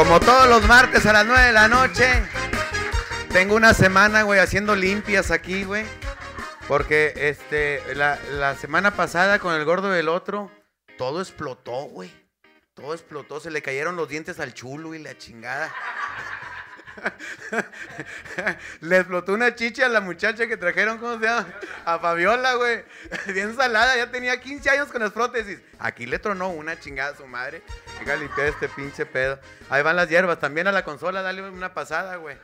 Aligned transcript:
Como 0.00 0.18
todos 0.18 0.48
los 0.48 0.66
martes 0.66 1.04
a 1.04 1.12
las 1.12 1.26
9 1.26 1.42
de 1.48 1.52
la 1.52 1.68
noche, 1.68 2.22
tengo 3.34 3.54
una 3.54 3.74
semana, 3.74 4.22
güey, 4.22 4.40
haciendo 4.40 4.74
limpias 4.74 5.30
aquí, 5.30 5.64
güey. 5.64 5.84
Porque 6.68 7.12
este, 7.14 7.82
la, 7.94 8.18
la 8.30 8.54
semana 8.54 8.96
pasada 8.96 9.38
con 9.38 9.54
el 9.54 9.62
gordo 9.66 9.90
del 9.90 10.08
otro, 10.08 10.50
todo 10.96 11.20
explotó, 11.20 11.82
güey. 11.82 12.10
Todo 12.72 12.94
explotó, 12.94 13.40
se 13.40 13.50
le 13.50 13.60
cayeron 13.60 13.94
los 13.96 14.08
dientes 14.08 14.40
al 14.40 14.54
chulo 14.54 14.94
y 14.94 15.00
la 15.00 15.18
chingada. 15.18 15.70
Le 18.80 18.96
explotó 18.96 19.32
una 19.32 19.54
chicha 19.54 19.86
a 19.86 19.88
la 19.88 20.00
muchacha 20.00 20.46
que 20.46 20.56
trajeron, 20.56 20.98
¿cómo 20.98 21.18
se 21.18 21.24
llama? 21.24 21.46
A 21.84 21.98
Fabiola, 21.98 22.54
güey. 22.54 22.84
Bien 23.34 23.54
salada, 23.54 23.96
ya 23.96 24.10
tenía 24.10 24.40
15 24.40 24.70
años 24.70 24.88
con 24.88 25.00
las 25.00 25.12
prótesis. 25.12 25.60
Aquí 25.78 26.06
le 26.06 26.18
tronó 26.18 26.50
una 26.50 26.78
chingada 26.78 27.12
a 27.12 27.16
su 27.16 27.26
madre. 27.26 27.62
Limpiar 28.00 28.48
este 28.48 28.68
pinche 28.68 29.06
pedo. 29.06 29.38
Ahí 29.68 29.82
van 29.82 29.96
las 29.96 30.08
hierbas. 30.08 30.38
También 30.38 30.66
a 30.66 30.72
la 30.72 30.84
consola, 30.84 31.22
dale 31.22 31.48
una 31.48 31.74
pasada, 31.74 32.16
güey. 32.16 32.36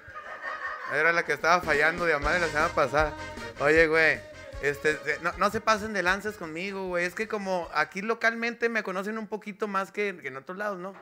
Era 0.93 1.13
la 1.13 1.25
que 1.25 1.33
estaba 1.33 1.61
fallando 1.61 2.05
de 2.05 2.17
madre 2.19 2.41
la 2.41 2.49
semana 2.49 2.69
pasada. 2.69 3.13
Oye, 3.59 3.87
güey. 3.89 4.21
Este, 4.63 4.99
no, 5.39 5.51
se 5.51 5.61
pasen 5.61 5.93
de 5.93 6.03
lanzas 6.03 6.37
conmigo, 6.37 6.89
güey. 6.89 7.05
Es 7.05 7.15
que 7.15 7.29
como 7.29 7.69
aquí 7.75 8.01
localmente 8.03 8.69
me 8.69 8.83
conocen 8.83 9.19
un 9.19 9.27
poquito 9.27 9.69
más 9.69 9.93
que, 9.93 10.09
en 10.09 10.37
otros 10.37 10.57
lados, 10.57 10.79
¿no? 10.79 10.95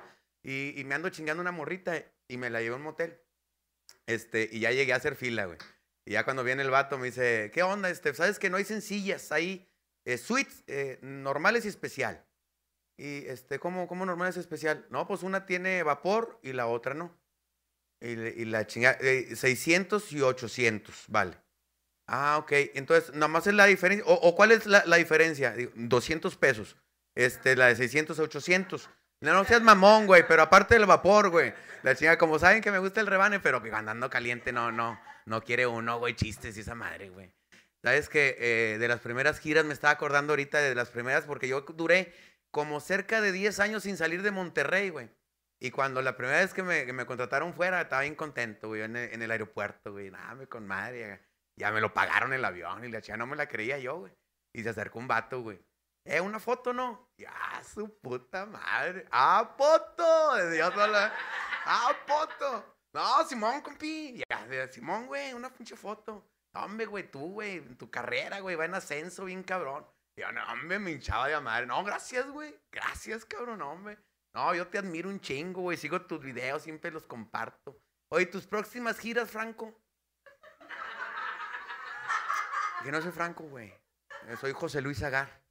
Y, 0.43 0.79
y, 0.79 0.85
me 0.85 0.95
ando 0.95 1.09
chingando 1.09 1.41
una 1.41 1.53
morrita 1.53 1.95
y 2.29 2.37
me 2.37 2.51
la 2.51 2.61
llevo 2.61 2.75
a 2.75 2.79
un 2.79 2.85
motel. 2.85 3.19
Este, 4.07 4.49
y 4.53 4.61
ya 4.61 4.71
llegué 4.71 4.93
a 4.93 4.97
hacer 4.97 5.17
fila, 5.17 5.47
güey. 5.47 5.59
Y 6.07 6.13
ya 6.13 6.25
cuando 6.25 6.45
viene 6.45 6.63
el 6.63 6.71
vato 6.71 6.99
me 6.99 7.07
dice, 7.07 7.51
¿qué 7.53 7.63
onda? 7.63 7.89
Este, 7.89 8.15
¿Sabes 8.15 8.39
que 8.39 8.51
no 8.51 8.59
hay 8.59 8.65
sencillas? 8.65 9.33
Hay 9.33 9.67
eh, 10.05 10.19
suites 10.19 10.63
eh, 10.67 10.99
normales 11.03 11.65
y 11.65 11.69
especial. 11.69 12.25
Y 12.99 13.27
este, 13.27 13.59
¿cómo, 13.59 13.89
¿cómo 13.89 14.05
normales 14.07 14.37
y 14.37 14.41
especial? 14.41 14.87
No, 14.91 15.07
pues 15.07 15.23
una 15.23 15.47
tiene 15.47 15.83
vapor 15.83 16.39
y 16.43 16.53
la 16.53 16.67
otra 16.67 16.95
no. 16.95 17.17
Y, 18.01 18.45
la 18.45 18.67
chingada, 18.67 18.99
600 18.99 20.13
eh, 20.13 20.17
y 20.17 20.21
800, 20.21 21.05
vale. 21.09 21.39
Ah, 22.07 22.37
ok. 22.39 22.53
Entonces, 22.75 23.15
nomás 23.15 23.47
es 23.47 23.55
la 23.55 23.65
diferencia. 23.65 24.05
¿O, 24.07 24.35
cuál 24.37 24.53
es 24.53 24.67
la, 24.67 24.85
la, 24.85 24.97
diferencia? 24.97 25.55
200 25.75 26.37
pesos. 26.37 26.77
Este, 27.15 27.57
la 27.57 27.69
de 27.69 27.77
600 27.77 28.19
a 28.19 28.23
800. 28.25 28.91
No, 29.25 29.33
no 29.33 29.45
seas 29.45 29.63
mamón, 29.63 30.07
güey, 30.07 30.27
pero 30.27 30.43
aparte 30.43 30.75
del 30.75 30.85
vapor, 30.85 31.31
güey. 31.31 31.55
La 31.83 31.95
chingada, 31.95 32.19
como 32.19 32.39
saben 32.39 32.61
que 32.61 32.71
me 32.71 32.79
gusta 32.79 33.01
el 33.01 33.07
rebane, 33.07 33.41
pero 33.41 33.63
que 33.63 33.73
andando 33.73 34.11
caliente 34.11 34.53
no, 34.53 34.71
no, 34.71 35.01
no 35.25 35.43
quiere 35.43 35.67
uno, 35.67 35.99
güey, 35.99 36.15
chistes 36.15 36.57
y 36.57 36.61
esa 36.61 36.75
madre, 36.75 37.09
güey. 37.09 37.33
Sabes 37.83 38.09
que 38.09 38.37
eh, 38.39 38.79
de 38.79 38.89
las 38.89 39.01
primeras 39.01 39.41
giras 39.41 39.65
me 39.65 39.73
estaba 39.73 39.93
acordando 39.93 40.33
ahorita 40.33 40.59
de 40.59 40.75
las 40.75 40.91
primeras 40.91 41.25
porque 41.25 41.49
yo 41.49 41.63
duré 41.63 42.15
como 42.51 42.81
cerca 42.81 43.21
de 43.21 43.33
10 43.33 43.61
años 43.61 43.83
sin 43.83 43.97
salir 43.97 44.23
de 44.23 44.31
Monterrey, 44.31 44.91
güey. 44.91 45.11
Y 45.59 45.71
cuando 45.71 46.03
la 46.03 46.17
primera 46.17 46.41
vez 46.41 46.53
que 46.53 46.63
me, 46.63 46.85
me 46.93 47.07
contrataron 47.07 47.55
fuera, 47.55 47.81
estaba 47.81 48.03
bien 48.03 48.15
contento, 48.15 48.69
güey, 48.69 48.83
en 48.83 48.97
el, 48.97 49.31
aeropuerto, 49.31 49.93
güey. 49.93 50.11
Nada, 50.11 50.35
me 50.35 50.47
con 50.47 50.67
madre. 50.67 51.21
Ya 51.57 51.71
me 51.71 51.81
lo 51.81 51.95
pagaron 51.95 52.35
el 52.35 52.45
avión 52.45 52.85
y 52.85 52.91
la 52.91 53.01
chica 53.01 53.17
no 53.17 53.27
me 53.27 53.37
la 53.37 53.49
creía 53.49 53.79
yo, 53.79 54.01
güey. 54.01 54.13
Y 54.53 54.63
se 54.63 54.69
acercó 54.69 54.99
un 54.99 55.09
vato, 55.09 55.41
güey. 55.41 55.59
¿Eh, 56.07 56.21
una 56.21 56.39
foto 56.39 56.73
no? 56.73 57.09
Ya, 57.17 57.63
su 57.65 57.99
puta 58.01 58.45
madre. 58.45 59.07
¡Ah, 59.11 59.55
foto! 59.57 60.05
¡Ah, 61.65 61.97
foto! 62.07 62.77
No, 62.93 63.25
Simón, 63.27 63.63
compi. 63.63 64.23
Ya, 64.29 64.69
Simón, 64.71 65.07
güey, 65.07 65.33
una 65.33 65.53
pinche 65.53 65.77
foto. 65.77 66.31
hombre, 66.55 66.85
güey, 66.87 67.11
tú, 67.11 67.33
güey, 67.33 67.57
en 67.57 67.79
tu 67.79 67.91
carrera, 67.91 68.41
güey, 68.41 68.55
va 68.55 68.67
en 68.67 68.75
ascenso 68.75 69.25
bien 69.25 69.43
cabrón. 69.43 69.87
Yo, 70.17 70.31
no, 70.31 70.45
hombre, 70.53 70.79
me 70.79 70.93
hinchaba 70.93 71.29
de 71.29 71.41
madre. 71.41 71.67
No, 71.67 71.83
gracias, 71.83 72.29
güey. 72.29 72.55
Gracias, 72.71 73.25
cabrón, 73.25 73.63
hombre. 73.63 73.99
No, 74.35 74.55
yo 74.55 74.69
te 74.69 74.79
admiro 74.79 75.09
un 75.09 75.21
chingo, 75.21 75.63
güey. 75.63 75.77
Sigo 75.79 76.03
tus 76.03 76.21
videos, 76.21 76.63
siempre 76.63 76.91
los 76.91 77.07
comparto. 77.07 77.81
Oye, 78.13 78.27
tus 78.27 78.47
próximas 78.47 78.99
giras, 78.99 79.31
Franco. 79.31 79.75
Que 82.83 82.93
no 82.93 83.01
soy 83.01 83.11
Franco, 83.11 83.45
güey. 83.45 83.75
Soy 84.41 84.53
José 84.53 84.83
Luis 84.83 85.03
Agar. 85.03 85.44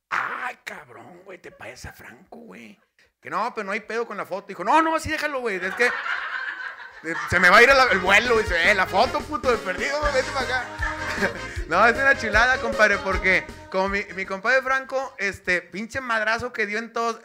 Cabrón, 0.73 1.21
güey, 1.23 1.37
te 1.37 1.51
parece 1.51 1.87
a 1.87 1.93
Franco, 1.93 2.37
güey. 2.37 2.79
Que 3.21 3.29
no, 3.29 3.53
pero 3.53 3.65
no 3.65 3.73
hay 3.73 3.81
pedo 3.81 4.07
con 4.07 4.17
la 4.17 4.25
foto. 4.25 4.47
Dijo, 4.47 4.63
no, 4.63 4.81
no, 4.81 4.95
así 4.95 5.11
déjalo, 5.11 5.39
güey. 5.39 5.63
Es 5.63 5.75
que 5.75 5.87
se 7.29 7.39
me 7.39 7.49
va 7.51 7.57
a 7.57 7.63
ir 7.63 7.69
el, 7.91 7.99
vuelo. 7.99 8.39
Dice, 8.39 8.71
eh, 8.71 8.73
la 8.73 8.87
foto, 8.87 9.19
puto, 9.19 9.51
de 9.51 9.57
perdido, 9.59 10.01
vete 10.13 10.31
para 10.31 10.45
acá. 10.45 10.67
no, 11.67 11.85
es 11.85 11.95
una 11.95 12.17
chulada, 12.17 12.57
compadre, 12.59 12.97
porque 12.97 13.45
como 13.69 13.89
mi, 13.89 14.03
mi, 14.15 14.25
compadre 14.25 14.63
Franco, 14.63 15.13
este, 15.19 15.61
pinche 15.61 16.01
madrazo 16.01 16.51
que 16.51 16.65
dio 16.65 16.79
en 16.79 16.91
todos, 16.91 17.21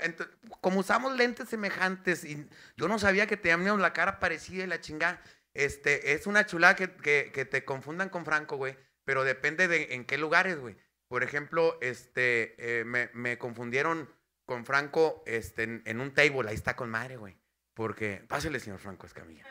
como 0.60 0.80
usamos 0.80 1.16
lentes 1.16 1.48
semejantes 1.48 2.24
y 2.24 2.46
yo 2.76 2.86
no 2.86 2.98
sabía 2.98 3.26
que 3.26 3.38
teníamos 3.38 3.80
la 3.80 3.94
cara 3.94 4.20
parecida 4.20 4.64
y 4.64 4.66
la 4.66 4.82
chingada, 4.82 5.22
este, 5.54 6.12
es 6.12 6.26
una 6.26 6.44
chulada 6.44 6.76
que, 6.76 7.30
que 7.32 7.44
te 7.46 7.64
confundan 7.64 8.10
con 8.10 8.26
Franco, 8.26 8.56
güey, 8.56 8.76
pero 9.04 9.24
depende 9.24 9.68
de 9.68 9.94
en 9.94 10.04
qué 10.04 10.18
lugares, 10.18 10.58
güey. 10.58 10.76
Por 11.08 11.22
ejemplo, 11.22 11.78
este, 11.80 12.80
eh, 12.80 12.84
me, 12.84 13.10
me, 13.14 13.38
confundieron 13.38 14.08
con 14.44 14.64
Franco 14.64 15.22
este, 15.26 15.82
en, 15.84 16.00
un 16.00 16.12
table, 16.12 16.48
ahí 16.48 16.54
está 16.54 16.76
con 16.76 16.90
madre, 16.90 17.16
güey. 17.16 17.36
Porque, 17.74 18.24
pásele, 18.28 18.60
señor 18.60 18.78
Franco 18.78 19.06
Escamilla. 19.06 19.44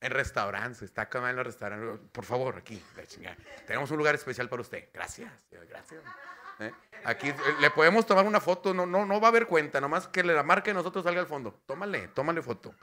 En 0.00 0.10
restaurantes, 0.10 0.82
está 0.82 1.08
con 1.08 1.26
en 1.26 1.36
los 1.36 1.46
restaurantes. 1.46 2.00
Por 2.12 2.24
favor, 2.24 2.56
aquí, 2.56 2.82
tenemos 3.66 3.90
un 3.90 3.98
lugar 3.98 4.14
especial 4.14 4.48
para 4.48 4.62
usted. 4.62 4.90
Gracias, 4.92 5.32
gracias. 5.50 6.02
¿Eh? 6.58 6.72
Aquí 7.04 7.28
eh, 7.28 7.36
le 7.60 7.70
podemos 7.70 8.06
tomar 8.06 8.24
una 8.24 8.40
foto, 8.40 8.72
no, 8.72 8.86
no, 8.86 9.04
no 9.04 9.20
va 9.20 9.28
a 9.28 9.30
haber 9.30 9.46
cuenta, 9.46 9.80
nomás 9.80 10.08
que 10.08 10.22
la 10.22 10.42
marca 10.42 10.70
de 10.70 10.74
nosotros 10.74 11.04
salga 11.04 11.20
al 11.20 11.26
fondo. 11.26 11.60
Tómale, 11.66 12.08
tómale 12.08 12.42
foto. 12.42 12.74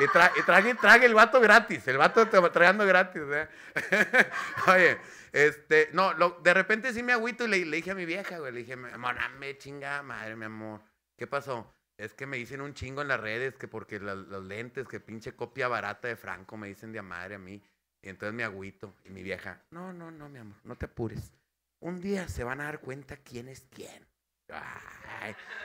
Y, 0.00 0.06
trague, 0.44 0.74
trague, 0.74 1.06
el 1.06 1.14
vato 1.14 1.40
gratis, 1.40 1.86
el 1.88 1.98
vato 1.98 2.26
trayendo 2.28 2.86
gratis. 2.86 3.22
Oye, 4.66 4.98
este, 5.32 5.90
no, 5.92 6.14
de 6.14 6.54
repente 6.54 6.92
sí 6.92 7.02
me 7.02 7.12
agüito 7.12 7.44
y 7.44 7.48
le, 7.48 7.76
dije 7.76 7.90
a 7.90 7.94
mi 7.94 8.06
vieja, 8.06 8.38
güey, 8.38 8.52
le 8.52 8.60
dije, 8.60 8.72
amor, 8.72 9.16
me 9.38 9.56
chinga 9.58 10.02
madre, 10.02 10.34
mi 10.34 10.46
amor. 10.46 10.80
¿Qué 11.16 11.26
pasó? 11.26 11.72
Es 11.96 12.14
que 12.14 12.26
me 12.26 12.36
dicen 12.36 12.60
un 12.60 12.74
chingo 12.74 13.02
en 13.02 13.08
las 13.08 13.20
redes 13.20 13.56
que 13.56 13.68
porque 13.68 13.98
los 13.98 14.44
lentes, 14.44 14.86
que 14.88 15.00
pinche 15.00 15.32
copia 15.32 15.68
barata 15.68 16.08
de 16.08 16.16
Franco, 16.16 16.56
me 16.56 16.68
dicen 16.68 16.92
de 16.92 17.00
a 17.00 17.02
madre 17.02 17.34
a 17.34 17.38
mí. 17.38 17.62
Y 18.00 18.08
entonces 18.08 18.34
me 18.34 18.44
agüito. 18.44 18.94
Y 19.04 19.10
mi 19.10 19.22
vieja, 19.22 19.60
no, 19.70 19.92
no, 19.92 20.10
no, 20.10 20.28
mi 20.28 20.38
amor, 20.38 20.56
no 20.62 20.76
te 20.76 20.86
apures. 20.86 21.37
Un 21.80 22.00
día 22.00 22.28
se 22.28 22.42
van 22.42 22.60
a 22.60 22.64
dar 22.64 22.80
cuenta 22.80 23.16
quién 23.16 23.48
es 23.48 23.66
quién. 23.70 24.06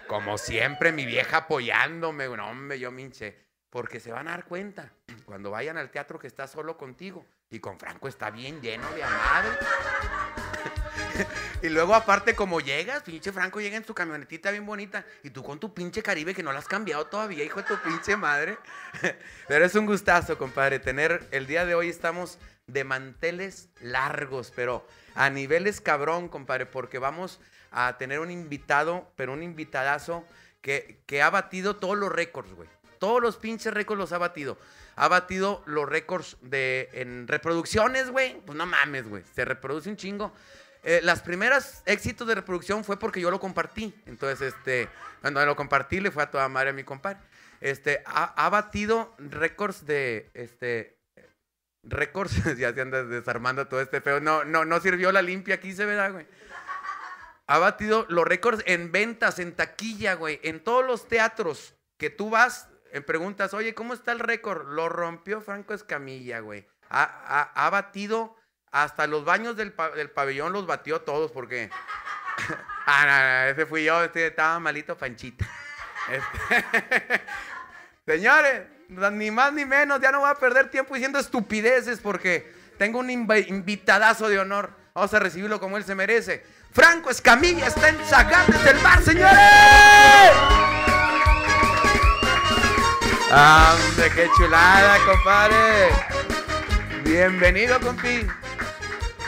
como 0.08 0.38
siempre, 0.38 0.92
mi 0.92 1.06
vieja 1.06 1.38
apoyándome. 1.38 2.28
No, 2.28 2.50
hombre, 2.50 2.80
yo 2.80 2.92
minche. 2.92 3.42
Porque 3.70 4.00
se 4.00 4.12
van 4.12 4.28
a 4.28 4.32
dar 4.32 4.46
cuenta 4.46 4.94
cuando 5.26 5.50
vayan 5.50 5.78
al 5.78 5.90
teatro 5.90 6.20
que 6.20 6.28
está 6.28 6.48
solo 6.48 6.78
contigo. 6.78 7.26
Y 7.50 7.60
con 7.60 7.80
Franco 7.80 8.08
está 8.08 8.30
bien 8.30 8.62
lleno 8.62 8.88
de 8.94 9.04
amado. 9.04 9.50
y 11.64 11.70
luego, 11.70 11.96
aparte, 11.96 12.36
como 12.36 12.60
llegas, 12.60 13.02
pinche 13.02 13.32
Franco 13.32 13.60
llega 13.60 13.78
en 13.78 13.86
su 13.86 13.96
camionetita 13.96 14.52
bien 14.52 14.68
bonita. 14.68 15.04
Y 15.24 15.32
tú 15.32 15.42
con 15.42 15.60
tu 15.60 15.74
pinche 15.74 16.04
Caribe 16.04 16.36
que 16.36 16.44
no 16.44 16.54
la 16.54 16.60
has 16.60 16.68
cambiado 16.68 17.08
todavía, 17.08 17.44
hijo 17.44 17.64
de 17.64 17.68
tu 17.68 17.82
pinche 17.82 18.16
madre. 18.16 18.60
Pero 19.48 19.66
es 19.66 19.74
un 19.74 19.88
gustazo, 19.88 20.38
compadre, 20.38 20.78
tener 20.78 21.28
el 21.32 21.48
día 21.48 21.66
de 21.66 21.74
hoy 21.74 21.90
estamos 21.90 22.38
de 22.68 22.84
manteles 22.84 23.70
largos, 23.82 24.52
pero 24.56 24.86
a 25.16 25.30
niveles 25.30 25.82
cabrón, 25.82 26.30
compadre, 26.30 26.66
porque 26.66 27.00
vamos 27.00 27.40
a 27.72 27.98
tener 27.98 28.20
un 28.20 28.32
invitado, 28.32 29.12
pero 29.16 29.34
un 29.34 29.44
invitadazo 29.44 30.26
que, 30.62 31.00
que 31.06 31.22
ha 31.22 31.30
batido 31.30 31.76
todos 31.76 31.98
los 31.98 32.12
récords, 32.12 32.54
güey. 32.54 32.70
Todos 33.00 33.22
los 33.22 33.38
pinches 33.38 33.74
récords 33.74 34.00
los 34.00 34.14
ha 34.14 34.18
batido. 34.18 34.58
Ha 34.96 35.08
batido 35.08 35.62
los 35.66 35.90
récords 35.90 36.38
de 36.42 36.90
en 36.94 37.28
reproducciones, 37.28 38.10
güey. 38.10 38.40
Pues 38.46 38.58
no 38.58 38.66
mames, 38.66 39.08
güey. 39.10 39.24
Se 39.34 39.44
reproduce 39.44 39.90
un 39.90 39.98
chingo. 39.98 40.32
Eh, 40.84 41.00
las 41.02 41.22
primeras 41.22 41.82
éxitos 41.86 42.28
de 42.28 42.36
reproducción 42.36 42.84
fue 42.84 43.00
porque 43.00 43.22
yo 43.22 43.32
lo 43.32 43.40
compartí. 43.40 43.94
Entonces, 44.06 44.54
este, 44.54 44.90
cuando 45.22 45.46
lo 45.46 45.56
compartí, 45.56 46.00
le 46.00 46.12
fue 46.12 46.24
a 46.24 46.32
toda 46.32 46.48
madre 46.50 46.72
a 46.72 46.74
mi 46.74 46.84
compadre. 46.84 47.20
Este, 47.62 48.04
ha, 48.06 48.50
batido 48.50 49.16
récords 49.18 49.86
de, 49.86 50.30
este, 50.34 50.98
récords, 51.84 52.34
ya 52.58 52.74
se 52.74 52.82
anda 52.82 53.04
desarmando 53.04 53.68
todo 53.68 53.82
este 53.82 54.02
feo. 54.02 54.20
No, 54.20 54.44
no, 54.44 54.66
no 54.66 54.80
sirvió 54.80 55.12
la 55.12 55.22
limpia 55.22 55.56
aquí, 55.56 55.74
se 55.74 55.86
verá, 55.86 56.10
güey. 56.10 56.28
Ha 57.46 57.60
batido 57.60 58.06
los 58.10 58.26
récords 58.26 58.64
en 58.66 58.92
ventas, 58.92 59.38
en 59.40 59.56
taquilla, 59.56 60.16
güey. 60.16 60.40
En 60.44 60.64
todos 60.64 60.86
los 60.86 61.08
teatros 61.08 61.76
que 61.98 62.10
tú 62.10 62.30
vas, 62.30 62.70
en 62.92 63.04
preguntas, 63.04 63.54
oye, 63.54 63.74
¿cómo 63.74 63.94
está 63.94 64.12
el 64.12 64.20
récord? 64.20 64.68
Lo 64.68 64.88
rompió 64.88 65.42
Franco 65.42 65.74
Escamilla, 65.74 66.40
güey. 66.40 66.68
Ha, 66.90 67.70
batido 67.72 68.38
hasta 68.72 69.08
los 69.08 69.26
baños 69.26 69.58
del, 69.58 69.74
pabellón, 69.74 70.54
los 70.54 70.68
batió 70.68 71.02
todos 71.02 71.32
porque... 71.32 71.70
ah, 72.86 73.06
no, 73.06 73.46
no, 73.46 73.52
ese 73.52 73.66
fui 73.66 73.84
yo, 73.84 74.04
este 74.04 74.28
estaba 74.28 74.60
malito 74.60 74.98
Panchita. 74.98 75.46
Este, 76.10 77.22
señores, 78.06 78.64
ni 78.90 79.32
más 79.32 79.54
ni 79.54 79.66
menos, 79.66 80.02
ya 80.02 80.12
no 80.12 80.22
voy 80.22 80.30
a 80.30 80.36
perder 80.36 80.70
tiempo 80.70 80.94
diciendo 80.94 81.20
estupideces 81.20 82.00
porque 82.00 82.52
tengo 82.78 83.00
un 83.00 83.10
invitadazo 83.10 84.30
de 84.30 84.40
honor. 84.40 84.72
Vamos 84.94 85.14
a 85.14 85.20
recibirlo 85.20 85.60
como 85.60 85.78
él 85.78 85.84
se 85.84 85.96
merece. 85.96 86.46
Franco 86.72 87.10
Escamilla 87.10 87.68
está 87.68 87.90
en 87.90 87.98
Zagantes 88.06 88.64
del 88.64 88.80
Mar, 88.82 89.02
señores. 89.04 89.34
¡Hombre, 93.32 94.12
qué 94.14 94.30
chulada, 94.38 94.98
compadre! 95.06 95.90
Bienvenido, 97.04 97.80
compi. 97.80 98.28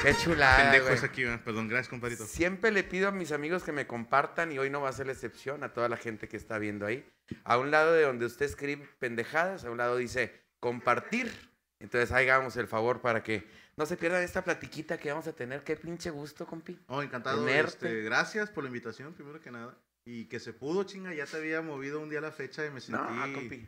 Qué 0.06 0.14
chulada, 0.24 0.72
Pendejos 0.72 1.02
güey. 1.02 1.10
aquí, 1.10 1.44
perdón, 1.44 1.68
gracias, 1.68 1.90
compadrito. 1.90 2.26
Siempre 2.26 2.70
le 2.72 2.84
pido 2.84 3.08
a 3.08 3.12
mis 3.12 3.32
amigos 3.32 3.64
que 3.64 3.72
me 3.72 3.88
compartan 3.88 4.52
y 4.52 4.60
hoy 4.60 4.70
no 4.70 4.82
va 4.82 4.90
a 4.90 4.94
ser 4.94 5.08
la 5.08 5.14
excepción 5.14 5.64
a 5.64 5.74
toda 5.74 5.90
la 5.90 5.98
gente 5.98 6.28
que 6.28 6.38
está 6.38 6.60
viendo 6.60 6.86
ahí. 6.86 7.04
A 7.44 7.58
un 7.58 7.72
lado 7.72 7.92
de 7.94 8.04
donde 8.04 8.28
usted 8.28 8.46
escribe 8.46 8.88
pendejadas, 9.00 9.66
a 9.66 9.72
un 9.72 9.78
lado 9.78 9.98
dice 9.98 10.44
compartir. 10.60 11.32
Entonces 11.80 12.12
hagamos 12.12 12.56
el 12.58 12.68
favor 12.68 13.02
para 13.02 13.24
que 13.24 13.48
no 13.78 13.88
se 13.88 13.98
pierdan 13.98 14.22
esta 14.22 14.44
platiquita 14.44 15.00
que 15.00 15.10
vamos 15.10 15.28
a 15.28 15.34
tener. 15.34 15.64
Qué 15.64 15.76
pinche 15.76 16.12
gusto, 16.12 16.46
compi. 16.46 16.80
Oh, 16.86 17.02
encantado. 17.02 17.48
Este, 17.48 18.04
gracias 18.04 18.52
por 18.52 18.64
la 18.64 18.70
invitación, 18.70 19.12
primero 19.14 19.42
que 19.42 19.50
nada. 19.50 19.76
Y 20.06 20.26
que 20.26 20.40
se 20.40 20.54
pudo, 20.54 20.84
chinga, 20.84 21.16
ya 21.16 21.26
te 21.26 21.38
había 21.38 21.64
movido 21.64 22.00
un 22.00 22.10
día 22.10 22.22
la 22.22 22.32
fecha 22.32 22.64
y 22.64 22.70
me 22.70 22.80
sentí, 22.80 23.02
No, 23.02 23.34
compi. 23.34 23.68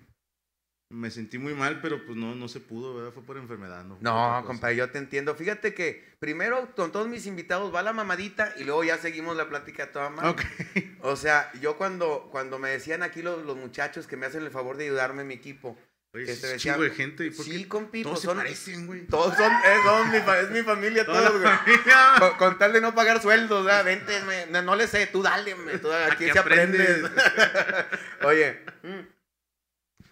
Me 0.89 1.11
sentí 1.11 1.37
muy 1.37 1.53
mal, 1.53 1.81
pero 1.81 2.05
pues 2.05 2.17
no, 2.17 2.33
no 2.35 2.47
se 2.47 2.59
pudo, 2.59 2.95
¿verdad? 2.95 3.11
Fue 3.11 3.23
por 3.23 3.37
enfermedad, 3.37 3.83
¿no? 3.83 3.97
No, 3.99 4.43
compadre, 4.45 4.77
yo 4.77 4.89
te 4.89 4.97
entiendo. 4.97 5.35
Fíjate 5.35 5.73
que 5.73 6.15
primero 6.19 6.73
con 6.75 6.91
todos 6.91 7.07
mis 7.07 7.25
invitados 7.25 7.73
va 7.75 7.81
la 7.83 7.91
mamadita 7.93 8.53
y 8.57 8.63
luego 8.63 8.83
ya 8.83 8.97
seguimos 8.97 9.35
la 9.35 9.49
plática 9.49 9.91
toda 9.91 10.09
madre. 10.09 10.29
Ok. 10.29 10.41
O 11.01 11.15
sea, 11.15 11.51
yo 11.61 11.77
cuando, 11.77 12.29
cuando 12.31 12.57
me 12.57 12.69
decían 12.69 13.03
aquí 13.03 13.21
los, 13.21 13.45
los 13.45 13.57
muchachos 13.57 14.07
que 14.07 14.15
me 14.17 14.25
hacen 14.25 14.43
el 14.43 14.51
favor 14.51 14.77
de 14.77 14.85
ayudarme 14.85 15.23
en 15.23 15.27
mi 15.27 15.33
equipo. 15.33 15.77
Oye, 16.13 16.23
que 16.25 16.31
es 16.31 16.41
te 16.41 16.47
de 16.47 16.89
gente. 16.89 17.25
¿y 17.25 17.31
por 17.31 17.45
Sí, 17.45 17.65
compi, 17.65 18.01
Todos 18.01 18.13
pues 18.13 18.21
se 18.21 18.27
son- 18.27 18.37
parecen, 18.37 18.87
güey. 18.87 19.05
Todos 19.07 19.35
son, 19.35 19.51
es, 19.51 19.83
son 19.83 20.09
mi, 20.09 20.17
es 20.17 20.49
mi 20.51 20.63
familia, 20.63 21.05
todos, 21.05 21.39
güey. 21.41 21.51
Con, 22.17 22.37
con 22.37 22.57
tal 22.57 22.71
de 22.71 22.79
no 22.79 22.95
pagar 22.95 23.21
sueldos, 23.21 23.65
¿verdad? 23.65 23.83
vente, 23.83 24.21
me- 24.23 24.45
no, 24.47 24.61
no 24.61 24.75
le 24.77 24.87
sé, 24.87 25.07
tú 25.07 25.21
dale, 25.21 25.53
me, 25.55 25.77
tú, 25.79 25.91
aquí 25.91 26.23
Aquí 26.23 26.31
se 26.31 26.39
aprende. 26.39 27.03
Oye, 28.23 28.61
mm, 28.83 29.16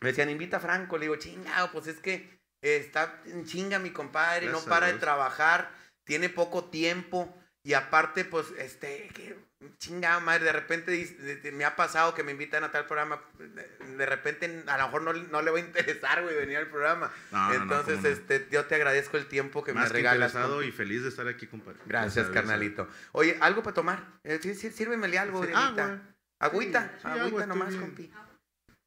me 0.06 0.12
decían, 0.12 0.30
invita 0.30 0.58
a 0.58 0.60
Franco, 0.60 0.98
le 0.98 1.06
digo, 1.06 1.16
chingado, 1.16 1.72
pues 1.72 1.88
es 1.88 2.00
que 2.00 2.40
está 2.62 3.22
en 3.26 3.46
chinga 3.46 3.80
mi 3.80 3.90
compadre, 3.90 4.46
Gracias 4.46 4.64
no 4.66 4.70
para 4.70 4.88
de 4.88 4.94
trabajar, 4.94 5.72
tiene 6.04 6.30
poco 6.30 6.66
tiempo 6.66 7.36
y 7.64 7.74
aparte, 7.74 8.24
pues, 8.24 8.46
este, 8.60 9.10
que 9.16 9.36
chingada 9.80 10.20
madre, 10.20 10.46
de 10.46 10.52
repente 10.52 11.52
me 11.52 11.66
ha 11.66 11.76
pasado 11.76 12.14
que 12.14 12.22
me 12.22 12.32
invitan 12.34 12.64
a 12.64 12.70
tal 12.70 12.86
programa, 12.86 13.20
de, 13.40 14.06
repente 14.06 14.64
a 14.68 14.78
lo 14.78 14.84
mejor 14.86 15.02
no, 15.02 15.14
no 15.14 15.42
le 15.42 15.50
va 15.50 15.58
a 15.58 15.62
interesar, 15.62 16.22
güey, 16.22 16.36
venir 16.36 16.58
al 16.58 16.68
programa. 16.68 17.12
No, 17.32 17.52
Entonces, 17.56 18.04
no. 18.04 18.10
este, 18.10 18.48
yo 18.52 18.66
te 18.66 18.76
agradezco 18.76 19.18
el 19.18 19.26
tiempo 19.26 19.64
que 19.64 19.74
Más 19.74 19.86
me 19.86 19.88
que 19.88 19.94
regalas. 19.94 20.32
interesado 20.34 20.58
compi. 20.58 20.68
y 20.68 20.72
feliz 20.72 21.02
de 21.02 21.10
estar 21.10 21.28
aquí, 21.28 21.48
compadre. 21.48 21.80
Gracias, 21.88 22.30
carnalito. 22.30 22.88
Oye, 23.14 23.36
¿algo 23.42 23.64
para 23.64 23.74
tomar? 23.74 24.06
Eh, 24.24 24.38
sí, 24.40 24.54
sí, 24.54 24.70
sírvemele 24.70 25.18
algo, 25.18 25.44
Sí, 25.44 25.52
agua. 25.56 26.02
Agüita, 26.38 26.94
Sí, 27.02 27.08
agüita 27.08 27.48
nomás, 27.48 27.70
bien. 27.70 28.14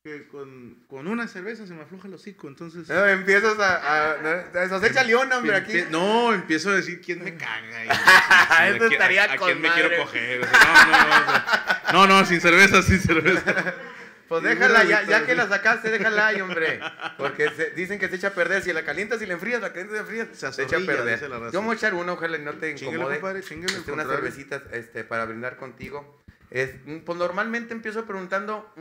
Que 0.04 0.28
con, 0.28 0.84
con 0.88 1.08
una 1.08 1.26
cerveza 1.26 1.66
se 1.66 1.74
me 1.74 1.82
afloja 1.82 2.06
el 2.06 2.14
hocico, 2.14 2.46
entonces... 2.46 2.88
No, 2.88 3.04
empiezas 3.06 3.58
a... 3.58 4.12
a, 4.12 4.62
eso 4.64 4.82
echa 4.84 5.02
león, 5.02 5.30
hombre, 5.32 5.56
aquí. 5.56 5.82
No, 5.90 6.32
empiezo 6.32 6.70
a 6.70 6.76
decir 6.76 7.00
quién 7.00 7.24
me 7.24 7.34
caga. 7.36 7.84
y- 7.84 7.88
Eso 8.76 8.84
a 8.84 8.88
quién- 8.88 8.92
estaría 8.92 9.24
a, 9.24 9.32
a 9.32 9.36
con 9.36 9.48
quién 9.48 9.60
me 9.60 9.68
madre. 9.68 9.88
quiero 9.88 10.04
coger. 10.04 10.40
o 10.42 10.46
sea, 10.46 10.60
no, 10.62 10.86
no, 10.86 10.98
no, 10.98 11.08
o 11.08 11.24
sea, 11.24 11.84
no, 11.92 12.06
no, 12.06 12.24
sin 12.26 12.40
cerveza, 12.40 12.80
sin 12.82 13.00
cerveza. 13.00 13.74
Pues 14.28 14.42
déjala, 14.44 14.84
ya, 14.84 15.26
que 15.26 15.34
la 15.34 15.48
sacaste, 15.48 15.90
déjala 15.90 16.28
ahí, 16.28 16.40
hombre. 16.42 16.78
Porque 17.18 17.50
se- 17.50 17.70
dicen 17.70 17.98
que 17.98 18.08
se 18.08 18.16
echa 18.16 18.28
a 18.28 18.34
perder. 18.34 18.62
Si 18.62 18.72
la 18.72 18.84
calientas 18.84 19.20
y 19.20 19.26
la 19.26 19.34
enfrías, 19.34 19.60
la 19.60 19.70
calientas 19.72 19.94
y 19.94 19.96
la 19.96 20.02
enfrías, 20.02 20.28
Se 20.32 20.52
se 20.52 20.62
echa 20.62 20.76
a 20.76 20.80
perder. 20.80 21.20
Yo 21.52 21.60
me 21.60 21.66
voy 21.66 21.74
a 21.74 21.76
echar 21.76 21.94
una, 21.94 22.12
ojalá 22.12 22.38
no 22.38 22.52
te 22.54 22.72
Chíngale, 22.76 22.98
incomode. 23.16 23.42
chíngale, 23.42 23.66
al 23.66 23.78
Este, 23.78 23.92
unas 23.92 24.06
contrario. 24.06 24.14
cervecitas 24.32 24.62
este, 24.72 25.02
para 25.02 25.24
brindar 25.24 25.56
contigo. 25.56 26.22
Es, 26.50 26.70
mm, 26.86 26.98
pues 27.00 27.18
normalmente 27.18 27.74
empiezo 27.74 28.04
preguntando... 28.06 28.72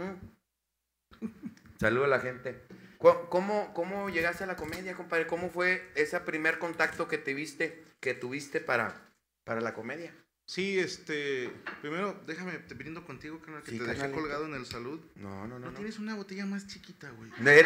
Saludo 1.80 2.06
a 2.06 2.07
la 2.07 2.19
gente. 2.19 2.62
¿Cómo, 2.98 3.74
cómo, 3.74 4.09
llegaste 4.09 4.44
a 4.44 4.48
la 4.48 4.56
comedia, 4.56 4.95
compadre? 4.95 5.27
¿Cómo 5.27 5.50
fue 5.50 5.92
ese 5.95 6.19
primer 6.21 6.57
contacto 6.57 7.07
que 7.07 7.18
te 7.18 7.33
viste, 7.33 7.83
que 8.00 8.13
tuviste 8.13 8.59
para, 8.59 8.95
para 9.44 9.62
la 9.62 9.74
comedia? 9.74 10.13
Sí, 10.48 10.80
este. 10.80 11.51
Primero, 11.81 12.24
déjame, 12.25 12.54
te 12.54 12.74
brindo 12.74 13.06
contigo, 13.06 13.39
carnal, 13.42 13.63
que 13.63 13.71
Sí, 13.71 13.80
te 13.80 13.83
dejé 13.83 14.12
colgado 14.12 14.45
en 14.45 14.56
el 14.56 14.65
salud. 14.65 15.01
No, 15.15 15.45
no, 15.45 15.59
no. 15.59 15.59
No, 15.59 15.71
no. 15.71 15.74
tienes 15.74 16.00
una 16.00 16.15
botella 16.15 16.45
más 16.45 16.68
chiquita, 16.68 17.10
güey. 17.12 17.30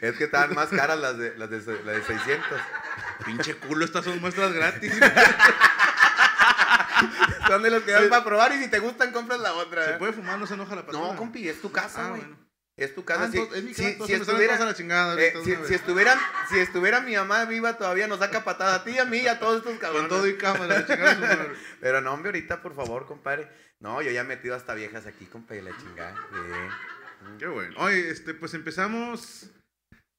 Es, 0.00 0.16
que 0.16 0.24
estaban 0.24 0.54
más 0.54 0.70
caras 0.70 0.98
las 0.98 1.18
de, 1.18 1.36
las 1.36 1.50
de, 1.50 1.58
las 1.84 1.96
de 1.96 2.02
600. 2.02 2.60
Pinche 3.24 3.54
culo, 3.56 3.84
estas 3.84 4.04
son 4.04 4.18
muestras 4.20 4.52
gratis. 4.52 4.92
Son 7.46 7.62
de 7.62 7.70
los 7.70 7.82
que 7.82 7.92
dan 7.92 8.08
para 8.08 8.24
probar 8.24 8.52
y 8.52 8.62
si 8.62 8.68
te 8.70 8.78
gustan 8.78 9.12
compras 9.12 9.40
la 9.40 9.54
otra. 9.54 9.84
¿Se 9.84 9.90
¿eh? 9.92 9.96
puede 9.98 10.12
fumar? 10.12 10.38
No 10.38 10.46
se 10.46 10.54
enoja 10.54 10.74
la 10.74 10.84
patrona. 10.86 11.12
No, 11.12 11.16
compi, 11.16 11.48
es 11.48 11.60
tu 11.60 11.70
casa, 11.72 12.06
Ah, 12.06 12.08
güey. 12.10 12.20
bueno. 12.22 12.46
Es 12.78 12.94
tu 12.94 13.00
Ah, 13.02 13.04
casa. 13.06 13.30
Si- 13.30 13.38
entonces, 13.38 13.58
es 13.58 13.64
mi 13.64 13.74
si, 13.74 13.82
casa, 13.94 14.06
si 14.06 14.12
estuviera, 14.12 14.58
la 14.64 14.74
chingada 14.74 15.18
eh, 15.20 15.32
si, 15.42 15.50
si 15.56 15.78
si 16.48 16.58
estuviera 16.58 17.00
mi 17.00 17.14
mamá 17.16 17.44
viva 17.46 17.78
todavía 17.78 18.06
nos 18.06 18.18
saca 18.18 18.44
patada 18.44 18.74
a 18.76 18.84
ti 18.84 18.90
y 18.90 18.98
a 18.98 19.06
mí 19.06 19.18
y 19.18 19.28
a 19.28 19.38
todos 19.38 19.58
estos 19.58 19.78
cabrones. 19.78 20.08
Con 20.08 20.18
todo 20.18 20.28
y 20.28 20.36
cámara, 20.36 20.84
chingada. 20.86 21.46
Pero 21.80 22.00
no, 22.02 22.12
hombre, 22.12 22.28
ahorita, 22.30 22.60
por 22.62 22.74
favor, 22.74 23.06
compadre. 23.06 23.48
No, 23.80 24.02
yo 24.02 24.10
ya 24.10 24.20
he 24.20 24.24
metido 24.24 24.54
hasta 24.54 24.74
viejas 24.74 25.06
aquí, 25.06 25.24
compadre, 25.26 25.62
la 25.62 25.76
chingada. 25.78 26.14
Sí. 26.30 27.36
Qué 27.38 27.46
bueno. 27.46 27.74
Oye, 27.78 28.10
este, 28.10 28.34
pues 28.34 28.52
empezamos 28.54 29.50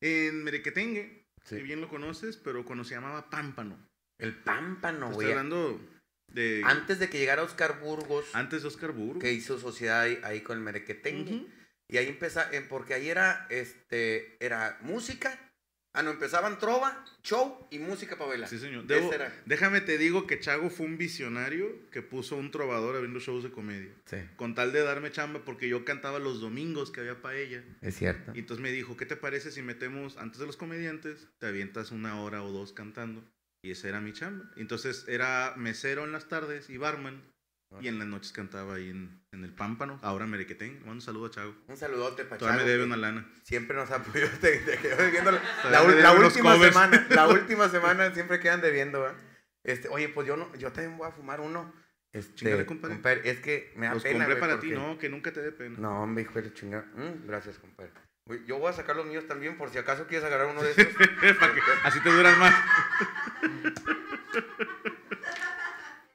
en 0.02 0.44
Merequetengue, 0.44 1.26
Sí. 1.44 1.58
que 1.58 1.64
bien 1.64 1.80
lo 1.82 1.90
conoces, 1.90 2.38
pero 2.38 2.66
cuando 2.66 2.84
se 2.84 2.96
llamaba 2.96 3.30
Pámpano. 3.30 3.78
El 4.20 4.36
pámpano, 4.36 5.12
güey. 5.12 5.28
Estoy 5.28 5.32
hablando 5.32 5.80
de 6.28 6.62
Antes 6.66 7.00
de 7.00 7.10
que 7.10 7.18
llegara 7.20 7.44
Oscar 7.44 7.80
Burgos, 7.80 8.26
antes 8.34 8.62
de 8.62 8.68
Oscar 8.68 8.92
Burgos. 8.92 9.22
que 9.24 9.32
hizo 9.34 9.58
sociedad 9.60 10.02
ahí, 10.02 10.20
ahí 10.24 10.42
con 10.42 10.58
el 10.58 10.64
Merequetengue. 10.64 11.46
Y 11.90 11.98
ahí 11.98 12.08
empezaba, 12.08 12.50
porque 12.68 12.94
ahí 12.94 13.10
era, 13.10 13.48
este, 13.50 14.38
era 14.46 14.78
música. 14.82 15.40
Ah, 15.94 16.04
no, 16.04 16.12
empezaban 16.12 16.60
trova, 16.60 17.04
show 17.24 17.66
y 17.72 17.80
música 17.80 18.18
para 18.18 18.30
bailar. 18.30 18.50
Sí, 18.50 18.60
señor. 18.60 18.86
Debo- 18.86 19.12
era. 19.12 19.34
déjame 19.48 19.82
te 19.82 19.98
digo 19.98 20.28
que 20.28 20.40
Chago 20.40 20.70
fue 20.70 20.86
un 20.86 20.98
visionario 21.00 21.90
que 21.90 22.04
puso 22.04 22.36
un 22.36 22.52
trovador 22.52 22.96
abriendo 22.96 23.20
shows 23.20 23.42
de 23.44 23.50
comedia. 23.50 23.92
Sí, 24.06 24.18
Con 24.36 24.54
tal 24.54 24.74
de 24.74 24.82
darme 24.82 25.12
chamba, 25.12 25.44
porque 25.44 25.68
yo 25.70 25.86
cantaba 25.86 26.20
los 26.20 26.40
domingos 26.40 26.92
que 26.92 27.00
había 27.00 27.20
para 27.20 27.38
ella. 27.38 27.64
es 27.82 27.96
cierto. 27.98 28.32
Y 28.36 28.40
entonces 28.40 28.62
me 28.62 28.72
dijo, 28.72 28.96
¿qué 28.96 29.08
te 29.08 29.16
parece 29.16 29.50
si 29.50 29.64
metemos, 29.64 30.18
antes 30.18 30.40
de 30.40 30.46
los 30.46 30.56
comediantes, 30.58 31.30
te 31.40 31.48
avientas 31.48 31.90
una 31.92 32.22
hora 32.22 32.44
o 32.44 32.52
dos 32.52 32.74
cantando? 32.74 33.24
Y 33.64 33.72
esa 33.72 33.88
era 33.90 34.00
mi 34.02 34.14
chamba. 34.14 34.46
Entonces 34.56 35.06
era 35.08 35.54
mesero 35.58 36.04
en 36.06 36.12
las 36.12 36.28
tardes 36.28 36.70
y 36.70 36.78
barman. 36.78 37.22
Y 37.82 37.90
en 37.90 38.00
las 38.00 38.08
noches 38.08 38.32
cantaba 38.32 38.76
ahí 38.76 38.90
en, 38.90 39.22
en 39.34 39.44
el 39.44 39.54
Pámpano. 39.54 40.00
Ahora 40.02 40.26
Merequetén. 40.26 40.76
Mando 40.80 40.94
un 40.94 41.02
saludo 41.02 41.26
a 41.26 41.32
Chago. 41.32 41.54
Un 41.68 41.76
saludote 41.76 42.24
para 42.24 42.38
Todavía 42.38 42.60
me 42.60 42.64
Chago, 42.64 42.72
debe 42.72 42.84
una 42.86 42.96
lana. 42.96 43.30
Siempre 43.44 43.76
nos 43.76 43.92
apoyó. 43.92 44.26
Te, 44.42 44.58
te 44.60 44.78
quedó 44.78 44.96
debiendo 44.98 45.32
la, 45.32 45.42
la 45.70 45.84
me 45.84 45.96
la 46.02 46.14
última 46.14 46.54
covers. 46.54 46.74
semana. 46.74 47.08
La 47.10 47.28
última 47.34 47.68
semana 47.68 48.14
siempre 48.14 48.40
quedan 48.40 48.62
debiendo, 48.62 49.02
¿verdad? 49.02 49.18
Este, 49.66 49.90
oye, 49.90 50.08
pues 50.08 50.26
yo 50.26 50.38
no, 50.38 50.56
yo 50.56 50.72
también 50.72 50.98
voy 50.98 51.10
a 51.10 51.12
fumar 51.12 51.42
uno. 51.42 51.74
Este, 52.14 52.36
Chíngale, 52.36 52.66
compadre. 52.66 53.30
Es 53.30 53.40
que 53.42 53.74
me 53.76 53.88
da 53.88 53.96
Los 53.96 54.04
pena. 54.04 54.20
compré 54.26 54.36
güey, 54.36 54.40
para 54.40 54.60
ti, 54.62 54.68
porque- 54.70 54.88
no, 54.88 54.98
que 54.98 55.10
nunca 55.10 55.34
te 55.34 55.42
dé 55.42 55.52
pena. 55.52 55.76
No, 55.78 56.04
hombre, 56.04 56.24
hijo 56.24 56.36
de 56.36 56.44
la 56.48 56.54
chingada. 56.54 56.86
Mm, 56.96 57.28
gracias, 57.28 57.58
compadre. 57.60 57.92
Yo 58.46 58.58
voy 58.58 58.70
a 58.70 58.74
sacar 58.74 58.96
los 58.96 59.06
míos 59.06 59.26
también 59.28 59.58
por 59.58 59.70
si 59.70 59.78
acaso 59.78 60.06
quieres 60.08 60.26
agarrar 60.26 60.48
uno 60.48 60.62
de 60.64 60.74
que- 60.76 60.90
así 61.84 62.00
te 62.02 62.10
duran 62.12 62.38
más. 62.40 62.54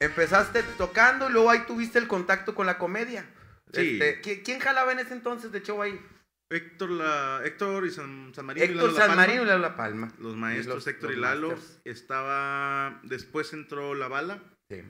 Empezaste 0.00 0.62
tocando 0.76 1.28
y 1.30 1.32
luego 1.32 1.50
ahí 1.50 1.60
tuviste 1.66 1.98
el 1.98 2.08
contacto 2.08 2.54
con 2.54 2.66
la 2.66 2.76
comedia. 2.78 3.24
Sí. 3.72 3.98
Este, 4.00 4.20
¿qui- 4.20 4.42
¿quién, 4.44 4.58
jalaba 4.60 4.92
en 4.92 4.98
ese 4.98 5.14
entonces 5.14 5.52
de 5.52 5.62
show 5.62 5.80
ahí? 5.80 5.98
Héctor, 6.50 6.90
la, 6.90 7.40
Héctor 7.44 7.86
y 7.86 7.90
San, 7.90 8.32
San 8.34 8.44
Marino. 8.44 8.66
y 8.66 8.68
Héctor 8.68 8.82
Lalo 8.92 8.92
La 8.92 8.98
San 8.98 9.08
Palma. 9.08 9.22
Marino 9.26 9.42
y 9.42 9.46
Lalo 9.46 9.58
La 9.62 9.76
Palma. 9.76 10.12
Los 10.18 10.36
maestros 10.36 10.74
los- 10.76 10.86
Héctor 10.86 11.10
los 11.10 11.18
y 11.18 11.20
Lalo. 11.20 11.48
masters. 11.52 11.80
Estaba. 11.84 13.00
Después 13.04 13.52
entró 13.52 13.94
La 13.94 14.08
Bala. 14.08 14.42
Sí. 14.70 14.82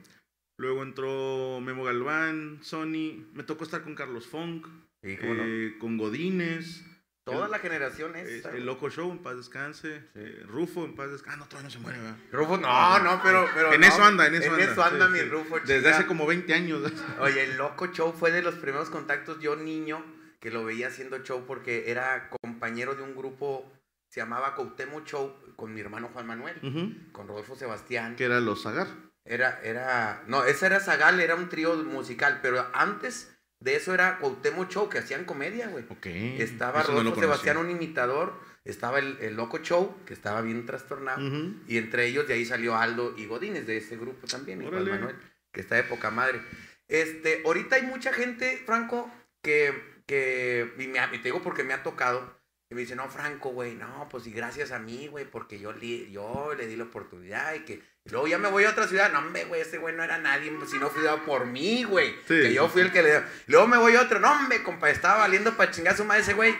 Luego 0.59 0.83
entró 0.83 1.59
Memo 1.61 1.83
Galván, 1.85 2.59
Sony. 2.63 3.25
Me 3.33 3.43
tocó 3.43 3.63
estar 3.63 3.81
con 3.83 3.95
Carlos 3.95 4.27
Funk. 4.27 4.67
Sí, 5.03 5.15
cómo 5.17 5.33
no. 5.35 5.43
eh, 5.45 5.75
con 5.79 5.97
Godínez. 5.97 6.83
Toda 7.25 7.45
el- 7.45 7.51
la 7.51 7.59
generación 7.59 8.15
es. 8.15 8.43
el 8.45 8.65
Loco 8.65 8.89
Show, 8.89 9.09
en 9.11 9.19
paz 9.19 9.37
descanse. 9.37 10.03
eh, 10.15 10.43
Rufo, 10.45 10.83
en 10.85 10.95
paz 10.95 11.09
descanse. 11.11 11.35
Ah, 11.35 11.37
no, 11.39 11.47
todavía 11.47 11.67
no 11.67 11.71
se 11.71 11.79
muere, 11.79 11.97
¿verdad? 11.99 12.17
Rufo, 12.31 12.57
no, 12.57 12.99
no, 12.99 13.21
pero. 13.23 13.47
pero 13.53 13.73
en 13.73 13.81
no, 13.81 13.87
eso 13.87 14.03
anda, 14.03 14.27
en 14.27 14.35
eso 14.35 14.51
anda. 14.51 14.63
En 14.63 14.69
eso 14.71 14.83
anda 14.83 15.05
sí, 15.07 15.11
mi 15.13 15.19
sí. 15.19 15.25
Rufo. 15.25 15.59
Desde 15.61 15.77
chica. 15.79 15.89
hace 15.91 16.05
como 16.07 16.25
20 16.25 16.53
años. 16.53 16.91
Oye, 17.19 17.43
el 17.43 17.57
Loco 17.57 17.87
Show 17.87 18.13
fue 18.13 18.31
de 18.31 18.41
los 18.41 18.55
primeros 18.55 18.89
contactos, 18.89 19.39
yo 19.39 19.55
niño, 19.55 20.03
que 20.41 20.51
lo 20.51 20.65
veía 20.65 20.87
haciendo 20.87 21.17
show 21.19 21.45
porque 21.47 21.89
era 21.89 22.29
compañero 22.29 22.95
de 22.95 23.03
un 23.03 23.15
grupo, 23.15 23.71
se 24.09 24.19
llamaba 24.19 24.53
Cautemo 24.55 25.05
Show, 25.05 25.33
con 25.55 25.73
mi 25.73 25.79
hermano 25.79 26.09
Juan 26.11 26.27
Manuel, 26.27 27.07
con 27.13 27.27
Rodolfo 27.29 27.55
Sebastián. 27.55 28.15
Que 28.17 28.25
era 28.25 28.41
los 28.41 28.63
Zagar. 28.63 28.87
Era, 29.25 29.61
era, 29.63 30.23
no, 30.27 30.43
ese 30.43 30.65
era 30.65 30.81
Zagal, 30.81 31.21
era 31.21 31.35
un 31.35 31.47
trío 31.47 31.73
musical, 31.77 32.39
pero 32.41 32.67
antes 32.73 33.32
de 33.63 33.75
eso 33.75 33.93
era 33.93 34.19
Cuauhtémoc 34.19 34.69
Show, 34.69 34.89
que 34.89 34.97
hacían 34.97 35.23
comedia, 35.23 35.67
güey. 35.67 35.85
Ok. 35.89 36.05
Estaba 36.05 36.81
Eso 36.81 36.91
Rodolfo. 36.91 37.19
Sebastián, 37.19 37.57
un 37.57 37.69
imitador, 37.69 38.37
estaba 38.65 38.99
el, 38.99 39.17
el 39.21 39.35
Loco 39.35 39.59
Show, 39.59 40.03
que 40.05 40.13
estaba 40.13 40.41
bien 40.41 40.65
trastornado, 40.65 41.21
y 41.67 41.77
entre 41.77 42.05
ellos 42.07 42.27
de 42.27 42.33
ahí 42.33 42.45
salió 42.45 42.75
Aldo 42.75 43.13
y 43.17 43.25
Godínez 43.25 43.65
de 43.65 43.77
ese 43.77 43.95
grupo 43.95 44.27
también, 44.27 44.65
Órale. 44.65 44.91
Manuel, 44.91 45.15
que 45.51 45.61
está 45.61 45.75
de 45.75 45.83
poca 45.83 46.11
madre. 46.11 46.41
Este, 46.89 47.41
ahorita 47.45 47.77
hay 47.77 47.83
mucha 47.83 48.11
gente, 48.11 48.61
Franco, 48.65 49.09
que, 49.41 50.03
que 50.05 50.73
y 50.77 50.87
me, 50.87 50.99
te 51.07 51.23
digo 51.23 51.41
porque 51.41 51.63
me 51.63 51.73
ha 51.73 51.83
tocado. 51.83 52.37
Y 52.69 52.75
me 52.75 52.81
dice, 52.81 52.95
no, 52.95 53.07
Franco, 53.07 53.49
güey, 53.51 53.75
no, 53.75 54.07
pues 54.09 54.27
y 54.27 54.31
gracias 54.31 54.71
a 54.71 54.79
mí, 54.79 55.07
güey, 55.07 55.25
porque 55.29 55.59
yo, 55.59 55.73
yo 55.77 56.53
le 56.57 56.67
di 56.67 56.75
la 56.75 56.85
oportunidad 56.85 57.53
y 57.53 57.59
que 57.59 57.81
luego 58.11 58.27
ya 58.27 58.37
me 58.37 58.49
voy 58.49 58.63
a 58.65 58.69
otra 58.71 58.87
ciudad. 58.87 59.11
No, 59.11 59.19
hombre, 59.19 59.45
güey, 59.45 59.61
ese 59.61 59.77
güey 59.77 59.95
no 59.95 60.03
era 60.03 60.17
nadie, 60.17 60.51
pues, 60.51 60.69
si 60.71 60.77
no 60.77 60.89
fui 60.89 61.03
dado 61.03 61.23
por 61.23 61.45
mí, 61.45 61.83
güey. 61.83 62.11
Sí. 62.27 62.41
Que 62.41 62.53
yo 62.53 62.67
fui 62.69 62.81
el 62.81 62.91
que 62.91 63.01
le 63.03 63.11
dio. 63.11 63.23
Luego 63.47 63.67
me 63.67 63.77
voy 63.77 63.95
a 63.95 64.01
otro, 64.01 64.19
no, 64.19 64.31
hombre, 64.31 64.61
compa, 64.63 64.89
estaba 64.89 65.19
valiendo 65.19 65.55
para 65.55 65.71
chingar 65.71 65.93
a 65.93 65.97
su 65.97 66.05
madre 66.05 66.21
ese 66.21 66.33
güey. 66.33 66.55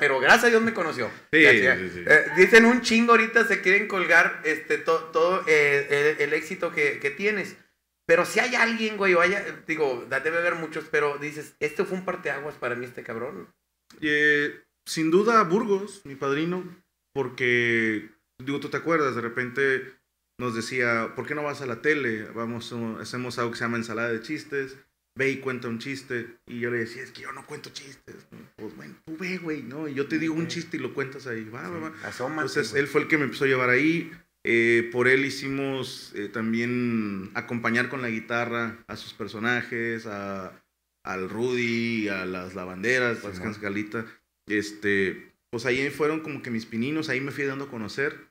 Pero 0.00 0.18
gracias 0.20 0.44
a 0.44 0.48
Dios 0.48 0.62
me 0.62 0.72
conoció. 0.74 1.10
Sí, 1.32 1.44
sí, 1.44 1.90
sí. 1.94 2.04
eh, 2.06 2.26
dicen 2.36 2.64
un 2.64 2.80
chingo 2.82 3.12
ahorita, 3.12 3.44
se 3.46 3.60
quieren 3.60 3.86
colgar 3.88 4.40
este, 4.44 4.78
to- 4.78 5.10
todo 5.12 5.44
eh, 5.46 6.16
el, 6.18 6.22
el 6.22 6.32
éxito 6.34 6.72
que, 6.72 6.98
que 7.00 7.10
tienes. 7.10 7.56
Pero 8.06 8.24
si 8.24 8.40
hay 8.40 8.54
alguien, 8.54 8.96
güey, 8.96 9.12
o 9.12 9.20
haya, 9.20 9.44
digo, 9.66 10.06
debe 10.08 10.38
haber 10.38 10.54
muchos, 10.54 10.86
pero 10.90 11.18
dices, 11.18 11.54
este 11.60 11.84
fue 11.84 11.98
un 11.98 12.06
parteaguas 12.06 12.54
para 12.54 12.74
mí, 12.74 12.86
este 12.86 13.02
cabrón. 13.02 13.52
Eh, 14.00 14.62
sin 14.86 15.10
duda 15.10 15.42
Burgos, 15.42 16.00
mi 16.06 16.14
padrino, 16.14 16.64
porque, 17.12 18.08
digo, 18.38 18.60
tú 18.60 18.70
te 18.70 18.78
acuerdas, 18.78 19.14
de 19.14 19.20
repente 19.20 19.97
nos 20.38 20.54
decía, 20.54 21.12
¿por 21.16 21.26
qué 21.26 21.34
no 21.34 21.42
vas 21.42 21.60
a 21.60 21.66
la 21.66 21.82
tele? 21.82 22.24
Vamos, 22.34 22.72
hacemos 23.00 23.38
algo 23.38 23.50
que 23.50 23.58
se 23.58 23.64
llama 23.64 23.76
ensalada 23.76 24.10
de 24.12 24.22
chistes, 24.22 24.76
ve 25.16 25.30
y 25.30 25.38
cuenta 25.38 25.68
un 25.68 25.80
chiste. 25.80 26.38
Y 26.46 26.60
yo 26.60 26.70
le 26.70 26.78
decía, 26.78 27.02
es 27.02 27.10
que 27.10 27.22
yo 27.22 27.32
no 27.32 27.44
cuento 27.44 27.70
chistes. 27.70 28.14
¿no? 28.30 28.38
Pues 28.56 28.76
bueno, 28.76 28.94
tú 29.04 29.16
ve, 29.18 29.38
güey, 29.38 29.62
¿no? 29.62 29.88
Y 29.88 29.94
yo 29.94 30.06
te 30.06 30.18
digo 30.18 30.34
un 30.34 30.46
chiste 30.46 30.76
y 30.76 30.80
lo 30.80 30.94
cuentas 30.94 31.26
ahí, 31.26 31.44
va, 31.44 31.68
va, 31.68 31.78
va. 31.78 31.88
Asómate, 32.04 32.42
Entonces, 32.42 32.70
güey. 32.70 32.82
él 32.82 32.88
fue 32.88 33.00
el 33.02 33.08
que 33.08 33.18
me 33.18 33.24
empezó 33.24 33.44
a 33.44 33.48
llevar 33.48 33.70
ahí. 33.70 34.12
Eh, 34.44 34.88
por 34.92 35.08
él 35.08 35.24
hicimos 35.24 36.12
eh, 36.14 36.28
también 36.28 37.30
acompañar 37.34 37.88
con 37.88 38.00
la 38.00 38.08
guitarra 38.08 38.78
a 38.86 38.96
sus 38.96 39.12
personajes, 39.12 40.06
a, 40.06 40.62
al 41.04 41.28
Rudy, 41.28 42.08
a 42.08 42.24
las 42.24 42.54
lavanderas, 42.54 43.18
Simón. 43.18 43.38
pues 43.42 43.58
Calita. 43.58 44.06
Este, 44.46 45.32
pues 45.50 45.66
ahí 45.66 45.90
fueron 45.90 46.20
como 46.20 46.42
que 46.42 46.50
mis 46.50 46.64
pininos, 46.64 47.08
ahí 47.08 47.20
me 47.20 47.32
fui 47.32 47.44
dando 47.44 47.64
a 47.64 47.70
conocer. 47.70 48.27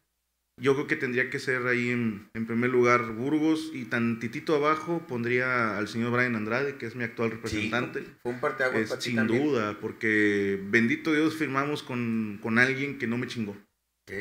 Yo 0.59 0.73
creo 0.73 0.87
que 0.87 0.95
tendría 0.95 1.29
que 1.29 1.37
ser 1.37 1.67
ahí 1.67 1.89
en, 1.89 2.29
en 2.33 2.47
primer 2.47 2.71
lugar 2.71 3.11
Burgos 3.13 3.69
y 3.73 3.85
tantitito 3.85 4.55
abajo 4.55 5.05
pondría 5.07 5.77
al 5.77 5.87
señor 5.87 6.11
Brian 6.11 6.35
Andrade, 6.35 6.77
que 6.77 6.87
es 6.87 6.95
mi 6.95 7.03
actual 7.03 7.29
Sí, 7.29 7.35
representante. 7.35 8.03
fue 8.23 8.31
un 8.31 8.39
parteaguas 8.39 8.81
Es 8.81 8.89
para 8.89 9.01
sin 9.01 9.15
también. 9.17 9.43
duda, 9.43 9.77
porque 9.79 10.59
bendito 10.69 11.13
Dios 11.13 11.35
firmamos 11.35 11.83
con, 11.83 12.39
con 12.41 12.57
alguien 12.57 12.97
que 12.97 13.05
no 13.05 13.17
me 13.19 13.27
chingó. 13.27 13.55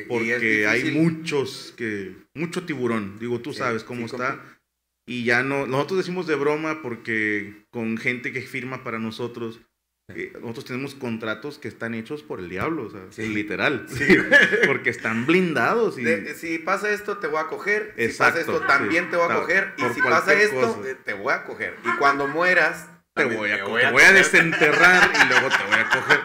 Porque 0.07 0.67
hay 0.67 0.91
muchos 0.91 1.73
que. 1.77 2.15
Mucho 2.35 2.65
tiburón. 2.65 3.17
Digo, 3.19 3.39
tú 3.39 3.53
Sí, 3.53 3.59
sabes 3.59 3.83
cómo 3.83 4.01
sí, 4.07 4.15
está. 4.15 4.59
Y 5.07 5.23
ya 5.23 5.41
no. 5.43 5.65
Nosotros 5.65 5.99
decimos 5.99 6.27
de 6.27 6.35
broma 6.35 6.81
porque 6.81 7.65
con 7.71 7.97
gente 7.97 8.31
que 8.33 8.41
firma 8.41 8.83
para 8.83 8.99
nosotros. 8.99 9.61
Eh, 10.09 10.31
nosotros 10.39 10.65
tenemos 10.65 10.95
contratos 10.95 11.57
que 11.59 11.67
están 11.67 11.93
hechos 11.93 12.23
por 12.23 12.39
el 12.39 12.47
diablo, 12.47 12.83
o 12.83 12.89
sea, 12.89 13.01
Sí. 13.09 13.27
literal. 13.27 13.85
Sí. 13.89 14.05
porque 14.67 14.89
están 14.89 15.25
blindados. 15.25 15.97
Y, 15.99 16.03
De- 16.03 16.33
si 16.35 16.59
pasa 16.59 16.89
esto, 16.91 17.17
te 17.17 17.27
voy 17.27 17.39
a 17.41 17.47
coger. 17.47 17.93
si 17.97 18.03
Exacto, 18.05 18.39
pasa 18.39 18.51
esto, 18.53 18.67
también 18.67 19.05
sí. 19.05 19.11
te 19.11 19.17
voy 19.17 19.31
a 19.31 19.35
coger. 19.35 19.73
Y 19.77 19.93
si 19.93 20.01
pasa 20.01 20.33
esto, 20.33 20.75
cosa. 20.75 20.89
eh, 20.89 20.95
te 21.03 21.13
voy 21.13 21.33
a 21.33 21.43
coger. 21.43 21.75
Y 21.83 21.97
cuando 21.97 22.27
mueras, 22.27 22.89
te 23.13 23.25
voy 23.25 23.51
a, 23.51 23.57
te 23.57 23.63
voy 23.63 23.81
te 23.81 23.87
a 23.87 23.91
voy 23.91 24.03
a 24.03 24.13
desenterrar 24.13 25.11
y 25.13 25.27
luego 25.27 25.49
te 25.49 25.63
voy 25.65 25.79
a 25.79 25.89
coger. 25.89 26.19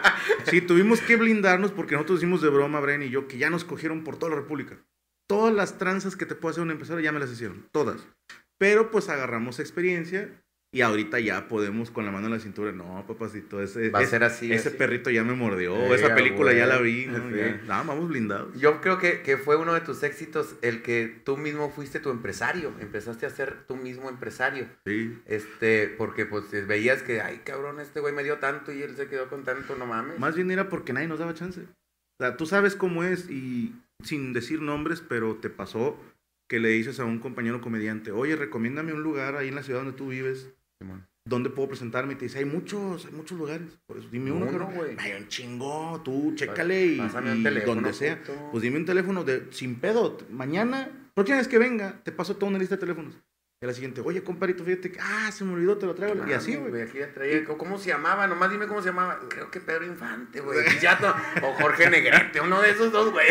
Sí, 0.49 0.61
tuvimos 0.61 1.01
que 1.01 1.17
blindarnos 1.17 1.71
porque 1.73 1.95
nosotros 1.95 2.21
decimos 2.21 2.41
de 2.41 2.49
broma, 2.49 2.79
Brian 2.79 3.03
y 3.03 3.09
yo, 3.09 3.27
que 3.27 3.37
ya 3.37 3.49
nos 3.49 3.65
cogieron 3.65 4.03
por 4.05 4.17
toda 4.17 4.29
la 4.29 4.35
República. 4.37 4.77
Todas 5.27 5.53
las 5.53 5.77
tranzas 5.77 6.15
que 6.15 6.25
te 6.25 6.35
puede 6.35 6.51
hacer 6.51 6.63
un 6.63 6.71
empresario 6.71 7.01
ya 7.03 7.11
me 7.11 7.19
las 7.19 7.31
hicieron, 7.31 7.67
todas. 7.71 8.07
Pero 8.59 8.91
pues 8.91 9.09
agarramos 9.09 9.59
experiencia 9.59 10.29
y 10.73 10.81
ahorita 10.81 11.19
ya 11.19 11.47
podemos 11.47 11.91
con 11.91 12.03
la 12.03 12.11
mano 12.11 12.25
en 12.25 12.33
la 12.33 12.39
cintura. 12.39 12.71
No, 12.71 13.05
papacito, 13.07 13.61
ese, 13.61 13.91
Va 13.91 13.99
a 13.99 14.05
ser 14.07 14.23
así. 14.23 14.51
ese 14.51 14.69
así. 14.69 14.77
perrito 14.77 15.11
ya 15.11 15.23
me 15.23 15.35
mordió. 15.35 15.75
Sí, 15.75 15.93
esa 15.93 16.15
película 16.15 16.51
ya 16.51 16.65
la 16.65 16.79
vi. 16.79 17.05
¿no? 17.05 17.29
Ya. 17.29 17.61
No, 17.67 17.85
vamos 17.85 18.09
blindados. 18.09 18.59
Yo 18.59 18.81
creo 18.81 18.97
que, 18.97 19.21
que 19.21 19.37
fue 19.37 19.55
uno 19.55 19.75
de 19.75 19.81
tus 19.81 20.01
éxitos 20.01 20.55
el 20.63 20.81
que 20.81 21.21
tú 21.23 21.37
mismo 21.37 21.69
fuiste 21.69 21.99
tu 21.99 22.09
empresario. 22.09 22.73
Empezaste 22.79 23.27
a 23.27 23.29
ser 23.29 23.67
tú 23.67 23.75
mismo 23.75 24.09
empresario. 24.09 24.65
Sí. 24.83 25.15
Este, 25.27 25.89
porque 25.89 26.25
pues 26.25 26.45
veías 26.65 27.03
que, 27.03 27.21
ay 27.21 27.41
cabrón, 27.45 27.79
este 27.79 27.99
güey 27.99 28.11
me 28.11 28.23
dio 28.23 28.39
tanto 28.39 28.73
y 28.73 28.81
él 28.81 28.95
se 28.95 29.07
quedó 29.07 29.29
con 29.29 29.43
tanto, 29.43 29.75
no 29.75 29.85
mames. 29.85 30.17
Más 30.17 30.35
bien 30.35 30.49
era 30.49 30.69
porque 30.69 30.91
nadie 30.91 31.07
nos 31.07 31.19
daba 31.19 31.35
chance. 31.35 31.61
O 31.61 32.23
sea, 32.23 32.35
tú 32.35 32.47
sabes 32.47 32.75
cómo 32.75 33.03
es 33.03 33.29
y 33.29 33.75
sin 34.03 34.33
decir 34.33 34.59
nombres, 34.59 35.03
pero 35.07 35.35
te 35.35 35.51
pasó 35.51 35.99
que 36.49 36.59
le 36.59 36.69
dices 36.69 36.99
a 36.99 37.05
un 37.05 37.19
compañero 37.19 37.61
comediante, 37.61 38.11
oye, 38.11 38.35
recomiéndame 38.35 38.93
un 38.93 39.03
lugar 39.03 39.35
ahí 39.35 39.47
en 39.49 39.55
la 39.55 39.63
ciudad 39.63 39.79
donde 39.81 39.97
tú 39.97 40.09
vives, 40.09 40.49
Simón. 40.83 41.07
donde 41.25 41.49
puedo 41.49 41.69
presentarme. 41.69 42.13
Y 42.13 42.15
te 42.17 42.25
dice, 42.25 42.39
hay 42.39 42.45
muchos, 42.45 43.05
hay 43.05 43.13
muchos 43.13 43.37
lugares. 43.37 43.67
Por 43.87 43.97
eso 43.97 44.07
dime 44.11 44.31
uno, 44.31 44.45
Uno, 44.45 44.69
güey. 44.75 44.95
Hay 44.99 45.13
un 45.13 45.27
chingo, 45.27 46.01
tú 46.03 46.33
chécale 46.35 46.85
y, 46.85 46.97
Pásame 46.97 47.31
un 47.31 47.39
y 47.39 47.43
teléfono, 47.43 47.75
donde 47.75 47.93
sea. 47.93 48.19
puto. 48.19 48.49
Pues 48.51 48.61
dime 48.63 48.77
un 48.77 48.85
teléfono 48.85 49.23
de, 49.23 49.47
sin 49.51 49.75
pedo. 49.75 50.17
Mañana, 50.29 50.89
próxima 51.13 51.37
vez 51.37 51.47
que 51.47 51.57
venga, 51.57 52.01
te 52.03 52.11
paso 52.11 52.35
toda 52.35 52.49
una 52.49 52.59
lista 52.59 52.75
de 52.75 52.81
teléfonos. 52.81 53.15
Y 53.61 53.65
la 53.65 53.73
siguiente, 53.73 54.01
oye, 54.01 54.21
comparito, 54.21 54.65
fíjate 54.65 54.91
que, 54.91 54.99
ah, 54.99 55.31
se 55.31 55.45
me 55.45 55.53
olvidó, 55.53 55.77
te 55.77 55.85
lo 55.85 55.95
traigo. 55.95 56.27
y 56.27 56.33
así, 56.33 56.57
güey. 56.57 56.85
¿Cómo 57.57 57.77
se 57.77 57.91
llamaba? 57.91 58.27
Nomás 58.27 58.51
dime 58.51 58.67
cómo 58.67 58.81
se 58.81 58.89
llamaba. 58.89 59.21
Creo 59.29 59.49
que 59.49 59.61
Pedro 59.61 59.85
Infante, 59.85 60.41
güey. 60.41 60.59
O 61.41 61.53
Jorge 61.53 61.89
Negrete, 61.89 62.41
uno 62.41 62.61
de 62.61 62.71
esos 62.71 62.91
dos, 62.91 63.13
güey. 63.13 63.25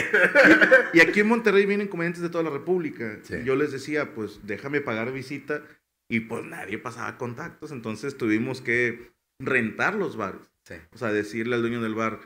Y 0.95 1.01
aquí 1.01 1.21
en 1.21 1.29
Monterrey 1.29 1.67
vienen 1.67 1.87
comediantes 1.89 2.23
de 2.23 2.31
toda 2.31 2.45
la 2.45 2.49
República. 2.49 3.19
Sí. 3.25 3.43
Yo 3.45 3.57
les 3.57 3.73
decía, 3.73 4.15
pues 4.15 4.41
déjame 4.43 4.81
pagar 4.81 5.13
visita. 5.13 5.65
Y 6.09 6.21
pues 6.21 6.45
nadie 6.45 6.79
pasaba 6.79 7.19
contactos. 7.19 7.73
Entonces 7.73 8.17
tuvimos 8.17 8.61
que 8.61 9.13
rentar 9.41 9.95
los 9.95 10.17
bares. 10.17 10.53
Sí. 10.65 10.75
O 10.93 10.99
sea, 10.99 11.13
decirle 11.13 11.55
al 11.55 11.63
dueño 11.63 11.81
del 11.83 11.95
bar, 11.95 12.21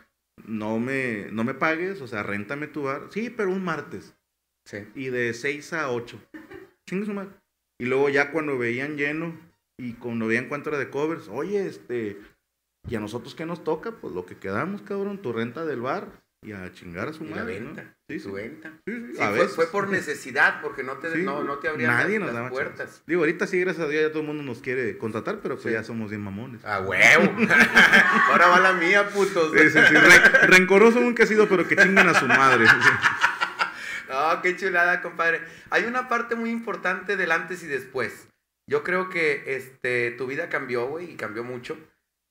no 0.44 0.78
me, 0.78 1.28
no 1.32 1.44
me 1.44 1.54
pagues, 1.54 2.00
o 2.00 2.06
sea, 2.06 2.22
réntame 2.22 2.66
tu 2.66 2.82
bar. 2.82 3.08
Sí, 3.10 3.30
pero 3.30 3.50
un 3.50 3.64
martes. 3.64 4.14
Sí. 4.64 4.78
Y 4.94 5.06
de 5.06 5.32
6 5.32 5.72
a 5.72 5.90
8. 5.90 6.20
Chingue 6.86 7.06
su 7.06 7.14
madre. 7.14 7.30
Y 7.78 7.86
luego 7.86 8.08
ya 8.08 8.32
cuando 8.32 8.58
veían 8.58 8.96
lleno 8.96 9.38
y 9.78 9.94
cuando 9.94 10.26
veían 10.26 10.48
cuánto 10.48 10.70
era 10.70 10.78
de 10.78 10.90
covers, 10.90 11.28
oye, 11.28 11.66
este, 11.66 12.18
¿y 12.88 12.94
a 12.94 13.00
nosotros 13.00 13.34
qué 13.34 13.44
nos 13.44 13.64
toca? 13.64 13.92
Pues 14.00 14.14
lo 14.14 14.24
que 14.24 14.38
quedamos, 14.38 14.82
cabrón, 14.82 15.20
tu 15.20 15.32
renta 15.32 15.64
del 15.64 15.82
bar 15.82 16.25
y 16.42 16.52
a 16.52 16.72
chingar 16.72 17.08
a 17.08 17.12
su 17.12 17.24
Y 17.24 17.28
la 17.30 17.36
madre. 17.36 17.60
¿no? 17.60 17.66
venta. 17.74 17.94
Sí, 18.08 18.20
Su 18.20 18.28
sí. 18.28 18.34
venta. 18.36 18.72
Sí, 18.86 18.92
a 19.20 19.28
fue, 19.30 19.38
veces. 19.38 19.54
fue 19.56 19.66
por 19.66 19.88
necesidad, 19.88 20.60
porque 20.62 20.82
no 20.84 20.94
te, 20.98 21.16
no, 21.18 21.42
no 21.42 21.58
te 21.58 21.68
abrían 21.68 21.90
Nadie 21.92 22.18
las, 22.18 22.20
nos 22.20 22.26
las 22.28 22.34
daba 22.34 22.50
puertas. 22.50 22.86
chance. 22.88 23.02
Digo, 23.06 23.20
ahorita 23.22 23.46
sí, 23.46 23.58
gracias 23.60 23.84
a 23.86 23.88
Dios, 23.88 24.02
ya 24.02 24.08
todo 24.10 24.20
el 24.20 24.26
mundo 24.28 24.42
nos 24.44 24.60
quiere 24.60 24.96
contratar, 24.98 25.40
pero 25.42 25.58
pues 25.58 25.72
ya 25.74 25.82
somos 25.82 26.10
bien 26.10 26.22
mamones. 26.22 26.64
A 26.64 26.80
huevo. 26.80 27.24
Ahora 28.30 28.46
va 28.48 28.60
la 28.60 28.72
mía, 28.74 29.08
putos. 29.08 29.52
Sí, 29.52 29.70
sí, 29.70 29.78
sí, 29.88 29.94
re- 29.94 30.46
rencoroso 30.46 31.00
nunca 31.00 31.24
he 31.24 31.26
sido, 31.26 31.48
pero 31.48 31.66
que 31.66 31.76
chinguen 31.76 32.08
a 32.08 32.14
su 32.14 32.26
madre. 32.26 32.66
No, 34.08 34.40
qué 34.40 34.56
chulada, 34.56 35.02
compadre. 35.02 35.40
Hay 35.70 35.84
una 35.84 36.08
parte 36.08 36.36
muy 36.36 36.50
importante 36.50 37.16
del 37.16 37.32
antes 37.32 37.62
y 37.64 37.66
después. 37.66 38.28
Yo 38.68 38.82
creo 38.84 39.10
que 39.10 39.56
este, 39.56 40.12
tu 40.12 40.26
vida 40.28 40.48
cambió, 40.48 40.86
güey, 40.86 41.10
y 41.12 41.16
cambió 41.16 41.42
mucho. 41.42 41.76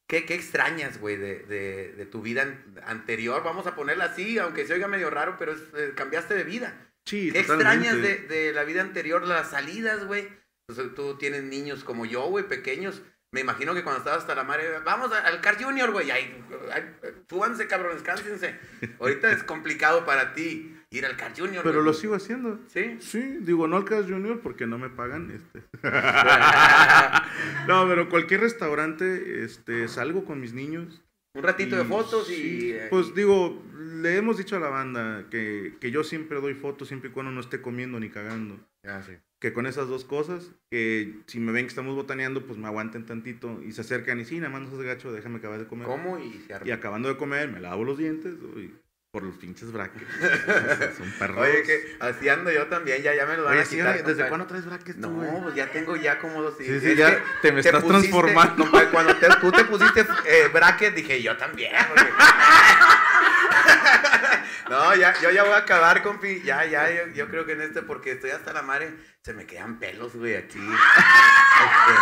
¿Qué, 0.07 0.25
qué 0.25 0.35
extrañas, 0.35 0.99
güey, 0.99 1.17
de, 1.17 1.39
de- 1.39 1.93
de 1.93 2.05
tu 2.05 2.21
vida 2.21 2.43
an- 2.43 2.79
anterior? 2.85 3.43
Vamos 3.43 3.65
a 3.67 3.75
ponerla 3.75 4.05
así, 4.05 4.37
aunque 4.37 4.65
se 4.67 4.73
oiga 4.73 4.87
medio 4.87 5.09
raro, 5.09 5.35
pero 5.39 5.53
es, 5.53 5.61
eh, 5.75 5.93
cambiaste 5.95 6.35
de 6.35 6.43
vida. 6.43 6.79
Sí, 7.05 7.31
¿Qué 7.31 7.39
extrañas 7.39 7.95
de, 7.95 8.01
totalmente. 8.01 8.33
de 8.33 8.53
la 8.53 8.63
vida 8.63 8.81
anterior? 8.81 9.27
Las 9.27 9.51
salidas, 9.51 10.05
güey. 10.05 10.27
Pues, 10.67 10.79
tú 10.95 11.17
tienes 11.17 11.43
niños 11.43 11.83
como 11.83 12.05
yo, 12.05 12.23
güey, 12.27 12.47
pequeños. 12.47 13.01
Me 13.31 13.41
imagino 13.41 13.73
que 13.73 13.83
cuando 13.83 13.99
estabas 13.99 14.21
hasta 14.21 14.35
la 14.35 14.43
madre, 14.43 14.79
vamos 14.85 15.11
a- 15.11 15.19
al 15.21 15.41
Car 15.41 15.61
Junior, 15.61 15.91
güey. 15.91 16.09
Ay, 16.11 16.43
ay, 16.71 16.83
súbanse, 17.27 17.67
cabrones, 17.67 18.01
cánsense. 18.03 18.57
Ahorita 18.99 19.31
es 19.31 19.43
complicado 19.43 20.05
para 20.05 20.33
ti 20.33 20.79
ir 20.97 21.05
al 21.05 21.17
Car 21.17 21.33
Junior. 21.35 21.63
Pero 21.63 21.75
güey. 21.75 21.85
lo 21.85 21.93
sigo 21.93 22.15
haciendo. 22.15 22.59
¿Sí? 22.67 22.97
Sí, 22.99 23.37
digo, 23.41 23.67
no 23.67 23.77
al 23.77 23.85
Cas 23.85 24.05
Junior 24.05 24.39
porque 24.41 24.67
no 24.67 24.77
me 24.77 24.89
pagan. 24.89 25.31
Este. 25.31 25.63
no, 27.67 27.87
pero 27.87 28.09
cualquier 28.09 28.41
restaurante, 28.41 29.43
este, 29.43 29.87
salgo 29.87 30.25
con 30.25 30.39
mis 30.39 30.53
niños. 30.53 31.01
Un 31.33 31.43
ratito 31.43 31.75
de 31.75 31.83
y 31.83 31.85
fotos 31.85 32.29
y... 32.29 32.35
sí, 32.35 32.71
eh, 32.73 32.87
Pues 32.89 33.13
digo, 33.13 33.61
le 33.77 34.15
hemos 34.15 34.37
dicho 34.37 34.55
a 34.55 34.59
la 34.59 34.69
banda 34.69 35.25
que, 35.29 35.75
que 35.81 35.91
yo 35.91 36.03
siempre 36.03 36.39
doy 36.39 36.53
fotos 36.53 36.87
siempre 36.87 37.09
y 37.09 37.13
cuando 37.13 37.31
no 37.31 37.41
esté 37.41 37.61
comiendo 37.61 37.99
ni 37.99 38.09
cagando. 38.09 38.57
ah, 38.85 39.01
sí. 39.05 39.13
Que 39.39 39.51
con 39.51 39.67
esas 39.67 39.89
dos 39.89 40.05
cosas, 40.05 40.53
que 40.71 41.19
si 41.27 41.39
me 41.39 41.51
ven 41.51 41.65
que 41.65 41.69
estamos 41.69 41.93
botaneando, 41.93 42.45
pues 42.45 42.57
me 42.57 42.67
aguanten 42.67 43.05
tantito 43.05 43.61
y 43.63 43.73
se 43.73 43.81
acercan 43.81 44.19
y 44.19 44.25
sí, 44.25 44.37
nada 44.37 44.49
más 44.49 44.61
no 44.61 44.69
seas 44.69 44.81
gacho, 44.81 45.11
déjame 45.11 45.37
acabar 45.37 45.59
de 45.59 45.67
comer. 45.67 45.85
¿Cómo? 45.85 46.17
Y 46.17 46.41
se. 46.47 46.57
Y 46.63 46.71
acabando 46.71 47.09
de 47.09 47.17
comer, 47.17 47.51
me 47.51 47.59
lavo 47.59 47.83
los 47.83 47.97
dientes 47.97 48.33
uy, 48.55 48.73
por 49.15 49.23
los 49.23 49.37
pinches 49.37 49.71
brackets. 49.71 50.11
Son 50.97 51.09
perros. 51.17 51.37
Oye, 51.37 51.63
que 51.63 51.95
así 52.01 52.27
ando 52.27 52.51
yo 52.51 52.67
también, 52.67 53.01
ya, 53.01 53.15
ya 53.15 53.25
me 53.25 53.37
lo 53.37 53.45
van 53.45 53.53
Oye, 53.53 53.61
a 53.61 53.65
quitar. 53.65 54.03
¿desde 54.03 54.27
cuándo 54.27 54.45
traes 54.45 54.65
brackets 54.65 54.99
tú, 54.99 55.09
No, 55.09 55.09
güey? 55.09 55.41
pues 55.43 55.55
ya 55.55 55.71
tengo 55.71 55.95
ya 55.95 56.19
como 56.19 56.41
dos... 56.41 56.55
Sí, 56.57 56.79
sí, 56.81 56.95
ya 56.97 57.17
te 57.41 57.53
me 57.53 57.61
estás 57.61 57.81
pusiste- 57.81 58.09
transformando. 58.09 58.63
compadre, 58.63 58.89
cuando 58.89 59.15
te- 59.15 59.29
tú 59.39 59.53
te 59.53 59.63
pusiste 59.63 60.05
eh, 60.25 60.49
bracket, 60.51 60.95
dije 60.95 61.21
yo 61.21 61.37
también. 61.37 61.71
porque- 61.87 62.11
no, 64.69 64.95
ya, 64.95 65.13
yo 65.21 65.31
ya 65.31 65.43
voy 65.43 65.53
a 65.53 65.57
acabar, 65.59 66.03
compi. 66.03 66.41
Ya, 66.43 66.65
ya, 66.65 66.91
yo, 66.91 67.07
yo 67.13 67.29
creo 67.29 67.45
que 67.45 67.53
en 67.53 67.61
este, 67.61 67.83
porque 67.83 68.11
estoy 68.11 68.31
hasta 68.31 68.51
la 68.51 68.63
madre, 68.63 68.95
se 69.21 69.33
me 69.33 69.45
quedan 69.45 69.79
pelos, 69.79 70.13
güey, 70.13 70.35
aquí. 70.35 70.59
Este, 70.59 71.93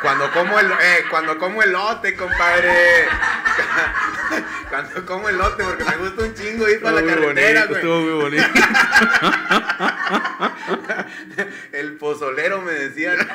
cuando 0.00 0.30
como 0.32 0.58
el, 0.58 0.72
eh, 0.72 1.04
cuando 1.10 1.36
como 1.38 1.62
elote, 1.62 2.16
compadre. 2.16 3.06
Como 5.06 5.28
elote 5.28 5.64
porque 5.64 5.84
me 5.84 5.96
gusta 5.96 6.24
un 6.24 6.34
chingo 6.34 6.68
ir 6.68 6.80
para 6.80 7.00
la 7.00 7.06
carretera, 7.06 7.66
bonito, 7.66 7.68
güey. 7.68 7.80
estuvo 7.80 8.00
muy 8.00 8.12
bonito. 8.22 8.42
El 11.72 11.96
pozolero 11.96 12.62
me 12.62 12.72
decían. 12.72 13.18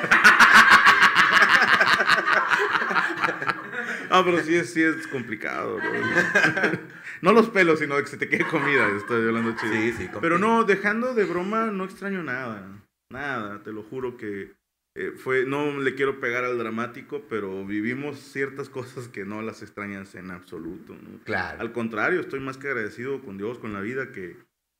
Ah, 4.10 4.22
pero 4.24 4.42
sí 4.42 4.56
es, 4.56 4.72
sí 4.72 4.82
es 4.82 5.06
complicado, 5.06 5.76
bro. 5.76 5.84
No 7.20 7.32
los 7.32 7.50
pelos, 7.50 7.80
sino 7.80 7.96
que 7.96 8.06
se 8.06 8.16
te 8.16 8.28
quede 8.28 8.46
comida. 8.46 8.88
Estoy 8.96 9.26
hablando 9.26 9.54
chido. 9.60 9.72
Sí, 9.72 9.92
sí. 9.92 10.08
Pero 10.20 10.38
no, 10.38 10.62
dejando 10.64 11.14
de 11.14 11.24
broma, 11.24 11.66
no 11.66 11.84
extraño 11.84 12.22
nada. 12.22 12.62
Nada, 13.10 13.60
te 13.62 13.72
lo 13.72 13.82
juro 13.82 14.16
que 14.16 14.52
eh, 14.94 15.12
fue. 15.16 15.44
No 15.44 15.78
le 15.78 15.94
quiero 15.94 16.20
pegar 16.20 16.44
al 16.44 16.58
dramático, 16.58 17.22
pero 17.28 17.64
vivimos 17.64 18.18
ciertas 18.18 18.68
cosas 18.68 19.08
que 19.08 19.24
no 19.24 19.42
las 19.42 19.62
extrañas 19.62 20.14
en 20.14 20.30
absoluto. 20.30 20.94
¿no? 20.94 21.18
Claro. 21.24 21.60
Al 21.60 21.72
contrario, 21.72 22.20
estoy 22.20 22.40
más 22.40 22.56
que 22.58 22.68
agradecido 22.68 23.20
con 23.22 23.38
Dios, 23.38 23.58
con 23.58 23.72
la 23.72 23.80
vida, 23.80 24.12
que, 24.12 24.36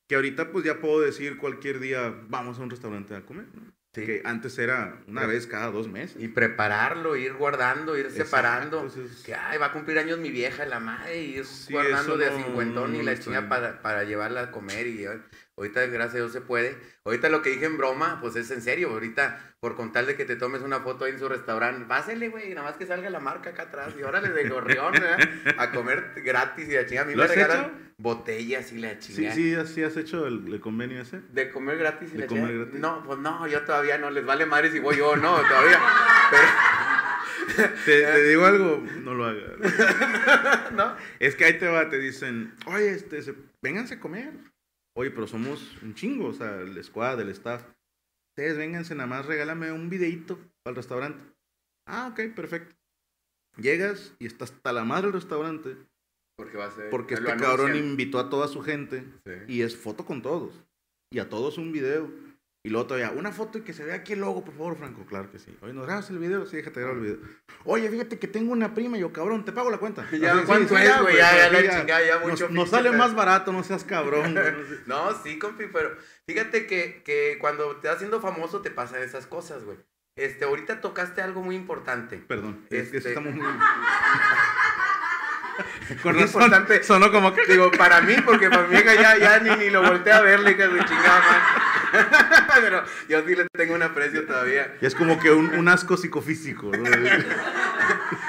que 0.09 0.15
ahorita 0.17 0.51
pues 0.51 0.65
ya 0.65 0.81
puedo 0.81 1.01
decir 1.01 1.37
cualquier 1.39 1.79
día, 1.81 2.15
vamos 2.29 2.59
a 2.59 2.63
un 2.63 2.71
restaurante 2.71 3.15
a 3.15 3.23
comer. 3.25 3.47
¿no? 3.55 3.77
Sí. 3.95 4.05
Que 4.05 4.23
antes 4.25 4.59
era 4.59 5.01
una 5.07 5.23
Pero- 5.23 5.33
vez 5.33 5.47
cada 5.47 5.71
dos 5.71 5.89
meses. 5.89 6.23
Y 6.23 6.29
prepararlo, 6.29 7.17
ir 7.17 7.33
guardando, 7.33 7.97
ir 7.97 8.05
Exacto, 8.07 8.25
separando. 8.25 8.77
entonces- 8.83 9.23
que 9.25 9.35
ay, 9.35 9.59
va 9.59 9.67
a 9.67 9.73
cumplir 9.73 9.99
años 9.99 10.19
mi 10.19 10.31
vieja, 10.31 10.67
la 10.67 10.79
madre, 10.79 11.23
y 11.23 11.37
ir 11.39 11.45
Sí, 11.47 11.73
guardando 11.73 12.17
de 12.19 12.27
a 12.27 12.31
no- 12.31 12.37
cincuentón 12.45 12.95
y 12.95 13.03
la 13.03 13.13
lo 13.15 13.19
chinga 13.21 13.39
extraño. 13.39 13.49
para, 13.49 13.83
para 13.83 14.05
llevarla 14.05 14.43
a 14.43 14.51
comer. 14.51 14.87
Y 14.89 15.07
ay, 15.07 15.21
ahorita, 15.59 15.85
gracias 15.87 16.15
a 16.15 16.19
Dios, 16.19 16.33
se 16.33 16.41
puede. 16.41 16.77
Ahorita 17.05 17.29
lo 17.29 17.43
que 17.43 17.51
dije 17.51 17.67
en 17.67 17.77
broma, 17.77 18.19
pues 18.21 18.35
es 18.37 18.51
en 18.51 18.63
serio. 18.63 18.91
Ahorita, 18.91 19.55
por 19.61 19.77
con 19.77 19.93
tal 19.93 20.07
de 20.07 20.17
que 20.17 20.25
te 20.25 20.37
tomes 20.37 20.63
una 20.63 20.81
foto 20.81 21.05
ahí 21.05 21.13
en 21.13 21.19
su 21.19 21.29
restaurante, 21.29 21.85
pásele, 21.87 22.29
güey, 22.29 22.49
nada 22.55 22.63
más 22.69 22.77
que 22.77 22.87
salga 22.87 23.11
la 23.11 23.21
marca 23.21 23.51
acá 23.51 23.65
atrás. 23.65 23.95
Y 23.99 24.03
órale 24.03 24.31
de 24.31 24.49
gorrión, 24.49 24.93
¿verdad? 24.93 25.19
A 25.59 25.71
comer 25.73 26.13
gratis 26.25 26.69
y 26.69 26.73
la 26.73 26.87
chinga. 26.87 27.03
A 27.03 27.05
mí 27.05 27.15
¿Lo 27.15 27.23
me 27.23 27.29
regalan 27.29 27.61
hecho? 27.65 27.73
botellas 27.99 28.73
y 28.73 28.79
la 28.79 28.91
Sí, 29.01 29.15
chinga. 29.15 29.33
sí, 29.35 29.55
así 29.55 29.83
has 29.83 29.97
hecho 29.97 30.27
el, 30.27 30.53
el 30.53 30.61
convenio 30.61 31.03
ese. 31.03 31.21
¿De 31.33 31.51
comer 31.51 31.77
gratis 31.79 32.11
y 32.11 32.17
¿De 32.17 32.19
la 32.21 32.27
comer 32.27 32.47
chinga? 32.49 32.59
gratis? 32.65 32.81
No, 32.81 33.03
pues 33.05 33.19
no, 33.19 33.47
yo 33.47 33.63
todavía 33.63 33.99
no. 33.99 34.11
Les 34.11 34.25
vale 34.25 34.47
madre 34.47 34.71
si 34.71 34.79
voy 34.79 34.97
yo 34.97 35.11
o 35.11 35.17
no, 35.17 35.37
todavía. 35.37 35.81
Pero, 36.31 36.43
Te, 37.87 38.03
te 38.03 38.23
digo 38.25 38.45
algo, 38.45 38.85
no 39.03 39.15
lo 39.15 39.25
hagas. 39.25 39.53
¿no? 40.73 40.95
Es 41.19 41.35
que 41.35 41.47
ahí 41.47 41.59
te 41.59 41.67
va, 41.67 41.89
te 41.89 41.99
dicen, 41.99 42.55
oye, 42.67 42.91
este, 42.91 43.23
se, 43.23 43.35
vénganse 43.63 43.95
a 43.95 44.01
comer. 44.01 44.33
Oye, 44.99 45.13
pero 45.13 45.29
somos 45.29 45.81
un 45.81 45.95
chingo, 45.95 46.27
o 46.27 46.33
sea, 46.33 46.61
el 46.61 46.83
squad, 46.83 47.21
el 47.21 47.29
staff. 47.29 47.63
Ustedes 48.33 48.57
vénganse, 48.59 48.97
nada 48.97 49.07
más 49.09 49.27
regálame 49.27 49.71
un 49.71 49.89
videíto 49.89 50.37
para 50.65 50.73
el 50.73 50.77
restaurante. 50.77 51.21
Ah, 51.87 52.09
ok, 52.11 52.35
perfecto. 52.35 52.75
Llegas 53.59 54.13
y 54.19 54.27
está 54.27 54.45
hasta 54.45 54.73
la 54.73 54.85
madre 54.85 55.05
del 55.07 55.13
restaurante 55.15 55.77
Porque 56.37 56.57
va 56.57 56.67
a 56.67 56.71
ser. 56.73 56.91
porque 56.91 57.15
este 57.15 57.37
cabrón 57.37 57.77
invitó 57.77 58.19
a 58.19 58.29
toda 58.29 58.49
su 58.49 58.61
gente 58.63 59.05
Sí. 59.25 59.33
y 59.47 59.63
es 59.63 59.77
foto 59.77 60.05
con 60.05 60.21
todos. 60.21 60.53
Y 61.13 61.21
a 61.21 61.29
todos 61.29 61.59
un 61.59 61.71
video. 61.71 62.11
Y 62.69 62.71
luego 62.71 62.87
todavía, 62.87 63.13
una 63.17 63.33
foto 63.33 63.57
y 63.57 63.63
que 63.63 63.73
se 63.73 63.83
vea 63.83 63.95
aquí 63.95 64.13
el 64.13 64.21
logo, 64.21 64.45
por 64.45 64.53
favor, 64.53 64.77
Franco. 64.77 65.07
Claro 65.07 65.31
que 65.33 65.39
sí. 65.39 65.57
Oye, 65.63 65.73
¿nos 65.73 65.87
grabas 65.87 66.11
el 66.11 66.19
video? 66.19 66.45
Sí, 66.45 66.57
déjate 66.59 66.81
grabar 66.81 66.99
el 66.99 67.03
video. 67.03 67.17
Oye, 67.65 67.89
fíjate 67.89 68.19
que 68.19 68.29
tengo 68.29 68.53
una 68.53 68.75
prima 68.75 68.99
y 68.99 69.01
yo, 69.01 69.11
cabrón, 69.11 69.43
te 69.47 69.53
pago 69.53 69.71
la 69.71 69.79
cuenta. 69.79 70.07
Ya, 70.13 70.33
Así, 70.33 70.41
sí, 70.41 70.47
¿cuánto 70.47 70.77
sí, 70.77 70.83
es, 70.85 71.01
güey? 71.01 71.17
Ya, 71.17 71.35
ya 71.35 71.51
la 71.51 71.79
chingada, 71.79 72.05
ya 72.07 72.15
Nos- 72.19 72.29
mucho 72.29 72.45
Nos, 72.51 72.69
pinche 72.69 72.71
sale 72.71 72.93
más 72.93 73.15
barato, 73.15 73.55
no 73.55 73.65
seas 73.65 73.85
cabrón. 73.85 74.39
no 74.87 75.23
sí, 75.23 75.39
compi, 75.39 75.65
pero 75.73 75.97
fíjate 76.27 76.67
que, 76.67 77.03
que 77.07 77.39
cuando 77.41 77.77
te 77.77 77.89
vas 77.89 77.97
haciendo 77.97 78.21
famoso 78.21 78.61
te 78.61 78.71
pasan 78.71 79.03
esas 79.03 79.27
cosas, 79.27 79.65
güey. 79.65 79.79
Este, 80.15 80.45
ahorita 80.45 80.83
tocaste 80.83 81.23
algo 81.23 81.41
muy 81.41 81.57
importante. 81.57 82.19
Perdón, 82.19 82.67
es 82.69 82.91
que 82.91 82.99
Este- 82.99 83.09
estamos 83.09 83.35
muy... 83.35 83.47
Con 86.03 86.13
Muy 86.15 86.23
razón, 86.23 86.43
importante. 86.43 86.83
sonó 86.85 87.11
como 87.11 87.33
que... 87.35 87.47
Digo, 87.47 87.71
para 87.73 88.03
mí, 88.03 88.15
porque 88.25 88.51
para 88.51 88.67
mi 88.69 88.77
hija 88.77 88.95
ya, 88.95 89.17
ya 89.17 89.39
ni, 89.41 89.57
ni 89.57 89.71
lo 89.71 89.83
volteé 89.83 90.13
a 90.13 90.21
verle, 90.21 90.55
que 90.55 90.69
de 90.69 90.85
chingada 90.85 91.21
madre. 91.21 91.43
Pero 92.61 92.85
yo 93.09 93.27
sí 93.27 93.35
le 93.35 93.47
tengo 93.57 93.75
un 93.75 93.83
aprecio 93.83 94.27
todavía. 94.27 94.77
Y 94.81 94.87
es 94.87 94.95
como 94.95 95.19
que 95.21 95.31
un, 95.31 95.47
un 95.55 95.69
asco 95.69 95.97
psicofísico. 95.97 96.71
¿no? 96.77 96.85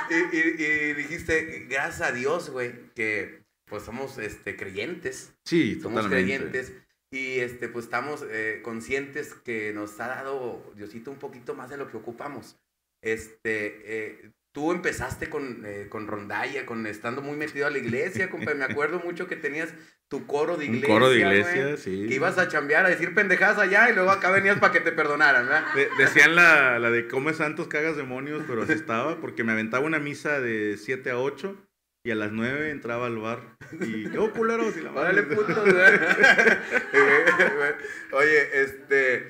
Y, 0.09 0.37
y- 0.37 0.63
y 0.63 0.93
dijiste, 0.93 1.65
gracias 1.69 2.01
a 2.01 2.11
Dios, 2.11 2.49
güey, 2.49 2.73
que 2.95 3.43
pues 3.65 3.83
somos 3.83 4.17
este, 4.17 4.55
creyentes. 4.55 5.33
Sí, 5.45 5.79
somos 5.81 6.03
totalmente. 6.03 6.47
creyentes 6.49 6.73
y 7.11 7.39
este 7.39 7.67
pues 7.69 7.85
estamos 7.85 8.25
eh, 8.29 8.61
conscientes 8.63 9.33
que 9.33 9.73
nos 9.73 9.99
ha 9.99 10.07
dado 10.07 10.73
Diosito 10.75 11.11
un 11.11 11.19
poquito 11.19 11.53
más 11.55 11.69
de 11.69 11.77
lo 11.77 11.89
que 11.91 11.97
ocupamos. 11.97 12.57
Este, 13.03 13.81
eh, 13.85 14.31
tú 14.51 14.71
empezaste 14.71 15.29
con, 15.29 15.63
eh, 15.65 15.87
con 15.89 16.07
rondalla, 16.07 16.65
con 16.65 16.85
estando 16.87 17.21
muy 17.21 17.37
metido 17.37 17.67
a 17.67 17.69
la 17.69 17.77
iglesia, 17.77 18.29
compa. 18.31 18.53
Me 18.53 18.65
acuerdo 18.65 18.99
mucho 18.99 19.27
que 19.27 19.35
tenías 19.35 19.73
tu 20.09 20.25
coro 20.25 20.57
de 20.57 20.67
Un 20.67 20.75
iglesia. 20.75 20.93
coro 20.95 21.09
de 21.09 21.17
iglesia, 21.19 21.77
sí. 21.77 22.05
Que 22.07 22.15
ibas 22.15 22.37
a 22.39 22.47
chambear, 22.47 22.85
a 22.85 22.89
decir 22.89 23.13
pendejadas 23.13 23.59
allá 23.59 23.89
y 23.89 23.93
luego 23.93 24.09
acá 24.11 24.31
venías 24.31 24.57
para 24.59 24.73
que 24.73 24.79
te 24.81 24.91
perdonaran, 24.91 25.45
¿verdad? 25.45 25.73
De- 25.75 25.89
decían 25.99 26.35
la, 26.35 26.79
la 26.79 26.89
de 26.89 27.07
come 27.07 27.33
santos, 27.33 27.67
cagas 27.67 27.95
demonios, 27.95 28.43
pero 28.47 28.63
así 28.63 28.73
estaba, 28.73 29.21
porque 29.21 29.43
me 29.43 29.51
aventaba 29.51 29.85
una 29.85 29.99
misa 29.99 30.39
de 30.39 30.77
7 30.77 31.11
a 31.11 31.19
8 31.19 31.55
y 32.03 32.11
a 32.11 32.15
las 32.15 32.31
9 32.31 32.71
entraba 32.71 33.05
al 33.05 33.17
bar. 33.19 33.55
Y, 33.81 34.07
¡oh, 34.17 34.31
culeros! 34.31 34.75
Y 34.77 34.81
la 34.81 34.91
madre- 34.91 35.19
Órale, 35.21 35.35
putos, 35.35 35.57
güey. 35.63 35.75
Oye, 38.13 38.61
este. 38.63 39.27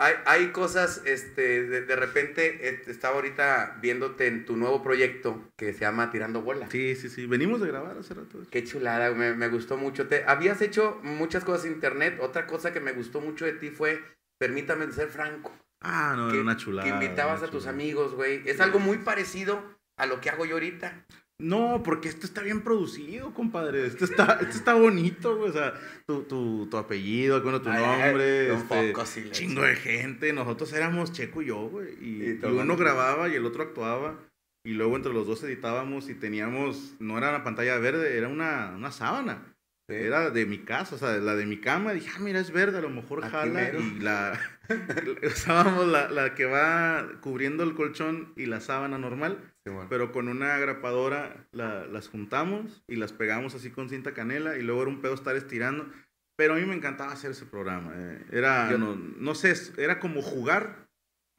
Hay, 0.00 0.14
hay 0.26 0.52
cosas, 0.52 1.02
este, 1.06 1.66
de, 1.66 1.82
de 1.82 1.96
repente 1.96 2.68
este, 2.68 2.92
estaba 2.92 3.16
ahorita 3.16 3.78
viéndote 3.82 4.28
en 4.28 4.44
tu 4.44 4.56
nuevo 4.56 4.80
proyecto 4.82 5.50
que 5.56 5.72
se 5.72 5.80
llama 5.80 6.10
Tirando 6.12 6.40
Bola. 6.42 6.70
Sí, 6.70 6.94
sí, 6.94 7.08
sí. 7.08 7.26
Venimos 7.26 7.60
de 7.60 7.66
grabar 7.66 7.98
hace 7.98 8.14
rato. 8.14 8.38
Qué 8.50 8.62
chulada, 8.62 9.10
me, 9.12 9.34
me 9.34 9.48
gustó 9.48 9.76
mucho. 9.76 10.06
Te, 10.06 10.24
habías 10.24 10.62
hecho 10.62 11.00
muchas 11.02 11.44
cosas 11.44 11.66
en 11.66 11.72
internet. 11.72 12.18
Otra 12.20 12.46
cosa 12.46 12.72
que 12.72 12.78
me 12.80 12.92
gustó 12.92 13.20
mucho 13.20 13.44
de 13.44 13.54
ti 13.54 13.70
fue, 13.70 14.00
permítame 14.38 14.90
ser 14.92 15.08
franco, 15.08 15.52
Ah, 15.80 16.14
no, 16.16 16.28
que, 16.28 16.34
era 16.34 16.42
una 16.42 16.56
chulada. 16.56 16.88
que 16.88 16.94
invitabas 16.94 17.42
a 17.42 17.48
tus 17.50 17.66
amigos, 17.66 18.14
güey. 18.14 18.42
Es 18.46 18.60
algo 18.60 18.78
muy 18.78 18.98
parecido 18.98 19.62
a 19.96 20.06
lo 20.06 20.20
que 20.20 20.30
hago 20.30 20.44
yo 20.44 20.54
ahorita. 20.54 21.06
No, 21.40 21.82
porque 21.84 22.08
esto 22.08 22.26
está 22.26 22.42
bien 22.42 22.62
producido, 22.62 23.32
compadre. 23.32 23.86
Esto 23.86 24.04
está, 24.04 24.38
esto 24.40 24.56
está 24.56 24.74
bonito, 24.74 25.36
güey. 25.36 25.50
O 25.50 25.52
sea, 25.52 25.72
tu, 26.04 26.22
tu, 26.22 26.66
tu 26.68 26.76
apellido, 26.76 27.40
bueno, 27.42 27.62
tu 27.62 27.68
Ay, 27.68 27.80
nombre, 27.80 28.50
un 28.52 28.58
este, 28.58 28.92
poco, 28.92 29.06
sí, 29.06 29.28
chingo 29.30 29.62
de 29.62 29.76
gente. 29.76 30.32
Nosotros 30.32 30.72
éramos 30.72 31.12
Checo 31.12 31.42
y 31.42 31.46
yo, 31.46 31.68
güey. 31.68 31.94
Y, 32.00 32.24
Y 32.24 32.40
y 32.42 32.44
uno 32.44 32.76
grababa 32.76 33.28
y 33.28 33.34
el 33.34 33.46
otro 33.46 33.62
actuaba. 33.62 34.18
Y 34.64 34.72
luego 34.72 34.96
entre 34.96 35.12
los 35.12 35.26
dos 35.28 35.42
editábamos 35.44 36.08
y 36.08 36.14
teníamos, 36.14 36.96
no 36.98 37.16
era 37.16 37.30
una 37.30 37.44
pantalla 37.44 37.78
verde, 37.78 38.18
era 38.18 38.28
una, 38.28 38.72
una 38.74 38.90
sábana. 38.90 39.54
Era 39.88 40.30
de 40.30 40.44
mi 40.44 40.58
casa, 40.58 40.96
o 40.96 40.98
sea, 40.98 41.12
la 41.16 41.34
de 41.34 41.46
mi 41.46 41.58
cama. 41.60 41.92
Dije, 41.94 42.10
ah, 42.14 42.20
mira, 42.20 42.38
es 42.40 42.50
verde, 42.50 42.78
a 42.78 42.82
lo 42.82 42.90
mejor 42.90 43.24
Aquí 43.24 43.32
jala. 43.32 43.52
mero. 43.52 43.80
Y 43.80 43.98
la 44.00 44.38
usábamos 45.22 45.86
la, 45.88 46.10
la 46.10 46.34
que 46.34 46.44
va 46.44 47.08
cubriendo 47.20 47.62
el 47.64 47.74
colchón 47.74 48.32
y 48.36 48.46
la 48.46 48.60
sábana 48.60 48.98
normal. 48.98 49.38
Sí, 49.64 49.70
bueno. 49.72 49.88
Pero 49.88 50.12
con 50.12 50.28
una 50.28 50.54
agrapadora 50.56 51.46
la- 51.52 51.86
las 51.86 52.08
juntamos 52.08 52.82
y 52.86 52.96
las 52.96 53.12
pegamos 53.12 53.54
así 53.54 53.70
con 53.70 53.88
cinta 53.88 54.12
canela 54.14 54.56
y 54.56 54.62
luego 54.62 54.82
era 54.82 54.90
un 54.90 55.00
pedo 55.00 55.14
estar 55.14 55.36
estirando. 55.36 55.88
Pero 56.36 56.54
a 56.54 56.56
mí 56.56 56.64
me 56.66 56.74
encantaba 56.74 57.12
hacer 57.12 57.30
ese 57.32 57.46
programa. 57.46 57.92
eh. 57.96 58.24
Era, 58.30 58.70
no, 58.78 58.94
no 58.94 59.34
sé, 59.34 59.54
era 59.76 59.98
como 60.00 60.22
jugar 60.22 60.87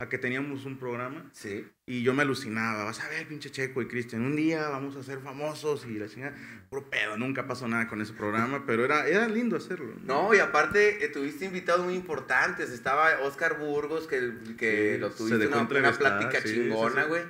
a 0.02 0.08
que 0.08 0.18
teníamos 0.18 0.66
un 0.66 0.78
programa 0.78 1.30
Sí. 1.34 1.68
y 1.86 2.04
yo 2.04 2.14
me 2.14 2.22
alucinaba. 2.22 2.86
Vas 2.86 3.02
a 3.02 3.10
ver, 3.10 3.28
pinche 3.28 3.52
Checo 3.52 3.82
y 3.82 3.88
Cristian, 3.88 4.22
un 4.22 4.36
día 4.36 4.70
vamos 4.70 4.96
a 4.96 5.04
ser 5.04 5.20
famosos 5.20 5.86
y 5.86 6.00
la 6.00 6.08
chingada. 6.08 6.34
Puro 6.70 6.90
pedo, 6.90 7.18
nunca 7.18 7.46
pasó 7.48 7.68
nada 7.68 7.88
con 7.90 8.02
ese 8.02 8.14
programa, 8.14 8.64
pero 8.66 8.86
era, 8.86 9.08
era 9.08 9.28
lindo 9.28 9.58
hacerlo. 9.58 9.94
No, 10.06 10.34
y 10.34 10.40
aparte 10.40 11.04
eh, 11.04 11.10
tuviste 11.10 11.46
invitados 11.46 11.86
muy 11.86 11.96
importantes. 11.96 12.70
Estaba 12.70 13.20
Oscar 13.24 13.60
Burgos, 13.60 14.08
que, 14.08 14.34
que 14.58 14.94
Sí, 14.96 15.00
lo 15.02 15.10
tuviste 15.12 15.38
dejó 15.38 15.60
una, 15.60 15.80
una 15.80 15.92
plática 15.92 16.40
sí, 16.42 16.54
chingona, 16.56 17.04
güey. 17.04 17.24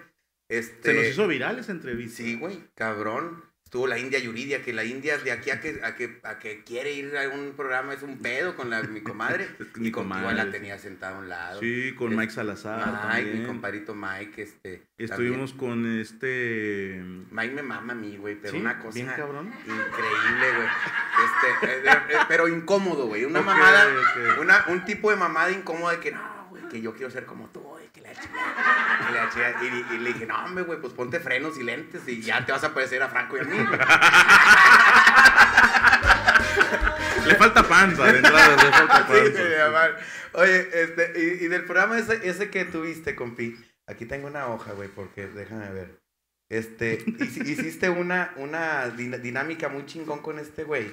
Este, 0.47 0.91
Se 0.91 0.93
nos 0.93 1.05
hizo 1.08 1.27
viral 1.27 1.58
esa 1.58 1.71
entrevista. 1.71 2.17
Sí, 2.17 2.36
güey, 2.36 2.69
cabrón. 2.75 3.43
Estuvo 3.69 3.86
la 3.86 3.99
India 3.99 4.17
Yuridia, 4.17 4.63
que 4.63 4.73
la 4.73 4.84
India 4.84 5.19
de 5.19 5.32
aquí 5.32 5.51
a 5.51 5.62
que, 5.62 5.79
a 5.84 5.93
que, 5.93 6.19
a 6.23 6.39
que 6.39 6.63
quiere 6.63 6.91
ir 6.91 7.15
a 7.15 7.29
un 7.29 7.53
programa 7.55 7.93
es 7.93 8.01
un 8.01 8.17
pedo 8.17 8.55
con 8.55 8.71
la, 8.71 8.82
mi 8.82 9.01
comadre. 9.01 9.47
Mi 9.75 9.91
comadre, 9.91 10.34
la 10.34 10.49
tenía 10.49 10.79
sentada 10.79 11.17
a 11.17 11.19
un 11.19 11.29
lado. 11.29 11.60
Sí, 11.60 11.93
con 11.93 12.12
Es- 12.12 12.17
Mike 12.17 12.34
Salazar. 12.34 12.79
Mike, 12.79 12.99
también. 13.25 13.41
mi 13.41 13.45
compadrito 13.45 13.93
Mike, 13.93 14.41
este. 14.41 14.88
Estuvimos 14.97 15.53
con 15.53 15.86
este. 15.99 16.99
Mike 17.29 17.53
me 17.53 17.62
mama 17.62 17.93
a 17.93 17.95
mí, 17.95 18.17
güey, 18.17 18.41
pero 18.41 18.53
Sí, 18.53 18.60
una 18.60 18.79
cosa 18.79 18.95
bien 18.95 19.05
cabrón. 19.15 19.53
increíble, 19.60 20.47
güey. 20.55 20.67
Este, 21.25 21.67
eh, 21.67 21.84
eh, 21.86 22.01
eh, 22.10 22.17
pero 22.27 22.47
incómodo, 22.47 23.05
güey. 23.05 23.23
Una 23.25 23.41
mamada, 23.43 23.86
una, 24.41 24.65
un 24.69 24.84
tipo 24.84 25.12
de 25.12 25.15
mamada 25.17 25.51
incómoda 25.51 25.93
de 25.93 25.99
que 25.99 26.12
no, 26.12 26.47
güey, 26.49 26.67
que 26.69 26.82
yo 26.82 26.95
quiero 26.95 27.12
ser 27.12 27.27
como 27.27 27.49
tú, 27.49 27.60
la. 28.13 29.55
Y, 29.61 29.95
y 29.95 29.97
le 29.99 30.13
dije, 30.13 30.25
no, 30.25 30.43
hombre, 30.45 30.63
güey, 30.63 30.79
pues 30.79 30.93
ponte 30.93 31.19
frenos 31.19 31.57
y 31.57 31.63
lentes 31.63 32.07
y 32.07 32.21
ya 32.21 32.45
te 32.45 32.51
vas 32.51 32.63
a 32.63 32.73
parecer 32.73 33.01
a 33.03 33.09
Franco 33.09 33.37
y 33.37 33.41
a 33.41 33.43
mí. 33.43 33.57
Le 37.25 37.35
falta 37.35 37.63
panza 37.67 38.03
de 38.05 38.17
entrada, 38.17 38.55
le 38.55 38.71
falta 38.71 39.07
panza. 39.07 39.89
Oye, 40.33 40.69
este, 40.83 41.13
y, 41.15 41.45
y 41.45 41.47
del 41.47 41.65
programa 41.65 41.97
ese, 41.99 42.27
ese 42.27 42.49
que 42.49 42.65
tuviste, 42.65 43.15
compi, 43.15 43.55
aquí 43.87 44.05
tengo 44.05 44.27
una 44.27 44.47
hoja, 44.47 44.71
güey, 44.73 44.89
porque 44.89 45.27
déjame 45.27 45.69
ver. 45.69 45.99
Este, 46.49 47.03
hici- 47.05 47.45
hiciste 47.47 47.89
una, 47.89 48.31
una 48.37 48.87
din- 48.95 49.21
dinámica 49.21 49.69
muy 49.69 49.85
chingón 49.85 50.21
con 50.21 50.39
este 50.39 50.63
güey, 50.63 50.91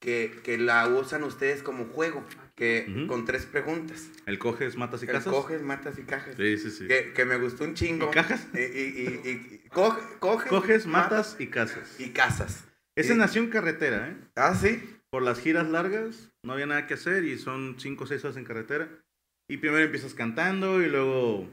que, 0.00 0.40
que 0.44 0.58
la 0.58 0.86
usan 0.88 1.22
ustedes 1.24 1.62
como 1.62 1.84
juego, 1.86 2.24
que 2.60 3.06
con 3.08 3.24
tres 3.24 3.46
preguntas. 3.46 4.10
El 4.26 4.38
coges, 4.38 4.76
matas 4.76 5.02
y 5.02 5.06
El 5.06 5.12
casas. 5.12 5.32
coges, 5.32 5.62
matas 5.62 5.98
y 5.98 6.02
cajas. 6.02 6.34
Sí, 6.36 6.58
sí, 6.58 6.70
sí. 6.70 6.86
Que, 6.86 7.14
que 7.14 7.24
me 7.24 7.38
gustó 7.38 7.64
un 7.64 7.74
chingo. 7.74 8.08
¿Y 8.08 8.10
cajas? 8.14 8.46
Y, 8.52 8.58
y, 8.58 8.60
y- 8.62 9.60
y- 9.64 9.68
coge- 9.70 10.18
coges, 10.18 10.48
Coges, 10.50 10.86
matas 10.86 11.36
y 11.38 11.46
casas. 11.46 11.98
y 11.98 12.10
casas. 12.10 12.64
Ese 12.94 13.14
nació 13.14 13.40
en 13.42 13.48
carretera, 13.48 14.10
¿eh? 14.10 14.16
Ah, 14.36 14.54
sí. 14.54 14.78
Por 15.08 15.22
las 15.22 15.40
giras 15.40 15.68
largas, 15.70 16.30
no 16.44 16.52
había 16.52 16.66
nada 16.66 16.86
que 16.86 16.94
hacer 16.94 17.24
y 17.24 17.38
son 17.38 17.76
5 17.78 18.04
o 18.04 18.06
6 18.06 18.22
horas 18.24 18.36
en 18.36 18.44
carretera. 18.44 18.88
Y 19.48 19.56
primero 19.56 19.82
empiezas 19.82 20.12
cantando 20.12 20.82
y 20.82 20.88
luego 20.90 21.48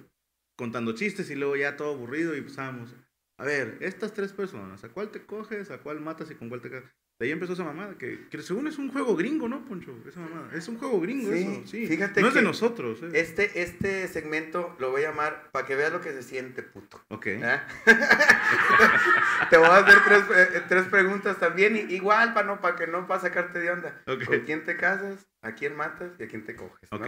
contando 0.58 0.92
chistes 0.94 1.30
y 1.30 1.36
luego 1.36 1.56
ya 1.56 1.78
todo 1.78 1.94
aburrido 1.94 2.36
y 2.36 2.40
empezábamos. 2.40 2.94
A 3.40 3.46
ver, 3.46 3.78
estas 3.80 4.14
tres 4.14 4.34
personas, 4.34 4.84
¿a 4.84 4.90
cuál 4.90 5.10
te 5.10 5.26
coges, 5.26 5.72
a 5.72 5.78
cuál 5.78 6.02
matas 6.02 6.30
y 6.32 6.36
con 6.36 6.50
cuál 6.50 6.62
te 6.62 6.70
casas? 6.70 6.92
De 7.20 7.26
ahí 7.26 7.32
empezó 7.32 7.54
esa 7.54 7.64
mamada, 7.64 7.98
que, 7.98 8.28
que 8.30 8.40
según 8.44 8.68
es 8.68 8.78
un 8.78 8.92
juego 8.92 9.16
gringo, 9.16 9.50
¿no, 9.50 9.66
Poncho? 9.66 9.92
Esa 10.08 10.20
mamada. 10.20 10.50
Es 10.54 10.68
un 10.68 10.78
juego 10.78 11.02
gringo 11.02 11.34
Sí, 11.34 11.42
eso, 11.42 11.68
sí. 11.68 11.88
fíjate 11.88 12.22
no 12.22 12.28
es 12.28 12.34
de 12.36 12.44
nosotros, 12.44 13.02
¿eh? 13.02 13.10
Este, 13.14 13.64
este 13.64 14.08
segmento 14.08 14.76
lo 14.80 14.92
voy 14.92 15.02
a 15.02 15.10
llamar 15.10 15.50
para 15.52 15.66
que 15.66 15.76
veas 15.76 15.92
lo 15.92 16.00
que 16.00 16.12
se 16.12 16.22
siente, 16.22 16.62
puto. 16.62 17.04
Ok. 17.10 17.26
¿Eh? 17.28 17.60
Te 19.50 19.58
voy 19.58 19.66
a 19.68 19.78
hacer 19.78 19.98
tres, 20.06 20.24
eh, 20.36 20.62
tres 20.70 20.86
preguntas 20.86 21.40
también, 21.40 21.76
y- 21.76 21.94
igual 21.96 22.34
para 22.36 22.46
no, 22.46 22.62
para 22.62 22.76
que 22.76 22.86
no 22.86 23.08
para 23.08 23.20
sacarte 23.22 23.60
de 23.60 23.72
onda. 23.72 24.00
Ok. 24.06 24.26
¿Con 24.26 24.40
quién 24.42 24.64
te 24.64 24.78
casas? 24.78 25.28
¿A 25.42 25.54
quién 25.56 25.76
matas? 25.76 26.12
¿Y 26.20 26.24
a 26.24 26.28
quién 26.28 26.46
te 26.46 26.56
coges? 26.56 26.92
¿no? 26.92 26.98
Ok. 27.00 27.08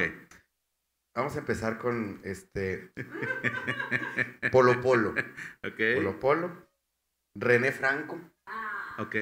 Vamos 1.16 1.36
a 1.36 1.40
empezar 1.40 1.78
con 1.78 2.20
este 2.24 2.92
Polo 4.52 4.80
Polo. 4.82 5.14
Ok. 5.64 5.80
Polo 5.96 6.20
Polo, 6.20 6.68
René 7.36 7.72
Franco 7.72 8.20
Ok. 8.98 9.16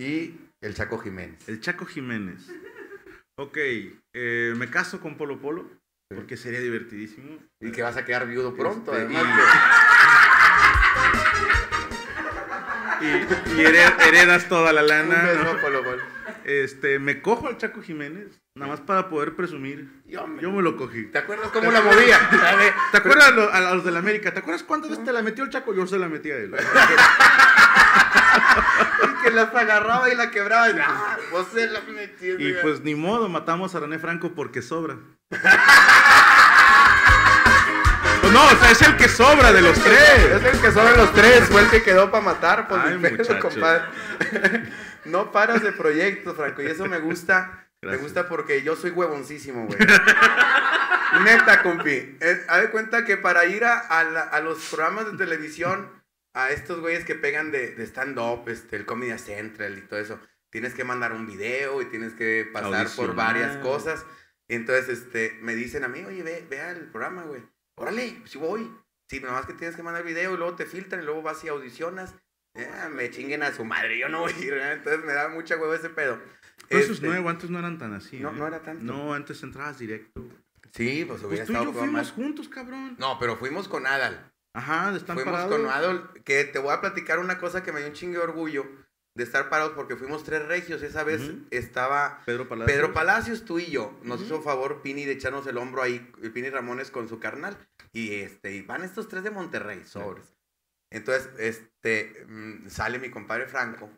Y 0.00 0.40
el 0.62 0.74
Chaco 0.74 0.98
Jiménez. 0.98 1.48
El 1.48 1.60
Chaco 1.60 1.84
Jiménez. 1.86 2.48
Ok. 3.38 3.56
eh, 4.14 4.54
me 4.56 4.68
caso 4.70 5.00
con 5.00 5.16
Polo 5.16 5.40
Polo 5.40 5.70
porque 6.14 6.36
sería 6.36 6.60
divertidísimo. 6.60 7.38
Y 7.60 7.70
que 7.72 7.82
vas 7.82 7.96
a 7.96 8.04
quedar 8.04 8.26
viudo 8.26 8.54
pronto, 8.56 8.92
Este, 8.96 9.16
además. 9.16 9.24
Y, 13.00 13.06
y 13.06 13.64
hered- 13.64 13.98
heredas 14.08 14.46
toda 14.48 14.74
la 14.74 14.82
Un 14.82 14.88
lana. 14.88 15.22
beso, 15.22 15.56
Polo 15.62 15.82
Polo. 15.82 16.02
Este, 16.44 16.98
me 16.98 17.20
cojo 17.22 17.48
al 17.48 17.56
Chaco 17.58 17.82
Jiménez, 17.82 18.40
nada 18.54 18.70
más 18.72 18.80
para 18.80 19.08
poder 19.08 19.36
presumir. 19.36 20.02
Yo 20.06 20.26
me- 20.26 20.42
Yo 20.42 20.50
me 20.50 20.62
lo 20.62 20.76
cogí. 20.76 21.04
¿Te 21.06 21.18
acuerdas 21.18 21.48
cómo 21.52 21.70
la 21.70 21.80
movía? 21.80 22.18
¿Te 22.92 22.96
acuerdas 22.98 23.28
a 23.28 23.30
los, 23.32 23.52
a 23.54 23.74
los 23.74 23.84
de 23.84 23.90
la 23.90 23.98
América? 24.00 24.32
¿Te 24.32 24.40
acuerdas 24.40 24.62
cuántas 24.62 24.90
veces 24.90 25.04
te 25.04 25.12
la 25.12 25.22
metió 25.22 25.44
el 25.44 25.50
Chaco? 25.50 25.74
Yo 25.74 25.86
se 25.86 25.98
la 25.98 26.08
metí 26.08 26.30
a 26.30 26.36
él. 26.36 26.54
Y 29.02 29.22
que 29.22 29.30
las 29.30 29.54
agarraba 29.54 30.08
y 30.12 30.16
la 30.16 30.30
quebraba. 30.30 30.70
Y, 30.70 30.74
ah, 30.78 31.18
vos 31.32 31.48
se 31.52 31.66
la 31.68 31.80
metías. 31.82 32.36
Y 32.40 32.52
pues 32.62 32.80
ni 32.82 32.94
modo, 32.94 33.28
matamos 33.28 33.74
a 33.74 33.80
René 33.80 33.98
Franco 33.98 34.32
porque 34.34 34.62
sobra. 34.62 34.96
No, 38.32 38.44
o 38.44 38.56
sea, 38.58 38.70
es 38.70 38.82
el 38.82 38.96
que 38.96 39.08
sobra 39.08 39.52
de 39.52 39.60
los 39.62 39.76
Es 39.76 39.84
tres. 39.84 40.54
el 40.54 40.60
que 40.60 40.70
sobre 40.72 40.96
los 40.96 41.12
tres, 41.12 41.44
fue 41.48 41.62
el 41.62 41.70
que 41.70 41.82
quedó 41.82 42.10
para 42.10 42.24
matar, 42.24 42.68
pues 42.68 42.80
Ay, 42.84 42.98
pedo, 43.02 43.38
compadre. 43.40 43.82
No 45.06 45.32
paras 45.32 45.62
de 45.62 45.72
proyectos, 45.72 46.36
Franco, 46.36 46.62
y 46.62 46.66
eso 46.66 46.84
me 46.86 46.98
gusta. 46.98 47.66
Me 47.82 47.96
gusta 47.96 48.28
porque 48.28 48.62
yo 48.62 48.76
soy 48.76 48.90
huevoncísimo, 48.90 49.66
güey. 49.66 49.78
Neta, 51.24 51.62
compi. 51.62 52.16
Eh, 52.20 52.44
haz 52.48 52.60
de 52.62 52.70
cuenta 52.70 53.04
que 53.06 53.16
para 53.16 53.46
ir 53.46 53.64
a, 53.64 53.78
a 53.78 54.04
la- 54.04 54.20
a 54.22 54.40
los 54.40 54.58
programas 54.68 55.10
de 55.10 55.16
televisión, 55.16 55.90
a 56.34 56.50
estos 56.50 56.80
güeyes 56.80 57.04
que 57.04 57.14
pegan 57.14 57.50
de, 57.50 57.74
de 57.74 57.84
stand-up, 57.86 58.48
este, 58.48 58.76
el 58.76 58.84
Comedy 58.86 59.18
Central 59.18 59.76
y 59.78 59.80
todo 59.82 59.98
eso, 59.98 60.20
tienes 60.50 60.74
que 60.74 60.84
mandar 60.84 61.12
un 61.12 61.26
video 61.26 61.80
y 61.82 61.86
tienes 61.86 62.12
que 62.12 62.48
pasar 62.52 62.86
por 62.94 63.14
varias 63.14 63.56
cosas. 63.56 64.04
Entonces, 64.48 64.88
este, 64.90 65.38
me 65.40 65.54
dicen 65.54 65.82
a 65.84 65.88
mí, 65.88 66.04
oye, 66.04 66.22
ve, 66.22 66.46
ve 66.48 66.60
al 66.60 66.76
programa, 66.90 67.22
güey. 67.22 67.42
Órale, 67.80 68.20
si 68.26 68.36
voy. 68.38 68.70
Sí, 69.08 69.20
nada 69.20 69.32
más 69.34 69.46
que 69.46 69.54
tienes 69.54 69.74
que 69.74 69.82
mandar 69.82 70.04
video 70.04 70.34
y 70.34 70.36
luego 70.36 70.54
te 70.54 70.66
filtran 70.66 71.02
y 71.02 71.04
luego 71.06 71.22
vas 71.22 71.42
y 71.44 71.48
audicionas. 71.48 72.14
Ya, 72.54 72.88
me 72.90 73.10
chinguen 73.10 73.42
a 73.42 73.52
su 73.52 73.64
madre, 73.64 73.98
yo 73.98 74.08
no 74.08 74.20
voy 74.20 74.32
a 74.32 74.38
ir. 74.38 74.52
¿eh? 74.52 74.72
Entonces 74.72 75.04
me 75.04 75.12
da 75.14 75.28
mucha 75.28 75.56
hueva 75.56 75.74
ese 75.76 75.88
pedo. 75.88 76.20
Pero 76.68 76.80
eso 76.80 76.92
es 76.92 76.98
Este, 76.98 77.06
nuevo, 77.08 77.28
antes 77.30 77.48
no 77.48 77.58
eran 77.58 77.78
tan 77.78 77.94
así. 77.94 78.20
No, 78.20 78.30
¿eh? 78.30 78.34
no 78.36 78.46
era 78.46 78.60
tanto. 78.60 78.84
No, 78.84 79.14
antes 79.14 79.42
entrabas 79.42 79.78
directo. 79.78 80.20
Sí, 80.72 81.04
pues 81.06 81.22
hubiera 81.22 81.44
Pues 81.44 81.46
tú 81.46 81.52
y 81.52 81.56
estado 81.56 81.64
yo 81.64 81.70
todo 81.72 81.80
fuimos 81.80 82.02
mal. 82.06 82.12
juntos, 82.14 82.48
cabrón. 82.48 82.96
No, 82.98 83.18
pero 83.18 83.36
fuimos 83.36 83.66
con 83.66 83.86
Adal. 83.86 84.30
Ajá, 84.54 84.94
están 84.94 85.16
fuimos 85.16 85.32
parados. 85.32 85.56
con 85.56 85.66
Adal, 85.70 86.10
que 86.24 86.44
te 86.44 86.58
voy 86.58 86.72
a 86.74 86.80
platicar 86.80 87.18
una 87.18 87.38
cosa 87.38 87.62
que 87.62 87.72
me 87.72 87.80
dio 87.80 87.88
un 87.88 87.94
chingue 87.94 88.18
de 88.18 88.24
orgullo 88.24 88.66
de 89.20 89.24
estar 89.26 89.48
parados 89.50 89.72
porque 89.74 89.96
fuimos 89.96 90.24
tres 90.24 90.46
regios. 90.46 90.82
Esa 90.82 91.04
vez 91.04 91.20
estaba 91.50 92.22
Pedro 92.26 92.48
Palacios. 92.48 92.76
Pedro 92.76 92.92
Palacios, 92.92 93.44
tú 93.44 93.58
y 93.58 93.66
yo. 93.66 93.98
Nos 94.02 94.16
Ujú. 94.20 94.24
hizo 94.26 94.42
favor 94.42 94.82
Pini 94.82 95.04
de 95.04 95.12
echarnos 95.12 95.46
el 95.46 95.58
hombro 95.58 95.82
ahí, 95.82 96.10
el 96.22 96.32
Pini 96.32 96.50
Ramones 96.50 96.90
con 96.90 97.08
su 97.08 97.18
carnal. 97.20 97.56
Y 97.92 98.14
este, 98.14 98.52
y 98.54 98.62
van 98.62 98.82
estos 98.84 99.08
tres 99.08 99.22
de 99.22 99.30
Monterrey, 99.30 99.82
sobres. 99.84 100.34
Entonces, 100.92 101.28
este, 101.38 102.24
mm, 102.28 102.68
sale 102.68 102.98
mi 102.98 103.10
compadre 103.10 103.46
Franco. 103.46 103.90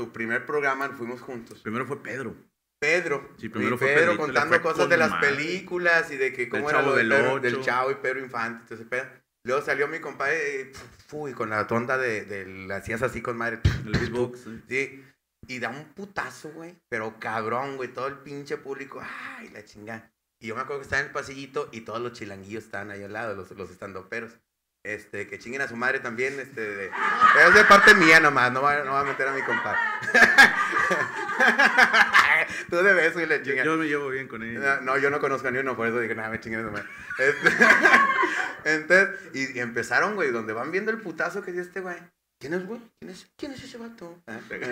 Su 0.00 0.12
primer 0.12 0.46
programa 0.46 0.88
fuimos 0.90 1.20
juntos. 1.20 1.60
Primero 1.62 1.84
fue 1.86 2.02
Pedro. 2.02 2.34
Pedro. 2.80 3.28
Sí, 3.38 3.48
primero 3.48 3.76
fue 3.76 3.88
Pedro 3.88 4.16
contando 4.16 4.62
cosas 4.62 4.78
con 4.78 4.88
de 4.90 4.96
las 4.96 5.10
madre. 5.10 5.30
películas 5.30 6.10
y 6.12 6.16
de 6.16 6.32
que 6.32 6.48
cómo 6.48 6.70
era 6.70 6.78
Chavo 6.78 6.90
lo 6.92 6.96
del, 6.96 7.08
del 7.08 7.18
Pedro- 7.20 7.40
del. 7.40 7.60
Chavo 7.62 7.90
y 7.90 7.94
Pedro 7.96 8.20
Infante. 8.20 8.62
Entonces, 8.62 8.86
pedo. 8.86 9.06
Luego 9.48 9.62
salió 9.62 9.88
mi 9.88 9.98
compadre, 9.98 10.60
eh, 10.60 10.72
uy, 11.12 11.32
con 11.32 11.48
la 11.48 11.66
tonda 11.66 11.96
de, 11.96 12.26
de 12.26 12.74
hacías 12.74 13.00
así 13.00 13.22
con 13.22 13.38
madre. 13.38 13.60
El 13.86 13.96
Facebook. 13.96 14.36
sí. 14.36 14.62
Sí. 14.68 15.04
Y 15.46 15.58
da 15.58 15.70
un 15.70 15.86
putazo, 15.94 16.50
güey. 16.50 16.76
Pero 16.90 17.18
cabrón, 17.18 17.78
güey. 17.78 17.88
Todo 17.88 18.08
el 18.08 18.18
pinche 18.18 18.58
público. 18.58 19.02
Ay, 19.38 19.48
la 19.48 19.64
chingada. 19.64 20.12
Y 20.38 20.48
yo 20.48 20.54
me 20.54 20.60
acuerdo 20.60 20.80
que 20.80 20.84
estaba 20.84 21.00
en 21.00 21.06
el 21.06 21.14
pasillito 21.14 21.70
y 21.72 21.80
todos 21.80 21.98
los 21.98 22.12
chilanguillos 22.12 22.64
estaban 22.64 22.90
ahí 22.90 23.02
al 23.02 23.14
lado, 23.14 23.34
los, 23.34 23.50
los 23.52 23.70
estandoperos. 23.70 24.38
Este, 24.84 25.26
que 25.26 25.38
chinguen 25.38 25.62
a 25.62 25.68
su 25.68 25.76
madre 25.76 26.00
también, 26.00 26.38
este, 26.38 26.60
de, 26.60 26.86
es 26.86 27.54
de 27.54 27.64
parte 27.64 27.94
mía 27.94 28.20
nomás, 28.20 28.52
no 28.52 28.62
va, 28.62 28.84
no 28.84 28.92
va 28.92 29.00
a 29.00 29.04
meter 29.04 29.28
a 29.28 29.32
mi 29.32 29.42
compadre. 29.42 29.78
Tú 32.70 32.76
de 32.76 32.94
beso 32.94 33.20
y 33.20 33.26
le 33.26 33.42
Yo, 33.42 33.54
yo 33.54 33.76
me 33.76 33.86
llevo 33.86 34.08
bien 34.08 34.28
con 34.28 34.42
él. 34.42 34.60
No, 34.60 34.80
no, 34.82 34.98
yo 34.98 35.10
no 35.10 35.20
conozco 35.20 35.48
a 35.48 35.50
ni 35.50 35.58
uno, 35.58 35.76
por 35.76 35.86
eso 35.86 36.00
dije, 36.00 36.14
nada, 36.14 36.30
me 36.30 36.38
madre. 36.62 36.84
Este, 37.18 37.50
Entonces, 38.64 39.08
y, 39.34 39.56
y 39.56 39.60
empezaron, 39.60 40.14
güey, 40.14 40.30
donde 40.30 40.52
van 40.52 40.70
viendo 40.70 40.90
el 40.90 40.98
putazo 40.98 41.42
que 41.42 41.52
dio 41.52 41.62
este 41.62 41.80
güey. 41.80 41.96
¿Quién 42.40 42.54
es, 42.54 42.66
güey? 42.66 42.80
¿Quién 43.00 43.10
es, 43.12 43.30
¿Quién 43.36 43.52
es 43.52 43.64
ese 43.64 43.78
vato? 43.78 44.22
Ah, 44.26 44.38
ah. 44.38 44.40
¿Quién 44.48 44.62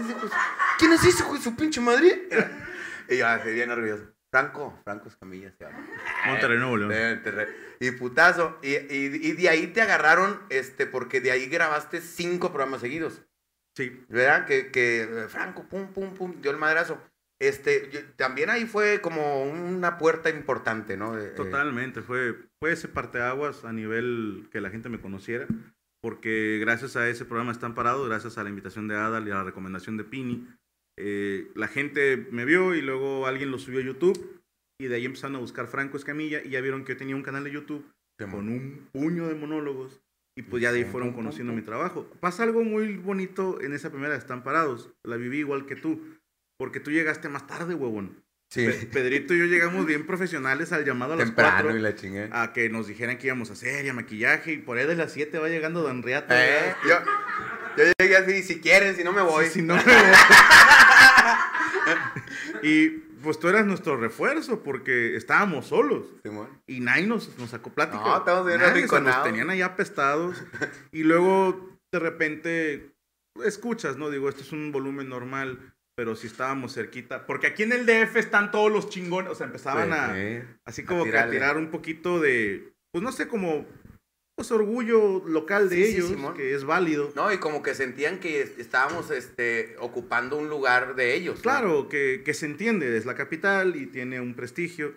es 0.00 0.06
ese 0.06 0.14
de 0.14 0.20
su- 0.20 0.30
¿Quién 0.78 0.92
es 0.92 1.04
ese 1.04 1.22
hijo 1.22 1.34
de 1.34 1.40
su 1.40 1.56
pinche 1.56 1.80
madre? 1.80 2.28
Y 3.08 3.18
yo 3.18 3.28
así 3.28 3.52
bien 3.52 3.68
nervioso. 3.68 4.02
Franco, 4.32 4.76
Franco 4.82 5.08
Escamilla 5.08 5.52
se 5.56 5.64
llama. 5.64 5.86
Monterrey, 6.26 6.58
Nuevo 6.58 6.76
León. 6.76 6.90
Monterrey. 6.90 7.46
Y 7.78 7.92
putazo. 7.92 8.58
Y, 8.62 8.74
y, 8.74 9.20
y 9.28 9.32
de 9.34 9.48
ahí 9.48 9.68
te 9.68 9.80
agarraron, 9.80 10.42
este, 10.50 10.86
porque 10.86 11.20
de 11.20 11.30
ahí 11.30 11.46
grabaste 11.46 12.00
cinco 12.00 12.50
programas 12.50 12.80
seguidos. 12.80 13.22
Sí. 13.76 14.00
¿Verdad? 14.08 14.46
Que, 14.46 14.70
que 14.70 15.02
eh, 15.02 15.28
Franco, 15.28 15.64
pum, 15.68 15.88
pum, 15.92 16.14
pum, 16.14 16.40
dio 16.40 16.50
el 16.50 16.56
madrazo. 16.56 16.98
Este, 17.40 17.90
yo- 17.92 18.00
también 18.16 18.48
ahí 18.48 18.64
fue 18.64 19.00
como 19.02 19.44
una 19.44 19.98
puerta 19.98 20.30
importante, 20.30 20.96
¿no? 20.96 21.14
De- 21.14 21.26
eh, 21.26 21.30
Totalmente, 21.36 22.00
fue, 22.02 22.34
fue 22.58 22.72
ese 22.72 22.88
parteaguas 22.88 23.64
a 23.64 23.72
nivel 23.74 24.48
que 24.50 24.62
la 24.62 24.70
gente 24.70 24.88
me 24.88 25.00
conociera, 25.00 25.46
porque 26.02 26.58
gracias 26.60 26.96
a 26.96 27.08
ese 27.08 27.26
programa 27.26 27.52
están 27.52 27.74
parados, 27.74 28.08
gracias 28.08 28.38
a 28.38 28.42
la 28.42 28.48
invitación 28.48 28.88
de 28.88 28.96
Adal 28.96 29.28
y 29.28 29.30
a 29.32 29.34
la 29.34 29.44
recomendación 29.44 29.98
de 29.98 30.04
Pini, 30.04 30.48
eh, 30.98 31.48
la 31.54 31.68
gente 31.68 32.26
me 32.30 32.46
vio 32.46 32.74
y 32.74 32.80
luego 32.80 33.26
alguien 33.26 33.50
lo 33.50 33.58
subió 33.58 33.80
a 33.80 33.84
YouTube 33.84 34.40
y 34.80 34.86
de 34.86 34.94
ahí 34.96 35.04
empezaron 35.04 35.36
a 35.36 35.40
buscar 35.40 35.66
Franco 35.66 35.98
Escamilla 35.98 36.40
y 36.42 36.48
ya 36.50 36.62
vieron 36.62 36.84
que 36.84 36.94
yo 36.94 36.98
tenía 36.98 37.16
un 37.16 37.22
canal 37.22 37.44
de 37.44 37.50
YouTube 37.52 37.84
con 38.30 38.48
un 38.48 38.88
puño 38.92 39.28
de 39.28 39.34
monólogos 39.34 40.00
y 40.36 40.42
pues 40.42 40.62
ya 40.62 40.70
de 40.70 40.78
ahí 40.78 40.84
fueron 40.84 41.12
conociendo 41.12 41.52
mi 41.52 41.62
trabajo. 41.62 42.06
Pasa 42.20 42.42
algo 42.42 42.62
muy 42.62 42.96
bonito 42.98 43.60
en 43.62 43.72
esa 43.72 43.90
primera 43.90 44.12
de 44.12 44.18
Están 44.18 44.42
Parados, 44.44 44.90
la 45.02 45.16
viví 45.16 45.38
igual 45.38 45.66
que 45.66 45.76
tú, 45.76 46.02
porque 46.58 46.78
tú 46.78 46.90
llegaste 46.90 47.28
más 47.28 47.46
tarde, 47.46 47.74
huevón. 47.74 48.22
Sí, 48.48 48.64
Pe- 48.66 48.86
Pedrito 48.92 49.34
y 49.34 49.38
yo 49.40 49.46
llegamos 49.46 49.86
bien 49.86 50.06
profesionales 50.06 50.72
al 50.72 50.84
llamado 50.84 51.14
a 51.14 51.16
las 51.16 51.26
temprano 51.26 51.62
4 51.62 51.78
y 51.78 51.80
la 51.80 51.94
chingué. 51.96 52.28
a 52.30 52.52
que 52.52 52.68
nos 52.68 52.86
dijeran 52.86 53.18
que 53.18 53.26
íbamos 53.26 53.50
a 53.50 53.54
hacer 53.54 53.84
y 53.84 53.88
a 53.88 53.92
maquillaje 53.94 54.52
y 54.52 54.58
por 54.58 54.78
ahí 54.78 54.86
de 54.86 54.94
las 54.94 55.12
7 55.12 55.36
va 55.40 55.48
llegando 55.48 55.82
Don 55.82 56.02
Riata. 56.02 56.34
Eh, 56.46 56.74
yo, 56.88 56.94
yo 57.76 57.84
llegué 57.98 58.16
así, 58.16 58.42
si 58.44 58.60
quieren, 58.60 58.94
si 58.94 59.02
no 59.02 59.12
me 59.12 59.22
voy. 59.22 59.46
Si 59.46 59.62
no 59.62 59.74
me 59.74 59.82
voy. 59.82 59.92
y 62.62 63.02
pues 63.26 63.40
tú 63.40 63.48
eras 63.48 63.66
nuestro 63.66 63.96
refuerzo 63.96 64.62
porque 64.62 65.16
estábamos 65.16 65.66
solos 65.66 66.06
Simón. 66.22 66.46
y 66.68 66.78
nadie 66.78 67.08
nos, 67.08 67.36
nos 67.38 67.50
sacó 67.50 67.70
plática. 67.70 68.04
No, 68.04 68.18
estábamos 68.18 68.46
bien 68.46 68.88
sea, 68.88 69.00
nos 69.00 69.22
tenían 69.24 69.50
allá 69.50 69.66
apestados 69.66 70.44
y 70.92 71.02
luego 71.02 71.76
de 71.92 71.98
repente 71.98 72.92
escuchas, 73.44 73.96
¿no? 73.96 74.10
Digo, 74.10 74.28
esto 74.28 74.42
es 74.42 74.52
un 74.52 74.70
volumen 74.70 75.08
normal, 75.08 75.74
pero 75.96 76.14
si 76.14 76.28
estábamos 76.28 76.72
cerquita, 76.72 77.26
porque 77.26 77.48
aquí 77.48 77.64
en 77.64 77.72
el 77.72 77.84
DF 77.84 78.14
están 78.14 78.52
todos 78.52 78.70
los 78.70 78.90
chingones, 78.90 79.32
o 79.32 79.34
sea, 79.34 79.48
empezaban 79.48 79.92
a... 79.92 80.14
Sí. 80.14 80.42
Así 80.64 80.84
como 80.84 81.02
que 81.02 81.18
a 81.18 81.28
tirar 81.28 81.56
un 81.56 81.72
poquito 81.72 82.20
de, 82.20 82.74
pues 82.92 83.02
no 83.02 83.10
sé, 83.10 83.26
como 83.26 83.66
pues 84.36 84.52
orgullo 84.52 85.22
local 85.26 85.70
de 85.70 85.76
Sí, 85.86 85.96
ellos, 85.96 86.12
que 86.36 86.54
es 86.54 86.64
válido. 86.64 87.10
No, 87.16 87.32
y 87.32 87.38
como 87.38 87.62
que 87.62 87.74
sentían 87.74 88.20
que 88.20 88.42
estábamos 88.42 89.10
este, 89.10 89.76
ocupando 89.80 90.36
un 90.36 90.48
lugar 90.48 90.94
de 90.94 91.14
ellos. 91.14 91.36
¿no? 91.36 91.42
Claro, 91.42 91.88
que, 91.88 92.22
que 92.24 92.34
se 92.34 92.44
entiende, 92.46 92.96
es 92.96 93.06
la 93.06 93.14
capital 93.14 93.76
y 93.76 93.86
tiene 93.86 94.20
un 94.20 94.34
prestigio, 94.34 94.92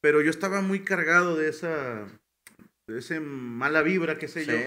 pero 0.00 0.22
yo 0.22 0.30
estaba 0.30 0.62
muy 0.62 0.80
cargado 0.80 1.36
de 1.36 1.50
esa, 1.50 2.06
de 2.88 2.98
ese 2.98 3.20
mala 3.20 3.82
vibra, 3.82 4.18
qué 4.18 4.26
sé 4.26 4.44
Sí. 4.44 4.50
yo. 4.50 4.58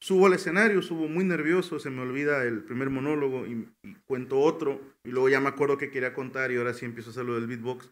Subo 0.00 0.26
al 0.26 0.34
escenario, 0.34 0.82
subo 0.82 1.08
muy 1.08 1.24
nervioso, 1.24 1.78
se 1.80 1.88
me 1.90 2.02
olvida 2.02 2.44
el 2.44 2.62
primer 2.62 2.90
monólogo 2.90 3.46
y, 3.46 3.66
y 3.82 3.94
cuento 4.06 4.38
otro, 4.38 4.80
y 5.02 5.08
luego 5.10 5.28
ya 5.30 5.40
me 5.40 5.48
acuerdo 5.48 5.78
que 5.78 5.90
quería 5.90 6.12
contar 6.12 6.52
y 6.52 6.56
ahora 6.56 6.74
sí 6.74 6.84
empiezo 6.84 7.08
a 7.08 7.12
hacer 7.12 7.24
lo 7.24 7.34
del 7.34 7.46
beatbox. 7.46 7.90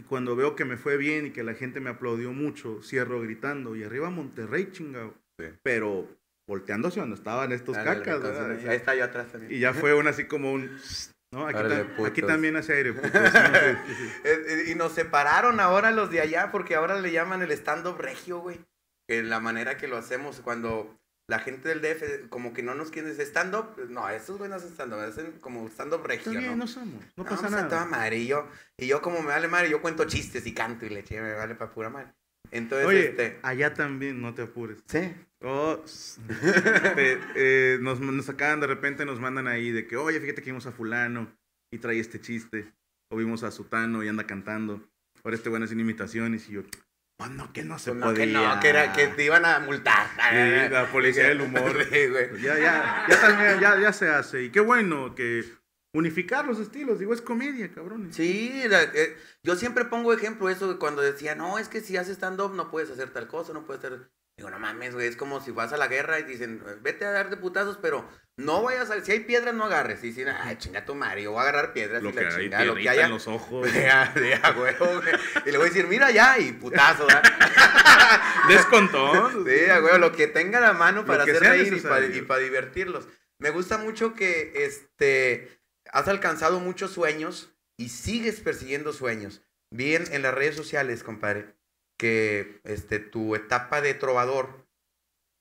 Y 0.00 0.02
cuando 0.02 0.34
veo 0.34 0.56
que 0.56 0.64
me 0.64 0.78
fue 0.78 0.96
bien 0.96 1.26
y 1.26 1.30
que 1.30 1.42
la 1.42 1.52
gente 1.52 1.78
me 1.78 1.90
aplaudió 1.90 2.32
mucho, 2.32 2.82
cierro 2.82 3.20
gritando, 3.20 3.76
y 3.76 3.84
arriba 3.84 4.08
Monterrey, 4.08 4.70
chingado. 4.72 5.12
Sí. 5.38 5.44
Pero 5.62 6.08
volteando 6.46 6.88
hacia 6.88 7.02
donde 7.02 7.16
estaban 7.16 7.52
estos 7.52 7.76
Ándale, 7.76 8.02
cacas. 8.02 8.64
Ahí 8.66 8.76
está 8.76 8.94
yo 8.94 9.04
atrás 9.04 9.30
también. 9.30 9.52
Y 9.52 9.58
ya 9.58 9.74
fue 9.74 9.92
un 9.92 10.06
así 10.06 10.24
como 10.24 10.54
un... 10.54 10.74
¿no? 11.32 11.46
Aquí, 11.46 12.22
también 12.22 12.56
hace 12.56 12.72
aire. 12.72 12.94
y 14.68 14.74
nos 14.74 14.92
separaron 14.92 15.60
ahora 15.60 15.90
los 15.90 16.10
de 16.10 16.22
allá 16.22 16.50
porque 16.50 16.76
ahora 16.76 16.98
le 16.98 17.12
llaman 17.12 17.42
el 17.42 17.50
stand-up 17.50 17.98
regio, 17.98 18.38
güey. 18.40 18.58
Que 19.06 19.22
la 19.22 19.38
manera 19.38 19.76
que 19.76 19.86
lo 19.86 19.98
hacemos 19.98 20.40
cuando 20.40 20.98
la 21.30 21.38
gente 21.38 21.68
del 21.68 21.80
DF 21.80 22.28
como 22.28 22.52
que 22.52 22.62
no 22.62 22.74
nos 22.74 22.90
quiere 22.90 23.08
decir 23.08 23.24
stand-up. 23.24 23.76
No, 23.88 24.08
esos 24.10 24.36
güey 24.36 24.50
no 24.50 24.56
hacen 24.56 24.70
stand-up, 24.72 24.98
hacen 25.00 25.32
como 25.40 25.66
stand-up 25.68 26.04
regio, 26.04 26.32
Está 26.32 26.40
bien, 26.40 26.50
¿no? 26.52 26.56
no 26.58 26.66
somos. 26.66 27.02
No 27.16 27.24
No, 27.24 27.30
pasa 27.30 27.48
nada. 27.48 27.84
madre. 27.86 28.18
Y 28.18 28.26
yo, 28.26 28.46
y 28.76 28.86
yo 28.86 29.00
como 29.00 29.20
me 29.22 29.28
vale 29.28 29.48
madre, 29.48 29.70
yo 29.70 29.80
cuento 29.80 30.04
chistes 30.04 30.46
y 30.46 30.52
canto 30.52 30.84
y 30.84 30.90
le 30.90 31.00
eché, 31.00 31.20
me 31.22 31.32
vale 31.32 31.54
para 31.54 31.70
pura 31.72 31.88
madre. 31.88 32.12
Entonces, 32.50 32.86
Oye, 32.86 33.08
este... 33.10 33.38
allá 33.42 33.72
también, 33.74 34.20
no 34.20 34.34
te 34.34 34.42
apures. 34.42 34.82
Sí. 34.86 35.14
Oh, 35.42 35.78
te- 36.96 37.18
eh, 37.36 37.78
nos, 37.80 38.00
nos 38.00 38.24
sacan, 38.26 38.60
de 38.60 38.66
repente 38.66 39.04
nos 39.04 39.20
mandan 39.20 39.46
ahí 39.46 39.70
de 39.70 39.86
que, 39.86 39.96
oye, 39.96 40.20
fíjate 40.20 40.42
que 40.42 40.50
vimos 40.50 40.66
a 40.66 40.72
fulano 40.72 41.30
y 41.72 41.78
trae 41.78 41.98
este 42.00 42.20
chiste. 42.20 42.72
O 43.12 43.16
vimos 43.16 43.42
a 43.42 43.50
Sutano 43.50 44.04
y 44.04 44.08
anda 44.08 44.24
cantando. 44.26 44.80
Ahora 45.24 45.36
este 45.36 45.48
bueno 45.48 45.64
haciendo 45.64 45.82
imitaciones 45.82 46.48
y 46.48 46.52
yo, 46.52 46.62
pues 47.20 47.30
no, 47.32 47.52
que 47.52 47.62
no 47.62 47.78
se 47.78 47.90
Pues 47.90 48.00
no, 48.00 48.14
que 48.14 48.20
podía. 48.22 48.54
no, 48.54 48.60
que, 48.60 48.68
era, 48.70 48.92
que 48.94 49.08
te 49.08 49.24
iban 49.24 49.44
a 49.44 49.58
multar. 49.60 50.06
Sí, 50.30 50.72
la 50.72 50.86
policía 50.92 51.24
del 51.28 51.42
humor. 51.42 51.72
Sí, 51.92 52.06
güey. 52.08 52.40
Ya, 52.40 52.58
ya, 52.58 53.04
ya, 53.08 53.20
también, 53.20 53.60
ya, 53.60 53.78
ya 53.78 53.92
se 53.92 54.08
hace. 54.08 54.44
Y 54.44 54.50
qué 54.50 54.60
bueno 54.60 55.14
que 55.14 55.44
unificar 55.92 56.46
los 56.46 56.58
estilos. 56.58 56.98
Digo, 56.98 57.12
es 57.12 57.20
comedia, 57.20 57.70
cabrones. 57.72 58.16
Sí, 58.16 58.62
la- 58.68 58.84
eh, 58.84 59.18
yo 59.42 59.54
siempre 59.54 59.84
pongo 59.84 60.14
ejemplo 60.14 60.48
eso 60.48 60.72
de 60.72 60.78
cuando 60.78 61.02
decía, 61.02 61.34
no, 61.34 61.58
es 61.58 61.68
que 61.68 61.82
si 61.82 61.98
haces 61.98 62.16
stand-up 62.16 62.54
no 62.54 62.70
puedes 62.70 62.90
hacer 62.90 63.10
tal 63.10 63.28
cosa, 63.28 63.52
no 63.52 63.66
puedes 63.66 63.84
hacer... 63.84 64.10
Digo, 64.40 64.48
no 64.48 64.58
mames, 64.58 64.94
güey, 64.94 65.06
es 65.06 65.16
como 65.16 65.38
si 65.42 65.50
vas 65.50 65.70
a 65.74 65.76
la 65.76 65.86
guerra 65.86 66.18
y 66.18 66.22
dicen, 66.22 66.64
vete 66.80 67.04
a 67.04 67.10
dar 67.10 67.28
de 67.28 67.36
putazos, 67.36 67.76
pero 67.76 68.08
no 68.38 68.62
vayas 68.62 68.90
a... 68.90 68.98
Si 69.04 69.12
hay 69.12 69.20
piedras, 69.20 69.52
no 69.52 69.64
agarres. 69.64 70.02
Y 70.02 70.06
dicen, 70.06 70.28
ay, 70.28 70.56
chinga 70.56 70.86
tu 70.86 70.94
madre, 70.94 71.24
yo 71.24 71.32
voy 71.32 71.40
a 71.40 71.42
agarrar 71.42 71.74
piedras 71.74 72.02
Lo 72.02 72.08
y 72.08 72.12
que 72.14 72.22
la 72.22 72.34
chingada, 72.34 72.64
lo 72.64 72.74
que 72.74 72.88
haya. 72.88 73.04
en 73.04 73.10
los 73.10 73.28
ojos. 73.28 73.70
Ya, 73.74 74.14
ya, 74.14 74.52
güey, 74.52 74.74
güey. 74.78 75.14
Y 75.44 75.50
le 75.50 75.58
voy 75.58 75.66
a 75.66 75.68
decir, 75.68 75.86
mira 75.88 76.10
ya, 76.10 76.38
y 76.38 76.52
putazo, 76.54 77.06
¿verdad? 77.06 77.22
Descontón. 78.48 79.44
Sí, 79.46 79.68
a 79.68 79.78
huevo, 79.82 79.98
lo 79.98 80.12
que 80.12 80.26
tenga 80.26 80.58
la 80.58 80.72
mano 80.72 81.04
para 81.04 81.24
hacer 81.24 81.38
reír 81.38 81.74
y 81.74 81.80
para, 81.82 82.00
necesario. 82.00 82.44
divertirlos. 82.44 83.08
Me 83.38 83.50
gusta 83.50 83.76
mucho 83.76 84.14
que 84.14 84.64
este, 84.64 85.60
has 85.92 86.08
alcanzado 86.08 86.60
muchos 86.60 86.92
sueños 86.92 87.54
y 87.76 87.90
sigues 87.90 88.40
persiguiendo 88.40 88.94
sueños. 88.94 89.42
Vi 89.70 89.96
en, 89.96 90.10
en 90.14 90.22
las 90.22 90.32
redes 90.32 90.56
sociales, 90.56 91.02
compadre, 91.02 91.59
que 92.00 92.62
este, 92.64 92.98
tu 92.98 93.34
etapa 93.34 93.82
de 93.82 93.92
trovador 93.92 94.66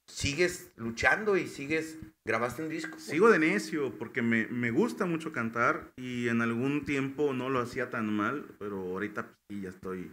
sigues 0.09 0.73
luchando 0.75 1.37
y 1.37 1.47
sigues, 1.47 1.97
grabaste 2.25 2.63
un 2.63 2.69
disco. 2.69 2.99
Sigo 2.99 3.29
de 3.29 3.39
necio 3.39 3.97
porque 3.97 4.21
me, 4.21 4.45
me 4.47 4.69
gusta 4.69 5.05
mucho 5.05 5.31
cantar 5.31 5.93
y 5.95 6.27
en 6.27 6.41
algún 6.41 6.83
tiempo 6.83 7.33
no 7.33 7.49
lo 7.49 7.59
hacía 7.59 7.89
tan 7.89 8.11
mal, 8.13 8.45
pero 8.59 8.81
ahorita 8.81 9.27
pues, 9.27 9.37
sí, 9.49 9.61
ya 9.61 9.69
estoy, 9.69 10.11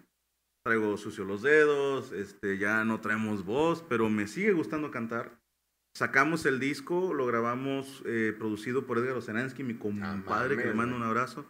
traigo 0.65 0.97
sucio 0.97 1.25
los 1.25 1.43
dedos, 1.43 2.13
este, 2.13 2.59
ya 2.59 2.85
no 2.85 3.01
traemos 3.01 3.45
voz, 3.45 3.85
pero 3.89 4.09
me 4.09 4.29
sigue 4.29 4.53
gustando 4.53 4.93
cantar. 4.93 5.41
Sacamos 5.97 6.47
el 6.47 6.61
disco, 6.61 7.13
lo 7.13 7.27
grabamos 7.27 8.05
eh, 8.07 8.33
producido 8.39 8.87
por 8.87 8.99
Edgar 8.99 9.17
Oceransky, 9.17 9.65
mi 9.65 9.75
compadre, 9.75 10.57
que 10.57 10.67
le 10.67 10.75
mando 10.75 10.95
un 10.95 11.03
abrazo. 11.03 11.45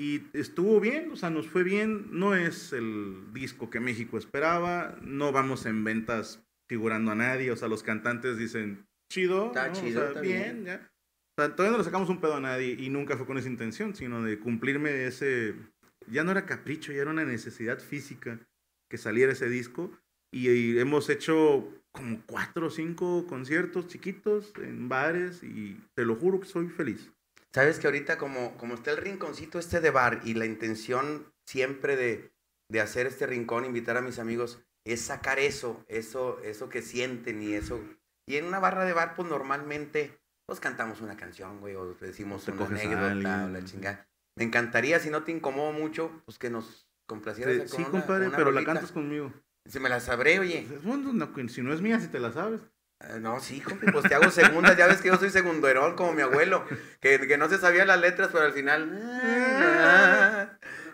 Y 0.00 0.22
estuvo 0.32 0.80
bien, 0.80 1.10
o 1.12 1.16
sea, 1.16 1.28
nos 1.28 1.46
fue 1.46 1.62
bien. 1.62 2.06
No 2.10 2.34
es 2.34 2.72
el 2.72 3.34
disco 3.34 3.68
que 3.68 3.80
México 3.80 4.16
esperaba. 4.16 4.96
No 5.02 5.30
vamos 5.30 5.66
en 5.66 5.84
ventas 5.84 6.42
figurando 6.70 7.10
a 7.10 7.14
nadie. 7.14 7.50
O 7.50 7.56
sea, 7.56 7.68
los 7.68 7.82
cantantes 7.82 8.38
dicen, 8.38 8.86
chido. 9.12 9.48
Está 9.48 9.66
¿no? 9.66 9.72
O 9.72 9.76
chido, 9.76 10.00
sea, 10.00 10.08
está 10.08 10.20
bien, 10.22 10.64
ya. 10.64 10.90
O 11.36 11.42
sea, 11.42 11.54
todavía 11.54 11.72
no 11.72 11.78
le 11.78 11.84
sacamos 11.84 12.08
un 12.08 12.18
pedo 12.18 12.36
a 12.36 12.40
nadie 12.40 12.76
y 12.78 12.88
nunca 12.88 13.18
fue 13.18 13.26
con 13.26 13.36
esa 13.36 13.50
intención, 13.50 13.94
sino 13.94 14.22
de 14.22 14.38
cumplirme 14.38 15.04
ese... 15.04 15.54
Ya 16.06 16.24
no 16.24 16.30
era 16.30 16.46
capricho, 16.46 16.92
ya 16.92 17.02
era 17.02 17.10
una 17.10 17.26
necesidad 17.26 17.78
física 17.78 18.40
que 18.88 18.96
saliera 18.96 19.32
ese 19.32 19.50
disco. 19.50 19.92
Y, 20.32 20.48
y 20.48 20.78
hemos 20.78 21.10
hecho 21.10 21.68
como 21.92 22.22
cuatro 22.24 22.68
o 22.68 22.70
cinco 22.70 23.26
conciertos 23.26 23.86
chiquitos 23.86 24.54
en 24.62 24.88
bares 24.88 25.42
y 25.42 25.78
te 25.94 26.06
lo 26.06 26.16
juro 26.16 26.40
que 26.40 26.46
soy 26.46 26.68
feliz. 26.68 27.12
Sabes 27.52 27.78
que 27.80 27.88
ahorita 27.88 28.16
como, 28.16 28.56
como 28.56 28.74
está 28.74 28.92
el 28.92 28.98
rinconcito 28.98 29.58
este 29.58 29.80
de 29.80 29.90
bar 29.90 30.20
y 30.24 30.34
la 30.34 30.46
intención 30.46 31.32
siempre 31.46 31.96
de, 31.96 32.32
de 32.68 32.80
hacer 32.80 33.06
este 33.06 33.26
rincón, 33.26 33.64
invitar 33.64 33.96
a 33.96 34.02
mis 34.02 34.18
amigos, 34.20 34.62
es 34.84 35.00
sacar 35.00 35.38
eso, 35.38 35.84
eso, 35.88 36.38
eso 36.42 36.68
que 36.68 36.80
sienten 36.82 37.42
y 37.42 37.54
eso. 37.54 37.80
Y 38.26 38.36
en 38.36 38.44
una 38.44 38.60
barra 38.60 38.84
de 38.84 38.92
bar, 38.92 39.14
pues 39.16 39.28
normalmente, 39.28 40.20
pues 40.46 40.60
cantamos 40.60 41.00
una 41.00 41.16
canción, 41.16 41.60
güey, 41.60 41.74
o 41.74 41.94
decimos 41.94 42.44
Te 42.44 42.52
una 42.52 42.66
anécdota 42.66 43.46
o 43.46 43.48
la 43.48 43.64
chingada. 43.64 44.08
Me 44.36 44.44
encantaría, 44.44 45.00
si 45.00 45.10
no 45.10 45.24
te 45.24 45.32
incomodo 45.32 45.72
mucho, 45.72 46.22
pues 46.24 46.38
que 46.38 46.50
nos 46.50 46.88
complacieras 47.06 47.54
Te- 47.54 47.58
con 47.60 47.68
sí, 47.68 47.82
una- 47.82 47.90
compadre, 47.90 48.28
una 48.28 48.36
pero 48.36 48.52
la 48.52 48.64
cantas 48.64 48.92
conmigo. 48.92 49.32
Si 49.66 49.80
me 49.80 49.88
la 49.88 49.98
sabré, 50.00 50.38
oye. 50.38 50.66
Bueno, 50.84 51.12
no, 51.12 51.48
si 51.48 51.62
no 51.62 51.74
es 51.74 51.82
mía, 51.82 51.98
si 51.98 52.08
te 52.08 52.20
la 52.20 52.32
sabes. 52.32 52.60
Ah, 53.00 53.18
No, 53.18 53.40
sí, 53.40 53.60
compi, 53.60 53.90
pues 53.90 54.04
te 54.08 54.14
hago 54.14 54.30
segundas. 54.30 54.76
Ya 54.76 54.86
ves 54.86 55.00
que 55.00 55.08
yo 55.08 55.16
soy 55.16 55.30
segunderón 55.30 55.96
como 55.96 56.12
mi 56.12 56.22
abuelo, 56.22 56.64
que, 57.00 57.26
que 57.26 57.38
no 57.38 57.48
se 57.48 57.58
sabía 57.58 57.84
las 57.84 58.00
letras, 58.00 58.30
pero 58.32 58.44
al 58.44 58.52
final. 58.52 59.00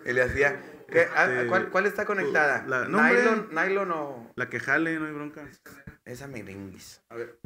y 0.04 0.12
le 0.12 0.22
hacía. 0.22 0.60
¿qué? 0.90 1.08
Ah, 1.16 1.24
Este, 1.26 1.46
¿cuál, 1.48 1.68
cuál 1.70 1.86
está 1.86 2.04
conectada? 2.04 2.64
la- 2.66 2.86
no, 2.86 2.98
hombre. 2.98 3.22
nylon, 3.22 3.48
nylon 3.52 3.90
o. 3.92 4.32
La 4.36 4.48
que 4.48 4.60
jale, 4.60 4.98
no 4.98 5.06
hay 5.06 5.12
bronca. 5.12 5.44
Esa 6.04 6.28
merenguis. 6.28 7.02
A 7.08 7.16
ver. 7.16 7.38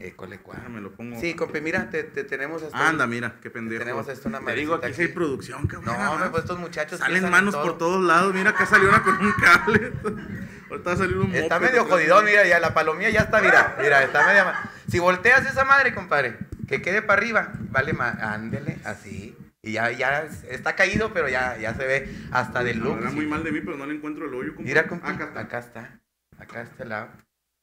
École, 0.00 0.38
cuál. 0.38 0.58
Déjame 0.58 0.80
lo 0.80 0.92
pongo. 0.92 1.20
Sí, 1.20 1.34
compi, 1.34 1.60
mira, 1.60 1.90
te, 1.90 2.02
te 2.04 2.24
tenemos 2.24 2.62
hasta. 2.62 2.88
Anda, 2.88 3.06
mira, 3.06 3.36
qué 3.42 3.50
pendejo. 3.50 3.80
Tenemos 3.80 4.08
hasta 4.08 4.28
una 4.28 4.40
Te 4.40 4.54
digo, 4.54 4.74
aquí 4.74 4.94
sí 4.94 5.02
hay 5.02 5.06
aquí. 5.08 5.14
producción, 5.14 5.66
cabrón. 5.66 5.94
No, 5.98 6.12
hombre, 6.12 6.30
pues 6.30 6.42
estos 6.44 6.58
muchachos. 6.58 6.98
Salen 6.98 7.30
manos 7.30 7.52
todo. 7.54 7.62
por 7.62 7.78
todos 7.78 8.02
lados. 8.02 8.32
Mira, 8.32 8.50
acá 8.50 8.64
salió 8.64 8.88
una 8.88 9.02
con 9.02 9.14
un 9.18 9.32
cable. 9.32 9.92
Ahorita 10.70 10.90
va 10.90 10.94
a 10.94 10.98
salir 10.98 11.16
un 11.18 11.34
Está 11.34 11.58
medio 11.58 11.84
jodidón, 11.84 12.24
mira, 12.24 12.46
ya 12.46 12.60
la 12.60 12.72
palomía 12.72 13.10
ya 13.10 13.22
está, 13.22 13.40
mira, 13.40 13.76
mira, 13.82 14.04
está 14.04 14.24
media 14.24 14.70
Si 14.88 15.00
volteas 15.00 15.44
esa 15.44 15.64
madre, 15.64 15.92
compadre, 15.92 16.38
que 16.68 16.80
quede 16.80 17.02
para 17.02 17.20
arriba, 17.20 17.52
vale 17.70 17.92
más, 17.92 18.16
ándele, 18.22 18.78
así. 18.84 19.36
Y 19.62 19.72
ya, 19.72 19.90
ya 19.90 20.28
está 20.48 20.76
caído, 20.76 21.12
pero 21.12 21.28
ya, 21.28 21.58
ya 21.58 21.74
se 21.74 21.84
ve 21.84 22.16
hasta 22.30 22.62
del 22.62 22.78
look. 22.78 23.02
Muy 23.12 23.26
mal 23.26 23.42
de 23.42 23.50
mí, 23.50 23.60
pero 23.60 23.76
no 23.76 23.84
le 23.84 23.94
encuentro 23.96 24.26
el 24.28 24.34
hoyo. 24.34 24.54
compa. 24.54 24.62
Mira, 24.68 24.86
compa, 24.86 25.10
Acá 25.10 25.24
está. 25.24 25.40
acá 25.40 25.58
está, 25.58 26.00
acá 26.38 26.62
está 26.62 26.82
el 26.84 26.88
lado. 26.88 27.08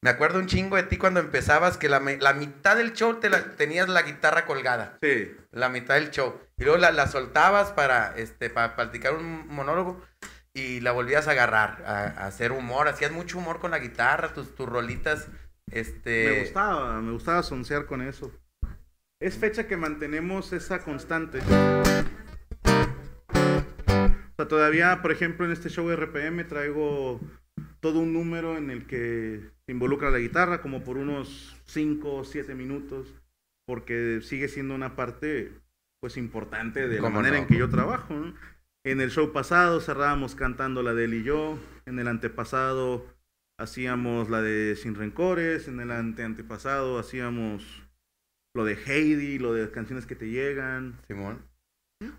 Me 0.04 0.12
acuerdo 0.12 0.38
un 0.40 0.46
chingo 0.46 0.76
de 0.76 0.84
ti 0.84 0.98
cuando 0.98 1.20
empezabas 1.20 1.78
que 1.78 1.90
la, 1.90 2.00
la 2.00 2.34
mitad 2.34 2.78
del 2.78 2.94
show 2.94 3.16
te 3.20 3.30
la, 3.30 3.56
tenías 3.56 3.90
la 3.90 4.04
guitarra 4.04 4.46
colgada, 4.46 4.98
Sí. 5.02 5.36
la 5.52 5.70
mitad 5.70 5.96
del 5.96 6.12
show. 6.12 6.40
Y 6.58 6.64
luego 6.64 6.78
la, 6.78 6.92
la 6.92 7.08
soltabas 7.08 7.72
para, 7.72 8.16
este, 8.16 8.50
para 8.52 8.76
practicar 8.76 9.14
un 9.16 9.48
monólogo 9.48 10.00
y 10.54 10.82
la 10.82 10.92
volvías 10.92 11.28
a 11.28 11.32
agarrar, 11.32 11.84
a, 11.86 12.04
a 12.24 12.28
hacer 12.28 12.52
humor. 12.52 12.88
Hacías 12.88 13.12
mucho 13.12 13.40
humor 13.40 13.60
con 13.60 13.72
la 13.72 13.80
guitarra, 13.80 14.34
tus, 14.34 14.54
tus 14.56 14.70
rolitas, 14.70 15.28
este... 15.72 16.30
Me 16.30 16.40
gustaba, 16.42 17.02
me 17.02 17.12
gustaba 17.12 17.42
soncear 17.44 17.86
con 17.88 18.02
eso. 18.02 18.32
Es 19.20 19.36
fecha 19.38 19.66
que 19.68 19.78
mantenemos 19.78 20.54
esa 20.54 20.80
constante. 20.84 21.40
O 22.64 24.36
sea, 24.38 24.48
todavía, 24.48 25.02
por 25.02 25.12
ejemplo, 25.12 25.46
en 25.46 25.52
este 25.52 25.70
show 25.70 25.88
de 25.90 25.96
RPM 25.96 26.44
traigo 26.48 27.20
todo 27.80 28.00
un 28.00 28.14
número 28.14 28.58
en 28.58 28.70
el 28.70 28.86
que 28.86 29.50
se 29.68 29.74
involucra 29.74 30.10
la 30.10 30.20
guitarra, 30.20 30.62
como 30.62 30.84
por 30.84 30.98
unos 30.98 31.56
5 31.66 32.16
o 32.16 32.24
7 32.24 32.56
minutos, 32.56 33.14
porque 33.66 34.22
sigue 34.24 34.48
siendo 34.48 34.74
una 34.74 34.96
parte, 34.96 35.52
pues, 36.00 36.16
importante 36.16 36.88
de 36.88 36.96
la 36.96 37.02
¿Cómo 37.02 37.18
manera 37.18 37.36
no? 37.36 37.42
en 37.44 37.48
que 37.48 37.58
yo 37.58 37.70
trabajo. 37.70 38.14
¿no? 38.14 38.34
En 38.86 39.02
el 39.02 39.12
show 39.12 39.34
pasado 39.34 39.82
cerrábamos 39.82 40.36
cantando 40.36 40.84
la 40.84 40.94
de 40.94 41.04
él 41.04 41.16
y 41.16 41.24
yo, 41.24 41.60
en 41.86 42.00
el 42.00 42.08
antepasado 42.08 43.06
hacíamos 43.60 44.30
la 44.30 44.42
de 44.42 44.78
Sin 44.78 44.96
Rencores, 44.96 45.68
en 45.68 45.82
el 45.82 45.92
ante 45.92 46.24
antepasado 46.24 46.98
hacíamos 46.98 47.84
lo 48.56 48.64
de 48.64 48.76
Heidi, 48.76 49.38
lo 49.38 49.52
de 49.52 49.70
canciones 49.70 50.06
que 50.06 50.16
te 50.16 50.30
llegan. 50.30 50.98
Simón. 51.08 51.40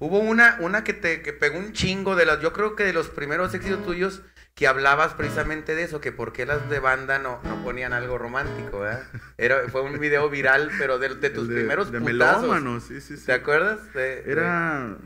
Hubo 0.01 0.19
una, 0.19 0.57
una 0.61 0.83
que 0.83 0.93
te 0.93 1.23
que 1.23 1.33
pegó 1.33 1.59
un 1.59 1.73
chingo 1.73 2.17
de 2.17 2.27
las, 2.27 2.41
yo 2.41 2.53
creo 2.53 2.75
que 2.75 2.85
de 2.85 2.93
los 2.93 3.09
primeros 3.09 3.55
éxitos 3.55 3.85
tuyos 3.85 4.23
que 4.55 4.67
hablabas 4.67 5.15
precisamente 5.15 5.77
de 5.77 5.85
eso, 5.85 6.01
que 6.01 6.11
por 6.11 6.33
qué 6.33 6.47
las 6.47 6.69
de 6.69 6.81
banda 6.81 7.21
no, 7.21 7.41
no 7.45 7.63
ponían 7.63 7.93
algo 7.93 8.19
romántico, 8.19 8.81
¿verdad? 8.81 9.05
Era, 9.39 9.69
fue 9.69 9.83
un 9.83 10.01
video 10.01 10.29
viral, 10.31 10.71
pero 10.79 10.99
de, 10.99 11.15
de 11.15 11.31
tus 11.31 11.47
de- 11.49 11.55
primeros 11.55 11.93
de 11.93 12.01
putazos. 12.01 12.43
melómanos, 12.43 12.85
sí, 12.85 13.01
sí, 13.01 13.17
sí. 13.17 13.27
¿Te 13.27 13.33
acuerdas? 13.35 13.93
De- 13.95 14.23
de- 14.23 14.33
Era. 14.33 14.97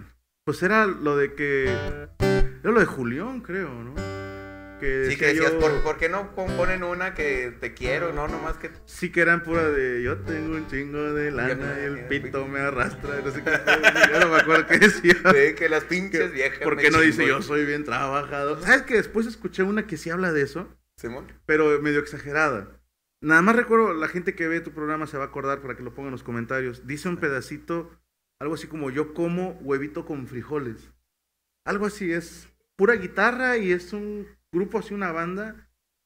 Pues 0.45 0.63
era 0.63 0.87
lo 0.87 1.17
de 1.17 1.35
que. 1.35 1.67
Era 2.19 2.71
lo 2.73 2.81
de 2.81 2.87
Julián, 2.87 3.41
creo, 3.43 3.69
¿no? 3.69 3.95
Que 4.83 5.09
Sí, 5.09 5.17
que 5.17 5.27
decía 5.27 5.43
decías, 5.45 5.53
yo- 5.53 5.61
¿por, 5.61 5.83
por 5.85 5.97
qué 5.97 6.09
no 6.09 6.35
componen 6.35 6.83
una 6.83 7.15
que 7.15 7.57
te 7.61 7.73
quiero? 7.73 8.13
No, 8.13 8.27
nomás 8.27 8.57
que... 8.57 8.69
Sí, 8.85 9.13
que 9.13 9.21
eran 9.21 9.45
pura 9.45 9.71
de. 9.71 10.03
Yo 10.03 10.19
tengo 10.19 10.57
un 10.57 10.67
chingo 10.67 11.13
de 11.13 11.31
lana 11.31 11.77
y 11.81 11.85
el 11.85 12.09
pito 12.09 12.49
me 12.49 12.59
arrastra. 12.59 13.21
No 13.25 13.31
sé 13.31 13.45
qué. 13.45 13.51
Ya 14.13 14.19
no 14.19 14.29
me 14.29 14.41
acuerdo 14.41 14.67
qué 14.67 14.79
decía. 14.81 15.15
de 15.33 15.55
que 15.55 15.69
las 15.69 15.85
pinches 15.85 16.33
viejas 16.33 16.59
¿Por 16.65 16.77
qué 16.77 16.91
no 16.91 17.01
dice 17.01 17.25
yo 17.25 17.43
soy 17.43 17.65
bien 17.65 17.85
trabajador? 17.85 18.61
¿Sabes 18.61 18.83
que 18.83 18.95
después 18.95 19.29
escuché 19.29 19.63
una 19.63 19.87
que 19.87 19.97
sí 19.97 20.11
habla 20.11 20.33
de 20.33 20.43
eso? 20.43 20.69
Simón. 20.97 21.31
pero 21.47 21.81
medio 21.81 22.01
exagerada. 22.01 22.83
Nada 23.21 23.41
más 23.41 23.55
recuerdo, 23.55 23.95
la 23.95 24.09
gente 24.09 24.35
que 24.35 24.49
ve 24.49 24.61
tu 24.61 24.73
programa 24.73 25.07
se 25.07 25.17
va 25.17 25.23
a 25.23 25.29
acordar 25.29 25.63
para 25.63 25.77
que 25.77 25.85
lo 25.85 25.95
ponga 25.95 26.09
en 26.09 26.13
los 26.13 26.25
comentarios. 26.25 26.89
Dice 26.89 27.09
un 27.09 27.19
pedacito, 27.19 27.89
algo 28.41 28.55
así 28.55 28.67
como 28.67 28.91
yo 28.91 29.15
como 29.15 29.53
huevito 29.61 30.05
con 30.05 30.27
frijoles. 30.27 30.91
Algo 31.65 31.87
así, 31.87 32.13
es 32.13 32.49
pura 32.75 32.95
guitarra 32.95 33.59
y 33.59 33.71
es 33.71 33.93
un 33.93 34.27
grupo 34.53 34.79
así, 34.79 34.93
una 34.95 35.13
banda, 35.13 35.57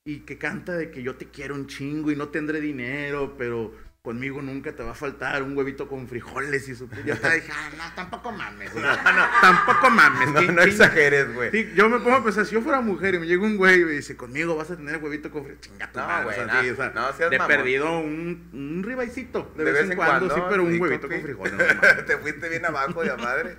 y 0.05 0.21
que 0.21 0.39
canta 0.39 0.73
de 0.77 0.91
que 0.91 1.03
yo 1.03 1.17
te 1.17 1.27
quiero 1.31 1.55
un 1.55 1.67
chingo 1.67 2.11
y 2.13 2.17
no 2.17 2.29
tendré 2.29 2.61
dinero, 2.61 3.35
pero 3.37 3.75
conmigo 4.03 4.41
nunca 4.41 4.73
te 4.77 4.85
va 4.85 4.93
a 4.93 4.95
faltar 4.95 5.43
un 5.43 5.57
huevito 5.59 5.89
con 5.89 6.07
frijoles 6.07 6.69
y 6.69 6.73
eso. 6.73 6.89
Yo 7.05 7.15
estaba 7.15 7.35
dije, 7.35 7.51
ah, 7.53 7.71
no, 7.77 7.93
tampoco 7.97 8.31
mames. 8.31 8.73
güey. 8.73 8.85
Tampoco 9.41 9.91
mames. 9.91 10.31
No, 10.31 10.39
¿qué 10.41 10.53
no 10.53 10.63
exageres, 10.63 11.35
güey. 11.35 11.51
Sí, 11.51 11.73
yo 11.75 11.89
me 11.89 11.99
pongo 11.99 12.15
a 12.19 12.23
pensar, 12.23 12.47
si 12.47 12.55
yo 12.55 12.61
fuera 12.63 12.81
mujer 12.81 13.17
y 13.17 13.19
me 13.19 13.27
llega 13.27 13.43
un 13.43 13.57
güey 13.57 13.81
y 13.81 13.85
me 13.85 13.91
dice, 13.91 14.17
conmigo 14.17 14.55
vas 14.55 14.71
a 14.71 14.77
tener 14.77 15.03
huevito 15.03 15.33
con 15.33 15.43
frijoles. 15.43 15.61
Chinga 15.69 15.91
tu 15.91 15.99
No, 15.99 16.23
güey, 16.23 16.29
o 16.29 16.45
sea, 16.45 16.47
no. 16.47 16.63
sí, 16.63 16.71
o 16.71 16.77
sea, 16.77 16.91
No 16.91 17.13
seas 17.15 17.31
de 17.31 17.39
mamón. 17.39 17.57
perdido 17.57 17.99
un, 17.99 18.49
un 18.53 18.83
ribaicito. 18.85 19.53
De, 19.57 19.65
vez, 19.65 19.91
en 19.91 19.97
cuando, 19.97 20.33
sí, 20.33 20.41
pero 20.49 20.63
un 20.63 20.81
huevito 20.81 21.09
con 21.09 21.21
frijoles. 21.21 21.55
no. 21.99 22.05
Te 22.05 22.17
fuiste 22.19 22.49
bien 22.49 22.65
abajo 22.65 23.01
de 23.01 23.09
la 23.09 23.17
madre. 23.17 23.59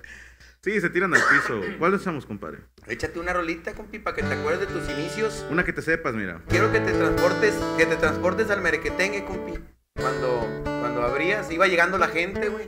Sí, 0.67 0.81
se 0.81 0.89
tiran 0.89 1.13
al 1.13 1.21
piso. 1.21 1.61
¿Cuál 1.79 1.93
usamos, 1.93 2.25
compadre? 2.25 2.59
Échate 2.87 3.19
una 3.19 3.31
rolita, 3.33 3.73
compi, 3.73 3.99
para 3.99 4.15
que 4.15 4.23
te 4.23 4.33
acuerdes 4.33 4.59
de 4.61 4.67
tus 4.67 4.89
inicios. 4.89 5.45
Una 5.49 5.63
que 5.63 5.71
te 5.73 5.81
sepas, 5.81 6.13
mira. 6.13 6.41
Quiero 6.49 6.71
que 6.71 6.79
te 6.81 6.91
transportes, 6.91 7.55
que 7.77 7.85
te 7.85 7.95
transportes 7.95 8.49
al 8.51 8.61
merequetengue, 8.61 9.23
compi. 9.23 9.53
Cuando, 9.99 10.45
cuando 10.63 11.03
abrías, 11.03 11.49
iba 11.51 11.67
llegando 11.67 11.97
la 11.97 12.07
gente, 12.09 12.49
güey. 12.49 12.67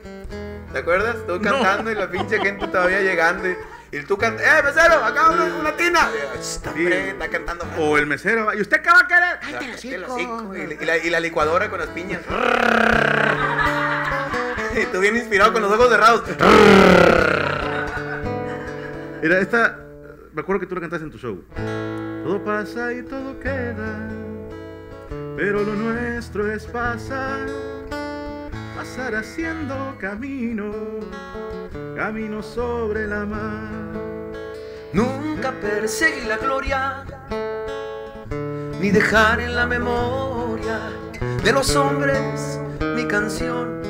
¿Te 0.72 0.80
acuerdas? 0.80 1.18
Tú 1.28 1.42
cantando 1.42 1.92
y 1.92 1.96
la 1.96 2.10
pinche 2.10 2.40
gente 2.40 2.68
todavía 2.68 3.02
llegando. 3.02 3.50
Y, 3.50 3.58
y 3.92 4.02
tú 4.04 4.18
cantando, 4.18 4.44
¡eh, 4.50 4.64
mesero! 4.64 5.04
¡Acá 5.04 5.32
una, 5.32 5.44
una 5.46 5.76
tina! 5.76 6.10
Está, 6.40 6.72
Sí. 6.74 6.86
está 6.88 7.28
cantando. 7.28 7.66
O 7.80 7.98
el 7.98 8.06
mesero, 8.08 8.54
¿y 8.54 8.62
usted 8.62 8.82
qué 8.82 8.90
va 8.92 9.00
a 9.02 9.08
querer? 9.08 9.40
Cállate 9.42 9.98
los 9.98 10.10
la- 10.10 10.22
y 10.82 10.86
la, 10.86 10.98
y 10.98 11.10
la 11.10 11.20
licuadora 11.20 11.70
con 11.70 11.80
las 11.80 11.90
piñas. 11.90 12.22
y 14.82 14.86
tú 14.86 15.00
bien 15.02 15.18
inspirado 15.18 15.52
con 15.52 15.62
los 15.64 15.72
ojos 15.72 15.90
cerrados. 15.90 16.24
Mira, 19.21 19.39
esta, 19.39 19.77
me 20.34 20.41
acuerdo 20.41 20.62
que 20.62 20.65
tú 20.65 20.75
la 20.75 20.82
cantaste 20.82 21.05
en 21.05 21.12
tu 21.12 21.17
show. 21.17 21.43
Todo 22.23 22.41
pasa 22.45 22.93
y 22.93 23.03
todo 23.03 23.38
queda, 23.39 24.08
pero 25.36 25.62
lo 25.62 25.75
nuestro 25.75 26.49
es 26.49 26.65
pasar, 26.65 27.47
pasar 28.77 29.15
haciendo 29.15 29.97
camino, 29.99 30.71
camino 31.97 32.41
sobre 32.41 33.08
la 33.08 33.25
mar. 33.25 33.89
Nunca 34.93 35.51
perseguí 35.51 36.25
la 36.25 36.38
gloria, 36.38 37.03
ni 38.79 38.89
dejar 38.89 39.41
en 39.41 39.53
la 39.53 39.67
memoria 39.67 40.79
de 41.43 41.51
los 41.51 41.75
hombres 41.75 42.58
mi 42.95 43.05
canción. 43.05 43.82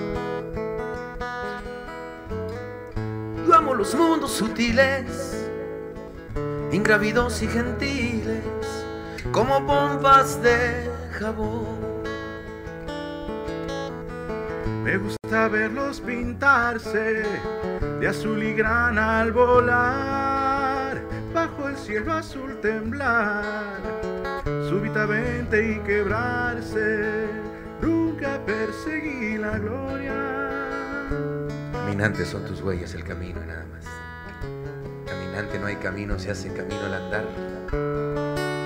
Los 3.79 3.95
mundos 3.95 4.31
sutiles, 4.31 5.47
ingrávidos 6.69 7.41
y 7.41 7.47
gentiles, 7.47 8.43
como 9.31 9.65
pompas 9.65 10.43
de 10.43 10.91
jabón. 11.17 11.79
Me 14.83 14.97
gusta 14.97 15.47
verlos 15.47 16.01
pintarse 16.01 17.23
de 18.01 18.05
azul 18.05 18.43
y 18.43 18.53
grana 18.53 19.21
al 19.21 19.31
volar, 19.31 21.01
bajo 21.33 21.69
el 21.69 21.77
cielo 21.77 22.11
azul 22.11 22.59
temblar, 22.61 23.79
súbitamente 24.69 25.71
y 25.71 25.79
quebrarse. 25.85 27.27
Nunca 27.81 28.41
perseguí 28.45 29.37
la 29.37 29.57
gloria. 29.57 30.58
Caminantes 31.89 32.27
son 32.27 32.45
tus 32.45 32.61
huellas 32.61 32.93
el 32.93 33.03
camino 33.03 33.43
nada 33.43 33.65
más. 33.65 33.83
Caminante 35.07 35.57
no 35.57 35.65
hay 35.65 35.75
camino, 35.77 36.19
se 36.19 36.29
hace 36.29 36.53
camino 36.53 36.81
al 36.85 36.93
andar. 36.93 37.25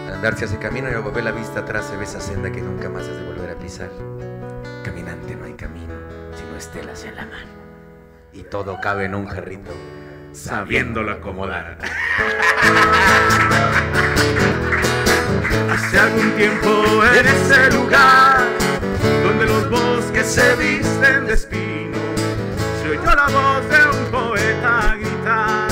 Al 0.08 0.16
andar 0.16 0.38
se 0.38 0.44
hace 0.44 0.58
camino 0.58 0.92
y 0.92 0.94
al 0.94 1.04
volver 1.04 1.24
la 1.24 1.32
vista 1.32 1.62
atrás 1.62 1.86
se 1.86 1.96
ve 1.96 2.04
esa 2.04 2.20
senda 2.20 2.52
que 2.52 2.60
nunca 2.62 2.90
más 2.90 3.08
has 3.08 3.16
de 3.16 3.24
volver 3.24 3.52
a 3.52 3.56
pisar. 3.56 3.90
Caminante 4.84 5.38
no 5.38 5.46
hay 5.46 5.54
camino, 5.54 5.94
sino 6.36 6.58
estelas 6.58 7.06
en 7.06 7.16
la 7.16 7.26
mano. 7.26 7.54
Y 8.34 8.44
todo 8.44 8.78
cabe 8.82 9.06
en 9.06 9.16
un 9.16 9.26
jarrito, 9.26 9.72
Sabiéndolo 10.34 11.14
acomodar. 11.14 11.78
Hace 15.72 15.98
algún 15.98 16.30
tiempo 16.32 17.06
en 17.06 17.26
ese 17.26 17.72
lugar 17.72 18.50
donde 19.24 19.46
los 19.46 19.70
bosques 19.70 20.28
se 20.28 20.56
visten 20.56 21.26
de 21.26 21.34
espino, 21.34 21.63
la 23.16 23.28
voz 23.28 23.70
de 23.70 23.98
un 23.98 24.06
poeta 24.12 24.96
gritar: 24.96 25.70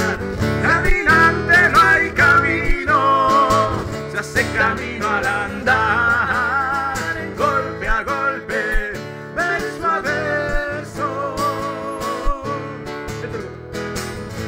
Caminante 0.62 1.70
no 1.70 1.80
hay 1.80 2.12
camino, 2.12 3.70
se 4.12 4.20
hace 4.20 4.46
camino 4.52 5.08
al 5.10 5.26
andar, 5.26 6.96
golpe 7.38 7.88
a 7.88 8.04
golpe, 8.04 8.94
verso 9.36 9.86
a 9.90 10.00
verso. 10.02 11.36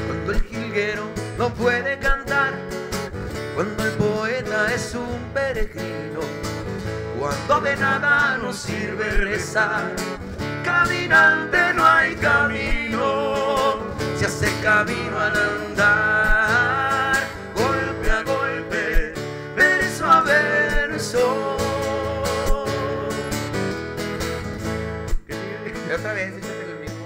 Cuando 0.08 0.32
el 0.34 0.42
jilguero 0.44 1.04
no 1.38 1.50
puede 1.54 1.98
cantar, 2.00 2.54
cuando 3.56 3.84
el 3.86 3.92
poeta 3.94 4.74
es 4.74 4.96
un 4.96 5.32
peregrino, 5.34 6.22
cuando 7.20 7.62
de 7.62 7.76
nada 7.76 8.38
nos 8.38 8.58
sirve 8.58 9.10
rezar, 9.12 9.92
caminante 10.74 11.74
no 11.76 11.86
hay 11.86 12.16
camino, 12.16 13.78
se 14.18 14.26
hace 14.26 14.50
camino 14.62 15.20
al 15.20 15.36
andar, 15.36 17.16
golpe 17.56 18.12
a 18.12 18.24
golpe, 18.24 19.14
verso 19.56 20.06
a 20.06 20.22
verso. 20.22 21.58
Otra 25.96 26.14
vez, 26.14 26.34
mismo. 26.34 27.06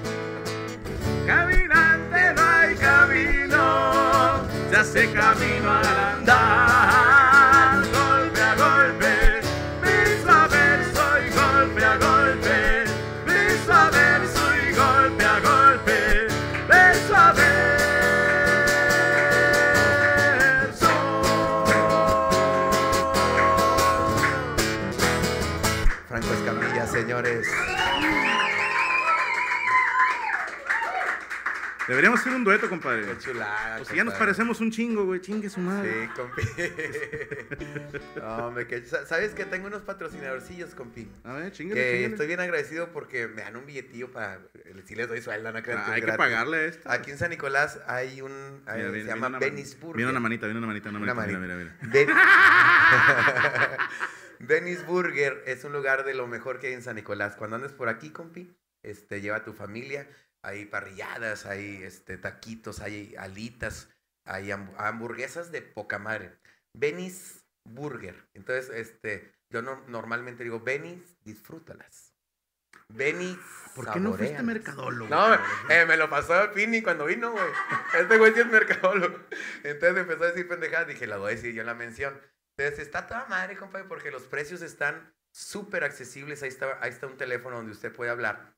Caminante 1.25 2.33
no 2.35 2.41
hay 2.41 2.75
camino, 2.75 3.63
se 4.69 4.75
hace 4.77 5.11
camino 5.11 5.71
al 5.71 5.87
andar, 6.13 7.66
Deberíamos 31.87 32.19
hacer 32.19 32.33
un 32.33 32.43
dueto, 32.43 32.67
compadre. 32.69 33.05
Qué 33.05 33.17
chulada. 33.17 33.77
Pues 33.77 33.87
si 33.89 33.95
ya 33.95 34.03
nos 34.03 34.13
parecemos 34.15 34.59
un 34.59 34.71
chingo, 34.71 35.05
güey, 35.05 35.21
chingue 35.21 35.49
su 35.49 35.59
madre. 35.61 36.03
Sí, 36.03 36.09
compi. 36.15 36.41
No, 38.17 38.47
hombre, 38.47 38.67
que, 38.67 38.83
sa- 38.83 39.05
¿sabes 39.05 39.31
que 39.33 39.45
tengo 39.45 39.67
unos 39.67 39.81
patrocinadorcillos, 39.83 40.75
compi? 40.75 41.07
A 41.23 41.33
ver, 41.33 41.51
chingue. 41.51 41.73
Que 41.75 42.05
estoy 42.05 42.27
bien 42.27 42.39
agradecido 42.39 42.91
porque 42.91 43.27
me 43.27 43.41
dan 43.43 43.55
un 43.55 43.65
billetillo 43.65 44.11
para. 44.11 44.39
Si 44.85 44.95
les 44.95 45.07
doy 45.07 45.21
sueldo, 45.21 45.51
no 45.51 45.61
crean 45.63 45.79
Ah, 45.79 45.93
hay 45.93 46.01
que 46.01 46.11
pagarle 46.13 46.57
a 46.57 46.65
esto. 46.65 46.89
Aquí 46.91 47.11
en 47.11 47.17
San 47.17 47.29
Nicolás 47.29 47.79
hay 47.87 48.21
un. 48.21 48.61
hay- 48.65 48.83
Mira, 48.83 48.91
se 48.91 49.03
llama 49.05 49.39
Venice 49.39 49.77
Burger. 49.77 49.95
Viene 49.97 50.11
una 50.11 50.19
manita, 50.19 50.45
viene 50.47 50.57
una 50.57 50.67
manita, 50.67 50.89
una 50.89 50.99
Una 50.99 51.13
manita. 51.13 51.39
manita. 51.39 51.55
Mira, 51.55 51.73
mira, 51.91 52.07
mira. 52.07 53.89
Burger 54.87 55.43
es 55.45 55.63
un 55.63 55.73
lugar 55.73 56.05
de 56.05 56.13
lo 56.13 56.27
mejor 56.27 56.59
que 56.59 56.67
hay 56.67 56.73
en 56.73 56.81
San 56.83 56.95
Nicolás. 56.95 57.35
Cuando 57.35 57.55
andes 57.55 57.71
por 57.71 57.89
aquí, 57.89 58.09
compi, 58.11 58.55
este, 58.83 59.21
lleva 59.21 59.37
a 59.37 59.43
tu 59.43 59.53
familia. 59.53 60.07
Hay 60.47 60.65
parrilladas, 60.65 61.45
hay 61.45 61.83
este, 61.83 62.17
taquitos, 62.17 62.79
hay 62.79 63.15
alitas, 63.17 63.89
hay 64.25 64.49
ham- 64.49 64.73
hamburguesas 64.77 65.51
de 65.51 65.61
poca 65.61 65.99
madre. 65.99 66.37
Benny's 66.73 67.45
Burger. 67.65 68.27
Entonces, 68.33 68.69
este, 68.73 69.33
yo 69.49 69.61
no, 69.61 69.83
normalmente 69.87 70.43
digo, 70.43 70.59
Benny's, 70.61 71.17
disfrútalas. 71.23 72.13
Benny's, 72.89 73.37
¿Por 73.75 73.91
qué 73.91 73.99
no 73.99 74.09
fuiste 74.15 74.35
saboréalas". 74.37 74.43
mercadólogo? 74.45 75.09
No, 75.09 75.33
eh, 75.69 75.85
me 75.85 75.97
lo 75.97 76.09
pasó 76.09 76.51
Pini 76.53 76.81
cuando 76.81 77.05
vino, 77.05 77.31
güey. 77.31 77.45
Este 77.99 78.17
güey 78.17 78.33
sí 78.33 78.39
es 78.39 78.47
mercadólogo. 78.47 79.19
Entonces 79.63 79.97
empezó 79.97 80.23
a 80.23 80.27
decir 80.27 80.47
pendejadas. 80.47 80.87
Dije, 80.87 81.05
la 81.07 81.17
voy 81.17 81.33
a 81.33 81.35
decir 81.35 81.53
yo 81.53 81.61
en 81.61 81.67
la 81.67 81.73
mención. 81.73 82.19
Entonces 82.57 82.85
está 82.85 83.05
toda 83.07 83.25
madre, 83.25 83.57
compadre, 83.57 83.87
porque 83.87 84.09
los 84.11 84.23
precios 84.23 84.61
están 84.61 85.13
súper 85.33 85.83
accesibles. 85.83 86.41
Ahí 86.43 86.49
está, 86.49 86.77
ahí 86.81 86.89
está 86.91 87.07
un 87.07 87.17
teléfono 87.17 87.57
donde 87.57 87.73
usted 87.73 87.93
puede 87.93 88.09
hablar 88.11 88.55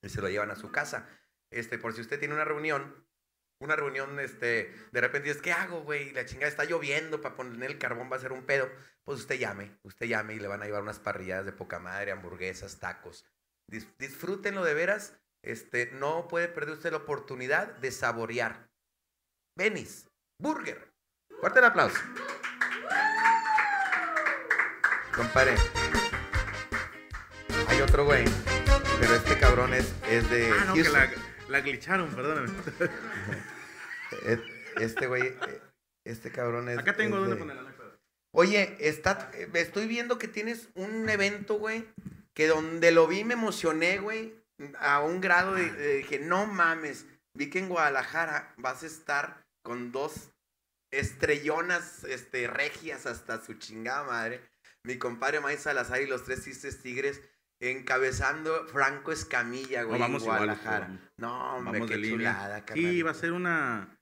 y 0.00 0.08
se 0.08 0.20
lo 0.20 0.28
llevan 0.28 0.50
a 0.52 0.56
su 0.56 0.70
casa. 0.70 1.08
Este, 1.52 1.78
por 1.78 1.94
si 1.94 2.00
usted 2.00 2.18
tiene 2.18 2.34
una 2.34 2.44
reunión, 2.44 3.06
una 3.60 3.76
reunión, 3.76 4.18
este, 4.18 4.74
de 4.90 5.00
repente 5.00 5.28
dices, 5.28 5.42
¿qué 5.42 5.52
hago, 5.52 5.82
güey? 5.82 6.10
La 6.12 6.24
chingada 6.24 6.48
está 6.48 6.64
lloviendo, 6.64 7.20
para 7.20 7.36
poner 7.36 7.70
el 7.70 7.78
carbón 7.78 8.10
va 8.10 8.16
a 8.16 8.20
ser 8.20 8.32
un 8.32 8.44
pedo. 8.44 8.68
Pues 9.04 9.20
usted 9.20 9.36
llame, 9.38 9.76
usted 9.82 10.06
llame 10.06 10.34
y 10.34 10.38
le 10.40 10.48
van 10.48 10.62
a 10.62 10.64
llevar 10.64 10.82
unas 10.82 10.98
parrilladas 10.98 11.46
de 11.46 11.52
poca 11.52 11.78
madre, 11.78 12.10
hamburguesas, 12.12 12.78
tacos. 12.80 13.24
Dis- 13.70 13.86
disfrútenlo 13.98 14.64
de 14.64 14.74
veras. 14.74 15.16
Este, 15.44 15.90
no 15.92 16.28
puede 16.28 16.48
perder 16.48 16.74
usted 16.74 16.90
la 16.92 16.98
oportunidad 16.98 17.66
de 17.78 17.90
saborear. 17.90 18.68
Benny's 19.56 20.08
Burger. 20.40 20.92
Fuerte 21.40 21.58
el 21.58 21.64
aplauso. 21.64 21.98
Compadre. 25.14 25.54
Hay 27.68 27.80
otro 27.80 28.04
güey. 28.04 28.24
Pero 29.00 29.14
este 29.14 29.38
cabrón 29.38 29.74
es, 29.74 29.92
es 30.08 30.28
de 30.30 30.50
Ah, 30.52 30.64
no, 30.66 30.74
que 30.74 30.84
la, 30.84 31.10
la 31.52 31.60
glitcharon, 31.60 32.12
perdóname. 32.14 32.48
Este 34.80 35.06
güey, 35.06 35.22
eh, 35.28 35.60
este 36.04 36.30
cabrón 36.32 36.68
es. 36.68 36.78
Acá 36.78 36.94
tengo 36.96 37.16
es 37.16 37.20
donde 37.20 37.34
de- 37.36 37.40
ponerla. 37.40 37.62
no 37.62 37.68
hay 37.68 37.74
pedo. 37.74 37.98
Oye, 38.34 38.76
está, 38.80 39.30
eh, 39.34 39.48
estoy 39.54 39.86
viendo 39.86 40.18
que 40.18 40.28
tienes 40.28 40.68
un 40.74 41.08
evento, 41.08 41.54
güey, 41.58 41.86
que 42.34 42.46
donde 42.46 42.90
lo 42.90 43.06
vi 43.06 43.24
me 43.24 43.34
emocioné, 43.34 43.98
güey, 43.98 44.34
a 44.78 45.00
un 45.00 45.20
grado 45.20 45.54
de, 45.54 45.70
de- 45.70 45.96
dije, 45.98 46.18
no 46.18 46.46
mames, 46.46 47.06
vi 47.36 47.50
que 47.50 47.58
en 47.58 47.68
Guadalajara 47.68 48.54
vas 48.56 48.82
a 48.82 48.86
estar 48.86 49.42
con 49.62 49.92
dos 49.92 50.30
estrellonas, 50.90 52.04
este, 52.04 52.46
regias 52.48 53.06
hasta 53.06 53.42
su 53.44 53.54
chingada 53.54 54.04
madre, 54.04 54.40
mi 54.84 54.98
compadre 54.98 55.40
May 55.40 55.56
Salazar 55.56 56.02
y 56.02 56.06
los 56.06 56.24
tres 56.24 56.44
cistes 56.44 56.82
tigres, 56.82 57.20
encabezando 57.70 58.66
Franco 58.66 59.12
Escamilla, 59.12 59.82
güey, 59.84 59.98
No, 59.98 60.04
vamos 60.04 60.22
en 60.22 60.28
Guadalajara. 60.28 60.78
cabrón. 60.86 61.00
no, 61.16 61.56
hombre, 61.56 61.72
Vamos 61.80 61.90
qué 61.90 61.98
de 61.98 62.10
chulada. 62.10 62.64
Y 62.74 63.02
va 63.02 63.10
a 63.12 63.14
ser 63.14 63.32
una... 63.32 63.98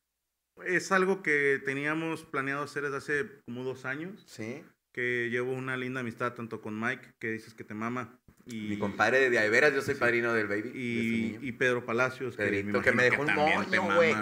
Es 0.64 0.92
algo 0.92 1.22
que 1.22 1.60
teníamos 1.64 2.24
planeado 2.24 2.62
hacer 2.62 2.82
desde 2.82 2.96
hace 2.96 3.26
como 3.46 3.62
dos 3.64 3.84
años. 3.84 4.22
Sí, 4.26 4.62
Que 4.92 5.28
llevo 5.30 5.52
una 5.52 5.76
linda 5.76 6.00
amistad 6.00 6.34
tanto 6.34 6.60
con 6.60 6.78
Mike, 6.78 7.14
que 7.18 7.30
dices 7.30 7.54
que 7.54 7.64
te 7.64 7.74
mama. 7.74 8.18
Y, 8.44 8.68
mi 8.68 8.78
compadre 8.78 9.20
de, 9.20 9.30
de 9.30 9.48
veras, 9.48 9.72
yo 9.72 9.80
soy 9.82 9.94
Sí. 9.94 10.00
padrino 10.00 10.32
del 10.34 10.48
baby. 10.48 10.70
de 10.70 10.78
y, 10.78 11.20
niño. 11.22 11.38
y 11.42 11.52
Pedro 11.52 11.84
Palacios, 11.84 12.36
Pedrito, 12.36 12.82
que 12.82 12.92
me 12.92 13.06
imagino 13.06 13.24
dejó 13.26 13.40
un 13.40 13.54
moño, 13.88 13.94
güey. 13.94 14.14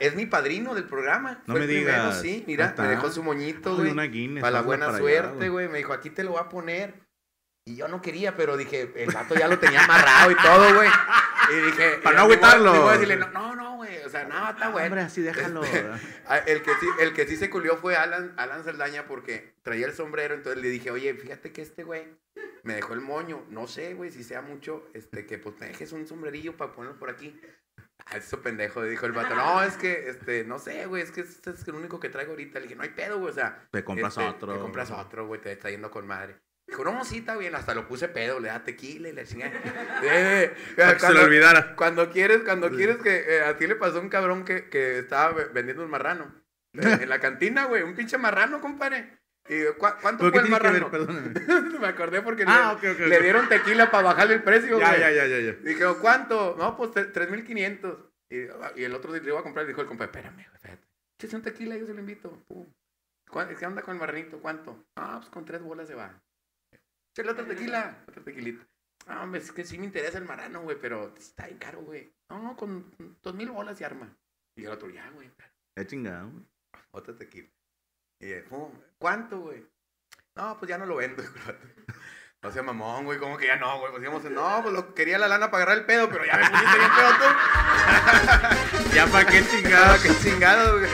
Es 0.00 0.14
mi 0.14 0.24
padrino 0.26 0.74
del 0.74 0.84
programa. 0.84 1.42
No 1.46 1.52
Fue 1.54 1.60
me 1.60 1.66
el 1.66 1.70
primero, 1.82 2.02
digas. 2.04 2.20
sí, 2.22 2.44
mira, 2.46 2.74
me 2.78 2.88
dejó 2.88 3.10
su 3.10 3.22
moñito, 3.22 3.76
güey. 3.76 3.94
Para 4.40 4.50
la 4.52 4.62
buena 4.62 4.86
para 4.86 4.98
suerte, 4.98 5.48
güey. 5.50 5.68
Me 5.68 5.78
dijo, 5.78 5.92
aquí 5.92 6.08
te 6.10 6.24
lo 6.24 6.30
voy 6.32 6.40
a 6.40 6.48
poner. 6.48 7.05
Y 7.68 7.74
yo 7.74 7.88
no 7.88 8.00
quería, 8.00 8.36
pero 8.36 8.56
dije, 8.56 8.92
el 8.94 9.12
vato 9.12 9.34
ya 9.34 9.48
lo 9.48 9.58
tenía 9.58 9.82
amarrado 9.82 10.30
y 10.30 10.36
todo, 10.36 10.72
güey. 10.76 10.88
Y 11.52 11.66
dije, 11.66 11.98
Para 12.02 12.18
no 12.18 12.22
agüitarlo. 12.22 12.90
decirle, 12.92 13.16
no, 13.16 13.28
no, 13.28 13.56
no, 13.56 13.76
güey. 13.78 14.04
O 14.04 14.08
sea, 14.08 14.22
no, 14.22 14.50
está 14.50 14.68
bueno. 14.68 14.86
Hombre, 14.86 15.00
así 15.00 15.20
déjalo. 15.20 15.64
Este, 15.64 15.84
El 16.46 16.62
que, 16.62 16.70
sí, 16.74 16.86
el 17.00 17.12
que 17.12 17.26
sí 17.26 17.36
se 17.36 17.50
culió 17.50 17.76
fue 17.76 17.96
Alan, 17.96 18.34
Alan 18.36 18.62
Saldaña 18.62 19.08
porque 19.08 19.56
traía 19.64 19.86
el 19.86 19.94
sombrero, 19.94 20.34
entonces 20.34 20.62
le 20.62 20.68
dije, 20.68 20.92
oye, 20.92 21.12
fíjate 21.14 21.52
que 21.52 21.62
este 21.62 21.82
güey 21.82 22.06
me 22.62 22.74
dejó 22.74 22.92
el 22.94 23.00
moño. 23.00 23.44
No 23.50 23.66
sé, 23.66 23.94
güey, 23.94 24.12
si 24.12 24.22
sea 24.22 24.42
mucho, 24.42 24.88
este, 24.94 25.26
que 25.26 25.38
pues 25.38 25.58
me 25.58 25.66
dejes 25.66 25.90
un 25.90 26.06
sombrerillo 26.06 26.56
para 26.56 26.72
ponerlo 26.72 26.96
por 27.00 27.10
aquí. 27.10 27.36
Ah, 28.06 28.18
eso 28.18 28.42
pendejo, 28.42 28.84
dijo 28.84 29.06
el 29.06 29.12
vato. 29.12 29.34
No, 29.34 29.60
es 29.64 29.76
que, 29.76 30.08
este, 30.08 30.44
no 30.44 30.60
sé, 30.60 30.86
güey, 30.86 31.02
es 31.02 31.10
que 31.10 31.22
este 31.22 31.50
es 31.50 31.66
el 31.66 31.74
único 31.74 31.98
que 31.98 32.10
traigo 32.10 32.30
ahorita. 32.30 32.60
Le 32.60 32.66
dije, 32.66 32.76
no 32.76 32.84
hay 32.84 32.90
pedo, 32.90 33.18
güey, 33.18 33.32
o 33.32 33.34
sea. 33.34 33.66
Te 33.72 33.82
compras 33.82 34.16
este, 34.16 34.28
otro. 34.30 34.52
Te 34.52 34.60
compras 34.60 34.92
otro, 34.92 35.26
güey, 35.26 35.40
te 35.40 35.50
está 35.50 35.68
yendo 35.68 35.90
con 35.90 36.06
madre. 36.06 36.36
Dijo, 36.76 36.84
no, 36.92 37.04
sí, 37.04 37.18
está 37.18 37.36
bien, 37.36 37.54
hasta 37.54 37.74
lo 37.74 37.88
puse 37.88 38.08
pedo, 38.08 38.38
le 38.38 38.48
da 38.48 38.62
tequila 38.64 39.08
y 39.08 39.12
la 39.12 39.24
chingada. 39.24 39.52
Eh, 40.02 40.52
Para 40.76 40.94
que 40.94 41.00
se 41.00 41.06
lo 41.08 41.12
cuando- 41.14 41.22
olvidara. 41.26 41.74
cuando 41.76 42.10
quieres, 42.10 42.42
cuando 42.44 42.70
quieres 42.70 42.98
que 42.98 43.24
eh, 43.36 43.42
a 43.44 43.56
ti 43.56 43.66
le 43.66 43.76
pasó 43.76 44.00
un 44.00 44.08
cabrón 44.10 44.44
que, 44.44 44.68
que 44.68 44.98
estaba 44.98 45.32
ve- 45.32 45.46
vendiendo 45.54 45.82
un 45.84 45.90
marrano. 45.90 46.34
eh, 46.74 46.80
en 47.02 47.08
la 47.08 47.18
cantina, 47.20 47.64
güey, 47.64 47.82
un 47.82 47.94
pinche 47.94 48.18
marrano, 48.18 48.60
compadre. 48.60 49.18
Y, 49.48 49.64
¿cu- 49.78 49.86
¿Cuánto 50.02 50.30
¿Pero 50.30 50.32
fue 50.32 50.38
el 50.40 50.42
ver? 50.42 50.50
marrano? 50.50 50.90
Me 51.80 51.86
acordé 51.86 52.20
porque 52.20 52.44
Ah, 52.46 52.76
le, 52.82 53.08
le 53.08 53.20
dieron 53.22 53.48
tequila 53.48 53.90
para 53.90 54.02
bajarle 54.08 54.34
el 54.34 54.42
precio, 54.42 54.78
Ya, 54.78 54.88
güey. 54.88 55.00
ya, 55.00 55.10
ya, 55.12 55.26
ya, 55.26 55.38
ya. 55.38 55.52
Dije, 55.52 55.84
¿cuánto? 56.00 56.56
No, 56.58 56.76
pues 56.76 56.90
tre- 56.90 57.12
3.500. 57.12 57.96
Y, 58.28 58.80
y 58.80 58.84
el 58.84 58.92
otro 58.94 59.12
le 59.12 59.22
iba 59.24 59.38
a 59.38 59.42
comprar 59.44 59.64
y 59.64 59.68
dijo 59.68 59.80
el 59.80 59.86
compadre, 59.86 60.10
espérame, 60.10 60.34
güey, 60.44 60.46
espérate. 60.54 60.82
Échese 61.18 61.36
un 61.36 61.42
tequila, 61.42 61.76
yo 61.76 61.86
se 61.86 61.94
lo 61.94 62.00
invito. 62.00 62.42
Pum. 62.48 62.66
¿Cuán- 63.30 63.54
¿Qué 63.54 63.64
onda 63.66 63.82
con 63.82 63.94
el 63.94 64.00
marranito? 64.00 64.40
¿Cuánto? 64.40 64.84
Ah, 64.96 65.16
pues 65.20 65.30
con 65.30 65.44
tres 65.44 65.62
bolas 65.62 65.86
se 65.88 65.94
va. 65.94 66.20
Échale 67.16 67.32
otra 67.32 67.46
tequila, 67.46 68.04
otra 68.06 68.22
tequilita. 68.22 68.66
Ah, 69.06 69.22
hombre, 69.22 69.40
es 69.40 69.50
que 69.50 69.64
sí 69.64 69.78
me 69.78 69.86
interesa 69.86 70.18
el 70.18 70.26
marrano, 70.26 70.60
güey, 70.60 70.78
pero 70.78 71.14
está 71.16 71.46
bien 71.46 71.56
caro, 71.56 71.80
güey. 71.80 72.12
No, 72.28 72.42
no, 72.42 72.56
con 72.58 72.92
dos 73.22 73.34
mil 73.34 73.48
bolas 73.50 73.78
se 73.78 73.86
arma. 73.86 74.14
Y 74.54 74.64
el 74.64 74.70
otro, 74.70 74.90
ya, 74.90 75.08
güey, 75.12 75.30
Ya 75.78 75.86
chingado. 75.86 76.28
güey. 76.30 76.44
otra 76.90 77.16
tequila. 77.16 77.48
Y 78.20 78.32
eh, 78.32 78.44
¿cuánto, 78.98 79.40
güey? 79.40 79.66
No, 80.36 80.58
pues 80.58 80.68
ya 80.68 80.76
no 80.76 80.84
lo 80.84 80.96
vendo. 80.96 81.22
vato. 81.46 81.66
No 82.42 82.52
sea 82.52 82.62
mamón, 82.62 83.06
güey, 83.06 83.18
¿cómo 83.18 83.38
que 83.38 83.46
ya 83.46 83.56
no, 83.56 83.78
güey? 83.78 83.92
Pues 83.92 84.02
íbamos 84.02 84.22
en, 84.26 84.34
no, 84.34 84.60
pues 84.62 84.74
lo, 84.74 84.94
quería 84.94 85.16
la 85.16 85.26
lana 85.26 85.50
para 85.50 85.62
agarrar 85.62 85.78
el 85.78 85.86
pedo, 85.86 86.10
pero 86.10 86.26
ya 86.26 86.36
me 86.36 86.50
pusiste 86.50 86.78
bien 86.78 86.90
pedo 86.96 87.10
tú. 87.16 88.92
Ya 88.94 89.06
para 89.06 89.26
qué 89.26 89.42
chingado. 89.46 90.02
qué 90.02 90.10
chingado, 90.22 90.78
güey. 90.80 90.90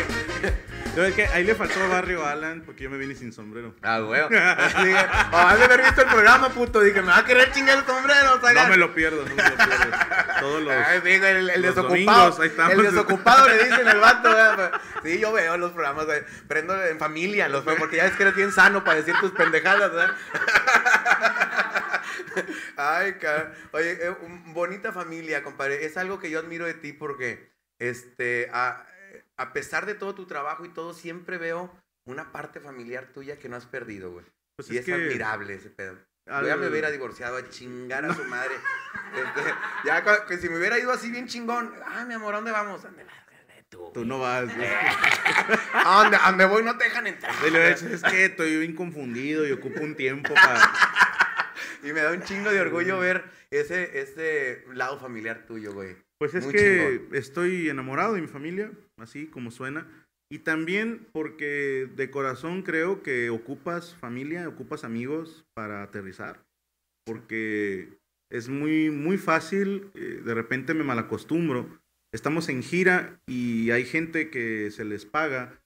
Yo, 0.95 1.05
es 1.07 1.15
que 1.15 1.27
ahí 1.27 1.43
le 1.45 1.55
faltó 1.55 1.89
barrio 1.89 2.23
a 2.25 2.33
Alan 2.33 2.63
porque 2.67 2.85
yo 2.85 2.91
me 2.91 2.99
vine 2.99 3.15
sin 3.15 3.33
sombrero. 3.33 3.75
Ah, 3.81 4.01
güey. 4.01 4.21
Dije, 4.29 4.97
has 5.33 5.59
de 5.59 5.65
haber 5.65 5.81
visto 5.83 6.03
el 6.03 6.09
programa, 6.09 6.51
puto. 6.51 6.81
Dije, 6.81 7.01
me 7.01 7.09
va 7.09 7.19
a 7.19 7.25
querer 7.25 7.51
chingar 7.51 7.79
el 7.79 7.87
sombrero, 7.87 8.39
saca. 8.43 8.65
No 8.65 8.69
me 8.69 8.77
lo 8.77 8.95
pierdo, 8.95 9.25
no 9.27 9.35
me 9.35 9.43
lo 9.43 9.57
pierdo. 9.57 9.97
Todos 10.41 10.63
los. 10.63 10.73
Ay, 10.75 11.01
digo, 11.01 11.25
el, 11.27 11.49
el 11.51 11.63
los 11.63 11.75
desocupado. 11.75 11.89
domingos, 11.89 12.41
ahí 12.41 12.49
estamos. 12.49 12.73
El 12.75 12.83
desocupado 12.83 13.49
le 13.49 13.65
dicen 13.65 13.89
al 13.89 14.01
vato. 14.01 14.29
¿verdad? 14.29 14.73
Sí, 15.03 15.19
yo 15.19 15.33
veo 15.33 15.57
los 15.57 15.73
programas. 15.73 16.05
güey. 16.05 16.23
Prendo 16.47 16.85
en 16.85 16.99
familia, 16.99 17.49
los 17.49 17.65
veo, 17.65 17.77
porque 17.77 17.97
ya 17.97 18.05
ves 18.05 18.13
que 18.13 18.25
eres 18.25 18.35
bien 18.37 18.53
sano 18.53 18.85
para 18.85 18.99
decir 18.99 19.15
tus 19.19 19.31
pendejadas, 19.33 19.91
¿verdad? 19.93 20.15
Ay, 22.77 23.15
cara. 23.15 23.53
Oye, 23.73 23.93
eh, 23.93 24.15
un- 24.23 24.53
bonita 24.53 24.93
familia, 24.93 25.43
compadre. 25.43 25.85
Es 25.87 25.97
algo 25.97 26.19
que 26.19 26.31
yo 26.31 26.39
admiro 26.41 26.67
de 26.67 26.75
ti 26.75 26.93
porque, 26.93 27.51
este, 27.79 28.51
a, 28.53 28.85
a 29.37 29.53
pesar 29.53 29.87
de 29.87 29.95
todo 29.95 30.15
tu 30.15 30.27
trabajo 30.27 30.65
y 30.65 30.69
todo, 30.69 30.95
siempre 30.95 31.39
veo 31.39 31.71
una 32.07 32.33
parte 32.33 32.61
familiar 32.61 33.07
tuya 33.13 33.39
que 33.39 33.49
no 33.49 33.57
has 33.57 33.67
perdido, 33.67 34.13
güey. 34.13 34.27
Pues 34.57 34.71
y 34.71 34.79
es 34.79 34.87
es, 34.89 34.95
admirable 34.95 35.55
ese 35.55 35.71
pedo. 35.71 35.97
al- 36.27 36.47
ya 36.47 36.57
me 36.57 36.69
hubiera 36.69 36.91
divorciado 36.91 37.37
a 37.37 37.49
chingar 37.49 38.05
a 38.05 38.15
su 38.15 38.25
madre. 38.25 38.55
Este, 39.15 39.51
ya 39.85 40.25
que 40.27 40.39
si 40.39 40.49
me 40.49 40.59
hubiera 40.59 40.79
ido 40.79 40.93
así 40.93 41.11
bien 41.11 41.27
chingón. 41.27 41.73
Ah, 41.87 42.05
mi 42.07 42.15
amor, 42.15 42.35
¿a 42.35 42.37
dónde 42.39 42.51
vamos? 42.53 42.85
¿A 42.85 42.89
¿Dónde 42.89 43.05
vas? 43.05 43.15
Tú. 43.69 43.91
Tú 43.95 44.05
no 44.05 44.19
vas. 44.19 44.51
¿A 45.73 46.03
dónde, 46.03 46.19
a 46.21 46.29
dónde 46.29 46.45
voy? 46.45 46.63
No 46.63 46.77
te 46.77 46.85
dejan 46.85 47.07
entrar. 47.07 47.35
Es 47.45 48.03
que 48.03 48.27
estoy 48.27 48.59
bien 48.59 48.75
confundido 48.75 49.47
y 49.47 49.53
ocupo 49.53 49.81
un 49.81 49.95
tiempo 49.97 50.35
para. 50.35 50.61
Y 51.85 51.93
me 51.93 52.01
da 52.01 52.13
un 52.13 52.23
chingo 52.23 52.49
de 52.53 52.61
orgullo 52.61 53.01
ver 53.01 53.25
ese, 53.51 53.99
ese 54.01 54.65
lado 54.73 55.01
familiar 55.01 55.47
tuyo, 55.47 55.73
güey. 55.73 55.97
Pues 56.19 56.33
es 56.33 56.45
Muy 56.45 56.53
que 56.53 56.99
chingón. 57.01 57.17
estoy 57.17 57.69
enamorado 57.71 58.15
de 58.15 58.21
mi 58.21 58.29
familia, 58.29 58.71
así 59.03 59.27
como 59.27 59.51
suena. 59.51 59.87
Y 60.31 60.39
también 60.39 61.07
porque 61.13 61.91
de 61.95 62.11
corazón 62.11 62.63
creo 62.63 63.03
que 63.03 63.29
ocupas 63.29 63.95
familia, 63.95 64.49
ocupas 64.49 64.85
amigos 64.85 65.45
para 65.55 65.83
aterrizar. 65.83 66.43
Porque 67.05 67.99
es 68.31 68.49
muy, 68.49 68.91
muy 68.91 69.19
fácil, 69.19 69.91
eh, 69.95 70.23
de 70.25 70.35
repente 70.35 70.73
me 70.73 70.85
malacostumbro. 70.85 71.81
Estamos 72.15 72.49
en 72.49 72.63
gira 72.63 73.21
y 73.27 73.71
hay 73.73 73.85
gente 73.85 74.31
que 74.31 74.71
se 74.71 74.85
les 74.85 75.05
paga 75.05 75.61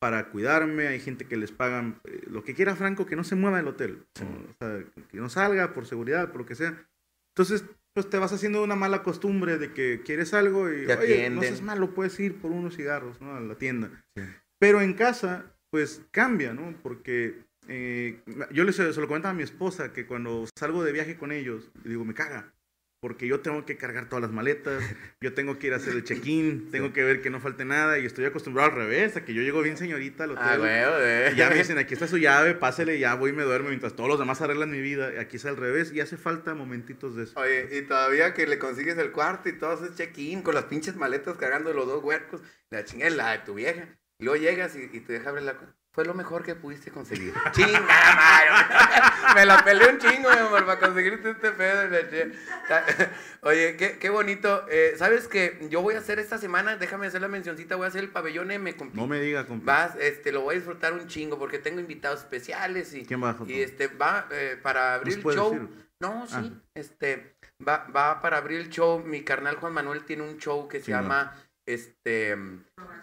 para 0.00 0.30
cuidarme, 0.30 0.88
hay 0.88 0.98
gente 0.98 1.26
que 1.26 1.36
les 1.36 1.52
pagan 1.52 2.00
eh, 2.04 2.22
lo 2.26 2.42
que 2.42 2.54
quiera 2.54 2.74
Franco, 2.74 3.04
que 3.04 3.16
no 3.16 3.24
se 3.24 3.36
mueva 3.36 3.58
del 3.58 3.68
hotel, 3.68 4.06
o 4.18 4.54
sea, 4.58 4.82
que 5.10 5.18
no 5.18 5.28
salga 5.28 5.74
por 5.74 5.86
seguridad, 5.86 6.32
por 6.32 6.40
lo 6.40 6.46
que 6.46 6.54
sea. 6.54 6.88
Entonces, 7.34 7.64
pues 7.94 8.08
te 8.08 8.18
vas 8.18 8.32
haciendo 8.32 8.62
una 8.62 8.76
mala 8.76 9.02
costumbre 9.02 9.58
de 9.58 9.72
que 9.72 10.02
quieres 10.04 10.34
algo 10.34 10.70
y, 10.70 10.86
oye, 10.86 11.30
no 11.30 11.42
seas 11.42 11.62
malo, 11.62 11.94
puedes 11.94 12.18
ir 12.20 12.40
por 12.40 12.52
unos 12.52 12.76
cigarros, 12.76 13.20
¿no? 13.20 13.34
A 13.34 13.40
la 13.40 13.56
tienda. 13.56 13.90
Sí. 14.16 14.22
Pero 14.58 14.80
en 14.80 14.94
casa, 14.94 15.56
pues 15.70 16.02
cambia, 16.10 16.52
¿no? 16.52 16.74
Porque 16.82 17.44
eh, 17.68 18.20
yo 18.52 18.64
les, 18.64 18.76
se 18.76 19.00
lo 19.00 19.06
comentaba 19.06 19.32
a 19.32 19.36
mi 19.36 19.42
esposa 19.42 19.92
que 19.92 20.06
cuando 20.06 20.46
salgo 20.58 20.84
de 20.84 20.92
viaje 20.92 21.16
con 21.16 21.32
ellos, 21.32 21.70
digo, 21.84 22.04
me 22.04 22.14
caga. 22.14 22.52
Porque 23.00 23.26
yo 23.26 23.40
tengo 23.40 23.64
que 23.64 23.76
cargar 23.76 24.08
todas 24.08 24.22
las 24.22 24.30
maletas, 24.30 24.82
yo 25.20 25.32
tengo 25.32 25.58
que 25.58 25.68
ir 25.68 25.72
a 25.72 25.76
hacer 25.76 25.94
el 25.94 26.04
check-in, 26.04 26.70
tengo 26.70 26.92
que 26.92 27.02
ver 27.02 27.22
que 27.22 27.30
no 27.30 27.40
falte 27.40 27.64
nada 27.64 27.98
y 27.98 28.04
estoy 28.06 28.26
acostumbrado 28.26 28.70
al 28.70 28.76
revés, 28.76 29.16
a 29.16 29.24
que 29.24 29.32
yo 29.34 29.42
llego 29.42 29.62
bien 29.62 29.76
señorita 29.76 30.24
al 30.24 30.32
hotel. 30.32 30.44
Ah, 30.46 30.56
güey, 30.58 30.84
güey. 30.84 31.32
y 31.32 31.36
ya 31.36 31.48
me 31.48 31.56
dicen, 31.56 31.78
aquí 31.78 31.94
está 31.94 32.06
su 32.06 32.18
llave, 32.18 32.54
pásele, 32.54 32.98
ya 32.98 33.14
voy 33.14 33.30
y 33.30 33.32
me 33.32 33.42
duermo 33.42 33.68
mientras 33.70 33.94
todos 33.96 34.08
los 34.08 34.18
demás 34.18 34.40
arreglan 34.42 34.70
mi 34.70 34.80
vida. 34.80 35.12
Aquí 35.20 35.36
es 35.36 35.46
al 35.46 35.56
revés 35.56 35.92
y 35.92 36.00
hace 36.00 36.16
falta 36.16 36.54
momentitos 36.54 37.16
de 37.16 37.24
eso. 37.24 37.40
Oye, 37.40 37.78
y 37.78 37.82
todavía 37.82 38.34
que 38.34 38.46
le 38.46 38.58
consigues 38.58 38.98
el 38.98 39.12
cuarto 39.12 39.48
y 39.48 39.58
todo 39.58 39.82
ese 39.84 39.94
check-in 39.94 40.42
con 40.42 40.54
las 40.54 40.64
pinches 40.64 40.96
maletas 40.96 41.36
cargando 41.38 41.72
los 41.72 41.86
dos 41.86 42.04
huercos, 42.04 42.42
la 42.70 42.84
chingada 42.84 43.10
la 43.10 43.32
de 43.32 43.38
tu 43.38 43.54
vieja. 43.54 43.88
Y 44.18 44.24
luego 44.24 44.42
llegas 44.42 44.76
y, 44.76 44.82
y 44.94 45.00
te 45.00 45.14
deja 45.14 45.30
abrir 45.30 45.44
la 45.44 45.54
cu- 45.56 45.64
Fue 45.92 46.04
lo 46.04 46.14
mejor 46.14 46.44
que 46.44 46.54
pudiste 46.54 46.90
conseguir. 46.92 47.34
¡Chinga 47.52 47.80
madre! 47.80 49.34
Me 49.34 49.44
la 49.44 49.64
peleé 49.64 49.88
un 49.90 49.98
chingo, 49.98 50.30
mi 50.30 50.36
amor, 50.38 50.64
para 50.64 50.78
conseguirte 50.78 51.30
este 51.30 51.50
pedo. 51.50 51.88
Oye, 53.42 53.76
qué, 53.76 53.98
qué 53.98 54.08
bonito. 54.10 54.64
Eh, 54.70 54.94
¿Sabes 54.96 55.26
que 55.26 55.66
Yo 55.68 55.82
voy 55.82 55.94
a 55.94 55.98
hacer 55.98 56.18
esta 56.20 56.38
semana, 56.38 56.76
déjame 56.76 57.08
hacer 57.08 57.20
la 57.20 57.28
mencioncita, 57.28 57.74
voy 57.76 57.86
a 57.86 57.88
hacer 57.88 58.04
el 58.04 58.10
pabellón 58.10 58.50
M, 58.52 58.76
compi. 58.76 58.96
No 58.96 59.06
me 59.08 59.20
diga, 59.20 59.46
compa. 59.46 59.72
Vas, 59.72 59.96
este, 59.96 60.30
lo 60.30 60.42
voy 60.42 60.54
a 60.54 60.58
disfrutar 60.58 60.92
un 60.92 61.08
chingo 61.08 61.38
porque 61.38 61.58
tengo 61.58 61.80
invitados 61.80 62.20
especiales 62.20 62.94
y, 62.94 63.04
¿Quién 63.04 63.22
va, 63.22 63.32
Joto? 63.32 63.50
y 63.50 63.60
este 63.60 63.88
va 63.88 64.28
eh, 64.30 64.58
para 64.62 64.94
abrir 64.94 65.14
el 65.18 65.22
show. 65.24 65.52
decir? 65.52 65.68
No, 66.00 66.26
sí, 66.28 66.34
Ah. 66.36 66.62
este 66.74 67.36
va, 67.66 67.86
va 67.94 68.20
para 68.22 68.36
abrir 68.38 68.60
el 68.60 68.70
show. 68.70 69.00
Mi 69.00 69.22
carnal 69.22 69.56
Juan 69.56 69.72
Manuel 69.72 70.04
tiene 70.04 70.22
un 70.22 70.38
show 70.38 70.68
que 70.68 70.80
se 70.80 70.92
no. 70.92 71.00
llama 71.02 71.34
este 71.66 72.36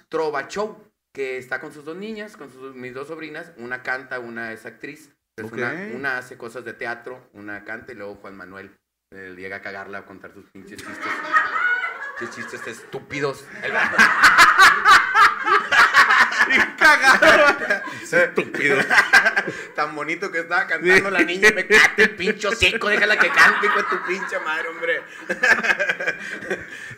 Trova 0.10 0.48
Show, 0.48 0.87
que 1.18 1.38
está 1.39 1.59
con 1.59 1.74
sus 1.74 1.84
dos 1.84 1.97
niñas, 1.97 2.38
con 2.38 2.51
sus, 2.51 2.76
mis 2.76 2.93
dos 2.93 3.07
sobrinas. 3.07 3.51
Una 3.57 3.82
canta, 3.82 4.20
una 4.20 4.53
es 4.53 4.68
actriz. 4.68 5.11
Entonces, 5.36 5.57
una, 5.89 5.95
una 5.97 6.18
hace 6.20 6.38
cosas 6.38 6.63
de 6.63 6.74
teatro, 6.74 7.28
una 7.34 7.63
canta 7.63 7.91
y 7.91 7.95
luego 7.95 8.15
Juan 8.15 8.38
Manuel 8.38 8.78
eh, 9.13 9.34
llega 9.36 9.57
a 9.57 9.61
cagarla 9.61 9.97
a 9.99 10.05
contar 10.05 10.32
sus 10.34 10.45
pinches 10.51 10.78
chistes. 10.78 12.36
Chistes 12.36 12.68
estúpidos. 12.68 13.45
El- 13.63 13.74
Estúpido. 18.12 18.78
Tan 19.76 19.95
bonito 19.95 20.32
que 20.32 20.39
estaba 20.39 20.68
cantando 20.68 21.10
la 21.12 21.24
niña. 21.24 21.50
Me 21.54 21.68
cate 21.68 22.04
el 22.04 22.16
pincho 22.16 22.52
seco, 22.52 22.89
déjala 22.89 23.18
que 23.18 23.30
cante, 23.30 23.68
de 23.68 23.84
tu 23.84 24.06
pinche 24.08 24.39
madre, 24.39 24.70
hombre. 24.70 25.02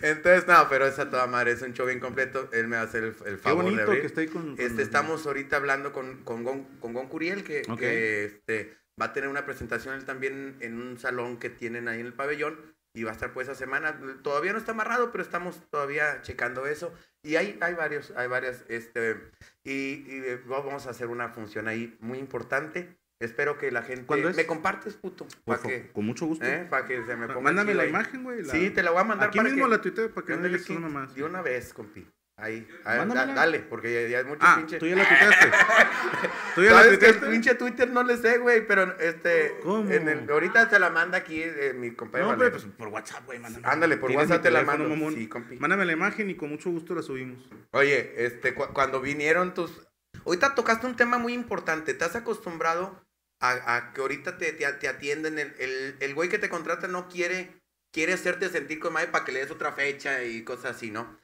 Entonces, 0.02 0.48
no, 0.48 0.68
pero 0.70 0.88
esa 0.88 1.10
toda 1.10 1.28
madre 1.28 1.52
es 1.52 1.62
un 1.62 1.74
show 1.74 1.86
bien 1.86 2.00
completo. 2.00 2.50
Él 2.54 2.68
me 2.68 2.76
va 2.78 2.84
a 2.84 2.86
hacer 2.86 3.04
el, 3.04 3.16
el 3.26 3.36
Qué 3.36 3.38
favor 3.38 3.66
de 3.66 3.72
bonito 3.72 3.92
abrir. 3.92 4.12
que 4.14 4.20
ahí 4.22 4.28
con... 4.28 4.56
con- 4.56 4.66
Este, 4.66 4.82
estamos 4.82 5.26
ahorita 5.26 5.56
hablando 5.58 5.92
con, 5.92 6.24
con, 6.24 6.44
Gon, 6.44 6.64
con 6.80 6.94
Gon 6.94 7.08
Curiel, 7.08 7.44
que, 7.44 7.62
este, 8.26 8.78
va 9.02 9.08
a 9.08 9.14
tener 9.14 9.30
una 9.30 9.46
presentación 9.46 9.96
él 9.96 10.06
también 10.06 10.58
en 10.60 10.80
un 10.82 11.00
salón 11.00 11.38
que 11.38 11.50
tienen 11.50 11.88
ahí 11.88 12.00
en 12.00 12.06
el 12.08 12.14
pabellón. 12.14 12.58
Y 12.94 13.04
va 13.04 13.12
a 13.12 13.14
estar 13.14 13.34
pues 13.34 13.48
esa 13.48 13.56
semana. 13.58 14.00
Todavía 14.24 14.52
no 14.52 14.58
está 14.58 14.72
amarrado, 14.72 15.12
pero 15.12 15.22
estamos 15.24 15.62
todavía 15.70 16.22
checando 16.22 16.66
eso. 16.66 16.94
Y 17.24 17.36
hay, 17.36 17.58
hay 17.62 17.74
varios, 17.76 18.12
hay 18.16 18.28
varias, 18.28 18.64
este, 18.68 19.30
y, 19.64 19.72
y, 20.08 20.22
eh, 20.26 20.42
vamos 20.46 20.88
a 20.88 20.90
hacer 20.90 21.08
una 21.08 21.30
función 21.30 21.68
ahí 21.68 21.98
muy 22.00 22.18
importante. 22.18 22.98
Espero 23.22 23.58
que 23.58 23.70
la 23.72 23.84
gente... 23.84 24.06
¿Cuándo 24.06 24.30
es? 24.30 24.38
¿Me 24.38 24.46
compartes, 24.48 24.96
puto? 24.96 25.28
Para 25.44 25.62
que, 25.62 25.92
Con 25.92 26.06
mucho 26.06 26.26
gusto. 26.26 26.46
eh, 26.46 26.66
pa' 26.70 26.86
que 26.86 27.04
se 27.04 27.16
me 27.18 27.28
ponga 27.28 27.42
Mándame 27.42 27.74
la 27.74 27.86
imagen, 27.86 28.24
güey. 28.24 28.44
la- 28.44 28.52
Sí, 28.54 28.70
te 28.70 28.82
la 28.82 28.92
voy 28.92 29.02
a 29.02 29.04
mandar 29.04 29.28
Aquí 29.28 29.38
para 29.40 29.50
mismo 29.50 29.66
que- 29.66 29.72
la 29.72 29.82
tuiteo 29.82 30.14
para 30.14 30.26
que 30.26 30.38
no 30.38 30.44
digas 30.44 30.70
nomás. 30.70 31.14
De 31.14 31.24
una 31.24 31.42
vez, 31.42 31.74
compi. 31.74 32.08
Ahí. 32.42 32.68
A 32.86 32.90
ver, 32.92 33.00
da- 33.00 33.06
Mándamela. 33.06 33.34
dale, 33.42 33.60
porque 33.60 34.04
ya, 34.04 34.08
ya 34.10 34.20
es 34.22 34.26
mucho 34.26 34.40
Ah, 34.44 34.56
pinche... 34.58 34.78
tú 34.80 34.88
ya 34.88 34.96
la 34.96 35.08
tuiteaste. 35.08 35.52
tú 36.56 36.64
ya 36.64 36.72
la 36.72 36.78
¿Sabes 36.84 36.98
que 37.00 37.06
el 37.06 37.12
tuiteaste. 37.12 37.30
pinche 37.32 37.56
Twitter 37.56 37.90
no 37.92 38.04
le 38.04 38.18
sé, 38.18 38.38
güey? 38.38 38.66
Pero 38.66 38.98
este. 39.00 39.56
¿Cómo? 39.64 39.90
en 39.92 40.08
el- 40.10 40.30
ahorita 40.30 40.70
te 40.70 40.80
la 40.80 40.90
manda 40.90 41.18
aquí 41.18 41.42
eh, 41.44 41.74
mi 41.76 41.92
compadre. 41.92 42.24
No, 42.26 42.32
hombre, 42.32 42.50
Valerio. 42.50 42.68
pues 42.68 42.78
por 42.78 42.88
WhatsApp, 42.90 43.26
güey. 43.26 43.40
mándame. 43.40 43.68
Ándale, 43.68 43.98
por 43.98 44.12
WhatsApp 44.12 44.42
te 44.42 44.52
la 44.52 44.64
mando. 44.64 44.88
mamón. 44.88 45.14
Sí, 45.16 45.28
compi. 45.28 45.58
Mándame 45.58 45.86
la 45.86 45.94
imagen 45.94 46.30
y 46.30 46.36
con 46.36 46.50
mucho 46.50 46.70
gusto 46.70 46.96
la 46.96 47.02
subimos. 47.02 47.40
Oye, 47.72 48.14
este, 48.26 48.54
cu- 48.54 48.72
cuando 48.74 49.02
vinieron 49.02 49.54
tus. 49.54 49.72
Ahorita 50.26 50.56
tocaste 50.56 50.86
un 50.88 50.96
tema 50.96 51.18
muy 51.18 51.34
importante. 51.34 51.94
¿Te 51.94 52.04
has 52.06 52.16
acostumbrado 52.16 53.06
a, 53.42 53.76
a 53.76 53.94
que 53.94 54.02
ahorita 54.02 54.38
te, 54.38 54.52
te, 54.54 54.66
te 54.74 54.88
atienden? 54.88 55.40
El, 55.40 55.54
el, 55.60 55.96
el 56.00 56.14
güey 56.16 56.30
que 56.30 56.40
te 56.40 56.50
contrata 56.50 56.88
no 56.88 57.08
quiere, 57.10 57.62
quiere 57.94 58.14
hacerte 58.14 58.50
sentir 58.50 58.80
con 58.80 58.94
madre 58.94 59.08
para 59.10 59.24
que 59.26 59.32
le 59.32 59.40
des 59.42 59.52
otra 59.52 59.72
fecha 59.74 60.24
y 60.24 60.44
cosas 60.44 60.76
así, 60.78 60.90
¿no? 60.92 61.18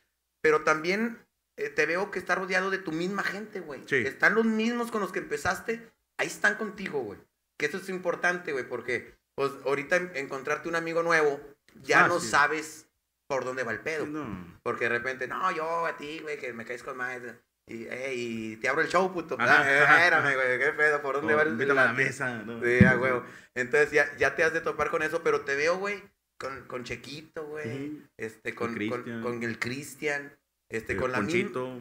Pero 0.45 0.61
también 0.61 1.25
eh, 1.57 1.69
te 1.69 1.87
veo 1.87 2.11
que 2.11 2.19
está 2.19 2.35
rodeado 2.35 2.69
de 2.69 2.77
tu 2.77 2.91
misma 2.91 3.23
gente, 3.23 3.61
güey. 3.61 3.81
Sí. 3.87 3.95
Están 3.95 4.35
los 4.35 4.45
mismos 4.45 4.91
con 4.91 5.01
los 5.01 5.11
que 5.11 5.17
empezaste, 5.17 5.89
ahí 6.19 6.27
están 6.27 6.53
contigo, 6.55 6.99
güey. 7.01 7.17
Que 7.57 7.65
eso 7.65 7.77
es 7.77 7.89
importante, 7.89 8.51
güey, 8.51 8.67
porque 8.69 9.15
pues 9.33 9.51
ahorita 9.65 9.95
en- 9.95 10.11
encontrarte 10.15 10.69
un 10.69 10.75
amigo 10.75 11.01
nuevo, 11.01 11.41
ya 11.81 12.07
no 12.07 12.15
Fácil. 12.15 12.29
sabes 12.29 12.87
por 13.27 13.43
dónde 13.43 13.63
va 13.63 13.71
el 13.71 13.79
pedo. 13.79 14.05
No. 14.05 14.59
Porque 14.61 14.83
de 14.85 14.89
repente, 14.89 15.27
no, 15.27 15.51
yo 15.51 15.87
a 15.87 15.97
ti, 15.97 16.19
güey, 16.19 16.37
que 16.37 16.53
me 16.53 16.63
caes 16.63 16.83
con 16.83 16.95
más. 16.95 17.19
Y, 17.67 17.85
eh, 17.89 18.13
y 18.15 18.57
te 18.57 18.69
abro 18.69 18.83
el 18.83 18.87
show, 18.87 19.11
puto. 19.11 19.35
Ah, 19.39 19.63
eh, 19.67 19.79
Espérame, 19.81 20.35
güey, 20.35 20.59
qué 20.59 20.71
pedo, 20.77 21.01
¿por 21.01 21.15
dónde 21.15 21.33
Oh, 21.33 21.37
va 21.37 21.41
el 21.41 21.49
invítame 21.53 21.79
a 21.79 21.85
la 21.85 21.91
la- 21.91 21.97
mesa. 21.97 22.43
¿no? 22.43 22.61
Sí, 22.63 22.85
a 22.85 22.95
huevo. 22.97 23.23
Entonces 23.55 23.89
ya, 23.91 24.15
ya 24.17 24.35
te 24.35 24.43
has 24.43 24.53
de 24.53 24.61
topar 24.61 24.91
con 24.91 25.01
eso, 25.01 25.23
pero 25.23 25.41
te 25.41 25.55
veo, 25.55 25.77
güey, 25.79 26.03
con, 26.39 26.67
con 26.67 26.83
Chequito, 26.83 27.45
güey. 27.45 28.01
Este, 28.17 28.53
con, 28.55 28.67
con, 28.67 28.75
Cristian. 28.75 29.21
con 29.21 29.43
el 29.43 29.59
Cristian. 29.59 30.33
Este, 30.69 30.93
El 30.93 30.99
con 30.99 31.11
la, 31.11 31.19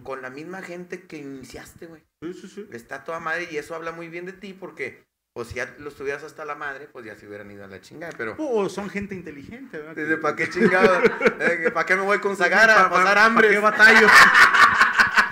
con 0.03 0.21
la 0.23 0.29
misma 0.31 0.61
gente 0.63 1.03
que 1.07 1.17
iniciaste, 1.17 1.87
güey. 1.87 2.03
Sí, 2.23 2.35
sí, 2.35 2.49
sí. 2.49 2.69
Está 2.71 3.03
toda 3.05 3.19
madre 3.19 3.49
y 3.51 3.57
eso 3.57 3.75
habla 3.75 3.93
muy 3.93 4.09
bien 4.09 4.27
de 4.27 4.35
ti 4.35 4.53
porque, 4.53 5.07
pues 5.35 5.49
si 5.49 5.55
ya 5.55 5.75
los 5.79 5.95
tuvieras 5.97 6.23
hasta 6.23 6.45
la 6.45 6.55
madre, 6.55 6.87
pues 6.93 7.05
ya 7.07 7.15
se 7.15 7.27
hubieran 7.27 7.51
ido 7.51 7.65
a 7.65 7.67
la 7.67 7.81
chingada, 7.81 8.13
pero... 8.17 8.37
O 8.39 8.69
son 8.69 8.91
gente 8.91 9.15
inteligente, 9.15 9.79
¿verdad? 9.79 9.97
Dice, 9.97 10.19
¿para 10.19 10.37
qué 10.37 10.51
chingado? 10.51 11.01
Eh, 11.41 11.71
¿Para 11.73 11.87
qué 11.87 11.97
me 11.97 12.03
voy 12.03 12.19
con 12.21 12.37
Zagara 12.37 12.75
a 12.75 12.85
Pa- 12.85 12.91
pa- 12.91 12.97
pasar 12.97 13.15
pa' 13.17 13.25
hambre? 13.25 13.49
qué 13.49 13.59
batallo? 13.59 14.07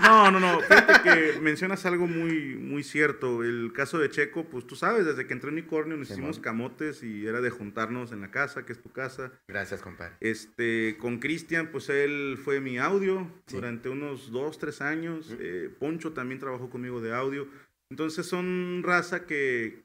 No, 0.02 0.30
no, 0.30 0.40
no. 0.40 0.60
Fíjate 0.60 1.02
que 1.02 1.40
mencionas 1.40 1.84
algo 1.86 2.06
muy, 2.06 2.56
muy 2.56 2.82
cierto. 2.82 3.42
El 3.42 3.72
caso 3.72 3.98
de 3.98 4.10
Checo, 4.10 4.44
pues 4.44 4.66
tú 4.66 4.74
sabes, 4.76 5.04
desde 5.06 5.26
que 5.26 5.32
entré 5.32 5.48
en 5.48 5.54
Unicornio 5.54 5.96
nos 5.96 6.10
hicimos 6.10 6.38
camotes 6.38 7.02
y 7.02 7.26
era 7.26 7.40
de 7.40 7.50
juntarnos 7.50 8.12
en 8.12 8.20
la 8.20 8.30
casa, 8.30 8.64
que 8.66 8.72
es 8.72 8.80
tu 8.82 8.90
casa. 8.90 9.32
Gracias, 9.48 9.80
compadre. 9.82 10.14
Este, 10.20 10.96
con 10.98 11.18
Cristian, 11.18 11.68
pues 11.70 11.88
él 11.88 12.38
fue 12.42 12.60
mi 12.60 12.78
audio 12.78 13.30
Sí. 13.46 13.56
durante 13.56 13.88
unos 13.88 14.30
dos, 14.32 14.58
tres 14.58 14.80
años. 14.80 15.34
Eh, 15.38 15.70
Poncho 15.78 16.12
también 16.12 16.40
trabajó 16.40 16.68
conmigo 16.70 17.00
de 17.00 17.14
audio. 17.14 17.46
Entonces 17.90 18.26
son 18.26 18.82
raza 18.84 19.26
que, 19.26 19.84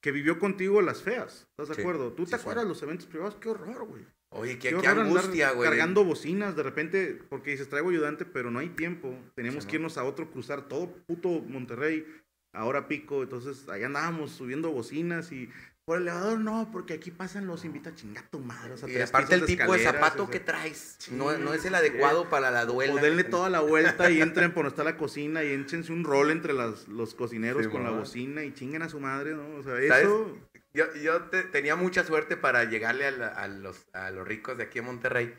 que 0.00 0.12
vivió 0.12 0.38
contigo 0.38 0.82
las 0.82 1.02
feas. 1.02 1.46
¿Estás 1.50 1.74
de 1.76 1.80
acuerdo? 1.82 2.12
¿Tú 2.12 2.24
sí, 2.24 2.30
te 2.30 2.36
acuerdas 2.36 2.64
de 2.64 2.68
los 2.68 2.82
eventos 2.82 3.06
privados? 3.06 3.36
Qué 3.36 3.48
horror, 3.48 3.84
güey. 3.86 4.04
Oye, 4.30 4.58
qué, 4.58 4.76
Qué 4.76 4.86
angustia, 4.86 5.52
güey. 5.52 5.68
Cargando 5.68 6.04
bocinas 6.04 6.54
de 6.54 6.62
repente, 6.62 7.18
porque 7.28 7.52
dices, 7.52 7.68
traigo 7.68 7.88
ayudante, 7.90 8.24
pero 8.24 8.50
no 8.50 8.58
hay 8.58 8.68
tiempo. 8.68 9.14
Teníamos 9.34 9.64
Sí, 9.64 9.70
que 9.70 9.78
no. 9.78 9.82
irnos 9.82 9.98
a 9.98 10.04
otro, 10.04 10.30
cruzar 10.30 10.68
todo 10.68 10.92
puto 11.06 11.28
Monterrey, 11.40 12.06
ahora 12.54 12.88
pico. 12.88 13.22
Entonces, 13.22 13.68
allá 13.68 13.86
andábamos 13.86 14.32
subiendo 14.32 14.70
bocinas 14.70 15.32
y 15.32 15.48
por 15.86 15.96
el 15.96 16.02
elevador 16.02 16.38
no, 16.38 16.68
porque 16.70 16.92
aquí 16.92 17.10
pasan 17.10 17.46
los 17.46 17.64
invita 17.64 17.88
a 17.88 17.94
chingar 17.94 18.28
tu 18.28 18.40
madre. 18.40 18.74
o 18.74 18.76
sea, 18.76 18.90
Y 18.90 19.00
aparte 19.00 19.34
el 19.34 19.46
tipo 19.46 19.72
de 19.72 19.78
zapato 19.78 20.24
o 20.24 20.26
sea, 20.26 20.32
que 20.32 20.40
traes 20.40 20.96
Sí, 20.98 21.14
no, 21.14 21.38
no 21.38 21.54
es 21.54 21.64
el 21.64 21.70
sí. 21.70 21.76
adecuado 21.76 22.28
para 22.28 22.50
la 22.50 22.66
duela. 22.66 22.92
O 22.92 22.96
denle 22.98 23.24
toda 23.24 23.48
la 23.48 23.60
vuelta 23.60 24.10
y 24.10 24.20
entren 24.20 24.52
por 24.52 24.64
donde 24.64 24.74
está 24.74 24.84
la 24.84 24.98
cocina 24.98 25.42
y 25.42 25.46
échense 25.52 25.90
un 25.90 26.04
rol 26.04 26.30
entre 26.30 26.52
las, 26.52 26.88
los 26.88 27.14
cocineros 27.14 27.64
Sí, 27.64 27.70
con 27.70 27.84
la 27.84 27.90
bocina 27.90 28.44
y 28.44 28.52
chinguen 28.52 28.82
a 28.82 28.90
su 28.90 29.00
madre, 29.00 29.34
¿no? 29.34 29.48
O 29.56 29.62
sea, 29.62 29.72
¿Sabes? 29.76 30.02
eso... 30.04 30.36
Yo, 30.78 30.94
yo 30.94 31.22
te- 31.24 31.42
tenía 31.42 31.74
mucha 31.74 32.04
suerte 32.04 32.36
para 32.36 32.62
llegarle 32.62 33.06
a, 33.06 33.10
la- 33.10 33.28
a 33.28 33.48
los, 33.48 33.84
a 33.92 34.12
los 34.12 34.26
ricos 34.28 34.56
de 34.56 34.62
aquí 34.64 34.78
en 34.78 34.84
Monterrey. 34.84 35.34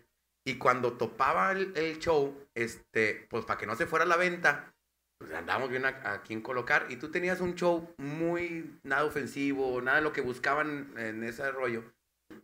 Y 0.46 0.56
cuando 0.56 0.98
topaba 0.98 1.54
el, 1.54 1.72
el 1.78 1.98
show, 2.00 2.38
este, 2.56 3.26
pues 3.30 3.46
para 3.46 3.58
que 3.58 3.66
no 3.66 3.78
se 3.78 3.86
fuera 3.86 4.04
a 4.04 4.08
la 4.08 4.18
venta, 4.18 4.74
pues 5.18 5.32
andábamos 5.32 5.70
bien 5.70 5.86
a, 5.86 6.12
a 6.12 6.24
quién 6.24 6.42
colocar. 6.42 6.88
Y 6.90 6.98
tú 6.98 7.10
tenías 7.10 7.40
un 7.40 7.56
show 7.56 7.94
muy 7.98 8.80
nada 8.84 9.06
ofensivo, 9.06 9.82
nada 9.82 10.00
de 10.00 10.04
lo 10.04 10.12
que 10.12 10.20
buscaban 10.20 10.94
en 10.98 11.24
ese 11.24 11.50
rollo. 11.52 11.86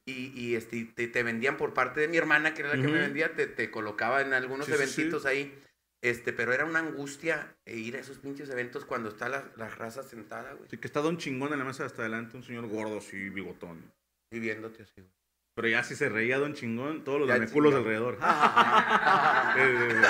Y, 0.06 0.32
y, 0.40 0.56
este, 0.56 0.86
te, 0.96 1.08
te 1.10 1.22
vendían 1.24 1.58
por 1.58 1.74
parte 1.74 2.00
de 2.00 2.08
mi 2.08 2.16
hermana, 2.16 2.54
que 2.54 2.62
era 2.62 2.76
la 2.76 2.82
que 2.82 2.88
me 2.88 3.00
vendía, 3.00 3.34
te, 3.36 3.46
te 3.48 3.70
colocaba 3.72 4.22
en 4.22 4.34
algunos 4.34 4.68
Sí, 4.68 4.72
sí, 4.72 4.78
sí. 4.78 4.84
eventitos 5.02 5.26
ahí. 5.26 5.62
Este, 6.06 6.34
pero 6.34 6.54
era 6.54 6.66
una 6.66 6.80
angustia 6.80 7.56
eh, 7.66 7.76
ir 7.78 7.96
a 7.96 8.00
esos 8.00 8.20
pinches 8.20 8.50
eventos 8.50 8.86
cuando 8.86 9.10
está 9.10 9.28
la, 9.28 9.44
la 9.58 9.70
raza 9.70 10.04
sentada, 10.04 10.54
güey. 10.54 10.70
Sí, 10.70 10.78
que 10.78 10.86
está 10.88 11.02
don 11.02 11.18
chingón 11.18 11.52
en 11.52 11.58
la 11.60 11.66
mesa 11.66 11.82
de 11.84 11.88
hasta 11.88 12.04
adelante, 12.04 12.38
un 12.38 12.44
señor 12.44 12.68
gordo, 12.68 13.02
sí, 13.02 13.30
bigotón. 13.30 13.92
Y 14.32 14.40
viéndote 14.40 14.84
así, 14.84 15.02
güey. 15.02 15.10
Pero 15.56 15.70
ya 15.70 15.84
si 15.84 15.96
se 15.96 16.10
reía 16.10 16.38
Don 16.38 16.54
Chingón, 16.54 17.06
todos 17.06 17.18
los 17.18 17.30
Ya 17.30 17.36
dameculos 17.36 17.74
alrededor. 17.74 18.18
Sí, 19.56 19.62
sí, 19.62 19.90
sí. 19.90 20.06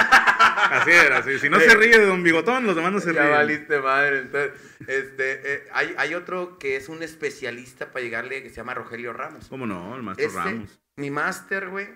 Así 0.72 0.92
era, 0.92 1.18
así. 1.20 1.38
Si 1.38 1.50
no 1.50 1.60
se 1.60 1.76
ríe 1.76 2.00
de 2.00 2.06
Don 2.08 2.24
Bigotón, 2.24 2.66
los 2.66 2.76
demás 2.76 2.92
no 2.92 3.00
se 3.00 3.14
ya 3.14 3.22
ríen. 3.22 3.32
valiste 3.34 3.80
madre. 3.80 4.20
Entonces, 4.22 4.52
este, 4.88 5.54
eh, 5.54 5.64
hay, 5.72 5.94
hay 6.00 6.16
otro 6.16 6.58
que 6.58 6.76
es 6.78 6.90
un 6.90 7.04
especialista 7.04 7.92
para 7.92 8.04
llegarle 8.04 8.42
que 8.42 8.50
se 8.50 8.56
llama 8.56 8.74
Rogelio 8.74 9.14
Ramos. 9.14 9.48
¿Cómo 9.48 9.68
no? 9.68 9.96
El 9.96 10.02
maestro 10.02 10.26
Este, 10.26 10.40
Ramos. 10.40 10.80
Mi 10.98 11.12
máster, 11.12 11.70
güey, 11.70 11.90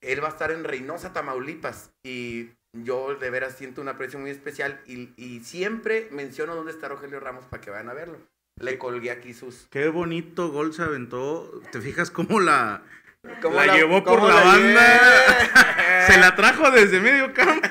él 0.00 0.22
va 0.22 0.28
a 0.28 0.30
estar 0.30 0.50
en 0.50 0.64
Reynosa, 0.64 1.12
Tamaulipas. 1.12 1.92
Y 2.02 2.48
yo 2.84 3.14
de 3.14 3.30
veras 3.30 3.54
siento 3.56 3.80
un 3.80 3.88
aprecio 3.88 4.18
muy 4.18 4.30
especial. 4.30 4.80
Y, 4.86 5.12
y 5.16 5.40
siempre 5.40 6.08
menciono 6.10 6.54
dónde 6.54 6.72
está 6.72 6.88
Rogelio 6.88 7.20
Ramos 7.20 7.44
para 7.44 7.60
que 7.60 7.70
vayan 7.70 7.90
a 7.90 7.94
verlo. 7.94 8.18
Le 8.58 8.78
colgué 8.78 9.10
aquí 9.10 9.34
sus. 9.34 9.66
Qué 9.70 9.88
bonito 9.88 10.48
gol 10.48 10.72
se 10.72 10.82
aventó. 10.82 11.60
¿Te 11.72 11.80
fijas 11.80 12.10
cómo 12.10 12.40
la, 12.40 12.82
¿Cómo 13.42 13.56
La 13.56 13.74
llevó 13.74 14.02
por 14.02 14.22
la 14.22 14.34
banda. 14.34 16.06
Se 16.06 16.18
la 16.18 16.34
trajo 16.34 16.70
desde 16.70 17.00
medio 17.00 17.32
campo. 17.34 17.68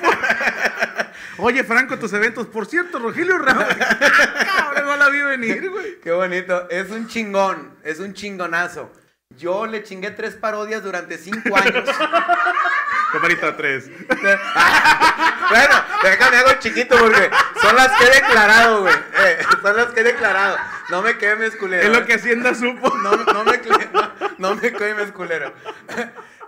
Oye, 1.38 1.64
Franco, 1.64 1.98
tus 1.98 2.12
eventos. 2.12 2.46
Por 2.46 2.66
cierto, 2.66 2.98
Rogelio 2.98 3.38
Ramos. 3.38 3.64
Cabrón, 4.56 4.84
no 4.86 4.96
la 4.96 5.08
vi 5.08 5.22
venir, 5.22 5.70
güey. 5.70 6.00
Qué 6.00 6.12
bonito. 6.12 6.68
Es 6.70 6.90
un 6.90 7.08
chingón. 7.08 7.76
Es 7.82 7.98
un 7.98 8.14
chingonazo. 8.14 8.90
Yo 9.36 9.66
le 9.66 9.82
chingué 9.82 10.10
tres 10.12 10.34
parodias 10.34 10.82
durante 10.82 11.18
cinco 11.18 11.56
años. 11.56 11.84
Comparito 13.12 13.54
tres. 13.54 13.88
bueno, 14.08 15.84
déjame 16.02 16.36
hago 16.38 16.52
chiquito 16.58 16.96
porque 16.98 17.30
son 17.60 17.76
las 17.76 17.96
que 17.98 18.04
he 18.04 18.10
declarado, 18.10 18.82
güey. 18.82 18.94
Eh, 18.94 19.38
son 19.62 19.76
las 19.76 19.86
que 19.86 20.00
he 20.00 20.04
declarado. 20.04 20.56
No 20.90 21.02
me 21.02 21.16
quemes, 21.18 21.56
culero. 21.56 21.82
Es 21.82 21.98
lo 21.98 22.04
que 22.04 22.14
Hacienda 22.14 22.54
supo. 22.54 22.92
No, 22.98 23.16
no 23.16 23.44
me, 23.44 23.58
no, 23.92 24.12
no 24.38 24.54
me 24.54 24.72
quemes, 24.72 25.12
culero. 25.12 25.52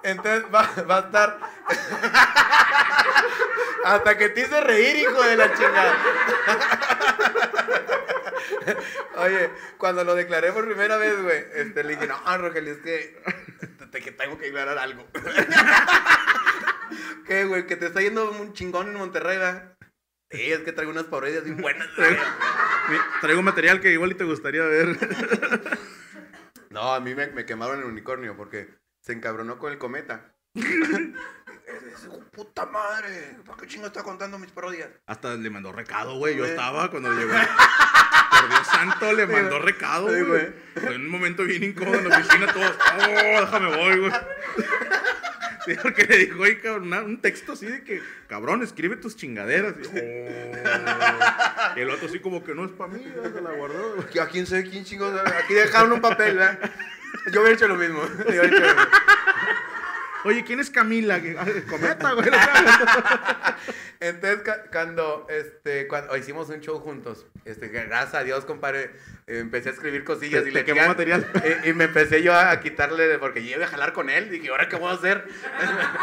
Entonces 0.02 0.44
va, 0.54 0.68
va 0.88 0.96
a 0.96 1.00
estar. 1.00 1.38
Hasta 3.84 4.18
que 4.18 4.28
te 4.30 4.40
hice 4.42 4.60
reír, 4.60 4.96
hijo 4.96 5.22
de 5.22 5.36
la 5.36 5.54
chingada. 5.54 5.96
Oye, 9.16 9.50
cuando 9.78 10.04
lo 10.04 10.14
declaré 10.14 10.52
por 10.52 10.66
primera 10.66 10.96
vez, 10.96 11.20
güey, 11.22 11.44
este, 11.54 11.82
le 11.84 11.96
dije, 11.96 12.06
no, 12.06 12.38
Rogelio, 12.38 12.72
es 12.74 12.80
que, 12.80 13.22
te- 13.90 14.00
que 14.00 14.12
tengo 14.12 14.38
que 14.38 14.46
declarar 14.46 14.78
algo. 14.78 15.06
¿Qué, 17.26 17.44
güey? 17.44 17.66
Que 17.66 17.76
te 17.76 17.86
está 17.86 18.00
yendo 18.00 18.30
un 18.30 18.52
chingón 18.52 18.88
en 18.88 18.94
Monterrey, 18.94 19.38
¿verdad? 19.38 19.76
Sí, 20.30 20.52
es 20.52 20.60
que 20.60 20.72
traigo 20.72 20.92
unas 20.92 21.04
parodias 21.04 21.44
bien 21.44 21.56
buenas. 21.58 21.88
Traigo 23.20 23.42
material 23.42 23.80
que 23.80 23.92
igual 23.92 24.12
y 24.12 24.14
te 24.14 24.24
gustaría 24.24 24.62
ver. 24.62 24.96
No, 26.70 26.94
a 26.94 27.00
mí 27.00 27.14
me, 27.14 27.28
me 27.28 27.46
quemaron 27.46 27.78
el 27.78 27.84
unicornio 27.86 28.36
porque 28.36 28.68
se 29.08 29.14
encabronó 29.14 29.58
con 29.58 29.72
el 29.72 29.78
cometa. 29.78 30.34
Puta 32.30 32.66
madre. 32.66 33.38
¿Para 33.46 33.56
qué 33.58 33.66
chingo 33.66 33.86
está 33.86 34.02
contando 34.02 34.38
mis 34.38 34.50
parodias? 34.50 34.90
Hasta 35.06 35.34
le 35.34 35.48
mandó 35.48 35.72
recado, 35.72 36.18
güey. 36.18 36.36
Yo 36.36 36.44
estaba 36.44 36.90
cuando 36.90 37.10
llegó. 37.14 37.32
Por 37.32 38.48
Dios 38.50 38.66
santo, 38.66 39.14
le 39.14 39.26
mandó 39.26 39.60
recado, 39.60 40.08
güey. 40.08 40.52
Fue 40.74 40.96
un 40.96 41.08
momento 41.08 41.44
bien 41.44 41.64
incómodo 41.64 42.00
en 42.00 42.08
la 42.10 42.18
oficina, 42.18 42.52
todos. 42.52 42.76
Oh, 42.98 43.40
déjame 43.40 43.76
voy, 43.78 43.98
güey. 43.98 44.12
Sí, 45.64 45.74
porque 45.82 46.04
le 46.04 46.18
dijo, 46.18 46.42
oye, 46.42 46.60
cabrón, 46.60 46.92
un 46.92 47.22
texto 47.22 47.52
así 47.52 47.64
de 47.64 47.82
que, 47.82 48.02
cabrón, 48.26 48.62
escribe 48.62 48.96
tus 48.96 49.16
chingaderas. 49.16 49.74
Y, 49.82 49.86
oh. 49.86 51.76
Y 51.76 51.80
el 51.80 51.88
otro 51.88 52.08
así 52.08 52.20
como 52.20 52.44
que 52.44 52.54
no 52.54 52.66
es 52.66 52.72
para 52.72 52.92
mí, 52.92 53.02
se 53.02 53.40
la 53.40 53.52
guardó. 53.52 54.04
¿A 54.20 54.26
quién 54.28 54.46
soy? 54.46 54.68
¿Quién 54.68 54.84
chingo? 54.84 55.06
Aquí 55.42 55.54
dejaron 55.54 55.92
un 55.92 56.02
papel, 56.02 56.36
¿verdad? 56.36 56.70
Yo 57.32 57.40
hubiera 57.40 57.54
hecho 57.56 57.68
lo 57.68 57.74
mismo. 57.76 58.00
Yo 58.18 58.24
hubiera 58.28 58.46
hecho 58.46 58.60
lo 58.60 58.66
mismo. 58.66 58.82
Oye, 60.24 60.44
¿quién 60.44 60.58
es 60.60 60.68
Camila? 60.70 61.20
Cometa, 61.70 62.12
güey. 62.12 62.28
Entonces, 64.00 64.40
cuando, 64.70 65.26
este, 65.30 65.86
cuando 65.88 66.16
hicimos 66.16 66.48
un 66.50 66.60
show 66.60 66.78
juntos, 66.80 67.24
este, 67.44 67.68
gracias 67.68 68.14
a 68.14 68.24
Dios, 68.24 68.44
compadre, 68.44 68.90
empecé 69.26 69.70
a 69.70 69.72
escribir 69.72 70.04
cosillas 70.04 70.42
Te- 70.42 70.50
y 70.50 70.52
te 70.52 70.58
le 70.60 70.64
quemó 70.64 70.86
material. 70.88 71.26
eh, 71.42 71.60
y 71.66 71.72
me 71.72 71.84
empecé 71.84 72.22
yo 72.22 72.32
a, 72.34 72.50
a 72.50 72.60
quitarle, 72.60 73.06
de- 73.08 73.18
porque 73.18 73.44
yo 73.44 73.56
iba 73.56 73.64
a 73.64 73.68
jalar 73.68 73.92
con 73.92 74.10
él. 74.10 74.28
Dije, 74.28 74.48
¿ahora 74.50 74.68
qué 74.68 74.76
voy 74.76 74.90
a 74.90 74.94
hacer? 74.94 75.26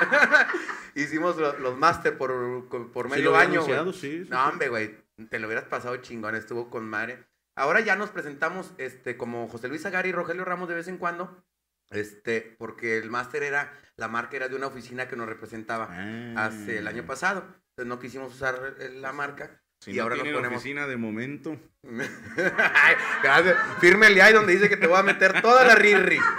Hicimos 0.95 1.37
lo- 1.37 1.57
los 1.59 1.77
máster 1.77 2.17
por, 2.17 2.67
por 2.69 3.05
Sí, 3.07 3.11
medio 3.11 3.31
lo 3.31 3.37
había 3.37 3.49
año, 3.59 3.93
sí, 3.93 3.99
sí, 3.99 4.25
No, 4.29 4.43
sí. 4.45 4.49
hombre, 4.51 4.69
güey, 4.69 4.95
te 5.29 5.39
lo 5.39 5.47
hubieras 5.47 5.65
pasado 5.65 5.97
chingón, 5.97 6.35
estuvo 6.35 6.69
con 6.69 6.87
madre. 6.89 7.19
Ahora 7.55 7.79
ya 7.79 7.95
nos 7.95 8.09
presentamos, 8.09 8.73
este, 8.77 9.15
como 9.17 9.47
José 9.47 9.67
Luis 9.69 9.85
Agari 9.85 10.09
y 10.09 10.11
Rogelio 10.11 10.43
Ramos 10.45 10.67
de 10.67 10.75
vez 10.75 10.87
en 10.87 10.97
cuando, 10.97 11.43
este, 11.89 12.55
porque 12.57 12.97
el 12.97 13.09
máster 13.09 13.43
era, 13.43 13.71
la 13.95 14.07
marca 14.07 14.35
era 14.35 14.49
de 14.49 14.55
una 14.55 14.67
oficina 14.67 15.07
que 15.07 15.15
nos 15.15 15.27
representaba 15.27 15.87
Ah. 15.89 16.45
hace 16.47 16.79
el 16.79 16.87
año 16.87 17.05
pasado. 17.05 17.45
Entonces 17.69 17.87
no 17.87 17.99
quisimos 17.99 18.33
usar 18.33 18.75
eh, 18.79 18.89
la 18.89 19.13
marca. 19.13 19.61
Si 19.81 19.91
y 19.91 19.95
no 19.97 20.03
ahora 20.03 20.15
nos 20.15 20.23
tienen 20.23 20.41
ponemos. 20.41 20.57
oficina 20.61 20.87
de 20.87 20.97
momento. 20.97 21.57
Gracias. 23.23 23.57
Firme 23.79 24.07
el 24.07 24.19
ahí 24.21 24.33
donde 24.33 24.53
dice 24.53 24.69
que 24.69 24.77
te 24.77 24.87
voy 24.87 24.97
a 24.97 25.03
meter 25.03 25.41
toda 25.41 25.63
la 25.65 25.75
rirri. 25.75 26.19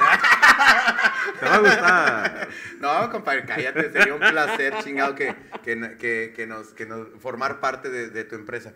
Te 1.40 1.44
va 1.46 1.54
a 1.56 1.58
gustar. 1.58 2.48
No, 2.78 3.10
compadre, 3.10 3.44
cállate. 3.44 3.92
Sería 3.92 4.14
un 4.14 4.20
placer, 4.20 4.74
chingado, 4.82 5.14
que, 5.14 5.34
que, 5.62 5.96
que, 5.98 6.32
que 6.34 6.46
nos, 6.46 6.68
que 6.68 6.86
nos 6.86 7.08
formar 7.20 7.60
parte 7.60 7.90
de, 7.90 8.08
de 8.08 8.24
tu 8.24 8.36
empresa. 8.36 8.72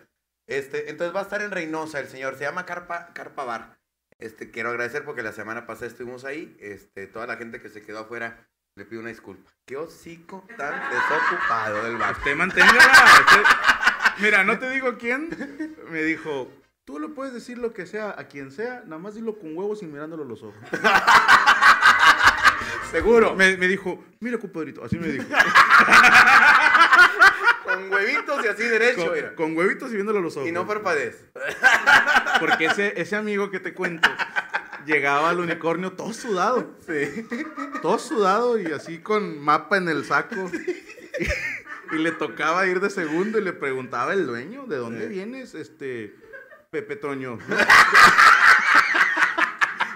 Este, 0.51 0.89
entonces 0.89 1.15
va 1.15 1.21
a 1.21 1.23
estar 1.23 1.41
en 1.41 1.51
Reynosa 1.51 1.99
el 1.99 2.07
señor. 2.07 2.35
Se 2.37 2.43
llama 2.43 2.65
Carpa, 2.65 3.09
Carpa 3.13 3.45
Bar. 3.45 3.77
Este, 4.19 4.51
quiero 4.51 4.69
agradecer 4.69 5.03
porque 5.05 5.23
la 5.23 5.31
semana 5.31 5.65
pasada 5.65 5.87
estuvimos 5.87 6.25
ahí. 6.25 6.55
Este, 6.59 7.07
toda 7.07 7.25
la 7.25 7.37
gente 7.37 7.61
que 7.61 7.69
se 7.69 7.81
quedó 7.81 7.99
afuera, 7.99 8.47
le 8.75 8.85
pido 8.85 9.01
una 9.01 9.09
disculpa. 9.09 9.49
Qué 9.65 9.77
hocico 9.77 10.45
tan 10.57 10.73
desocupado 10.91 11.83
del 11.83 11.97
bar. 11.97 12.15
Usted 12.17 12.35
manténgala. 12.35 12.79
usted- 12.79 13.43
Mira, 14.19 14.43
no 14.43 14.59
te 14.59 14.69
digo 14.69 14.97
quién. 14.97 15.75
Me 15.89 16.03
dijo, 16.03 16.51
tú 16.85 16.99
le 16.99 17.07
puedes 17.07 17.33
decir 17.33 17.57
lo 17.57 17.73
que 17.73 17.85
sea 17.85 18.13
a 18.17 18.27
quien 18.27 18.51
sea, 18.51 18.83
nada 18.85 19.01
más 19.01 19.15
dilo 19.15 19.39
con 19.39 19.57
huevos 19.57 19.81
y 19.81 19.85
mirándolo 19.87 20.23
a 20.23 20.27
los 20.27 20.43
ojos. 20.43 20.59
Seguro. 22.91 23.35
Me, 23.35 23.55
me 23.57 23.67
dijo, 23.67 24.03
mira, 24.19 24.37
compadrito, 24.37 24.83
así 24.83 24.97
me 24.97 25.07
dijo. 25.07 25.25
Con 27.81 27.93
huevitos 27.93 28.45
y 28.45 28.47
así 28.47 28.63
derecho, 28.63 29.05
Con, 29.05 29.13
mira. 29.13 29.35
con 29.35 29.57
huevitos 29.57 29.91
y 29.91 29.95
viéndolo 29.95 30.19
a 30.19 30.21
los 30.21 30.37
ojos. 30.37 30.47
Y 30.47 30.51
no 30.51 30.67
parpadees. 30.67 31.15
Porque 32.39 32.65
ese, 32.65 32.99
ese 32.99 33.15
amigo 33.15 33.49
que 33.51 33.59
te 33.59 33.73
cuento 33.73 34.09
llegaba 34.85 35.29
al 35.29 35.39
unicornio 35.39 35.93
todo 35.93 36.13
sudado. 36.13 36.75
Sí. 36.85 37.27
Todo 37.81 37.99
sudado 37.99 38.59
y 38.59 38.65
así 38.71 38.99
con 38.99 39.39
mapa 39.39 39.77
en 39.77 39.89
el 39.89 40.05
saco. 40.05 40.49
Y, 41.91 41.95
y 41.95 41.99
le 41.99 42.11
tocaba 42.11 42.65
ir 42.67 42.79
de 42.79 42.89
segundo 42.89 43.37
y 43.37 43.43
le 43.43 43.53
preguntaba 43.53 44.13
el 44.13 44.25
dueño, 44.25 44.65
¿de 44.65 44.77
dónde 44.77 45.07
vienes, 45.07 45.55
este, 45.55 46.15
Pepe 46.69 46.95
Toño? 46.95 47.37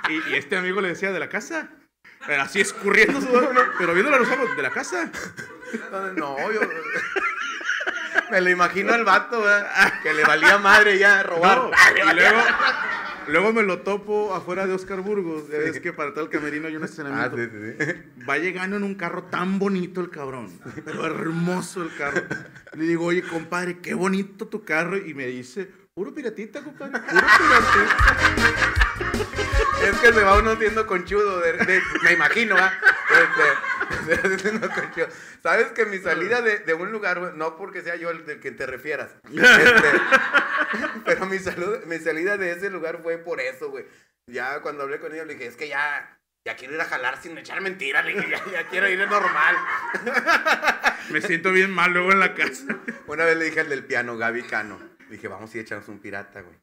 Y, 0.10 0.32
y 0.32 0.36
este 0.36 0.56
amigo 0.58 0.82
le 0.82 0.90
decía, 0.90 1.12
de 1.12 1.20
la 1.20 1.30
casa. 1.30 1.70
Pero 2.28 2.42
así 2.42 2.60
escurriendo 2.62 3.22
sudado, 3.22 3.52
pero 3.78 3.94
viéndole 3.94 4.18
a 4.18 4.20
los 4.20 4.30
ojos, 4.30 4.56
de 4.56 4.62
la 4.62 4.72
casa. 4.72 5.12
No, 6.16 6.38
yo. 6.52 6.62
Me 8.32 8.42
lo 8.42 8.50
imagino 8.50 8.94
al 8.94 9.04
vato, 9.06 9.42
¿verdad? 9.42 9.94
Que 10.04 10.14
le 10.14 10.24
valía 10.24 10.58
madre 10.58 10.98
ya 10.98 11.24
robar. 11.24 11.58
No, 11.58 11.72
Ah, 11.76 11.92
y 12.12 12.16
luego, 12.16 12.40
luego 13.28 13.54
me 13.54 13.64
lo 13.64 13.80
topo 13.82 14.34
afuera 14.36 14.66
de 14.68 14.74
Oscar 14.74 15.02
Burgos. 15.02 15.48
Ves 15.50 15.80
que 15.80 15.94
para 15.94 16.14
todo 16.14 16.26
el 16.26 16.30
camerino 16.30 16.68
hay 16.68 16.76
un 16.76 16.84
Ah, 16.84 16.86
estacionamiento. 16.86 17.38
sí, 17.38 17.50
sí, 17.52 17.86
sí. 17.86 18.24
Va 18.28 18.38
llegando 18.38 18.78
en 18.78 18.84
un 18.84 18.96
carro 18.96 19.24
tan 19.24 19.60
bonito 19.60 20.02
el 20.02 20.10
cabrón, 20.10 20.50
pero 20.86 21.06
hermoso 21.06 21.84
el 21.84 21.96
carro. 21.96 22.22
Le 22.74 22.86
digo, 22.86 23.06
oye, 23.06 23.24
compadre, 23.24 23.80
qué 23.80 23.94
bonito 23.94 24.48
tu 24.48 24.64
carro. 24.64 24.98
Y 24.98 25.14
me 25.14 25.28
dice, 25.28 25.70
puro 25.94 26.14
piratita, 26.14 26.64
compadre, 26.64 27.00
puro 27.00 27.22
piratita. 27.38 29.45
Es 29.90 29.98
que 30.00 30.14
se 30.14 30.24
va 30.24 30.38
uno 30.38 30.56
siendo 30.58 30.86
conchudo, 30.88 31.40
de- 31.40 31.54
de- 31.54 31.82
me 32.04 32.14
imagino, 32.14 32.56
¿ah? 32.58 32.74
Este. 33.10 35.06
Sabes 35.44 35.68
que 35.74 35.86
mi 35.86 36.00
salida 36.00 36.42
de, 36.42 36.60
de 36.60 36.74
un 36.74 36.92
lugar, 36.92 37.20
no 37.36 37.56
porque 37.56 37.82
sea 37.82 37.96
yo 37.96 38.10
el 38.10 38.26
del 38.26 38.40
que 38.40 38.52
te 38.52 38.66
refieras, 38.66 39.12
este, 39.32 39.44
pero 41.06 41.26
mi, 41.28 41.38
salud, 41.40 41.84
mi 41.86 42.00
salida 42.00 42.38
de 42.38 42.52
ese 42.52 42.70
lugar 42.70 43.00
fue 43.04 43.18
por 43.18 43.40
eso, 43.40 43.70
güey. 43.70 43.86
Ya 44.28 44.60
cuando 44.62 44.84
hablé 44.84 45.00
con 45.00 45.14
ella 45.14 45.24
le 45.26 45.34
dije, 45.36 45.46
es 45.48 45.56
que 45.56 45.68
ya, 45.68 46.18
ya 46.46 46.56
quiero 46.56 46.74
ir 46.74 46.82
a 46.82 46.86
jalar 46.86 47.22
sin 47.22 47.38
echar 47.38 47.62
mentiras, 47.62 48.04
le 48.06 48.14
dije, 48.16 48.28
ya, 48.30 48.44
ya 48.52 48.68
quiero 48.68 48.90
ir 48.90 49.00
normal. 49.08 49.56
Me 51.12 51.22
siento 51.22 51.52
bien 51.52 51.72
mal 51.72 51.92
luego 51.94 52.12
en 52.12 52.20
la 52.20 52.34
casa. 52.34 52.64
Una 53.06 53.26
vez 53.26 53.38
le 53.38 53.46
dije 53.46 53.60
al 53.60 53.70
del 53.70 53.86
piano, 53.86 54.18
Gaby 54.18 54.44
Cano, 54.44 54.80
dije, 55.10 55.28
vamos 55.28 55.52
a 55.54 55.58
ir 55.58 55.62
a 55.62 55.66
echarnos 55.66 55.88
un 55.90 56.00
pirata, 56.00 56.42
güey. 56.42 56.58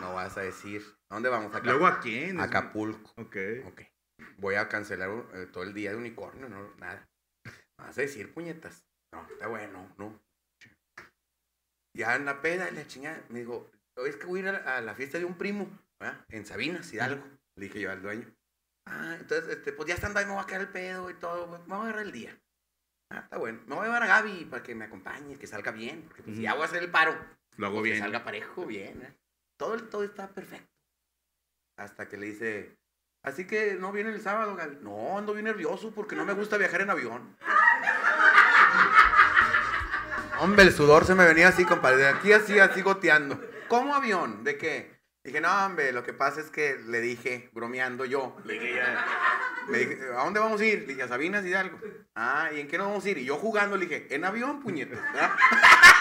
No 0.00 0.14
vas 0.14 0.36
a 0.36 0.42
decir, 0.42 0.82
¿a 1.08 1.14
dónde 1.14 1.28
vamos? 1.28 1.54
Acá. 1.54 1.64
¿Luego 1.64 1.86
a 1.86 2.00
quién? 2.00 2.40
Acapulco. 2.40 3.12
Ok. 3.16 3.36
Ok. 3.66 3.82
Voy 4.38 4.54
a 4.56 4.68
cancelar 4.68 5.10
eh, 5.34 5.46
todo 5.52 5.64
el 5.64 5.74
día 5.74 5.90
de 5.90 5.96
unicornio, 5.96 6.48
no, 6.48 6.74
nada. 6.76 7.08
Vas 7.76 7.96
a 7.98 8.00
decir 8.00 8.32
puñetas. 8.32 8.84
No, 9.12 9.26
está 9.30 9.46
bueno, 9.46 9.92
no. 9.98 10.20
Ya 11.96 12.14
en 12.16 12.24
la 12.24 12.40
peda, 12.42 12.70
la 12.70 12.86
chingada, 12.86 13.22
me 13.28 13.40
dijo, 13.40 13.70
"Oye, 13.96 14.10
es 14.10 14.16
que 14.16 14.26
voy 14.26 14.40
a 14.40 14.42
ir 14.42 14.48
a 14.48 14.52
la, 14.52 14.76
a 14.76 14.80
la 14.80 14.94
fiesta 14.94 15.18
de 15.18 15.24
un 15.24 15.36
primo, 15.36 15.68
¿verdad? 16.00 16.24
En 16.28 16.44
Sabinas, 16.46 16.92
Hidalgo. 16.92 17.24
Le 17.56 17.66
dije 17.66 17.80
yo 17.80 17.90
al 17.90 18.02
dueño. 18.02 18.32
Ah, 18.86 19.16
entonces, 19.18 19.56
este, 19.56 19.72
pues 19.72 19.88
ya 19.88 19.94
estando 19.94 20.18
ahí, 20.18 20.26
me 20.26 20.32
voy 20.32 20.42
a 20.42 20.46
quedar 20.46 20.60
el 20.62 20.68
pedo 20.68 21.10
y 21.10 21.14
todo, 21.14 21.46
me 21.48 21.58
voy 21.58 21.78
a 21.78 21.82
agarrar 21.82 22.02
el 22.02 22.12
día. 22.12 22.38
Ah, 23.10 23.20
está 23.20 23.38
bueno. 23.38 23.60
Me 23.66 23.74
voy 23.74 23.82
a 23.82 23.86
llevar 23.86 24.02
a 24.02 24.06
Gaby 24.06 24.44
para 24.46 24.62
que 24.62 24.74
me 24.74 24.84
acompañe, 24.84 25.36
que 25.38 25.46
salga 25.46 25.72
bien, 25.72 26.02
porque 26.02 26.22
pues, 26.22 26.36
si 26.36 26.42
Ujú. 26.42 26.44
ya 26.44 26.54
voy 26.54 26.62
a 26.62 26.66
hacer 26.66 26.82
el 26.82 26.90
paro, 26.90 27.18
Lo 27.56 27.66
hago 27.66 27.76
pues, 27.78 27.84
que 27.88 27.92
bien. 27.92 28.02
salga 28.02 28.22
parejo, 28.24 28.66
bien. 28.66 29.02
¿eh? 29.02 29.14
Todo, 29.58 29.76
todo 29.88 30.04
está 30.04 30.28
perfecto. 30.28 30.72
Hasta 31.76 32.08
que 32.08 32.16
le 32.16 32.26
dice, 32.26 32.78
así 33.22 33.46
que 33.46 33.74
no 33.74 33.92
viene 33.92 34.10
el 34.10 34.20
sábado, 34.20 34.54
Gaby. 34.54 34.78
No, 34.82 35.18
ando 35.18 35.32
bien 35.32 35.44
nervioso 35.44 35.92
porque 35.92 36.16
no 36.16 36.24
me 36.24 36.32
gusta 36.32 36.56
viajar 36.56 36.80
en 36.80 36.90
avión. 36.90 37.36
Hombre, 40.38 40.62
el 40.62 40.72
sudor 40.72 41.04
se 41.04 41.16
me 41.16 41.26
venía 41.26 41.48
así, 41.48 41.64
compadre. 41.64 41.98
De 41.98 42.08
aquí 42.08 42.32
así, 42.32 42.58
así 42.60 42.82
goteando. 42.82 43.40
¿Cómo 43.66 43.96
avión? 43.96 44.44
¿De 44.44 44.56
qué? 44.56 44.96
Dije, 45.24 45.40
no, 45.40 45.66
hombre, 45.66 45.92
lo 45.92 46.04
que 46.04 46.12
pasa 46.12 46.40
es 46.40 46.50
que 46.50 46.78
le 46.86 47.00
dije, 47.00 47.50
bromeando 47.52 48.04
yo, 48.04 48.36
le 48.44 48.54
dije, 48.54 48.80
Me 49.68 49.78
dije, 49.78 50.04
¿a 50.16 50.24
dónde 50.24 50.38
vamos 50.38 50.60
a 50.60 50.64
ir? 50.64 50.80
Le 50.82 50.86
dije, 50.86 51.02
a 51.02 51.08
Sabinas 51.08 51.44
Hidalgo. 51.44 51.78
Ah, 52.14 52.50
¿y 52.54 52.60
en 52.60 52.68
qué 52.68 52.78
nos 52.78 52.86
vamos 52.86 53.04
a 53.04 53.10
ir? 53.10 53.18
Y 53.18 53.24
yo 53.24 53.36
jugando 53.36 53.76
le 53.76 53.86
dije, 53.86 54.14
en 54.14 54.24
avión, 54.24 54.60
puñetas. 54.62 54.98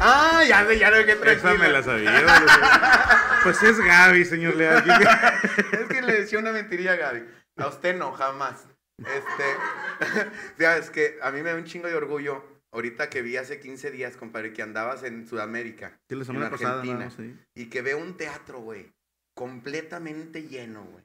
ah, 0.00 0.42
ya 0.46 0.66
sé, 0.66 0.78
ya 0.78 0.90
no, 0.90 0.96
qué 1.04 1.12
Esa 1.12 1.20
tranquila. 1.20 1.54
me 1.54 1.68
la 1.68 1.82
sabía. 1.82 3.40
Pues 3.42 3.62
es 3.62 3.78
Gaby, 3.78 4.24
señor 4.24 4.56
Leal. 4.56 4.84
Es 5.72 5.88
que 5.88 6.02
le 6.02 6.20
decía 6.20 6.38
una 6.38 6.52
mentirilla 6.52 6.92
a 6.92 6.96
Gaby. 6.96 7.24
A 7.56 7.68
usted 7.68 7.96
no, 7.96 8.12
jamás. 8.12 8.66
Este, 8.98 10.30
ya, 10.58 10.76
es 10.76 10.90
que 10.90 11.18
a 11.22 11.30
mí 11.30 11.42
me 11.42 11.50
da 11.50 11.56
un 11.56 11.64
chingo 11.64 11.88
de 11.88 11.94
orgullo. 11.94 12.44
Ahorita 12.72 13.08
que 13.08 13.22
vi 13.22 13.36
hace 13.36 13.58
15 13.60 13.90
días, 13.90 14.16
compadre, 14.16 14.52
que 14.52 14.60
andabas 14.62 15.02
en 15.02 15.26
Sudamérica 15.26 15.98
Sí, 16.10 16.16
la 16.16 16.24
semana 16.24 16.48
En 16.48 16.52
Argentina. 16.52 17.10
sí. 17.10 17.34
y 17.54 17.66
que 17.70 17.80
veo 17.80 17.96
un 17.96 18.16
teatro, 18.18 18.58
güey, 18.58 18.92
completamente 19.34 20.42
lleno, 20.42 20.82
güey. 20.84 21.04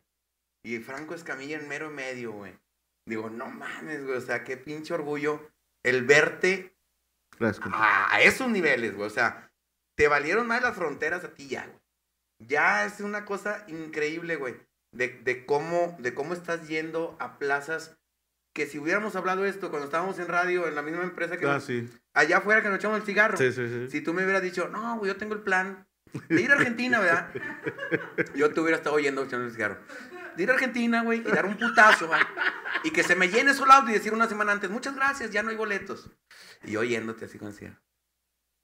Y 0.65 0.79
Franco 0.79 1.15
Escamilla 1.15 1.57
en 1.57 1.69
mero 1.69 1.89
medio, 1.89 2.33
güey. 2.33 2.53
Digo, 3.07 3.29
no 3.29 3.47
mames, 3.47 4.03
güey, 4.03 4.17
o 4.17 4.21
sea, 4.21 4.43
qué 4.43 4.57
pinche 4.57 4.93
orgullo 4.93 5.49
el 5.83 6.03
verte 6.03 6.75
Compa. 7.59 7.77
a, 7.77 8.15
a 8.15 8.21
esos 8.21 8.49
niveles, 8.49 8.95
güey. 8.95 9.07
O 9.07 9.11
sea, 9.11 9.49
te 9.97 10.07
valieron 10.07 10.47
más 10.47 10.61
las 10.61 10.75
fronteras 10.75 11.23
a 11.23 11.33
ti 11.33 11.47
ya, 11.47 11.65
güey. 11.65 11.79
Ya 12.47 12.85
es 12.85 12.99
una 13.01 13.25
cosa 13.25 13.63
increíble, 13.67 14.35
güey. 14.35 14.55
De, 14.93 15.07
de 15.23 15.45
cómo, 15.45 15.95
de 15.99 16.13
cómo 16.13 16.33
estás 16.33 16.67
yendo 16.67 17.15
a 17.19 17.37
plazas 17.39 17.97
que 18.53 18.65
si 18.65 18.77
hubiéramos 18.79 19.15
hablado 19.15 19.45
esto 19.45 19.69
cuando 19.69 19.85
estábamos 19.85 20.19
en 20.19 20.27
radio, 20.27 20.67
en 20.67 20.75
la 20.75 20.81
misma 20.81 21.03
empresa 21.03 21.37
que 21.37 21.45
Ah, 21.45 21.53
nos- 21.53 21.63
sí. 21.63 21.87
allá 22.13 22.37
afuera 22.39 22.61
que 22.61 22.67
nos 22.67 22.77
echamos 22.79 22.99
el 22.99 23.05
cigarro. 23.05 23.37
Sí, 23.37 23.51
sí, 23.53 23.67
sí. 23.69 23.89
Si 23.89 24.01
tú 24.01 24.13
me 24.13 24.23
hubieras 24.23 24.41
dicho, 24.41 24.67
no, 24.67 24.97
güey, 24.97 25.09
yo 25.11 25.17
tengo 25.17 25.33
el 25.35 25.41
plan 25.41 25.87
de 26.27 26.41
ir 26.41 26.51
a 26.51 26.55
Argentina, 26.57 26.99
¿verdad? 26.99 27.29
Yo 28.35 28.51
te 28.51 28.59
hubiera 28.59 28.75
estado 28.77 28.95
oyendo 28.97 29.23
echando 29.23 29.45
el 29.45 29.53
cigarro. 29.53 29.77
De 30.35 30.43
ir 30.43 30.49
a 30.49 30.53
Argentina, 30.53 31.01
güey, 31.01 31.19
y 31.19 31.31
dar 31.31 31.45
un 31.45 31.57
putazo, 31.57 32.07
güey. 32.07 32.21
Y 32.83 32.91
que 32.91 33.03
se 33.03 33.15
me 33.15 33.29
llene 33.29 33.53
su 33.53 33.65
lado 33.65 33.89
y 33.89 33.93
decir 33.93 34.13
una 34.13 34.27
semana 34.27 34.51
antes, 34.51 34.69
muchas 34.69 34.95
gracias, 34.95 35.31
ya 35.31 35.43
no 35.43 35.49
hay 35.49 35.55
boletos. 35.55 36.09
Y 36.63 36.71
yo 36.71 36.81
oyéndote 36.81 37.25
así 37.25 37.37
con 37.37 37.53
cigarro. 37.53 37.79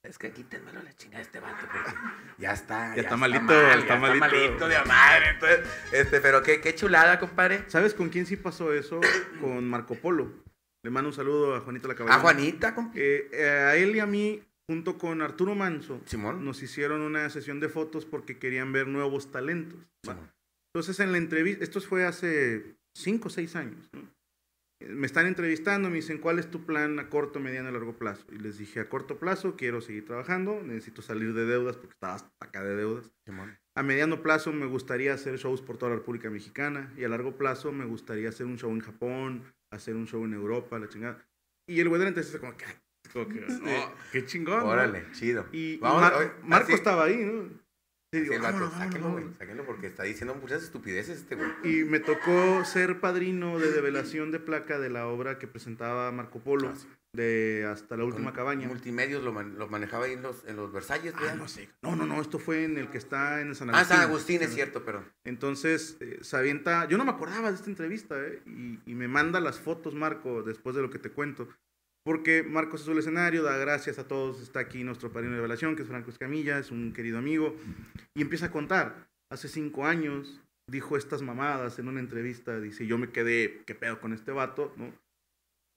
Es 0.03 0.17
que 0.17 0.31
quítenmelo 0.31 0.81
la 0.81 0.93
chingada 0.93 1.17
de 1.17 1.23
este 1.23 1.39
vato, 1.39 1.67
porque 1.69 1.91
ya 2.37 2.53
está. 2.53 2.95
Ya 2.95 3.01
está 3.01 3.17
malito, 3.17 3.41
mal, 3.41 3.79
está 3.79 3.95
ya 3.95 4.15
malito. 4.15 4.67
de 4.67 4.85
madre. 4.85 5.29
Entonces, 5.31 5.59
este, 5.91 6.21
pero 6.21 6.41
qué, 6.43 6.61
qué 6.61 6.73
chulada, 6.75 7.19
compadre. 7.19 7.65
¿Sabes 7.67 7.93
con 7.93 8.09
quién 8.09 8.25
sí 8.25 8.37
pasó 8.37 8.71
eso? 8.73 9.01
Con 9.41 9.67
Marco 9.67 9.95
Polo. 9.95 10.31
Le 10.83 10.91
mando 10.91 11.09
un 11.09 11.13
saludo 11.13 11.55
a 11.55 11.59
Juanita 11.59 11.89
la 11.89 11.95
Caballera. 11.95 12.17
A 12.17 12.21
Juanita, 12.21 12.75
compadre. 12.75 13.17
Eh, 13.17 13.29
eh, 13.33 13.49
a 13.49 13.75
él 13.75 13.95
y 13.95 13.99
a 13.99 14.05
mí, 14.05 14.41
junto 14.69 14.97
con 14.97 15.21
Arturo 15.21 15.55
Manso, 15.55 15.99
Simón. 16.05 16.45
nos 16.45 16.63
hicieron 16.63 17.01
una 17.01 17.29
sesión 17.29 17.59
de 17.59 17.67
fotos 17.67 18.05
porque 18.05 18.37
querían 18.39 18.71
ver 18.71 18.87
nuevos 18.87 19.31
talentos. 19.31 19.79
Simón. 20.03 20.31
Entonces, 20.77 20.99
en 20.99 21.11
la 21.11 21.17
entrevista, 21.17 21.63
esto 21.63 21.81
fue 21.81 22.05
hace 22.05 22.75
5 22.95 23.27
o 23.29 23.31
6 23.31 23.55
años. 23.55 23.89
¿no? 23.93 24.01
Me 24.87 25.07
están 25.07 25.25
entrevistando, 25.25 25.89
me 25.89 25.95
dicen, 25.95 26.19
¿cuál 26.19 26.37
es 26.37 26.51
tu 26.51 26.67
plan 26.67 26.99
a 26.99 27.09
corto, 27.09 27.39
mediano 27.39 27.69
y 27.69 27.73
largo 27.73 27.97
plazo? 27.97 28.25
Y 28.31 28.37
les 28.37 28.59
dije, 28.59 28.79
a 28.81 28.87
corto 28.89 29.17
plazo 29.17 29.55
quiero 29.55 29.81
seguir 29.81 30.05
trabajando, 30.05 30.61
necesito 30.61 31.01
salir 31.01 31.33
de 31.33 31.45
deudas 31.45 31.77
porque 31.77 31.93
estaba 31.93 32.13
hasta 32.13 32.29
acá 32.39 32.63
de 32.63 32.75
deudas. 32.75 33.11
A 33.75 33.81
mediano 33.81 34.21
plazo 34.21 34.53
me 34.53 34.67
gustaría 34.67 35.15
hacer 35.15 35.37
shows 35.37 35.63
por 35.63 35.77
toda 35.77 35.93
la 35.93 35.97
República 35.97 36.29
Mexicana 36.29 36.93
y 36.95 37.03
a 37.05 37.09
largo 37.09 37.37
plazo 37.37 37.71
me 37.71 37.85
gustaría 37.85 38.29
hacer 38.29 38.45
un 38.45 38.59
show 38.59 38.69
en 38.71 38.81
Japón, 38.81 39.43
hacer 39.71 39.95
un 39.95 40.05
show 40.05 40.23
en 40.25 40.33
Europa, 40.33 40.77
la 40.77 40.87
chingada. 40.89 41.25
Y 41.67 41.79
el 41.79 41.89
güey 41.89 41.97
de 41.97 42.05
la 42.05 42.09
entrevista 42.09 42.37
como 42.39 42.55
que, 42.55 42.65
como 43.11 43.27
que, 43.29 43.39
"Oh, 43.65 43.93
qué 44.11 44.25
chingón. 44.25 44.59
¿no?". 44.59 44.67
Órale, 44.67 45.07
chido. 45.13 45.47
Y, 45.51 45.57
y 45.73 45.77
Vamos, 45.77 46.01
Mar- 46.01 46.13
oye, 46.13 46.31
Marco 46.43 46.65
así- 46.67 46.73
estaba 46.75 47.05
ahí, 47.05 47.17
¿no? 47.17 47.49
Sí, 48.11 48.19
Sí, 48.19 48.23
digo, 48.23 48.35
el 48.35 48.41
vato, 48.41 48.53
"Vámonos, 48.53 48.71
vámonos, 48.71 48.87
sáquenlo, 48.93 49.09
güey, 49.11 49.23
vámonos". 49.23 49.37
sáquenlo 49.39 49.65
porque 49.65 49.87
está 49.87 50.03
diciendo 50.03 50.35
muchas 50.35 50.63
estupideces 50.63 51.17
este 51.19 51.35
güey. 51.35 51.49
Y 51.63 51.83
me 51.83 51.99
tocó 51.99 52.63
ser 52.63 53.01
padrino 53.01 53.59
de 53.59 53.69
develación 53.71 54.31
de 54.31 54.39
placa 54.39 54.79
de 54.79 54.89
la 54.89 55.07
obra 55.07 55.37
que 55.39 55.47
presentaba 55.47 56.09
Marco 56.13 56.39
Polo, 56.39 56.69
Ah, 56.69 56.75
sí. 56.77 56.87
de 57.11 57.67
Hasta 57.69 57.97
la 57.97 58.05
Última 58.05 58.29
Con 58.31 58.35
Cabaña. 58.37 58.67
Multimedios 58.67 59.23
lo, 59.23 59.33
man- 59.33 59.57
lo 59.57 59.67
manejaba 59.67 60.05
ahí 60.05 60.13
en 60.13 60.21
los, 60.21 60.45
en 60.45 60.55
los 60.55 60.71
Versalles, 60.71 61.13
Ah, 61.17 61.19
¿verdad? 61.21 61.35
no 61.35 61.47
sé. 61.49 61.67
No, 61.81 61.95
no, 61.97 62.05
no, 62.05 62.21
esto 62.21 62.39
fue 62.39 62.63
en 62.63 62.77
el 62.77 62.89
que 62.89 62.97
está 62.97 63.41
en 63.41 63.53
San 63.55 63.69
Ah, 63.71 63.79
Agustín. 63.79 63.97
San 63.97 64.07
Agustín, 64.09 64.41
es 64.43 64.53
cierto, 64.53 64.85
perdón. 64.85 65.03
Entonces, 65.25 65.97
eh, 65.99 66.19
se 66.21 66.37
avienta, 66.37 66.87
yo 66.87 66.97
no 66.97 67.03
me 67.03 67.11
acordaba 67.11 67.49
de 67.49 67.55
esta 67.55 67.69
entrevista, 67.69 68.15
¿eh? 68.23 68.41
y, 68.45 68.79
y 68.85 68.95
me 68.95 69.07
manda 69.09 69.39
las 69.41 69.59
fotos, 69.59 69.95
Marco, 69.95 70.43
después 70.43 70.75
de 70.77 70.81
lo 70.81 70.89
que 70.89 70.99
te 70.99 71.09
cuento. 71.09 71.49
Porque 72.07 72.41
Marco 72.41 72.77
se 72.77 72.85
sube 72.85 72.93
al 72.93 72.99
escenario, 72.99 73.43
da 73.43 73.57
gracias 73.57 73.99
a 73.99 74.07
todos, 74.07 74.41
está 74.41 74.61
aquí 74.61 74.81
nuestro 74.85 75.11
padrino 75.11 75.33
de 75.33 75.39
revelación, 75.39 75.75
que 75.75 75.81
es 75.81 75.89
Franco 75.89 76.09
Escamilla, 76.09 76.57
es 76.57 76.71
un 76.71 76.93
querido 76.93 77.17
amigo, 77.17 77.53
y 78.15 78.21
empieza 78.21 78.45
a 78.45 78.51
contar. 78.51 79.09
Hace 79.29 79.49
cinco 79.49 79.85
años 79.85 80.39
dijo 80.71 80.95
estas 80.95 81.21
mamadas 81.21 81.79
en 81.79 81.89
una 81.89 81.99
entrevista, 81.99 82.61
dice, 82.61 82.87
yo 82.87 82.97
me 82.97 83.09
quedé, 83.09 83.61
¿qué 83.65 83.75
pedo 83.75 83.99
con 83.99 84.13
este 84.13 84.31
vato? 84.31 84.73
¿no? 84.77 84.93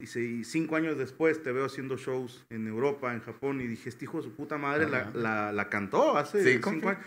Dice, 0.01 0.23
y 0.23 0.45
cinco 0.45 0.77
años 0.77 0.97
después 0.97 1.43
te 1.43 1.51
veo 1.51 1.65
haciendo 1.65 1.97
shows 1.97 2.47
en 2.49 2.69
Europa, 2.69 3.13
en 3.13 3.23
Japón, 3.23 3.61
y 3.61 3.67
dije, 3.67 3.89
este 3.89 4.05
hijo 4.05 4.19
de 4.19 4.29
su 4.29 4.33
puta 4.33 4.57
madre 4.57 4.89
la, 4.89 5.11
la, 5.13 5.51
la 5.51 5.69
cantó 5.69 6.17
hace 6.17 6.45
Sí, 6.45 6.61
cinco 6.63 6.91
años. 6.91 7.05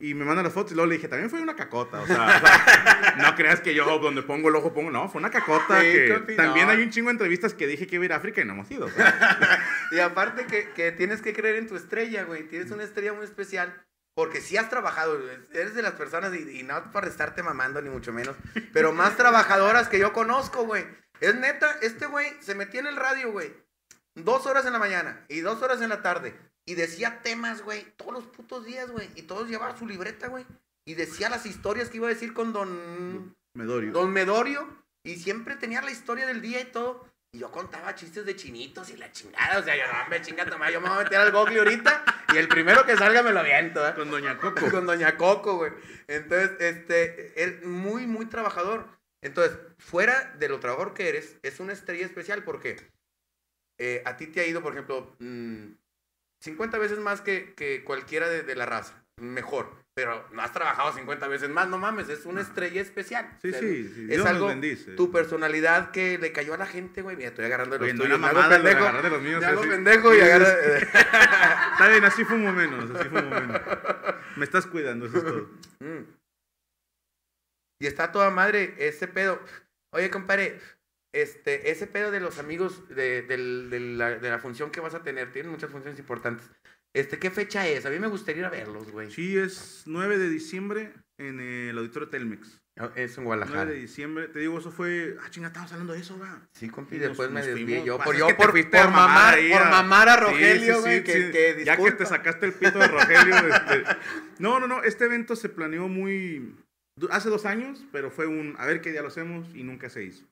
Y 0.00 0.14
me 0.14 0.24
manda 0.24 0.42
las 0.42 0.52
fotos 0.52 0.72
y 0.72 0.74
luego 0.74 0.88
le 0.88 0.96
dije, 0.96 1.08
también 1.08 1.30
fue 1.30 1.40
una 1.40 1.54
cacota. 1.54 2.00
O 2.00 2.06
sea, 2.06 2.26
o 2.26 2.46
sea, 2.46 3.14
no 3.18 3.34
creas 3.36 3.60
que 3.60 3.74
yo 3.74 3.98
donde 3.98 4.22
pongo 4.22 4.48
el 4.48 4.56
ojo 4.56 4.74
pongo, 4.74 4.90
no, 4.90 5.08
fue 5.08 5.20
una 5.20 5.30
cacota. 5.30 5.80
Sí, 5.80 5.86
que 5.86 6.34
también 6.36 6.68
hay 6.68 6.82
un 6.82 6.90
chingo 6.90 7.08
de 7.08 7.12
entrevistas 7.12 7.54
que 7.54 7.66
dije 7.66 7.86
que 7.86 7.94
iba 7.96 8.02
a 8.02 8.06
ir 8.06 8.12
a 8.12 8.16
África 8.16 8.40
y 8.40 8.44
no 8.44 8.54
hemos 8.54 8.70
ido. 8.70 8.86
o 8.86 8.90
sea. 8.90 9.60
Y 9.92 10.00
aparte 10.00 10.46
que, 10.46 10.70
que 10.70 10.90
tienes 10.90 11.22
que 11.22 11.32
creer 11.32 11.56
en 11.56 11.68
tu 11.68 11.76
estrella, 11.76 12.24
güey. 12.24 12.48
Tienes 12.48 12.70
una 12.72 12.82
estrella 12.82 13.12
muy 13.12 13.24
especial. 13.24 13.84
Porque 14.14 14.40
sí 14.40 14.56
has 14.56 14.70
trabajado, 14.70 15.20
eres 15.52 15.74
de 15.74 15.82
las 15.82 15.94
personas, 15.94 16.32
y, 16.34 16.60
y 16.60 16.62
no 16.62 16.92
para 16.92 17.08
estarte 17.08 17.42
mamando 17.42 17.82
ni 17.82 17.90
mucho 17.90 18.12
menos, 18.12 18.36
pero 18.72 18.92
más 18.92 19.16
trabajadoras 19.16 19.88
que 19.88 19.98
yo 19.98 20.12
conozco, 20.12 20.64
güey. 20.64 20.86
Es 21.20 21.34
neta, 21.34 21.78
este 21.82 22.06
güey 22.06 22.32
se 22.40 22.54
metía 22.54 22.80
en 22.80 22.86
el 22.86 22.96
radio, 22.96 23.32
güey. 23.32 23.52
Dos 24.14 24.46
horas 24.46 24.66
en 24.66 24.72
la 24.72 24.78
mañana 24.78 25.24
y 25.28 25.40
dos 25.40 25.62
horas 25.62 25.82
en 25.82 25.88
la 25.88 26.00
tarde. 26.02 26.32
Y 26.66 26.74
decía 26.74 27.20
temas, 27.22 27.62
güey, 27.62 27.84
todos 27.96 28.12
los 28.12 28.24
putos 28.24 28.64
días, 28.64 28.90
güey. 28.90 29.08
Y 29.16 29.22
todos 29.22 29.48
llevaba 29.48 29.76
su 29.76 29.86
libreta, 29.86 30.28
güey. 30.28 30.46
Y 30.86 30.94
decía 30.94 31.28
las 31.28 31.46
historias 31.46 31.90
que 31.90 31.98
iba 31.98 32.06
a 32.06 32.10
decir 32.10 32.32
con 32.32 32.52
don 32.52 33.34
Medorio. 33.54 33.92
Don 33.92 34.12
Medorio, 34.12 34.84
y 35.04 35.16
siempre 35.16 35.56
tenía 35.56 35.82
la 35.82 35.90
historia 35.90 36.26
del 36.26 36.40
día 36.40 36.60
y 36.60 36.66
todo. 36.66 37.06
Y 37.32 37.38
yo 37.38 37.50
contaba 37.50 37.94
chistes 37.94 38.24
de 38.24 38.36
chinitos 38.36 38.90
y 38.90 38.96
la 38.96 39.10
chingada. 39.10 39.58
O 39.58 39.62
sea, 39.62 39.76
yo 39.76 39.82
no 39.86 40.08
me 40.08 40.22
chinga 40.22 40.46
tomar, 40.46 40.72
yo 40.72 40.80
me 40.80 40.88
voy 40.88 40.98
a 40.98 41.02
meter 41.02 41.18
al 41.18 41.32
Google 41.32 41.58
ahorita. 41.58 42.04
Y 42.32 42.38
el 42.38 42.48
primero 42.48 42.86
que 42.86 42.96
salga 42.96 43.22
me 43.22 43.32
lo 43.32 43.40
aviento, 43.40 43.86
¿eh? 43.86 43.94
Con 43.94 44.10
Doña 44.10 44.38
Coco. 44.38 44.70
Con 44.70 44.86
Doña 44.86 45.16
Coco, 45.16 45.56
güey. 45.56 45.72
Entonces, 46.06 46.52
este, 46.60 47.42
él 47.42 47.62
muy, 47.64 48.06
muy 48.06 48.26
trabajador. 48.26 48.88
Entonces, 49.22 49.58
fuera 49.78 50.34
de 50.38 50.48
lo 50.48 50.60
trabajador 50.60 50.94
que 50.94 51.08
eres, 51.08 51.38
es 51.42 51.60
una 51.60 51.72
estrella 51.72 52.06
especial 52.06 52.44
porque 52.44 52.76
eh, 53.78 54.02
a 54.04 54.16
ti 54.16 54.26
te 54.26 54.40
ha 54.40 54.46
ido, 54.46 54.62
por 54.62 54.72
ejemplo, 54.72 55.16
mm, 55.18 55.72
50 56.44 56.78
veces 56.78 56.98
más 56.98 57.20
que, 57.22 57.54
que 57.54 57.82
cualquiera 57.84 58.28
de, 58.28 58.42
de 58.42 58.54
la 58.54 58.66
raza. 58.66 59.02
Mejor. 59.20 59.82
Pero 59.96 60.28
no 60.32 60.42
has 60.42 60.52
trabajado 60.52 60.92
50 60.92 61.28
veces 61.28 61.48
más, 61.50 61.68
no 61.68 61.78
mames, 61.78 62.08
es 62.08 62.26
una 62.26 62.40
estrella 62.40 62.82
especial. 62.82 63.30
Sí, 63.40 63.48
O 63.48 63.52
sea, 63.52 63.60
sí, 63.60 63.84
sí, 63.94 64.00
Es 64.02 64.08
Dios 64.08 64.26
algo, 64.26 64.48
bendice. 64.48 64.90
tu 64.96 65.12
personalidad 65.12 65.92
que 65.92 66.18
le 66.18 66.32
cayó 66.32 66.52
a 66.54 66.56
la 66.56 66.66
gente, 66.66 67.00
güey. 67.00 67.16
Mira, 67.16 67.28
estoy 67.28 67.44
agarrando 67.44 67.78
los 67.78 67.88
Oye, 67.88 67.96
tuyos. 67.96 68.18
me 68.18 68.26
hago 68.26 68.48
pendejo. 68.48 69.02
de 69.02 69.10
los 69.10 69.22
míos, 69.22 69.40
Me 69.40 69.46
hago 69.46 69.60
pendejo 69.62 70.12
y 70.12 70.16
Sí, 70.16 70.22
agarra... 70.22 70.48
Está 71.72 71.88
bien, 71.88 72.04
así 72.04 72.24
fumo 72.24 72.52
menos, 72.52 72.90
así 72.90 73.08
fumo 73.08 73.30
menos. 73.30 73.60
Me 74.36 74.44
estás 74.44 74.66
cuidando, 74.66 75.06
eso 75.06 75.18
es 75.18 75.24
todo. 75.24 75.48
Mm. 75.80 76.04
Y 77.80 77.86
está 77.86 78.10
toda 78.12 78.30
madre 78.30 78.74
ese 78.78 79.06
pedo. 79.06 79.40
Oye, 79.92 80.10
compadre, 80.10 80.58
este, 81.14 81.70
ese 81.70 81.86
pedo 81.86 82.10
de 82.10 82.20
los 82.20 82.38
amigos 82.38 82.88
de, 82.88 83.22
del- 83.22 83.70
de 83.70 83.80
la, 83.80 84.10
de 84.18 84.30
la 84.30 84.38
función 84.38 84.70
que 84.70 84.80
vas 84.80 84.94
a 84.94 85.02
tener, 85.02 85.32
tienen 85.32 85.50
muchas 85.52 85.70
funciones 85.70 85.98
importantes. 85.98 86.50
Este, 86.94 87.18
¿qué 87.18 87.30
fecha 87.30 87.66
es? 87.66 87.86
A 87.86 87.90
mí 87.90 87.98
me 87.98 88.06
gustaría 88.06 88.40
ir 88.40 88.46
a 88.46 88.50
verlos, 88.50 88.90
güey. 88.92 89.10
Sí, 89.10 89.36
es 89.36 89.82
9 89.86 90.16
de 90.18 90.28
diciembre 90.28 90.92
en 91.18 91.40
el 91.40 91.76
auditorio 91.78 92.08
Telmex. 92.08 92.60
Ah, 92.78 92.90
Es 92.96 93.16
en 93.18 93.24
9 93.24 93.26
Guadalajara. 93.38 93.70
de 93.70 93.76
diciembre. 93.76 94.28
Te 94.28 94.38
digo, 94.40 94.58
eso 94.58 94.70
fue. 94.70 95.16
Ah, 95.24 95.30
chinga, 95.30 95.48
estábamos 95.48 95.72
hablando 95.72 95.92
de 95.92 96.00
eso, 96.00 96.18
va. 96.18 96.40
Sí, 96.52 96.68
compi, 96.68 96.96
Y 96.96 96.98
después 97.00 97.30
nos- 97.30 97.34
me 97.34 97.40
nos 97.40 97.46
desvié 97.58 97.84
yo. 97.84 97.98
Por, 97.98 98.16
yo 98.16 98.26
que 98.28 98.34
por, 98.34 98.52
por 98.52 98.90
mamar 98.90 99.34
ahí 99.34 99.50
por 99.50 99.64
mamar 99.70 100.08
a 100.08 100.14
Sí, 100.16 100.20
Rogelio, 100.24 100.74
sí, 100.76 100.80
güey, 100.82 100.98
sí, 100.98 101.04
que, 101.04 101.12
sí. 101.12 101.32
que 101.32 101.64
Ya 101.64 101.76
que 101.76 101.92
te 101.92 102.06
sacaste 102.06 102.46
el 102.46 102.52
pito 102.52 102.78
de 102.78 102.88
Rogelio. 102.88 103.34
este, 103.48 103.84
No, 104.38 104.58
no, 104.60 104.66
no. 104.68 104.82
Este 104.84 105.04
evento 105.04 105.34
se 105.36 105.48
planeó 105.48 105.88
muy. 105.88 106.56
Hace 107.10 107.28
dos 107.28 107.44
años, 107.44 107.84
pero 107.92 108.10
fue 108.10 108.26
un. 108.26 108.54
A 108.58 108.66
ver 108.66 108.80
qué 108.80 108.92
día 108.92 109.02
lo 109.02 109.08
hacemos 109.08 109.48
y 109.54 109.62
nunca 109.64 109.88
se 109.88 110.04
hizo. 110.04 110.24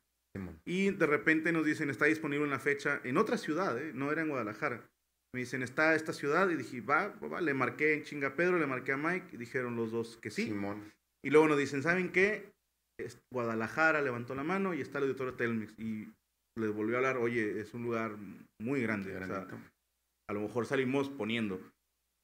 Y 0.64 0.90
de 0.90 1.06
repente 1.06 1.52
nos 1.52 1.66
dicen, 1.66 1.90
está 1.90 2.06
disponible 2.06 2.46
una 2.46 2.58
fecha 2.58 3.00
en 3.04 3.16
otra 3.16 3.36
ciudad, 3.36 3.76
¿eh? 3.78 3.92
no 3.94 4.10
era 4.12 4.22
en 4.22 4.28
Guadalajara. 4.28 4.88
Me 5.34 5.40
dicen, 5.40 5.62
está 5.62 5.94
esta 5.94 6.12
ciudad. 6.12 6.48
Y 6.50 6.56
dije, 6.56 6.80
va, 6.80 7.08
va, 7.22 7.28
va. 7.28 7.40
Le 7.40 7.54
marqué 7.54 7.94
en 7.94 8.04
chinga 8.04 8.28
a 8.28 8.36
Pedro, 8.36 8.58
le 8.58 8.66
marqué 8.66 8.92
a 8.92 8.96
Mike. 8.96 9.28
Y 9.32 9.36
dijeron 9.38 9.76
los 9.76 9.90
dos 9.90 10.16
que 10.18 10.30
sí. 10.30 10.44
Simón. 10.46 10.92
Y 11.24 11.30
luego 11.30 11.48
nos 11.48 11.58
dicen, 11.58 11.82
¿saben 11.82 12.10
qué? 12.12 12.50
Guadalajara 13.32 14.02
levantó 14.02 14.34
la 14.34 14.44
mano 14.44 14.74
y 14.74 14.80
está 14.80 14.98
el 14.98 15.04
auditorio 15.04 15.34
Telmex. 15.34 15.74
Y 15.78 16.08
les 16.58 16.70
volvió 16.72 16.96
a 16.96 16.98
hablar, 16.98 17.16
oye, 17.16 17.60
es 17.60 17.72
un 17.74 17.82
lugar 17.82 18.16
muy 18.60 18.82
grande. 18.82 19.16
o 19.16 19.26
sea, 19.26 19.46
a 20.28 20.32
lo 20.32 20.40
mejor 20.40 20.66
salimos 20.66 21.08
poniendo 21.10 21.60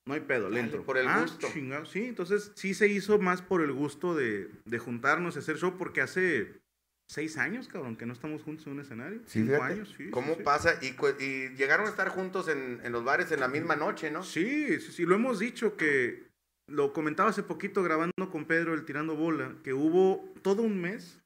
No 0.06 0.14
hay 0.14 0.20
pedo, 0.20 0.48
le 0.50 0.60
entro. 0.60 0.84
por 0.84 0.98
el 0.98 1.08
Ah, 1.08 1.22
gusto. 1.22 1.48
chingado, 1.52 1.84
Sí, 1.86 2.06
entonces 2.06 2.52
sí 2.54 2.74
se 2.74 2.88
hizo 2.88 3.18
más 3.18 3.42
por 3.42 3.62
el 3.62 3.72
gusto 3.72 4.14
de, 4.14 4.50
de 4.64 4.78
juntarnos 4.78 5.36
y 5.36 5.38
hacer 5.40 5.56
show 5.58 5.76
porque 5.76 6.00
hace 6.02 6.60
seis 7.08 7.38
años, 7.38 7.68
cabrón, 7.68 7.96
que 7.96 8.06
no 8.06 8.12
estamos 8.12 8.42
juntos 8.42 8.66
en 8.66 8.74
un 8.74 8.80
escenario. 8.80 9.20
Sí, 9.26 9.40
Cinco 9.40 9.54
fíjate. 9.54 9.72
años, 9.72 9.94
sí. 9.96 10.10
¿Cómo 10.10 10.34
sí, 10.36 10.42
pasa? 10.42 10.78
Y, 10.82 10.94
y 11.24 11.48
llegaron 11.56 11.86
a 11.86 11.90
estar 11.90 12.08
juntos 12.10 12.48
en, 12.48 12.80
en 12.84 12.92
los 12.92 13.04
bares 13.04 13.32
en 13.32 13.40
la 13.40 13.48
misma 13.48 13.76
noche, 13.76 14.10
¿no? 14.10 14.22
Sí, 14.22 14.78
sí, 14.80 14.92
sí, 14.92 15.04
lo 15.04 15.14
hemos 15.14 15.38
dicho 15.38 15.76
que 15.76 16.28
lo 16.68 16.92
comentaba 16.92 17.30
hace 17.30 17.42
poquito 17.42 17.82
grabando 17.82 18.30
con 18.30 18.44
Pedro 18.44 18.74
el 18.74 18.84
Tirando 18.84 19.16
Bola, 19.16 19.56
que 19.64 19.72
hubo 19.72 20.32
todo 20.42 20.62
un 20.62 20.80
mes 20.80 21.20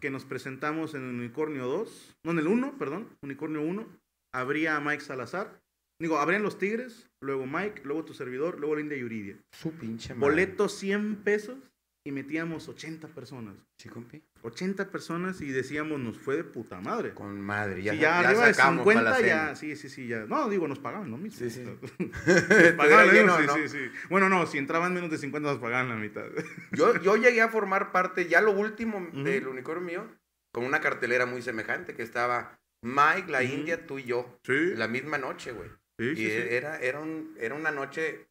que 0.00 0.10
nos 0.10 0.24
presentamos 0.26 0.94
en 0.94 1.08
el 1.08 1.14
Unicornio 1.14 1.66
2, 1.66 2.16
no 2.24 2.32
en 2.32 2.38
el 2.40 2.46
1, 2.46 2.76
perdón, 2.78 3.08
Unicornio 3.22 3.62
1, 3.62 3.86
habría 4.34 4.78
Mike 4.80 5.02
Salazar, 5.02 5.62
digo, 5.98 6.18
habrían 6.18 6.42
los 6.42 6.58
Tigres, 6.58 7.08
luego 7.22 7.46
Mike, 7.46 7.82
luego 7.84 8.04
tu 8.04 8.12
servidor, 8.12 8.58
luego 8.58 8.74
la 8.74 8.82
India 8.82 8.98
Yuridia. 8.98 9.38
Su 9.52 9.72
pinche 9.72 10.14
madre. 10.14 10.30
Boleto 10.30 10.68
100 10.68 11.22
pesos 11.22 11.71
y 12.04 12.10
metíamos 12.10 12.68
80 12.68 13.08
personas. 13.08 13.54
Sí, 13.78 13.88
compi. 13.88 14.22
80 14.42 14.90
personas 14.90 15.40
y 15.40 15.50
decíamos, 15.50 16.00
nos 16.00 16.18
fue 16.18 16.36
de 16.36 16.44
puta 16.44 16.80
madre. 16.80 17.14
Con 17.14 17.40
madre. 17.40 17.82
Ya, 17.82 17.92
Sí, 17.92 17.98
ya, 17.98 18.02
ya 18.02 18.28
arriba 18.28 18.46
de 18.46 18.54
sacamos 18.54 18.84
para 18.84 19.02
la 19.02 19.16
50 19.16 19.26
ya, 19.26 19.54
sí, 19.56 19.76
sí, 19.76 19.88
sí, 19.88 20.08
ya. 20.08 20.24
No, 20.26 20.48
digo, 20.48 20.66
nos 20.66 20.80
pagaban 20.80 21.10
lo 21.10 21.16
mismo. 21.16 21.38
Sí, 21.38 21.50
sí. 21.50 21.64
Pagaban 22.76 23.06
lo 23.06 23.12
mismo, 23.12 23.38
sí, 23.38 23.46
¿no? 23.46 23.54
sí, 23.54 23.68
sí. 23.68 23.90
Bueno, 24.10 24.28
no, 24.28 24.46
si 24.46 24.58
entraban 24.58 24.92
menos 24.94 25.10
de 25.10 25.18
50 25.18 25.48
nos 25.48 25.60
pagaban 25.60 25.88
la 25.88 25.96
mitad. 25.96 26.24
Yo, 26.72 27.00
yo 27.00 27.16
llegué 27.16 27.40
a 27.40 27.48
formar 27.48 27.92
parte, 27.92 28.26
ya 28.28 28.40
lo 28.40 28.52
último 28.52 29.06
del 29.12 29.46
unicornio 29.46 29.82
mío, 29.86 30.06
con 30.52 30.64
una 30.64 30.80
cartelera 30.80 31.26
muy 31.26 31.42
semejante 31.42 31.94
que 31.94 32.02
estaba 32.02 32.58
Mike, 32.82 33.30
la. 33.30 33.42
India, 33.44 33.86
tú 33.86 33.98
y 33.98 34.04
yo. 34.04 34.38
Sí, 34.44 34.74
La 34.74 34.88
misma 34.88 35.18
noche, 35.18 35.52
güey. 35.52 35.68
sí, 35.98 36.06
Y 36.06 36.16
sí, 36.16 36.30
sí. 36.30 36.46
Era, 36.50 36.78
era, 36.80 36.98
un, 37.00 37.36
era 37.38 37.54
una 37.54 37.70
noche, 37.70 38.26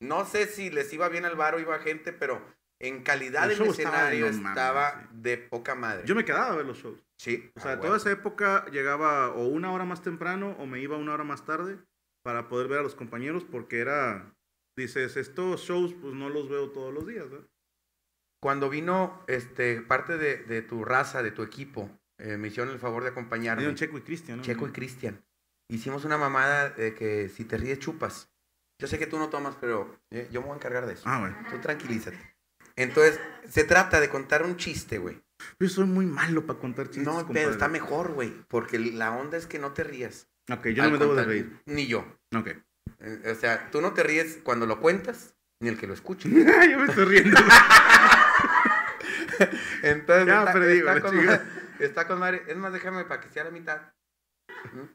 no 0.00 0.24
sé 0.24 0.46
si 0.46 0.70
les 0.70 0.92
iba 0.92 1.08
bien 1.08 1.24
al 1.24 1.34
bar 1.36 1.54
o 1.56 1.60
iba 1.60 1.78
gente, 1.80 2.12
pero 2.12 2.40
en 2.80 3.02
calidad 3.02 3.48
del 3.48 3.52
estaba 3.52 3.70
escenario 3.70 4.26
estaba 4.26 5.00
sí. 5.00 5.06
de 5.12 5.38
poca 5.38 5.74
madre. 5.74 6.04
Yo 6.06 6.14
me 6.14 6.24
quedaba 6.24 6.52
a 6.52 6.56
ver 6.56 6.66
los 6.66 6.78
shows. 6.78 7.04
Sí. 7.18 7.50
O 7.56 7.60
sea, 7.60 7.72
ah, 7.72 7.80
toda 7.80 7.96
esa 7.96 8.10
época 8.10 8.66
llegaba 8.70 9.30
o 9.30 9.46
una 9.46 9.72
hora 9.72 9.84
más 9.84 10.02
temprano 10.02 10.56
o 10.58 10.66
me 10.66 10.80
iba 10.80 10.96
una 10.96 11.14
hora 11.14 11.24
más 11.24 11.44
tarde 11.44 11.78
para 12.24 12.48
poder 12.48 12.68
ver 12.68 12.80
a 12.80 12.82
los 12.82 12.94
compañeros 12.94 13.44
porque 13.44 13.80
era, 13.80 14.36
dices, 14.76 15.16
estos 15.16 15.62
shows 15.62 15.94
pues 15.94 16.14
no 16.14 16.28
los 16.28 16.48
veo 16.48 16.70
todos 16.70 16.94
los 16.94 17.06
días, 17.06 17.28
¿no? 17.30 17.38
Cuando 18.40 18.70
vino 18.70 19.24
este, 19.26 19.80
parte 19.80 20.16
de, 20.16 20.44
de 20.44 20.62
tu 20.62 20.84
raza, 20.84 21.24
de 21.24 21.32
tu 21.32 21.42
equipo, 21.42 21.90
eh, 22.20 22.36
me 22.36 22.48
hicieron 22.48 22.72
el 22.72 22.78
favor 22.78 23.02
de 23.02 23.10
acompañarme. 23.10 23.62
Vinieron 23.62 23.76
Checo 23.76 23.98
y 23.98 24.02
Cristian, 24.02 24.38
¿no? 24.38 24.44
Checo 24.44 24.68
y 24.68 24.70
Cristian. 24.70 25.24
Hicimos 25.68 26.04
una 26.04 26.18
mamada 26.18 26.70
de 26.70 26.94
que 26.94 27.28
si 27.28 27.44
te 27.44 27.58
ríes 27.58 27.80
chupas. 27.80 28.32
Yo 28.80 28.86
sé 28.86 28.98
que 28.98 29.08
tú 29.08 29.18
no 29.18 29.28
tomas, 29.28 29.56
pero 29.56 30.00
eh, 30.10 30.28
yo 30.30 30.40
me 30.40 30.46
voy 30.46 30.54
a 30.54 30.58
encargar 30.58 30.86
de 30.86 30.94
eso. 30.94 31.02
Ah, 31.06 31.18
bueno. 31.18 31.36
Tú 31.50 31.58
tranquilízate. 31.58 32.37
Entonces, 32.78 33.20
se 33.48 33.64
trata 33.64 34.00
de 34.00 34.08
contar 34.08 34.42
un 34.44 34.56
chiste, 34.56 34.98
güey. 34.98 35.20
Yo 35.60 35.68
soy 35.68 35.84
muy 35.86 36.06
malo 36.06 36.46
para 36.46 36.58
contar 36.58 36.86
chistes, 36.86 37.04
No, 37.04 37.26
pero 37.32 37.50
está 37.50 37.68
mejor, 37.68 38.12
güey. 38.12 38.30
Porque 38.48 38.78
la 38.78 39.12
onda 39.12 39.36
es 39.36 39.46
que 39.46 39.58
no 39.58 39.72
te 39.72 39.84
rías. 39.84 40.28
Ok, 40.50 40.68
yo 40.68 40.82
no 40.84 40.90
me 40.92 40.98
debo 40.98 41.14
de 41.14 41.24
reír. 41.24 41.60
Ni 41.66 41.86
yo. 41.86 42.06
Ok. 42.34 42.48
Eh, 43.00 43.30
O 43.30 43.34
sea, 43.34 43.70
tú 43.70 43.80
no 43.80 43.92
te 43.94 44.02
ríes 44.02 44.38
cuando 44.42 44.66
lo 44.66 44.80
cuentas, 44.80 45.34
ni 45.60 45.68
el 45.68 45.78
que 45.78 45.86
lo 45.86 45.94
escucha. 45.94 46.28
yo 46.68 46.78
me 46.78 46.86
estoy 46.86 47.04
riendo. 47.04 47.36
Entonces, 49.82 50.26
Ya 50.26 50.38
está, 50.40 50.52
perdí, 50.52 50.78
está 50.78 50.90
güey, 50.92 51.02
con, 51.02 51.16
madre- 51.26 51.42
está 51.80 52.06
con 52.08 52.18
madre. 52.18 52.42
Es 52.48 52.56
más, 52.56 52.72
déjame 52.72 53.04
para 53.04 53.20
que 53.20 53.28
sea 53.28 53.44
la 53.44 53.50
mitad. 53.50 53.92
Ujú. 54.66 54.88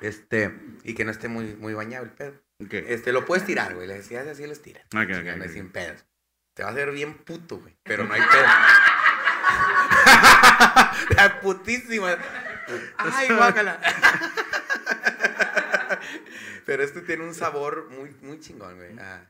Este, 0.00 0.58
y 0.84 0.94
que 0.94 1.04
no 1.04 1.10
esté 1.10 1.28
muy, 1.28 1.54
muy 1.56 1.74
bañado 1.74 2.04
el 2.04 2.10
pedo. 2.12 2.40
Ok. 2.64 2.72
Este, 2.74 3.12
lo 3.12 3.24
puedes 3.24 3.44
tirar, 3.44 3.74
güey. 3.74 3.86
Le 3.86 3.94
decías 3.94 4.26
así, 4.26 4.46
los 4.46 4.62
tiras. 4.62 4.84
Ok, 4.94 5.02
ok, 5.02 5.24
Ya 5.24 5.36
no 5.36 5.48
sin 5.48 5.70
pedos. 5.70 6.04
Te 6.54 6.62
va 6.62 6.68
a 6.68 6.72
hacer 6.72 6.90
bien 6.92 7.14
puto, 7.14 7.56
güey. 7.58 7.74
Pero 7.82 8.04
no 8.04 8.14
hay 8.14 8.20
pedo. 8.20 8.44
La 11.16 11.40
putísima. 11.40 12.16
Ay, 12.98 13.28
guácala. 13.30 13.78
Pero 16.64 16.82
este 16.82 17.02
tiene 17.02 17.24
un 17.24 17.34
sabor 17.34 17.88
muy, 17.90 18.10
muy 18.22 18.40
chingón, 18.40 18.76
güey. 18.76 18.96
Ah, 18.98 19.20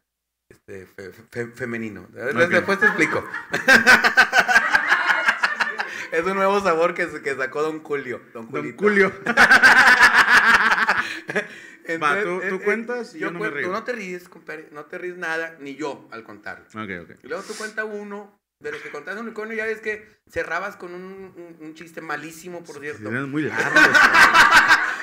este, 0.48 0.86
fe- 0.86 1.12
fe- 1.30 1.48
femenino. 1.48 2.06
Después 2.10 2.78
te 2.78 2.86
explico. 2.86 3.26
es 6.12 6.24
un 6.24 6.34
nuevo 6.34 6.60
sabor 6.60 6.94
que, 6.94 7.08
que 7.22 7.34
sacó 7.36 7.62
Don 7.62 7.82
Julio. 7.82 8.20
Don, 8.34 8.50
Don 8.50 8.62
Julito. 8.76 8.78
Julio. 8.78 9.12
Entonces, 11.87 12.24
tú- 12.24 12.41
tú 12.41 12.45
eh, 12.45 12.59
eh, 12.61 12.64
cuentas 12.64 13.14
y 13.14 13.18
yo 13.18 13.26
no 13.30 13.35
me 13.35 13.39
cuento- 13.41 13.57
río. 13.59 13.66
Tú 13.66 13.72
no 13.72 13.85
te 13.85 13.93
ríes, 13.93 14.28
compadre. 14.28 14.68
No 14.72 14.85
te 14.87 14.99
ríes 14.99 15.16
nada, 15.16 15.57
ni 15.61 15.74
yo 15.76 16.09
al 16.11 16.22
contarlo. 16.24 16.64
Ok, 16.66 17.11
ok. 17.11 17.16
Y 17.24 17.28
luego 17.28 17.43
tú 17.43 17.55
cuentas 17.57 17.87
uno 17.91 18.39
de 18.62 18.70
los 18.72 18.80
que 18.80 18.91
contaste 18.91 19.18
en 19.20 19.26
unicornio. 19.26 19.57
Ya 19.57 19.66
ves 19.66 19.80
que 19.80 20.07
cerrabas 20.30 20.76
con 20.76 20.95
un, 20.95 21.03
un- 21.03 21.57
un 21.61 21.74
chiste 21.74 22.01
malísimo, 22.01 22.62
por 22.62 22.78
cierto. 22.80 23.09
Eran 23.09 23.30
muy 23.30 23.43
largos. 23.49 23.72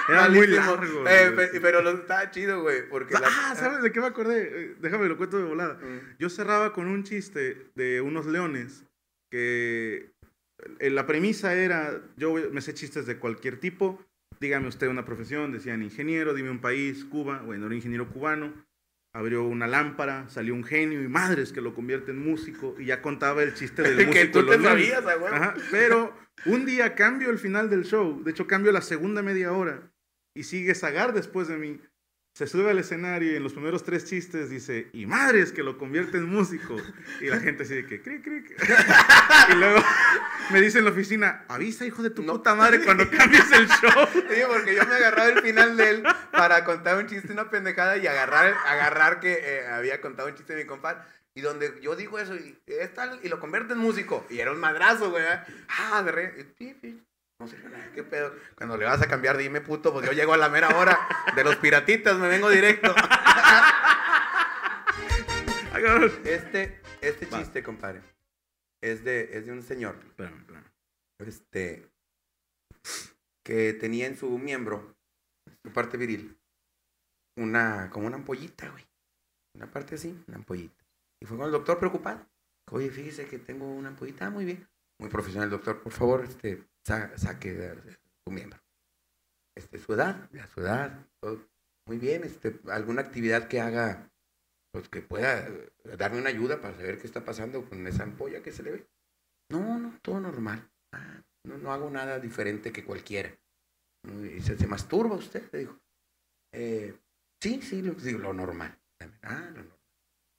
Eran 0.09 0.33
muy 0.33 0.47
largos. 0.47 0.87
Eh, 1.09 1.59
pero 1.61 1.81
lo, 1.81 1.91
estaba 1.91 2.31
chido, 2.31 2.61
güey. 2.61 2.87
Porque 2.89 3.13
la- 3.13 3.27
Ah, 3.29 3.55
¿sabes 3.55 3.81
de 3.83 3.91
qué 3.91 3.99
me 3.99 4.07
acordé? 4.07 4.41
Eh, 4.63 4.75
Déjame 4.79 5.07
lo 5.07 5.17
cuento 5.17 5.37
de 5.37 5.43
volada. 5.43 5.75
Mm. 5.75 6.15
Yo 6.17 6.29
cerraba 6.29 6.73
con 6.73 6.87
un 6.87 7.03
chiste 7.03 7.67
de 7.75 8.01
unos 8.01 8.25
leones 8.25 8.85
que 9.31 10.11
la 10.79 11.05
premisa 11.05 11.53
era, 11.53 12.01
yo 12.17 12.33
me 12.51 12.61
sé 12.61 12.73
chistes 12.73 13.05
de 13.05 13.17
cualquier 13.17 13.59
tipo, 13.59 14.03
dígame 14.39 14.67
usted 14.67 14.87
una 14.87 15.05
profesión, 15.05 15.51
decían 15.51 15.83
ingeniero, 15.83 16.33
dime 16.33 16.49
un 16.49 16.61
país, 16.61 17.05
Cuba, 17.05 17.41
bueno, 17.41 17.65
era 17.65 17.75
ingeniero 17.75 18.09
cubano, 18.09 18.53
abrió 19.13 19.43
una 19.43 19.67
lámpara, 19.67 20.29
salió 20.29 20.53
un 20.53 20.63
genio 20.63 21.01
y 21.01 21.07
madres 21.07 21.51
que 21.51 21.61
lo 21.61 21.73
convierte 21.73 22.11
en 22.11 22.19
músico 22.19 22.75
y 22.79 22.85
ya 22.85 23.01
contaba 23.01 23.43
el 23.43 23.53
chiste 23.53 23.81
del 23.81 23.95
músico. 23.95 24.11
que 24.13 24.25
tú 24.25 24.45
te 24.45 24.61
sabías. 24.61 25.03
Ajá, 25.05 25.55
pero 25.71 26.15
un 26.45 26.65
día 26.65 26.95
cambio 26.95 27.29
el 27.29 27.39
final 27.39 27.69
del 27.69 27.83
show, 27.83 28.23
de 28.23 28.31
hecho 28.31 28.47
cambio 28.47 28.71
la 28.71 28.81
segunda 28.81 29.21
media 29.21 29.51
hora 29.51 29.91
y 30.33 30.43
sigue 30.43 30.75
Zagar 30.75 31.13
después 31.13 31.47
de 31.47 31.57
mí. 31.57 31.81
Se 32.39 32.47
sube 32.47 32.71
al 32.71 32.79
escenario 32.79 33.33
y 33.33 33.35
en 33.35 33.43
los 33.43 33.51
primeros 33.51 33.83
tres 33.83 34.05
chistes 34.05 34.49
dice, 34.49 34.87
y 34.93 35.05
madres 35.05 35.51
que 35.51 35.61
lo 35.61 35.77
convierte 35.77 36.19
en 36.19 36.23
músico. 36.23 36.77
Y 37.19 37.25
la 37.25 37.37
gente 37.41 37.63
así 37.63 37.75
de 37.75 37.85
que, 37.85 38.01
cric, 38.01 38.23
cric. 38.23 38.55
y 39.51 39.55
luego 39.55 39.83
me 40.49 40.61
dice 40.61 40.79
en 40.79 40.85
la 40.85 40.91
oficina, 40.91 41.43
avisa 41.49 41.85
hijo 41.85 42.01
de 42.01 42.11
tu 42.11 42.23
No. 42.23 42.37
puta 42.37 42.55
madre 42.55 42.81
cuando 42.85 43.09
cambies 43.11 43.51
el 43.51 43.67
show. 43.67 44.07
Sí, 44.13 44.41
porque 44.47 44.73
yo 44.73 44.85
me 44.85 44.95
agarraba 44.95 45.31
el 45.31 45.41
final 45.41 45.75
de 45.75 45.89
él 45.89 46.03
para 46.31 46.63
contar 46.63 46.95
un 46.95 47.07
chiste, 47.07 47.33
una 47.33 47.49
pendejada 47.49 47.97
y 47.97 48.07
agarrar, 48.07 48.55
agarrar 48.65 49.19
que 49.19 49.33
eh, 49.33 49.67
había 49.67 49.99
contado 49.99 50.29
un 50.29 50.35
chiste 50.35 50.55
de 50.55 50.63
mi 50.63 50.65
compadre. 50.65 51.01
Y 51.35 51.41
donde 51.41 51.77
yo 51.81 51.97
digo 51.97 52.19
eso 52.19 52.37
y, 52.37 52.57
es 52.67 52.93
tal, 52.93 53.19
y 53.21 53.27
lo 53.27 53.41
convierte 53.41 53.73
en 53.73 53.79
músico. 53.79 54.25
Y 54.29 54.39
era 54.39 54.53
un 54.53 54.61
madrazo, 54.61 55.11
güey. 55.11 55.25
¿eh? 55.25 55.41
Ah, 55.67 56.03
de 56.03 56.11
re. 56.13 56.53
y. 56.57 57.08
No 57.39 57.47
sé 57.47 57.57
qué 57.95 58.03
pedo. 58.03 58.33
Cuando 58.55 58.75
le 58.77 58.85
vas 58.85 59.01
a 59.01 59.07
cambiar, 59.07 59.37
dime 59.37 59.61
puto, 59.61 59.93
pues 59.93 60.05
yo 60.05 60.11
llego 60.11 60.33
a 60.33 60.37
la 60.37 60.49
mera 60.49 60.77
hora 60.77 60.99
de 61.35 61.43
los 61.43 61.55
piratitas, 61.55 62.17
me 62.17 62.27
vengo 62.27 62.49
directo. 62.49 62.93
Este, 66.25 66.81
este 67.01 67.25
Va. 67.27 67.39
chiste, 67.39 67.63
compadre, 67.63 68.01
es 68.81 69.03
de, 69.05 69.37
es 69.37 69.45
de 69.45 69.53
un 69.53 69.63
señor 69.63 69.97
Espérame, 70.05 70.39
espérame. 70.39 70.65
este, 71.19 71.89
que 73.45 73.73
tenía 73.73 74.07
en 74.07 74.17
su 74.17 74.37
miembro, 74.37 74.97
su 75.63 75.71
parte 75.71 75.95
viril, 75.95 76.37
una, 77.37 77.89
como 77.89 78.07
una 78.07 78.17
ampollita, 78.17 78.69
güey. 78.69 78.85
Una 79.55 79.71
parte 79.71 79.95
así, 79.95 80.21
una 80.27 80.37
ampollita. 80.37 80.83
Y 81.21 81.25
fue 81.25 81.37
con 81.37 81.45
el 81.45 81.51
doctor 81.53 81.79
preocupado. 81.79 82.27
Oye, 82.71 82.89
fíjese 82.89 83.25
que 83.27 83.39
tengo 83.39 83.65
una 83.73 83.89
ampollita. 83.89 84.27
Ah, 84.27 84.29
muy 84.29 84.45
bien. 84.45 84.67
Muy 84.99 85.09
profesional, 85.09 85.49
doctor. 85.49 85.81
Por 85.81 85.93
favor, 85.93 86.23
este, 86.25 86.67
sa- 86.89 87.17
saque 87.17 87.53
su 88.25 88.31
miembro. 88.33 88.59
Este, 89.55 89.77
su 89.77 89.93
edad, 89.93 90.29
ya 90.31 90.47
su 90.47 90.61
edad. 90.61 91.05
Muy 91.87 91.97
bien, 91.97 92.23
este, 92.23 92.59
alguna 92.69 93.01
actividad 93.01 93.47
que 93.47 93.59
haga, 93.61 94.11
pues 94.71 94.89
que 94.89 95.01
pueda 95.01 95.47
eh, 95.47 95.71
darme 95.97 96.19
una 96.19 96.29
ayuda 96.29 96.61
para 96.61 96.75
saber 96.75 96.99
qué 96.99 97.05
está 97.07 97.23
pasando 97.23 97.67
con 97.67 97.85
esa 97.87 98.03
ampolla 98.03 98.41
que 98.41 98.51
se 98.51 98.63
le 98.63 98.71
ve. 98.71 98.87
No, 99.51 99.77
no, 99.79 99.99
todo 100.01 100.19
normal. 100.19 100.67
Ah, 100.93 101.23
no, 101.45 101.57
no 101.57 101.71
hago 101.71 101.89
nada 101.89 102.19
diferente 102.19 102.71
que 102.71 102.85
cualquiera. 102.85 103.31
Y 104.07 104.41
¿se 104.41 104.67
masturba 104.67 105.15
usted? 105.15 105.51
Le 105.51 105.59
dijo. 105.59 105.79
"Eh, 106.53 106.97
sí, 107.41 107.61
sí, 107.61 107.81
lo, 107.81 108.33
normal. 108.33 108.79
Ah, 109.23 109.49
lo 109.53 109.63
normal. 109.63 109.79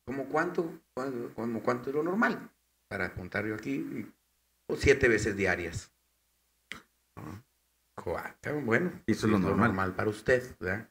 ¿Cómo 0.07 0.29
cuánto, 0.29 0.81
cuánto, 0.95 1.35
cómo 1.35 1.63
cuánto 1.63 1.91
es 1.91 1.95
lo 1.95 2.03
normal? 2.03 2.51
Para 2.89 3.07
apuntar 3.07 3.47
yo 3.47 3.55
aquí. 3.55 4.07
o 4.69 4.77
siete 4.77 5.09
veces 5.09 5.37
diarias. 5.37 5.93
Bueno, 8.65 8.91
Eso 9.07 9.27
es 9.27 9.33
lo 9.33 9.39
normal. 9.39 9.95
para 9.95 10.09
usted, 10.11 10.57
¿verdad? 10.59 10.89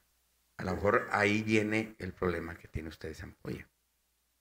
A 0.58 0.64
lo 0.64 0.74
mejor 0.74 1.08
ahí 1.10 1.42
viene 1.42 1.94
el 1.98 2.12
problema 2.12 2.54
que 2.54 2.68
tiene 2.68 2.88
usted 2.88 3.08
esa 3.08 3.24
ampolla. 3.24 3.66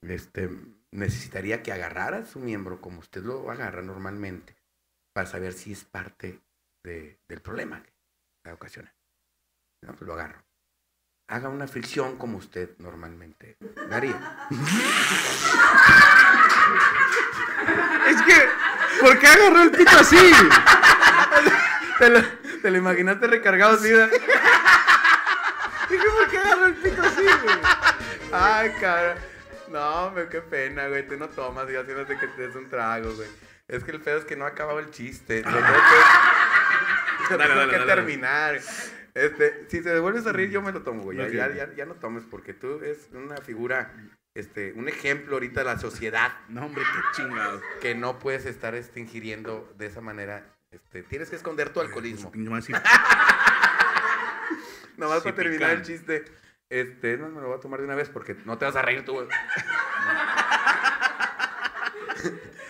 Este, 0.01 0.49
necesitaría 0.91 1.61
que 1.63 1.71
agarrara 1.73 2.25
su 2.25 2.39
miembro 2.39 2.79
como 2.81 2.99
usted 2.99 3.23
lo 3.23 3.49
agarra 3.51 3.81
normalmente 3.81 4.55
para 5.13 5.27
saber 5.27 5.53
si 5.53 5.71
es 5.71 5.83
parte 5.83 6.41
de- 6.83 7.19
del 7.27 7.41
problema 7.41 7.81
que 7.83 7.91
va 8.45 8.51
a 8.51 8.55
ocasionar. 8.55 8.93
No, 9.83 9.93
pues 9.93 10.01
lo 10.07 10.13
agarro. 10.13 10.43
haga 11.31 11.49
una 11.49 11.67
fricción 11.67 12.17
como 12.17 12.37
usted 12.37 12.75
normalmente 12.79 13.57
daría. 13.89 14.47
Es 18.07 18.21
que, 18.23 18.47
¿por 18.99 19.19
qué 19.19 19.27
agarró 19.27 19.61
el 19.63 19.71
pito 19.71 19.91
así? 19.97 20.17
¿Te 21.99 22.09
lo, 22.09 22.21
te 22.61 22.71
lo 22.71 22.77
imaginaste 22.77 23.27
recargado 23.27 23.75
así? 23.75 23.89
Dije, 25.89 26.03
¿por 26.17 26.29
qué 26.29 26.37
el 26.65 26.73
pito 26.75 27.01
así, 27.01 27.23
güey? 27.43 27.55
Ay, 28.31 28.71
cara. 28.79 29.15
No, 29.69 30.05
hombre, 30.05 30.27
qué 30.29 30.41
pena, 30.41 30.87
güey. 30.87 31.07
Tú 31.07 31.17
no 31.17 31.27
tomas 31.29 31.69
y 31.69 31.75
haciéndote 31.75 32.17
que 32.17 32.27
te 32.27 32.47
des 32.47 32.55
un 32.55 32.69
trago, 32.69 33.13
güey. 33.15 33.27
Es 33.67 33.83
que 33.83 33.91
el 33.91 34.01
pedo 34.01 34.19
es 34.19 34.25
que 34.25 34.35
no 34.35 34.45
ha 34.45 34.49
acabado 34.49 34.79
el 34.79 34.89
chiste. 34.91 35.41
Lo 35.43 35.51
tengo 35.51 35.67
que, 35.67 35.67
Dale, 37.37 37.55
dale, 37.55 37.71
que 37.71 37.77
dale. 37.79 37.93
terminar. 37.95 38.59
Este, 39.13 39.65
si 39.67 39.81
te 39.81 39.89
devuelves 39.89 40.25
a 40.27 40.31
reír, 40.31 40.49
yo 40.51 40.61
me 40.61 40.71
lo 40.71 40.81
tomo, 40.81 41.03
güey. 41.03 41.17
Ya, 41.17 41.27
ya, 41.51 41.73
ya 41.75 41.85
no 41.85 41.95
tomes, 41.95 42.23
porque 42.29 42.53
tú 42.53 42.81
es 42.83 43.09
una 43.13 43.37
figura, 43.37 43.91
este, 44.33 44.73
un 44.73 44.87
ejemplo 44.89 45.35
ahorita 45.35 45.61
de 45.61 45.65
la 45.65 45.79
sociedad 45.79 46.31
No, 46.47 46.65
hombre, 46.65 46.83
qué 46.83 47.21
chingado. 47.21 47.61
que 47.81 47.95
no 47.95 48.19
puedes 48.19 48.45
estar 48.45 48.75
este, 48.75 48.99
ingiriendo 48.99 49.71
de 49.77 49.87
esa 49.87 50.01
manera. 50.01 50.43
Este, 50.71 51.03
tienes 51.03 51.29
que 51.29 51.35
esconder 51.35 51.71
tu 51.73 51.79
alcoholismo. 51.79 52.31
Nomás 54.97 55.23
para 55.23 55.35
terminar 55.35 55.71
el 55.71 55.81
chiste. 55.83 56.25
Este, 56.69 57.17
no 57.17 57.29
me 57.29 57.41
lo 57.41 57.47
voy 57.47 57.57
a 57.57 57.59
tomar 57.59 57.79
de 57.79 57.85
una 57.85 57.95
vez 57.95 58.09
porque 58.09 58.35
no 58.45 58.57
te 58.57 58.65
vas 58.65 58.75
a 58.75 58.81
reír 58.81 59.03
tú. 59.05 59.27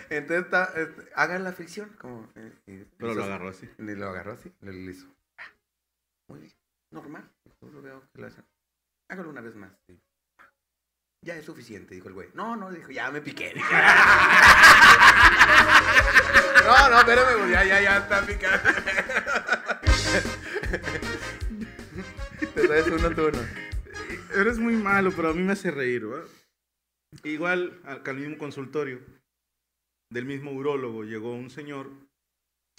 Entonces, 0.09 0.45
está, 0.45 0.65
este, 0.75 1.09
hagan 1.15 1.43
la 1.43 1.51
fricción. 1.51 1.89
Como, 1.99 2.27
eh, 2.35 2.53
y- 2.67 2.77
Pero 2.97 3.13
lo 3.13 3.23
agarró 3.23 3.49
así. 3.49 3.69
Y 3.77 3.81
lo 3.95 4.07
agarró 4.09 4.33
así, 4.33 4.51
lo 4.61 4.71
hizo. 4.73 5.07
Ah, 5.37 5.43
Muy 6.27 6.39
bien, 6.39 6.53
normal. 6.91 7.29
Yo 7.61 7.69
lo 7.69 7.81
veo 7.81 8.03
que 8.13 8.21
lo 8.21 8.27
hacen. 8.27 8.45
Hágalo 9.09 9.29
una 9.29 9.41
vez 9.41 9.55
más. 9.55 9.71
sí. 9.87 9.99
Ya 11.25 11.35
es 11.35 11.45
suficiente, 11.45 11.95
dijo 11.95 12.07
el 12.07 12.13
güey. 12.13 12.29
No, 12.33 12.55
no, 12.55 12.71
dijo, 12.71 12.91
ya 12.91 13.11
me 13.11 13.21
piqué. 13.21 13.53
no, 16.65 16.89
no, 16.89 16.99
espérame, 16.99 17.37
güey, 17.39 17.51
ya, 17.51 17.65
ya, 17.65 17.81
ya 17.81 17.97
está 17.97 18.25
picado. 18.25 18.59
Te 22.39 22.67
traes 22.67 22.87
uno 22.87 23.13
tú, 23.13 23.27
uno. 23.27 23.39
Eres 24.33 24.59
muy 24.59 24.75
malo, 24.75 25.11
pero 25.13 25.29
a 25.29 25.33
mí 25.33 25.43
me 25.43 25.51
hace 25.51 25.71
reír, 25.71 26.05
¿verdad? 26.05 26.29
Igual, 27.23 27.81
al 27.83 28.01
al 28.05 28.15
mismo 28.15 28.37
consultorio 28.37 29.01
del 30.11 30.25
mismo 30.25 30.51
urólogo 30.51 31.03
llegó 31.03 31.33
un 31.33 31.49
señor 31.49 31.89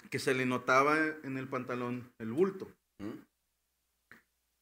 que 0.09 0.19
se 0.19 0.33
le 0.33 0.45
notaba 0.45 0.97
en 1.23 1.37
el 1.37 1.47
pantalón 1.47 2.11
el 2.19 2.31
bulto. 2.31 2.71
¿Mm? 2.99 3.21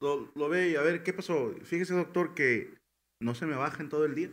Lo, 0.02 0.32
lo 0.36 0.50
ve 0.50 0.70
y 0.70 0.76
a 0.76 0.82
ver, 0.82 1.04
¿qué 1.04 1.14
pasó? 1.14 1.54
Fíjese, 1.64 1.94
doctor, 1.94 2.34
que 2.34 2.79
no 3.22 3.36
se 3.36 3.46
me 3.46 3.56
baja 3.56 3.84
en 3.84 3.90
todo 3.90 4.06
el 4.06 4.16
día. 4.16 4.32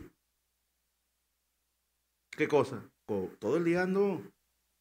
¿Qué 2.37 2.47
cosa? 2.47 2.89
Co- 3.07 3.31
todo 3.39 3.57
el 3.57 3.63
día 3.63 3.83
ando 3.83 4.21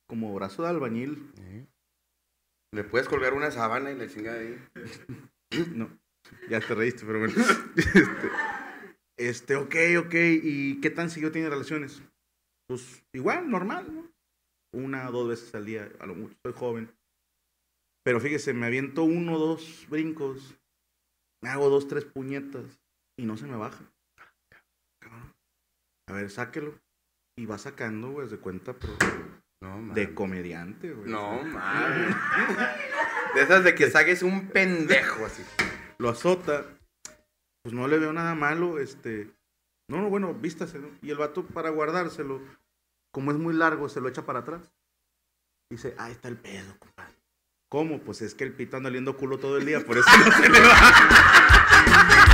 como 0.09 0.35
brazo 0.35 0.63
de 0.63 0.69
albañil. 0.69 1.33
Le 2.73 2.85
puedes 2.85 3.09
colgar 3.09 3.33
una 3.35 3.51
sábana 3.51 3.91
y 3.91 3.97
le 3.97 4.09
chinga 4.09 4.35
ahí. 4.35 4.59
No, 5.75 5.89
ya 6.51 6.59
te 6.61 6.75
reíste, 6.75 7.07
pero 7.07 7.21
bueno. 7.21 7.35
Este, 9.17 9.55
este, 9.55 9.57
ok, 9.57 9.75
ok. 10.07 10.15
¿Y 10.43 10.81
qué 10.81 10.91
tan 10.91 11.09
seguido 11.09 11.31
tiene 11.33 11.49
relaciones? 11.49 12.03
Pues 12.69 13.05
igual, 13.15 13.49
normal, 13.49 13.95
¿no? 13.95 14.13
Una 14.75 15.09
o 15.09 15.13
dos 15.13 15.29
veces 15.29 15.55
al 15.55 15.65
día, 15.65 15.89
a 16.01 16.07
lo 16.07 16.15
mucho. 16.17 16.37
Soy 16.45 16.53
joven. 16.53 16.91
Pero 18.05 18.21
fíjese, 18.21 18.53
me 18.55 18.67
aviento 18.67 19.05
uno 19.05 19.35
o 19.35 19.39
dos 19.39 19.87
brincos. 19.89 20.59
Me 21.43 21.49
hago 21.49 21.71
dos, 21.71 21.87
tres 21.89 22.05
puñetas. 22.05 22.81
Y 23.19 23.25
no 23.25 23.37
se 23.37 23.47
me 23.47 23.57
baja. 23.57 23.91
A 26.09 26.13
ver, 26.13 26.31
sáquelo. 26.31 26.79
Y 27.39 27.47
va 27.47 27.59
sacando, 27.59 28.11
güey, 28.13 28.29
de 28.29 28.39
cuenta, 28.39 28.75
pero 28.75 28.97
No, 29.61 29.95
de 29.95 30.15
comediante, 30.15 30.93
güey. 30.93 31.11
No, 31.11 31.43
mames. 31.43 32.17
De 33.35 33.43
esas 33.43 33.65
de 33.65 33.75
que 33.75 33.91
saques 33.91 34.23
un 34.23 34.49
pendejo 34.49 35.27
así. 35.27 35.43
lo 35.99 36.09
azota, 36.09 36.65
pues 37.63 37.75
no 37.75 37.87
le 37.87 37.99
veo 37.99 38.11
nada 38.15 38.35
malo, 38.35 38.79
este, 38.79 39.31
no, 39.91 40.01
no, 40.01 40.09
bueno, 40.09 40.33
vístase, 40.33 40.79
¿no? 40.79 40.89
Y 41.03 41.11
el 41.11 41.19
vato 41.19 41.45
para 41.45 41.69
guardárselo, 41.69 42.41
como 43.13 43.33
es 43.33 43.37
muy 43.37 43.53
largo, 43.53 43.91
se 43.91 44.01
lo 44.01 44.09
echa 44.09 44.25
para 44.25 44.39
atrás. 44.39 44.73
Dice, 45.71 45.95
ahí 45.99 46.13
está 46.13 46.29
el 46.29 46.39
pedo, 46.39 46.79
compadre. 46.79 47.15
¿Cómo? 47.69 48.01
Pues 48.01 48.23
es 48.23 48.35
que 48.35 48.45
el 48.45 48.55
pito 48.55 48.79
anda 48.79 48.89
oliendo 48.89 49.17
culo 49.19 49.39
todo 49.39 49.59
el 49.59 49.67
día, 49.67 49.85
por 49.85 49.99
eso 49.99 50.09
no 50.25 50.33
se 50.33 50.49
le 50.49 50.61
va. 50.61 52.23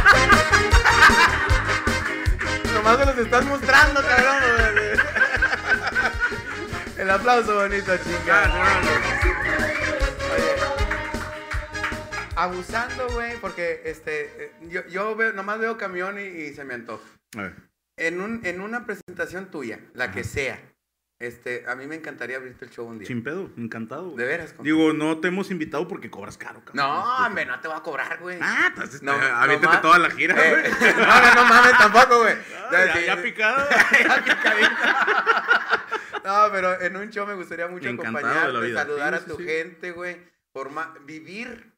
Nomás 2.83 2.99
se 2.99 3.07
los 3.07 3.19
estás 3.19 3.45
mostrando, 3.45 4.03
cabrón. 4.03 4.43
El 6.99 7.11
aplauso 7.11 7.55
bonito, 7.55 7.97
chingada. 7.99 8.81
Oye, 10.35 10.55
abusando, 12.35 13.09
güey, 13.11 13.37
porque 13.37 13.83
este, 13.85 14.53
yo, 14.63 14.85
yo 14.89 15.15
veo, 15.15 15.33
nomás 15.33 15.61
veo 15.61 15.79
camión 15.79 16.19
y, 16.19 16.25
y 16.25 16.55
se 16.55 16.65
me 16.65 16.75
antoja. 16.75 17.05
En, 17.97 18.21
un, 18.21 18.45
en 18.45 18.61
una 18.61 18.85
presentación 18.85 19.53
tuya, 19.53 19.79
la 19.95 20.11
que 20.11 20.25
sea, 20.25 20.61
este, 21.27 21.65
a 21.69 21.75
mí 21.77 21.87
me 21.87 21.95
encantaría 21.95 22.37
abrirte 22.37 22.65
el 22.65 22.71
show 22.71 22.87
un 22.87 22.99
día. 22.99 23.07
sin 23.07 23.23
pedo, 23.23 23.51
encantado. 23.57 24.05
güey. 24.11 24.17
De 24.19 24.25
veras. 24.27 24.51
compa. 24.53 24.65
Digo, 24.65 24.93
no 24.93 25.19
te 25.21 25.29
hemos 25.29 25.51
invitado 25.51 25.87
porque 25.89 26.11
cobras 26.11 26.37
caro, 26.37 26.65
cabrón. 26.65 26.77
no, 26.77 27.27
hombre, 27.27 27.47
no 27.47 27.59
te 27.61 27.69
voy 27.69 27.77
a 27.77 27.81
cobrar, 27.83 28.19
güey. 28.21 28.39
Ah, 28.41 28.67
entonces, 28.69 29.03
No, 29.03 29.17
no, 29.17 29.25
aviéntate 29.25 29.67
nomás- 29.67 29.83
toda 29.83 29.99
la 29.99 30.11
gira, 30.11 30.35
Eh, 30.37 30.51
güey. 30.51 30.63
no, 30.97 31.21
no, 31.21 31.35
no 31.35 31.45
mames 31.47 31.79
tampoco, 31.79 32.19
güey. 32.21 32.35
Ah, 32.35 32.69
ya, 32.87 32.93
Sí, 32.95 33.05
ya 33.07 33.17
sí. 33.17 33.23
picado. 33.23 33.69
Ya 34.03 34.25
picadito. 34.25 34.69
No, 36.25 36.49
pero 36.53 36.81
en 36.81 36.97
un 36.97 37.11
show 37.11 37.27
me 37.27 37.35
gustaría 37.35 37.67
mucho 37.69 37.89
Encantado 37.89 38.27
acompañarte, 38.27 38.75
saludar 38.75 39.15
Sí, 39.19 39.25
a 39.25 39.27
tu 39.29 39.37
sí. 39.39 39.45
gente, 39.45 39.91
güey. 39.93 40.17
forma- 40.55 40.95
Vivir 41.05 41.73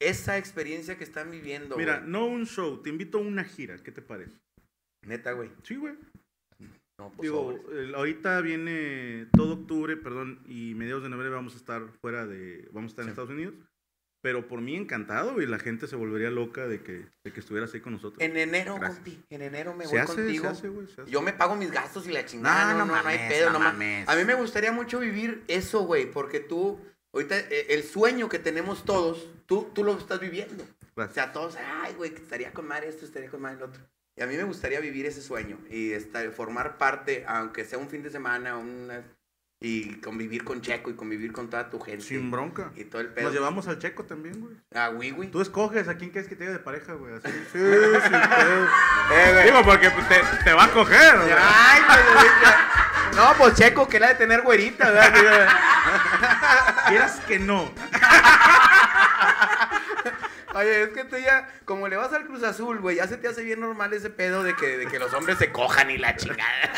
esa 0.00 0.36
experiencia 0.38 0.96
que 0.96 1.04
están 1.04 1.30
viviendo, 1.30 1.76
Mira, 1.76 1.98
güey. 1.98 2.10
no 2.10 2.26
un 2.26 2.46
show, 2.46 2.82
te 2.82 2.88
invito 2.90 3.18
a 3.18 3.20
una 3.22 3.44
gira, 3.44 3.76
¿qué 3.82 3.90
te 3.92 4.00
parece? 4.02 4.32
Neta, 5.06 5.32
güey. 5.32 5.50
Sí, 5.62 5.76
güey. 5.76 5.94
No, 6.98 7.10
pues, 7.10 7.22
Digo, 7.22 7.60
ahorita 7.94 8.40
viene 8.40 9.26
todo 9.36 9.54
octubre, 9.54 9.96
perdón, 9.96 10.40
y 10.46 10.74
mediados 10.74 11.02
de 11.02 11.10
noviembre 11.10 11.34
vamos 11.34 11.54
a 11.54 11.58
estar 11.58 11.82
fuera 12.00 12.26
de, 12.26 12.68
vamos 12.72 12.90
a 12.90 12.92
estar 12.92 13.02
en 13.02 13.08
Sí. 13.08 13.10
Estados 13.10 13.30
Unidos. 13.30 13.54
Pero 14.22 14.48
por 14.48 14.60
mí 14.60 14.74
encantado 14.74 15.40
y 15.40 15.46
la 15.46 15.58
gente 15.58 15.86
se 15.86 15.94
volvería 15.94 16.30
loca 16.30 16.66
de 16.66 16.82
que, 16.82 17.06
de 17.22 17.32
que 17.32 17.38
estuvieras 17.40 17.72
ahí 17.74 17.80
con 17.80 17.92
nosotros. 17.92 18.20
En 18.20 18.36
enero, 18.36 18.74
Gracias. 18.76 18.96
compi. 19.04 19.22
En 19.30 19.42
enero 19.42 19.74
me 19.74 19.84
se 19.84 19.90
voy 19.90 19.98
hace, 20.00 20.14
contigo. 20.16 20.42
se 20.44 20.48
hace, 20.50 20.68
güey, 20.68 20.86
se 20.88 21.02
hace. 21.02 21.10
Yo 21.10 21.20
me 21.22 21.32
pago 21.34 21.54
mis 21.54 21.70
gastos 21.70 22.08
y 22.08 22.12
la 22.12 22.24
chingada. 22.24 22.72
No, 22.72 22.78
No, 22.78 22.78
no, 22.78 22.86
no 22.86 23.02
no, 23.02 23.08
hay 23.08 23.18
mames, 23.18 23.32
pedo, 23.32 23.46
no 23.48 23.52
no 23.52 23.58
ma- 23.60 23.72
mames. 23.72 24.08
A 24.08 24.16
mí 24.16 24.24
me 24.24 24.34
gustaría 24.34 24.72
mucho 24.72 24.98
vivir 24.98 25.44
eso, 25.48 25.82
güey, 25.82 26.10
porque 26.10 26.40
tú, 26.40 26.80
ahorita, 27.12 27.38
eh, 27.38 27.66
el 27.68 27.84
sueño 27.84 28.28
que 28.28 28.38
tenemos 28.40 28.84
todos, 28.84 29.28
tú, 29.44 29.68
tú 29.74 29.84
lo 29.84 29.96
estás 29.96 30.18
viviendo. 30.18 30.64
O 30.64 30.96
Gracias. 30.96 31.14
sea, 31.14 31.32
todos, 31.32 31.56
ay, 31.56 31.92
güey, 31.94 32.10
que 32.12 32.22
estaría 32.22 32.52
con 32.52 32.66
madre 32.66 32.88
esto, 32.88 33.04
estaría 33.04 33.30
con 33.30 33.42
madre 33.42 33.58
el 33.58 33.62
otro. 33.64 33.82
Y 34.16 34.22
a 34.22 34.26
mí 34.26 34.34
me 34.36 34.44
gustaría 34.44 34.80
vivir 34.80 35.04
ese 35.04 35.20
sueño 35.20 35.58
y 35.68 35.92
estar, 35.92 36.28
formar 36.30 36.78
parte, 36.78 37.24
aunque 37.28 37.64
sea 37.66 37.78
un 37.78 37.88
fin 37.90 38.02
de 38.02 38.10
semana, 38.10 38.56
una, 38.56 39.04
y 39.60 40.00
convivir 40.00 40.44
con 40.44 40.60
Checo 40.62 40.90
y 40.90 40.94
convivir 40.94 41.32
con 41.32 41.50
toda 41.50 41.68
tu 41.68 41.80
gente. 41.80 42.04
Sin 42.04 42.30
bronca. 42.30 42.72
Y 42.76 42.84
todo 42.84 43.02
el 43.02 43.08
pedo. 43.08 43.26
Nos 43.26 43.34
llevamos 43.34 43.68
al 43.68 43.78
checo 43.78 44.04
también, 44.04 44.40
güey. 44.40 44.56
Ah, 44.74 44.88
güey, 44.88 45.10
güey. 45.10 45.30
Tú 45.30 45.40
escoges 45.40 45.88
a 45.88 45.96
quién 45.96 46.10
quieres 46.10 46.28
que 46.28 46.36
te 46.36 46.44
lleve 46.44 46.58
de 46.58 46.62
pareja, 46.62 46.94
güey. 46.94 47.14
Así. 47.14 47.28
Sí, 47.52 47.58
pedo. 47.58 48.66
Eh. 49.12 49.42
Digo, 49.44 49.62
porque 49.64 49.90
pues, 49.90 50.08
te, 50.08 50.20
te 50.44 50.52
va 50.52 50.64
a 50.64 50.70
coger, 50.70 51.16
güey. 51.18 51.32
Ay, 51.32 51.80
ya. 52.42 52.66
No, 53.16 53.34
pues 53.38 53.54
Checo, 53.54 53.88
que 53.88 53.98
la 53.98 54.08
de 54.08 54.16
tener 54.16 54.42
güerita, 54.42 54.90
¿verdad? 54.90 55.48
Quieras 56.88 57.20
que 57.26 57.38
no. 57.38 57.70
Oye, 60.56 60.84
es 60.84 60.88
que 60.90 61.04
tú 61.04 61.16
ya, 61.16 61.48
como 61.64 61.86
le 61.86 61.96
vas 61.96 62.12
al 62.14 62.26
Cruz 62.26 62.42
Azul, 62.42 62.80
güey, 62.80 62.96
ya 62.96 63.06
se 63.06 63.18
te 63.18 63.28
hace 63.28 63.42
bien 63.42 63.60
normal 63.60 63.92
ese 63.92 64.08
pedo 64.08 64.42
de 64.42 64.56
que, 64.56 64.78
de 64.78 64.86
que 64.86 64.98
los 64.98 65.12
hombres 65.12 65.36
se 65.38 65.52
cojan 65.52 65.90
y 65.90 65.98
la 65.98 66.16
chingada. 66.16 66.72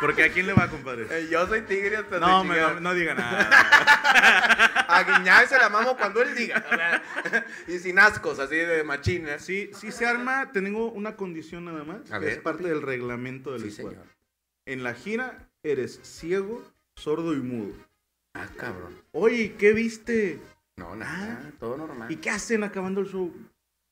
Porque 0.00 0.24
a 0.24 0.32
quién 0.32 0.46
le 0.46 0.52
va, 0.52 0.68
compadre. 0.68 1.06
Eh, 1.10 1.28
Yo 1.30 1.46
soy 1.48 1.62
tigre 1.62 1.96
hasta 1.96 2.20
No, 2.20 2.44
me, 2.44 2.56
no, 2.56 2.80
no 2.80 2.94
diga 2.94 3.14
nada. 3.14 3.48
A 4.88 5.02
Guiñac 5.02 5.48
se 5.48 5.58
la 5.58 5.68
mamo 5.68 5.96
cuando 5.96 6.22
él 6.22 6.34
diga. 6.34 6.64
o 6.68 7.28
sea, 7.28 7.46
y 7.66 7.78
sin 7.78 7.98
ascos, 7.98 8.38
así 8.38 8.56
de 8.56 8.84
machines. 8.84 9.44
Sí, 9.44 9.70
sí 9.74 9.90
se 9.90 10.06
arma. 10.06 10.52
Tengo 10.52 10.90
una 10.90 11.16
condición 11.16 11.64
nada 11.64 11.84
más. 11.84 12.10
A 12.12 12.18
que 12.20 12.26
ver, 12.26 12.34
es 12.34 12.38
parte 12.38 12.68
del 12.68 12.82
reglamento 12.82 13.52
del 13.52 13.70
Sí. 13.72 13.82
En 14.66 14.82
la 14.82 14.94
gira 14.94 15.48
eres 15.62 15.98
ciego, 16.02 16.62
sordo 16.94 17.32
y 17.34 17.38
mudo. 17.40 17.74
Ah, 18.34 18.46
cabrón. 18.56 19.02
Oye, 19.12 19.54
¿qué 19.58 19.72
viste? 19.72 20.38
No, 20.78 20.94
nada, 20.96 21.40
Ah. 21.44 21.50
todo 21.58 21.76
normal. 21.76 22.10
¿Y 22.10 22.16
qué 22.16 22.30
hacen 22.30 22.62
acabando 22.64 23.00
el 23.00 23.08
show? 23.08 23.34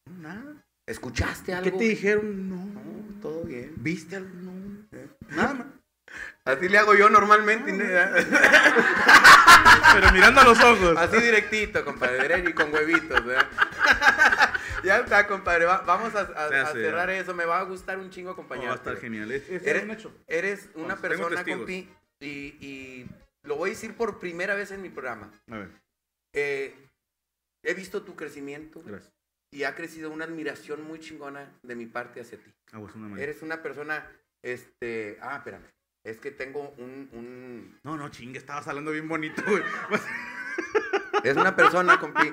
No, 0.06 0.22
nada. 0.22 0.64
¿Escuchaste 0.86 1.52
algo? 1.52 1.64
¿Qué 1.64 1.76
te 1.76 1.84
dijeron? 1.84 2.48
No. 2.48 2.56
No, 2.64 3.20
todo 3.20 3.42
bien. 3.42 3.72
¿Viste 3.76 4.16
algo? 4.16 4.30
No. 4.34 4.86
Eh. 4.92 5.08
Nada 5.30 5.54
más. 5.54 5.66
Así 6.44 6.68
le 6.68 6.78
hago 6.78 6.94
yo 6.94 7.10
normalmente. 7.10 7.72
nada. 7.72 8.14
Pero 9.94 10.12
mirando 10.12 10.40
a 10.40 10.44
los 10.44 10.60
ojos. 10.62 10.96
Así 10.96 11.20
directito, 11.20 11.84
compadre, 11.84 12.44
y 12.48 12.52
con 12.52 12.72
huevitos, 12.72 13.24
¿verdad? 13.24 13.46
ya 14.84 14.98
está, 14.98 15.26
compadre. 15.26 15.64
va- 15.64 15.80
vamos 15.80 16.14
a, 16.14 16.26
cerrar 16.72 17.10
eso. 17.10 17.34
Me 17.34 17.44
va 17.44 17.58
a 17.60 17.62
gustar 17.64 17.98
un 17.98 18.10
chingo 18.10 18.30
No, 18.30 18.36
va 18.36 18.42
a 18.42 18.44
acompañarte. 18.44 18.76
estar 18.90 18.96
genial. 18.98 19.32
Es, 19.32 19.48
es 19.48 19.66
Eres, 19.66 19.84
un 19.84 19.90
hecho. 19.90 20.12
eres 20.28 20.68
una 20.74 20.94
Vamos, 20.94 21.00
persona, 21.00 21.44
compi, 21.44 21.88
y, 22.20 22.26
y 22.28 23.06
lo 23.42 23.56
voy 23.56 23.70
a 23.70 23.72
decir 23.72 23.94
por 23.96 24.18
primera 24.18 24.54
vez 24.54 24.70
en 24.70 24.82
mi 24.82 24.88
programa. 24.90 25.30
A 25.50 25.56
ver, 25.56 25.70
Eh, 26.36 26.74
he 27.64 27.74
visto 27.74 28.02
tu 28.02 28.14
crecimiento 28.14 28.82
gracias. 28.84 29.12
y 29.50 29.64
ha 29.64 29.74
crecido 29.74 30.10
una 30.10 30.24
admiración 30.26 30.84
muy 30.84 31.00
chingona 31.00 31.50
de 31.62 31.74
mi 31.74 31.86
parte 31.86 32.20
hacia 32.20 32.38
ti. 32.38 32.52
Ah, 32.72 32.78
vos 32.78 32.94
una. 32.94 33.20
Eres 33.20 33.42
una 33.42 33.62
persona, 33.62 34.06
este... 34.42 35.18
Ah, 35.22 35.36
espérame. 35.38 35.64
Es 36.04 36.18
que 36.18 36.30
tengo 36.30 36.70
un- 36.78 37.08
un, 37.12 37.80
No, 37.82 37.96
no, 37.96 38.08
chingue, 38.10 38.38
estabas 38.38 38.68
hablando 38.68 38.92
bien 38.92 39.08
bonito, 39.08 39.42
güey. 39.48 39.62
Es 41.24 41.36
una 41.36 41.56
persona, 41.56 41.98
compi. 41.98 42.32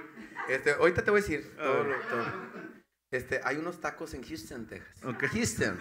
Este, 0.50 0.72
ahorita 0.74 1.04
te 1.04 1.10
voy 1.10 1.22
a 1.22 1.24
decir 1.24 1.56
todo 1.56 1.84
ver. 1.86 1.98
lo- 1.98 2.08
todo. 2.08 2.26
Este, 3.12 3.40
hay 3.44 3.58
unos 3.58 3.80
tacos 3.80 4.14
en 4.14 4.24
Houston, 4.24 4.68
Texas. 4.68 5.04
Ok. 5.06 5.24
Houston. 5.32 5.80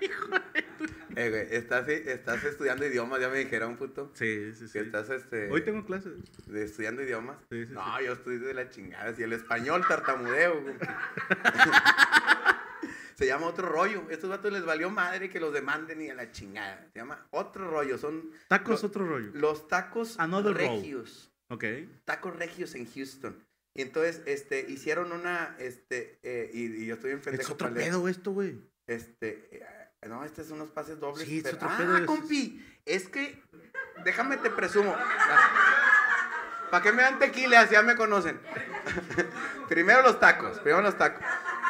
Eh, 1.20 1.30
güey, 1.30 1.46
estás, 1.50 1.88
estás 1.88 2.44
estudiando 2.44 2.86
idiomas, 2.86 3.20
ya 3.20 3.28
me 3.28 3.38
dijeron, 3.38 3.76
puto. 3.76 4.12
Sí, 4.14 4.52
sí, 4.54 4.66
Que 4.66 4.68
sí. 4.68 4.78
estás 4.78 5.10
este, 5.10 5.50
Hoy 5.50 5.62
tengo 5.62 5.84
clases. 5.84 6.12
de 6.46 6.62
estudiando 6.62 7.02
idiomas. 7.02 7.38
Sí, 7.50 7.66
sí, 7.66 7.72
no, 7.72 8.00
yo 8.00 8.12
estudio 8.12 8.46
de 8.46 8.54
la 8.54 8.70
chingada. 8.70 9.12
Si 9.14 9.24
el 9.24 9.32
español 9.32 9.82
tartamudeo. 9.88 10.62
güey. 10.62 10.76
Se 13.16 13.26
llama 13.26 13.46
otro 13.48 13.68
rollo. 13.68 14.04
Estos 14.10 14.30
vatos 14.30 14.52
les 14.52 14.64
valió 14.64 14.90
madre 14.90 15.28
que 15.28 15.40
los 15.40 15.52
demanden 15.52 16.00
y 16.02 16.08
a 16.08 16.14
la 16.14 16.30
chingada. 16.30 16.88
Se 16.92 17.00
llama 17.00 17.26
otro 17.30 17.68
rollo. 17.68 17.98
Son 17.98 18.30
Tacos, 18.46 18.84
otro 18.84 19.04
rollo. 19.04 19.32
los 19.34 19.66
tacos 19.66 20.20
Another 20.20 20.54
roll. 20.56 20.78
regios. 20.80 21.32
Ok. 21.48 21.64
tacos 22.04 22.36
regios 22.36 22.76
en 22.76 22.86
Houston. 22.92 23.44
Y 23.74 23.82
entonces, 23.82 24.22
este, 24.26 24.60
hicieron 24.70 25.10
una, 25.12 25.56
este, 25.58 26.18
eh, 26.22 26.48
y, 26.52 26.82
y 26.82 26.86
yo 26.86 26.94
estoy 26.94 27.10
en 27.12 27.20
pendejo 27.20 27.42
Es 27.42 27.50
otro 27.50 27.72
pedo 27.74 28.06
esto, 28.08 28.30
güey. 28.32 28.56
Este, 28.86 29.48
eh, 29.52 29.66
no, 30.06 30.24
este 30.24 30.42
es 30.42 30.50
unos 30.50 30.70
pases 30.70 31.00
dobles. 31.00 31.26
Sí, 31.26 31.40
pero- 31.42 31.58
ah, 31.62 32.02
compi, 32.06 32.64
es 32.84 33.08
que, 33.08 33.42
déjame 34.04 34.36
te 34.36 34.50
presumo. 34.50 34.94
¿Para 36.70 36.82
qué 36.82 36.92
me 36.92 37.02
dan 37.02 37.18
tequila 37.18 37.66
si 37.66 37.72
ya 37.72 37.82
me 37.82 37.96
conocen? 37.96 38.40
primero 39.68 40.02
los 40.02 40.20
tacos, 40.20 40.58
primero 40.60 40.82
los 40.82 40.96
tacos. 40.96 41.24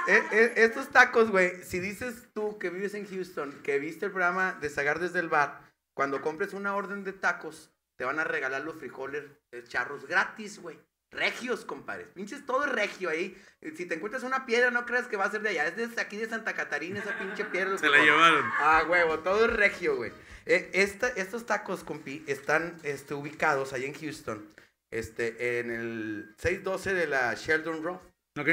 Eh, 0.08 0.22
eh, 0.32 0.52
estos 0.56 0.88
tacos, 0.88 1.30
güey, 1.30 1.62
si 1.62 1.80
dices 1.80 2.28
tú 2.34 2.58
que 2.58 2.70
vives 2.70 2.94
en 2.94 3.06
Houston, 3.06 3.52
que 3.62 3.78
viste 3.78 4.06
el 4.06 4.12
programa 4.12 4.54
de 4.60 4.70
Sagar 4.70 4.98
desde 4.98 5.20
el 5.20 5.28
bar, 5.28 5.60
cuando 5.94 6.20
compres 6.20 6.52
una 6.52 6.74
orden 6.74 7.04
de 7.04 7.12
tacos, 7.12 7.70
te 7.96 8.04
van 8.04 8.18
a 8.18 8.24
regalar 8.24 8.62
los 8.62 8.76
frijoles 8.76 9.24
eh, 9.52 9.64
charros 9.66 10.06
gratis, 10.06 10.60
güey. 10.60 10.78
Regios, 11.10 11.64
compadre. 11.64 12.04
Pinches 12.06 12.44
todo 12.44 12.64
es 12.66 12.72
regio 12.72 13.08
ahí. 13.10 13.36
Eh, 13.60 13.72
Si 13.76 13.86
te 13.86 13.94
encuentras 13.94 14.22
una 14.22 14.44
piedra, 14.46 14.70
no 14.70 14.84
creas 14.84 15.08
que 15.08 15.16
va 15.16 15.24
a 15.24 15.30
ser 15.30 15.40
de 15.42 15.48
allá. 15.50 15.66
Es 15.68 15.94
de 15.94 16.00
aquí 16.00 16.16
de 16.16 16.28
Santa 16.28 16.54
Catarina, 16.54 17.00
esa 17.00 17.18
pinche 17.18 17.44
piedra. 17.46 17.76
Se 17.78 17.88
la 17.88 17.98
llevaron. 17.98 18.44
Ah, 18.58 18.84
huevo, 18.88 19.18
todo 19.20 19.46
es 19.46 19.52
regio, 19.52 19.96
güey. 19.96 20.12
Eh, 20.46 20.70
esta- 20.74 21.08
estos 21.08 21.46
tacos, 21.46 21.82
compi, 21.84 22.24
están 22.26 22.76
este, 22.82 23.14
ubicados 23.14 23.72
ahí 23.72 23.84
en 23.84 23.94
Houston. 23.94 24.46
Este, 24.90 25.58
en 25.60 25.70
el 25.70 26.34
612 26.38 26.94
de 26.94 27.06
la 27.06 27.34
Sheldon 27.34 27.82
Road. 27.82 28.00
Ok. 28.38 28.48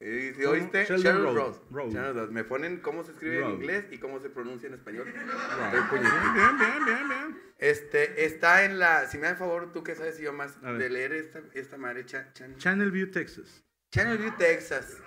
¿Y 0.00 0.34
si 0.34 0.44
oíste? 0.44 0.84
Road. 0.86 0.98
Sheldon 1.00 1.34
Road. 1.34 2.28
Me 2.30 2.44
ponen 2.44 2.80
cómo 2.80 3.04
se 3.04 3.12
escribe 3.12 3.40
Road. 3.40 3.50
en 3.50 3.54
inglés 3.56 3.84
y 3.90 3.98
cómo 3.98 4.20
se 4.20 4.28
pronuncia 4.30 4.66
en 4.66 4.74
español. 4.74 5.04
Bien, 5.12 5.88
bien, 5.90 6.58
bien, 6.58 6.84
bien, 6.84 7.08
bien. 7.08 7.42
Este, 7.58 8.24
está 8.26 8.64
en 8.64 8.78
la, 8.78 9.06
si 9.06 9.16
me 9.18 9.28
dan 9.28 9.36
favor, 9.38 9.72
tú 9.72 9.82
que 9.84 9.94
sabes 9.94 10.18
A 10.62 10.72
ver. 10.72 10.78
de 10.82 10.90
leer 10.90 11.12
esta, 11.12 11.40
esta 11.54 11.76
madre, 11.78 12.04
Cha- 12.04 12.32
Chan- 12.34 12.56
Channel 12.56 12.90
View, 12.90 13.10
Texas. 13.10 13.64
Channel 13.94 14.18
View, 14.18 14.32
Texas. 14.36 14.98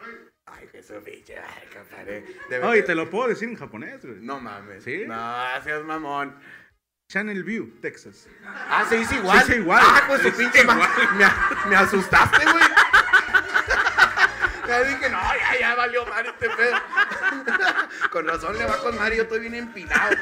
Ay, 0.45 0.67
pinche, 1.03 1.37
ay, 1.37 1.67
compadre. 1.77 2.25
Ay, 2.63 2.83
te 2.83 2.95
lo 2.95 3.09
puedo 3.09 3.27
decir 3.27 3.49
en 3.49 3.55
japonés, 3.57 4.03
güey. 4.05 4.19
No 4.21 4.39
mames. 4.39 4.83
¿Sí? 4.85 5.03
No, 5.05 5.43
seas 5.63 5.83
mamón. 5.83 6.33
Channel 7.11 7.43
View, 7.43 7.79
Texas. 7.81 8.27
Ah, 8.45 8.85
se 8.87 8.97
dice 8.97 9.15
igual. 9.17 9.39
Se 9.41 9.45
dice 9.47 9.59
igual. 9.61 9.83
Ah, 9.85 10.03
pues 10.07 10.21
su 10.21 10.31
pinche 10.31 10.63
me, 10.63 10.73
me 11.69 11.75
asustaste, 11.75 12.43
güey. 12.45 12.63
Ya 14.67 14.83
dije, 14.83 15.09
no, 15.09 15.17
ya, 15.17 15.59
ya 15.59 15.73
valió 15.75 16.05
madre 16.05 16.29
este 16.29 16.49
pedo. 16.49 16.77
con 18.11 18.27
razón 18.27 18.57
le 18.57 18.65
va 18.65 18.77
con 18.77 18.97
Mario, 18.97 19.23
estoy 19.23 19.39
bien 19.39 19.55
empinado. 19.55 20.11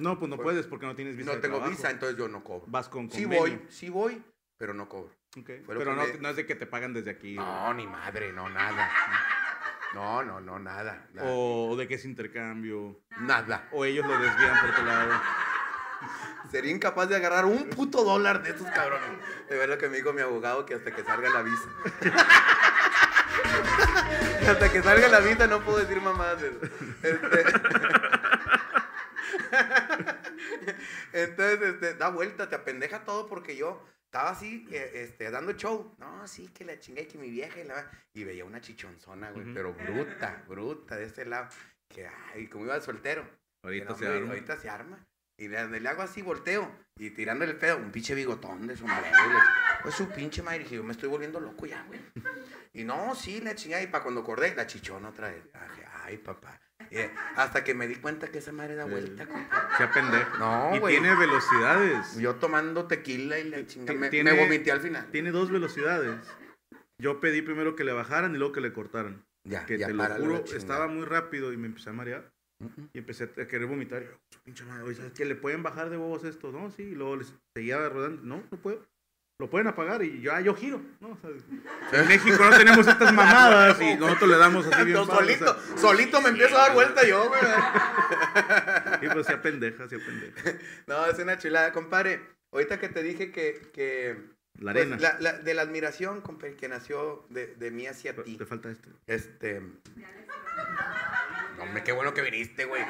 No, 0.00 0.18
pues 0.18 0.28
no 0.30 0.36
puedes 0.38 0.66
porque 0.66 0.86
no 0.86 0.94
tienes 0.96 1.16
visa. 1.16 1.30
no 1.30 1.36
de 1.36 1.42
tengo 1.42 1.56
trabajo. 1.58 1.76
visa, 1.76 1.90
entonces 1.90 2.16
yo 2.18 2.28
no 2.28 2.42
cobro. 2.42 2.64
Vas 2.68 2.88
con 2.88 3.10
Sí 3.10 3.22
convenio. 3.22 3.40
voy, 3.40 3.66
sí 3.68 3.88
voy, 3.90 4.22
pero 4.58 4.74
no 4.74 4.88
cobro. 4.88 5.12
Ok. 5.38 5.50
Fue 5.64 5.74
lo 5.74 5.78
Pero 5.80 5.94
no, 5.94 6.02
me- 6.06 6.18
no 6.18 6.28
es 6.30 6.36
de 6.36 6.46
que 6.46 6.54
te 6.56 6.66
pagan 6.66 6.92
desde 6.92 7.10
aquí. 7.10 7.34
No, 7.34 7.72
ni 7.74 7.86
madre, 7.86 8.32
no, 8.32 8.48
nada. 8.48 8.90
No, 9.94 10.22
no, 10.22 10.40
no, 10.40 10.58
nada. 10.58 11.06
Nada. 11.12 11.28
O 11.30 11.76
de 11.76 11.86
que 11.88 11.94
es 11.94 12.04
intercambio. 12.04 13.00
Nada. 13.20 13.68
O 13.72 13.84
ellos 13.84 14.06
lo 14.06 14.18
desvían 14.18 14.58
por 14.60 14.70
otro 14.70 14.84
lado. 14.84 15.12
Sería 16.50 16.70
incapaz 16.72 17.08
de 17.08 17.16
agarrar 17.16 17.44
un 17.44 17.68
puto 17.70 18.02
dólar 18.04 18.42
de 18.42 18.50
estos 18.50 18.66
cabrones. 18.70 19.08
De 19.48 19.56
ver 19.56 19.68
lo 19.68 19.78
que 19.78 19.88
me 19.88 19.98
dijo 19.98 20.12
mi 20.12 20.20
abogado, 20.22 20.64
que 20.66 20.74
hasta 20.74 20.90
que 20.92 21.04
salga 21.04 21.28
la 21.30 21.42
visa. 21.42 21.68
Hasta 24.48 24.72
que 24.72 24.82
salga 24.82 25.08
la 25.08 25.20
visa 25.20 25.46
no 25.46 25.60
puedo 25.60 25.78
decir 25.78 26.00
mamadas. 26.00 26.42
Este- 27.02 27.44
Entonces, 31.12 31.60
este, 31.62 31.94
da 31.94 32.08
vuelta, 32.10 32.48
te 32.48 32.56
apendeja 32.56 33.04
todo 33.04 33.26
porque 33.26 33.56
yo 33.56 33.84
estaba 34.06 34.30
así, 34.30 34.66
este, 34.70 35.30
dando 35.30 35.52
show. 35.52 35.94
No, 35.98 36.26
sí, 36.26 36.48
que 36.48 36.64
la 36.64 36.78
chingué, 36.78 37.06
que 37.06 37.18
mi 37.18 37.30
vieja 37.30 37.60
y 37.60 37.64
la... 37.64 37.90
Y 38.14 38.24
veía 38.24 38.44
una 38.44 38.60
chichonzona, 38.60 39.30
güey, 39.30 39.46
pero 39.54 39.72
bruta, 39.74 40.44
bruta 40.48 40.96
de 40.96 41.04
este 41.04 41.24
lado. 41.24 41.48
Que, 41.88 42.06
ay, 42.34 42.46
como 42.48 42.64
iba 42.64 42.74
de 42.74 42.80
soltero. 42.82 43.28
Ahorita 43.62 43.94
se 43.94 44.06
arma. 44.06 44.28
Ahorita 44.30 44.56
se 44.58 44.68
arma. 44.70 45.06
Y 45.38 45.48
le, 45.48 45.80
le 45.80 45.88
hago 45.88 46.02
así, 46.02 46.22
volteo. 46.22 46.70
Y 46.98 47.10
tirándole 47.10 47.52
el 47.52 47.58
pedo, 47.58 47.78
un 47.78 47.90
pinche 47.90 48.14
bigotón 48.14 48.66
de 48.66 48.74
y 48.74 48.76
le- 48.76 48.84
Pues 49.82 49.94
su 49.94 50.08
pinche 50.10 50.42
madre. 50.42 50.60
Dije, 50.60 50.76
yo 50.76 50.84
me 50.84 50.92
estoy 50.92 51.08
volviendo 51.08 51.40
loco 51.40 51.64
ya, 51.66 51.82
güey. 51.84 52.00
Y 52.74 52.84
no, 52.84 53.14
sí, 53.14 53.40
la 53.40 53.54
chingada. 53.54 53.82
Y 53.82 53.86
para 53.86 54.02
cuando 54.04 54.20
acordé, 54.20 54.54
la 54.54 54.66
chichona 54.66 55.08
otra 55.08 55.30
vez. 55.30 55.42
Ay, 56.04 56.18
papá. 56.18 56.60
Y, 56.90 56.96
eh, 56.96 57.10
hasta 57.36 57.62
que 57.64 57.74
me 57.74 57.86
di 57.88 57.96
cuenta 57.96 58.28
que 58.28 58.38
esa 58.38 58.52
madre 58.52 58.74
da 58.74 58.84
vuelta, 58.84 59.26
compa. 59.26 59.68
Se 59.76 59.86
pendejo. 59.88 60.38
No, 60.38 60.74
y 60.74 60.78
güey. 60.78 60.94
tiene 60.98 61.14
velocidades. 61.16 62.16
Yo 62.16 62.36
tomando 62.36 62.86
tequila 62.86 63.38
y 63.38 63.48
la 63.48 63.66
chingada. 63.66 63.98
Me, 63.98 64.08
tiene- 64.08 64.32
me 64.32 64.40
vomité 64.40 64.72
al 64.72 64.80
final. 64.80 65.06
Tiene 65.10 65.30
dos 65.30 65.50
velocidades. 65.50 66.16
Yo 66.98 67.20
pedí 67.20 67.42
primero 67.42 67.76
que 67.76 67.84
le 67.84 67.92
bajaran 67.92 68.34
y 68.34 68.38
luego 68.38 68.52
que 68.52 68.60
le 68.60 68.72
cortaran. 68.72 69.24
Ya, 69.44 69.64
Que 69.66 69.78
ya, 69.78 69.86
te 69.86 69.92
lo 69.94 69.98
párale 70.02 70.20
la 70.20 70.26
juro, 70.26 70.38
chingada. 70.40 70.58
estaba 70.58 70.86
muy 70.88 71.04
rápido 71.06 71.52
y 71.52 71.56
me 71.56 71.66
empecé 71.66 71.90
a 71.90 71.92
marear. 71.92 72.30
Ujú. 72.62 72.88
Y 72.92 72.98
empecé 72.98 73.24
a 73.24 73.46
querer 73.48 73.66
vomitar. 73.66 74.02
Yo, 74.02 74.10
su 74.30 74.40
pinche 74.42 74.64
madre, 74.64 74.82
oye, 74.84 74.96
¿sabes 74.96 75.12
qué? 75.12 75.24
¿Le 75.24 75.34
pueden 75.34 75.62
bajar 75.62 75.88
de 75.88 75.96
huevos 75.96 76.24
esto? 76.24 76.52
No, 76.52 76.70
sí. 76.70 76.82
Y 76.82 76.94
luego 76.94 77.16
les 77.16 77.32
seguía 77.56 77.88
rodando. 77.88 78.20
No, 78.22 78.42
no 78.50 78.58
puedo. 78.58 78.84
Lo 79.40 79.50
pueden 79.50 79.66
apagar 79.66 80.02
y 80.04 80.20
yo, 80.20 80.32
ah, 80.32 80.40
yo 80.40 80.54
giro. 80.54 80.80
¿no? 81.00 81.08
O 81.08 81.18
sea, 81.90 82.00
en 82.02 82.08
México 82.08 82.36
no 82.44 82.56
tenemos 82.56 82.86
estas 82.86 83.12
mamadas 83.12 83.80
y 83.80 83.96
nosotros 83.96 84.30
le 84.30 84.36
damos 84.36 84.66
así 84.66 84.84
bien 84.84 84.96
No, 84.98 85.06
padre, 85.06 85.34
o 85.34 85.38
sea, 85.38 85.46
solito, 85.48 85.78
solito 85.78 86.20
me 86.20 86.28
empiezo 86.28 86.56
a 86.56 86.60
dar 86.60 86.74
vuelta 86.74 87.04
yo, 87.06 87.26
güey. 87.28 87.40
y 89.02 89.08
pues 89.08 89.26
sea 89.26 89.40
pendeja, 89.42 89.88
sea 89.88 89.98
pendeja. 89.98 90.58
No, 90.86 91.06
es 91.06 91.18
una 91.18 91.38
chulada, 91.38 91.72
compadre. 91.72 92.20
Ahorita 92.52 92.78
que 92.78 92.88
te 92.88 93.02
dije 93.02 93.30
que, 93.32 93.60
que 93.72 94.16
La 94.58 94.72
pues, 94.72 94.84
arena. 94.86 94.98
la- 95.00 95.16
la- 95.20 95.38
de 95.38 95.54
la 95.54 95.62
admiración 95.62 96.20
compadre, 96.20 96.56
que 96.56 96.68
nació 96.68 97.24
de, 97.30 97.46
de 97.56 97.70
mí 97.70 97.86
hacia 97.86 98.14
ti. 98.22 98.36
Te 98.36 98.44
falta 98.46 98.70
este. 98.70 98.88
Este. 99.06 99.62
Hombre, 101.60 101.82
qué 101.84 101.92
bueno 101.92 102.12
que 102.14 102.22
viniste, 102.22 102.64
güey. 102.64 102.82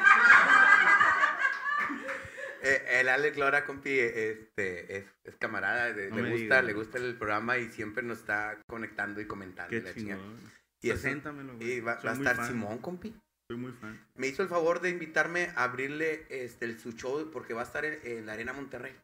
Eh, 2.62 3.00
el 3.00 3.08
Alex 3.08 3.36
Lora, 3.38 3.64
compi, 3.64 3.98
este, 3.98 4.98
es, 4.98 5.04
es 5.24 5.36
camarada, 5.36 5.92
de- 5.92 6.10
No 6.10 6.18
le 6.18 6.30
gusta, 6.30 6.62
le 6.62 6.72
gusta 6.72 6.98
el 6.98 7.16
programa 7.16 7.58
y 7.58 7.68
siempre 7.70 8.02
nos 8.02 8.18
está 8.18 8.60
conectando 8.66 9.20
y 9.20 9.26
comentando. 9.26 9.70
Qué 9.70 9.80
la 9.80 9.94
chingón. 9.94 10.38
Y, 10.82 11.80
va, 11.80 11.92
a 11.92 12.12
estar 12.12 12.36
fan, 12.36 12.46
Simón, 12.46 12.78
compi. 12.78 13.14
Soy 13.50 13.58
muy 13.58 13.72
fan. 13.72 14.00
Me 14.14 14.28
hizo 14.28 14.42
el 14.42 14.48
favor 14.48 14.80
de 14.80 14.90
invitarme 14.90 15.52
a 15.56 15.64
abrirle 15.64 16.26
este, 16.30 16.64
el, 16.66 16.78
su 16.78 16.92
show 16.92 17.30
porque 17.30 17.52
va 17.52 17.62
a 17.62 17.64
estar 17.64 17.84
en, 17.84 17.98
en 18.04 18.26
la 18.26 18.34
Arena 18.34 18.52
Monterrey. 18.52 18.94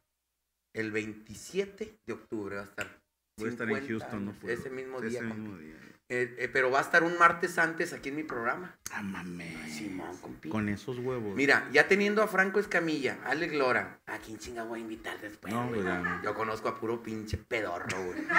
El 0.75 0.93
27 0.93 1.99
de 2.07 2.13
octubre 2.13 2.57
va 2.57 2.63
a 2.63 2.67
estar. 2.67 3.01
Voy 3.39 3.49
a 3.49 3.53
estar 3.53 3.69
en 3.69 3.75
50 3.75 3.89
Houston, 3.89 4.25
no 4.25 4.33
puedo. 4.33 4.55
Ese 4.55 4.71
día, 4.71 5.23
mismo 5.23 5.57
día. 5.59 5.75
Eh, 6.09 6.37
eh, 6.39 6.49
pero 6.53 6.71
va 6.71 6.79
a 6.79 6.83
estar 6.83 7.03
un 7.03 7.19
martes 7.19 7.59
antes 7.59 7.93
aquí 7.93 8.11
en 8.11 8.17
mi 8.17 8.23
programa. 8.23 8.77
Ah, 8.93 9.03
mames. 9.03 9.75
Simón, 9.75 10.17
compi. 10.19 10.49
Con 10.49 10.69
esos 10.69 10.99
huevos. 10.99 11.35
Mira, 11.35 11.67
ya 11.73 11.89
teniendo 11.89 12.23
a 12.23 12.29
Franco 12.29 12.61
Escamilla, 12.61 13.19
Alex 13.25 13.53
Lora, 13.55 13.99
¿a 14.07 14.19
quién 14.19 14.39
chinga 14.39 14.63
voy 14.63 14.79
a 14.79 14.83
invitar 14.83 15.19
después? 15.21 15.53
No, 15.53 15.67
güey? 15.67 15.81
no. 15.81 16.23
Yo 16.23 16.33
conozco 16.35 16.69
a 16.69 16.79
puro 16.79 17.03
pinche 17.03 17.39
pedorro, 17.39 18.05
güey. 18.05 18.21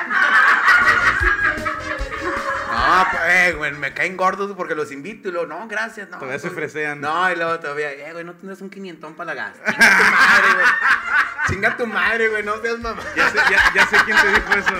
no, 2.71 3.07
pues, 3.11 3.21
eh, 3.27 3.53
güey, 3.57 3.73
me 3.73 3.93
caen 3.93 4.15
gordos 4.15 4.55
porque 4.55 4.73
los 4.73 4.89
invito 4.93 5.27
y 5.27 5.33
luego, 5.33 5.47
no, 5.47 5.67
gracias, 5.67 6.09
no. 6.09 6.19
Todavía 6.19 6.39
se 6.39 6.49
fresean. 6.49 7.01
No, 7.01 7.29
y 7.29 7.35
luego 7.35 7.59
todavía, 7.59 7.91
eh, 7.91 8.13
güey, 8.13 8.23
no 8.23 8.33
tendrás 8.33 8.61
un 8.61 8.69
quinientón 8.69 9.13
para 9.15 9.35
la 9.35 9.43
gas. 9.43 9.57
Chinga 9.67 9.75
tu 9.75 10.05
madre, 10.15 10.53
güey. 10.53 10.65
Chinga 11.49 11.77
tu 11.77 11.85
madre, 11.85 12.29
güey, 12.29 12.43
no 12.45 12.61
seas 12.61 12.79
mamá. 12.79 13.03
Ya 13.13 13.29
sé, 13.29 13.39
ya, 13.51 13.73
ya 13.75 13.87
sé 13.87 13.97
quién 14.05 14.15
te 14.21 14.27
dijo 14.29 14.53
eso. 14.53 14.73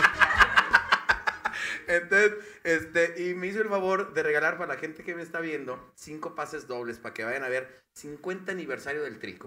Entonces, 1.88 2.34
este, 2.64 3.22
y 3.30 3.34
me 3.34 3.48
hizo 3.48 3.62
el 3.62 3.70
favor 3.70 4.14
de 4.14 4.24
regalar 4.24 4.58
para 4.58 4.74
la 4.74 4.80
gente 4.80 5.04
que 5.04 5.16
me 5.16 5.22
está 5.24 5.40
viendo 5.40 5.92
cinco 5.96 6.36
pases 6.36 6.68
dobles 6.68 7.00
para 7.00 7.14
que 7.14 7.24
vayan 7.24 7.44
a 7.44 7.50
ver 7.50 7.82
50 7.96 8.52
aniversario 8.52 9.04
del 9.04 9.20
Tri. 9.20 9.38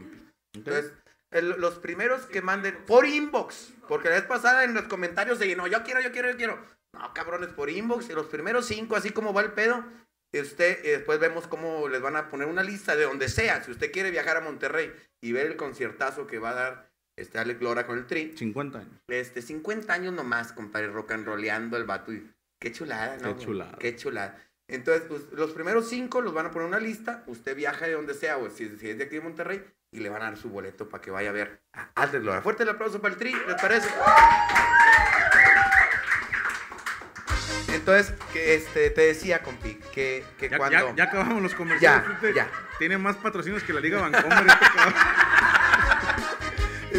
Entonces, 0.54 0.92
el- 1.30 1.60
los 1.60 1.78
primeros 1.78 2.26
que 2.26 2.42
manden 2.42 2.76
por 2.86 3.06
inbox, 3.06 3.72
porque 3.88 4.08
la 4.08 4.16
vez 4.16 4.24
pasada 4.24 4.64
en 4.64 4.74
los 4.74 4.84
comentarios 4.84 5.38
se 5.38 5.46
llenó, 5.46 5.66
yo 5.66 5.82
quiero, 5.84 6.00
yo 6.00 6.10
quiero, 6.12 6.30
yo 6.30 6.36
quiero. 6.36 6.58
No, 6.92 7.14
cabrones, 7.14 7.50
por 7.50 7.70
inbox, 7.70 8.10
y 8.10 8.14
los 8.14 8.26
primeros 8.26 8.66
cinco, 8.66 8.96
así 8.96 9.10
como 9.10 9.32
va 9.32 9.42
el 9.42 9.52
pedo, 9.52 9.84
usted, 10.34 10.84
y 10.84 10.88
después 10.88 11.20
vemos 11.20 11.46
cómo 11.46 11.88
les 11.88 12.00
van 12.00 12.16
a 12.16 12.28
poner 12.28 12.48
una 12.48 12.62
lista 12.62 12.96
de 12.96 13.04
donde 13.04 13.28
sea. 13.28 13.62
Si 13.62 13.70
usted 13.70 13.92
quiere 13.92 14.10
viajar 14.10 14.36
a 14.36 14.40
Monterrey 14.40 14.92
y 15.22 15.32
ver 15.32 15.46
el 15.46 15.56
conciertazo 15.56 16.26
que 16.26 16.38
va 16.38 16.50
a 16.50 16.54
dar 16.54 16.89
este 17.20 17.38
Alex 17.38 17.60
Lora 17.60 17.86
con 17.86 17.98
el 17.98 18.06
Tri, 18.06 18.34
50 18.36 18.78
años. 18.78 18.92
este, 19.09 19.42
50 19.42 19.92
años 19.92 20.12
nomás, 20.14 20.52
compadre, 20.52 20.88
rock 20.88 21.12
and 21.12 21.26
rollando 21.26 21.76
el 21.76 21.84
vato. 21.84 22.12
Y 22.12 22.30
qué 22.60 22.72
chulada, 22.72 23.16
¿no? 23.18 23.36
Qué 23.36 23.44
chulada. 23.44 23.78
Qué 23.78 23.97
chulada. 23.97 24.38
Entonces, 24.68 25.02
pues, 25.09 25.22
los 25.32 25.51
primeros 25.51 25.88
cinco 25.88 26.20
los 26.20 26.32
van 26.32 26.47
a 26.47 26.51
poner 26.51 26.68
en 26.68 26.74
una 26.74 26.80
lista. 26.80 27.24
Usted 27.26 27.56
viaja 27.56 27.86
de 27.86 27.92
donde 27.94 28.14
sea, 28.14 28.36
o 28.38 28.48
si, 28.51 28.68
si 28.78 28.90
es 28.90 28.98
de 28.98 29.05
aquí 29.05 29.16
de 29.16 29.20
Monterrey, 29.20 29.64
y 29.92 29.98
le 29.98 30.09
van 30.09 30.22
a 30.22 30.26
dar 30.26 30.36
su 30.36 30.48
boleto 30.48 30.88
para 30.88 31.01
que 31.02 31.10
vaya 31.10 31.30
a 31.30 31.32
ver 31.32 31.60
a 31.72 31.90
Alex 31.97 32.22
Lora. 32.24 32.40
Fuerte 32.42 32.62
el 32.62 32.68
aplauso 32.68 33.01
para 33.01 33.14
el 33.14 33.18
tri, 33.18 33.32
¿les 33.32 33.60
parece? 33.60 33.88
Entonces, 37.72 38.14
que, 38.32 38.55
este, 38.55 38.90
te 38.90 39.01
decía, 39.02 39.42
compi, 39.42 39.74
que, 39.92 40.24
que 40.38 40.48
Ya, 40.48 40.59
cuando... 40.59 40.88
ya, 40.90 40.94
ya 40.97 41.05
acabamos 41.05 41.42
los 41.42 41.55
comerciales. 41.55 42.06
Ya. 42.34 42.48
Tiene 42.78 42.98
más 42.98 43.16
patrocinios 43.16 43.62
que 43.62 43.72
la 43.72 43.80
Liga 43.80 44.01
Vancomer. 44.01 44.47
este 44.47 44.66
cabrón. 44.74 44.94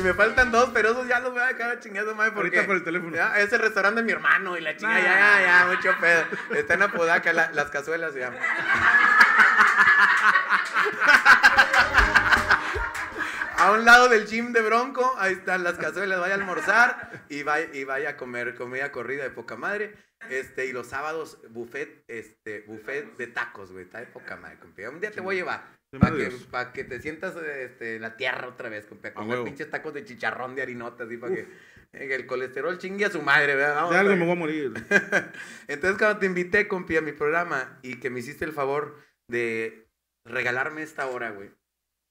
Me 0.04 0.14
faltan 0.14 0.52
dos, 0.52 0.72
pero 0.74 0.92
esos 0.92 1.08
ya 1.08 1.20
los 1.20 1.32
voy 1.32 1.42
a 1.42 1.48
dejar 1.48 1.72
a 1.72 1.80
chingada 1.80 2.14
madre 2.14 2.32
porque... 2.32 2.58
Ahorita 2.58 2.66
por 2.66 2.76
el 2.76 2.84
teléfono. 2.84 3.16
Ya, 3.16 3.38
ese 3.40 3.58
restaurante 3.58 4.02
de 4.02 4.06
mi 4.06 4.12
hermano 4.12 4.58
y 4.58 4.62
la 4.62 4.76
chingada, 4.76 5.00
Nah. 5.00 5.04
ya, 5.04 5.42
ya, 5.42 5.46
ya, 5.46 5.66
mucho 5.68 5.96
pedo. 6.00 6.24
Está 6.58 6.74
en 6.74 6.82
Apodaca, 6.84 7.32
la- 7.34 7.52
las 7.52 7.70
cazuelas 7.70 8.14
se 8.14 8.20
A 13.62 13.74
un 13.74 13.86
lado 13.86 14.10
del 14.10 14.26
gym 14.26 14.54
de 14.54 14.62
Bronco, 14.64 15.14
ahí 15.20 15.34
están 15.34 15.64
las 15.64 15.78
cazuelas, 15.78 16.20
vaya 16.20 16.34
a 16.34 16.38
almorzar 16.38 17.26
y 17.30 17.44
vaya, 17.44 17.70
y 17.72 17.84
vaya 17.84 18.10
a 18.10 18.18
comer 18.18 18.56
comida 18.56 18.92
corrida 18.92 19.22
de 19.22 19.30
poca 19.30 19.56
madre. 19.56 19.94
Este, 20.32 20.66
y 20.66 20.72
los 20.72 20.88
sábados, 20.88 21.38
buffet, 21.52 22.04
este, 22.08 22.62
buffet 22.62 23.18
de 23.18 23.28
tacos, 23.28 23.72
güey, 23.72 23.84
está 23.84 24.00
de 24.00 24.08
poca 24.08 24.36
madre, 24.36 24.58
compi. 24.58 24.82
Un 24.86 25.00
día 25.00 25.12
te 25.12 25.22
voy 25.22 25.36
a 25.36 25.40
llevar. 25.40 25.64
Para 26.00 26.18
que, 26.18 26.32
pa' 26.50 26.74
que 26.74 26.86
te 26.86 27.00
sientas 27.02 27.36
este, 27.36 27.98
en 27.98 28.02
la 28.02 28.18
tierra 28.18 28.48
otra 28.48 28.68
vez, 28.68 28.88
compi, 28.88 29.10
a 29.10 29.14
comer 29.14 29.44
pinches 29.44 29.70
tacos 29.70 29.94
de 29.94 30.06
chicharrón 30.06 30.56
de 30.56 30.64
harinota, 30.64 31.04
así 31.04 31.18
para 31.18 31.36
que, 31.36 31.42
eh, 31.42 32.16
el 32.16 32.26
colesterol 32.26 32.80
chingue 32.80 33.06
a 33.06 33.12
su 33.12 33.22
madre, 33.22 33.56
¿verdad? 33.56 33.76
Vamos 33.76 33.92
De 33.92 33.98
algo 34.00 34.16
me 34.16 34.26
voy 34.26 34.32
a 34.32 34.36
morir. 34.36 34.74
Entonces, 35.68 36.00
cuando 36.00 36.18
te 36.18 36.26
invité, 36.26 36.68
compi, 36.68 36.98
a 36.98 37.02
mi 37.02 37.12
programa 37.12 37.78
y 37.84 38.00
que 38.00 38.10
me 38.10 38.22
hiciste 38.22 38.44
el 38.44 38.54
favor 38.54 38.98
de 39.28 39.88
regalarme 40.26 40.82
esta 40.82 41.06
hora, 41.06 41.30
güey, 41.30 41.52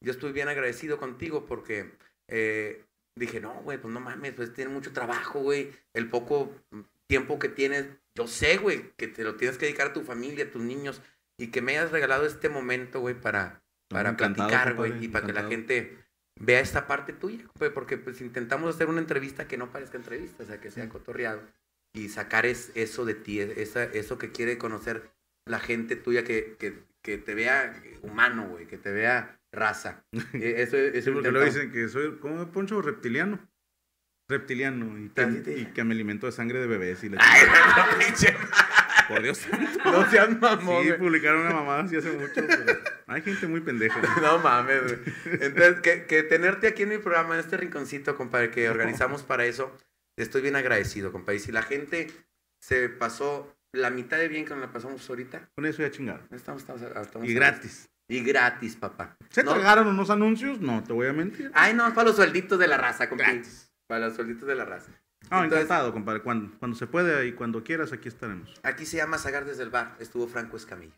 yo 0.00 0.12
estoy 0.12 0.32
bien 0.32 0.48
agradecido 0.48 0.98
contigo 0.98 1.46
porque 1.46 1.92
eh, 2.28 2.84
dije, 3.16 3.40
no, 3.40 3.54
güey, 3.62 3.78
pues 3.78 3.92
no 3.92 4.00
mames, 4.00 4.32
pues 4.32 4.52
tienes 4.52 4.72
mucho 4.72 4.92
trabajo, 4.92 5.40
güey. 5.40 5.72
El 5.92 6.08
poco 6.08 6.54
tiempo 7.06 7.38
que 7.38 7.48
tienes, 7.48 7.86
yo 8.14 8.26
sé, 8.26 8.56
güey, 8.56 8.92
que 8.96 9.08
te 9.08 9.24
lo 9.24 9.36
tienes 9.36 9.58
que 9.58 9.66
dedicar 9.66 9.88
a 9.88 9.92
tu 9.92 10.02
familia, 10.02 10.44
a 10.44 10.50
tus 10.50 10.62
niños 10.62 11.02
y 11.38 11.48
que 11.48 11.62
me 11.62 11.72
hayas 11.72 11.90
regalado 11.90 12.26
este 12.26 12.48
momento, 12.48 13.00
güey, 13.00 13.20
para, 13.20 13.62
para 13.88 14.10
Encantado, 14.10 14.48
platicar, 14.48 14.74
güey, 14.74 15.04
y 15.04 15.08
para 15.08 15.26
que 15.26 15.32
la 15.32 15.44
gente 15.44 15.96
vea 16.38 16.60
esta 16.60 16.86
parte 16.86 17.12
tuya, 17.12 17.46
güey, 17.58 17.72
porque 17.72 17.96
pues 17.98 18.20
intentamos 18.20 18.74
hacer 18.74 18.88
una 18.88 19.00
entrevista 19.00 19.48
que 19.48 19.56
no 19.56 19.70
parezca 19.70 19.96
entrevista, 19.96 20.42
o 20.42 20.46
sea, 20.46 20.60
que 20.60 20.70
sea 20.70 20.88
cotorreado 20.88 21.42
y 21.92 22.08
sacar 22.08 22.46
es, 22.46 22.72
eso 22.74 23.04
de 23.04 23.14
ti, 23.14 23.40
esa, 23.40 23.84
eso 23.84 24.18
que 24.18 24.32
quiere 24.32 24.58
conocer 24.58 25.10
la 25.46 25.58
gente 25.58 25.96
tuya, 25.96 26.24
que, 26.24 26.56
que, 26.58 26.84
que 27.02 27.18
te 27.18 27.34
vea 27.34 27.82
humano, 28.02 28.48
güey, 28.48 28.66
que 28.66 28.78
te 28.78 28.92
vea 28.92 29.39
raza. 29.52 30.04
Eh, 30.34 30.62
Eso, 30.62 30.76
eso 30.76 31.12
porque 31.12 31.28
intentamos. 31.28 31.54
dicen 31.54 31.72
que 31.72 31.88
soy 31.88 32.18
como 32.18 32.50
Poncho 32.52 32.80
reptiliano. 32.82 33.38
Reptiliano. 34.28 34.96
Y 34.98 35.08
que, 35.10 35.54
y 35.58 35.64
que 35.66 35.82
me 35.84 35.94
alimento 35.94 36.26
de 36.26 36.32
sangre 36.32 36.60
de 36.60 36.66
bebés. 36.66 37.02
Y 37.02 37.08
la 37.08 37.18
Ay, 37.20 37.42
no, 37.48 37.98
pinche, 38.06 38.36
Por 39.08 39.22
Dios 39.22 39.38
santo. 39.38 39.90
no 39.90 40.08
seas 40.08 40.38
mamón, 40.40 40.84
Sí, 40.84 40.92
publicaron 40.92 41.40
una 41.40 41.50
mamada 41.52 41.82
así 41.82 41.96
hace 41.96 42.12
mucho. 42.12 42.34
pero 42.46 42.78
hay 43.08 43.22
gente 43.22 43.46
muy 43.48 43.60
pendeja. 43.60 44.00
No 44.22 44.38
mames, 44.38 44.82
güey. 44.84 44.98
Entonces, 45.40 45.80
que, 45.80 46.04
que 46.06 46.22
tenerte 46.22 46.68
aquí 46.68 46.84
en 46.84 46.90
mi 46.90 46.98
programa, 46.98 47.34
en 47.34 47.40
este 47.40 47.56
rinconcito, 47.56 48.14
compadre, 48.16 48.50
que 48.52 48.70
organizamos 48.70 49.24
para 49.24 49.44
eso, 49.46 49.76
estoy 50.16 50.42
bien 50.42 50.54
agradecido, 50.54 51.10
compadre. 51.10 51.38
Y 51.38 51.40
si 51.40 51.50
la 51.50 51.62
gente 51.62 52.08
se 52.62 52.88
pasó 52.88 53.56
la 53.72 53.90
mitad 53.90 54.18
de 54.18 54.28
bien 54.28 54.44
que 54.44 54.50
nos 54.50 54.60
la 54.60 54.72
pasamos 54.72 55.08
ahorita, 55.10 55.50
Con 55.56 55.66
eso 55.66 55.82
ya 55.82 55.90
chingaron. 55.90 56.28
estamos, 56.30 56.62
estamos, 56.62 56.82
estamos 56.82 57.28
Y 57.28 57.34
gratis. 57.34 57.90
Y 58.10 58.24
gratis, 58.24 58.74
papá. 58.76 59.16
¿Se 59.30 59.44
No- 59.44 59.52
tragaron 59.54 59.86
unos 59.86 60.10
anuncios? 60.10 60.60
No, 60.60 60.82
te 60.82 60.92
voy 60.92 61.06
a 61.06 61.12
mentir. 61.12 61.50
Ay, 61.54 61.74
no, 61.74 61.86
es 61.86 61.94
para 61.94 62.08
los 62.08 62.16
suelditos 62.16 62.58
de 62.58 62.66
la 62.66 62.76
raza, 62.76 63.08
compadre. 63.08 63.34
Gratis. 63.34 63.70
Para 63.86 64.06
los 64.06 64.16
suelditos 64.16 64.48
de 64.48 64.54
la 64.56 64.64
raza. 64.64 64.90
Ah, 65.30 65.44
Entonces- 65.44 65.66
encantado, 65.66 65.92
compadre. 65.92 66.22
Cuando, 66.22 66.58
cuando 66.58 66.76
se 66.76 66.88
pueda 66.88 67.24
y 67.24 67.32
cuando 67.34 67.62
quieras, 67.62 67.92
aquí 67.92 68.08
estaremos. 68.08 68.52
Aquí 68.64 68.84
se 68.84 68.96
llama 68.96 69.16
Sagar 69.18 69.44
desde 69.44 69.62
el 69.62 69.70
bar. 69.70 69.94
Estuvo 70.00 70.26
Franco 70.26 70.56
Escamilla. 70.56 70.96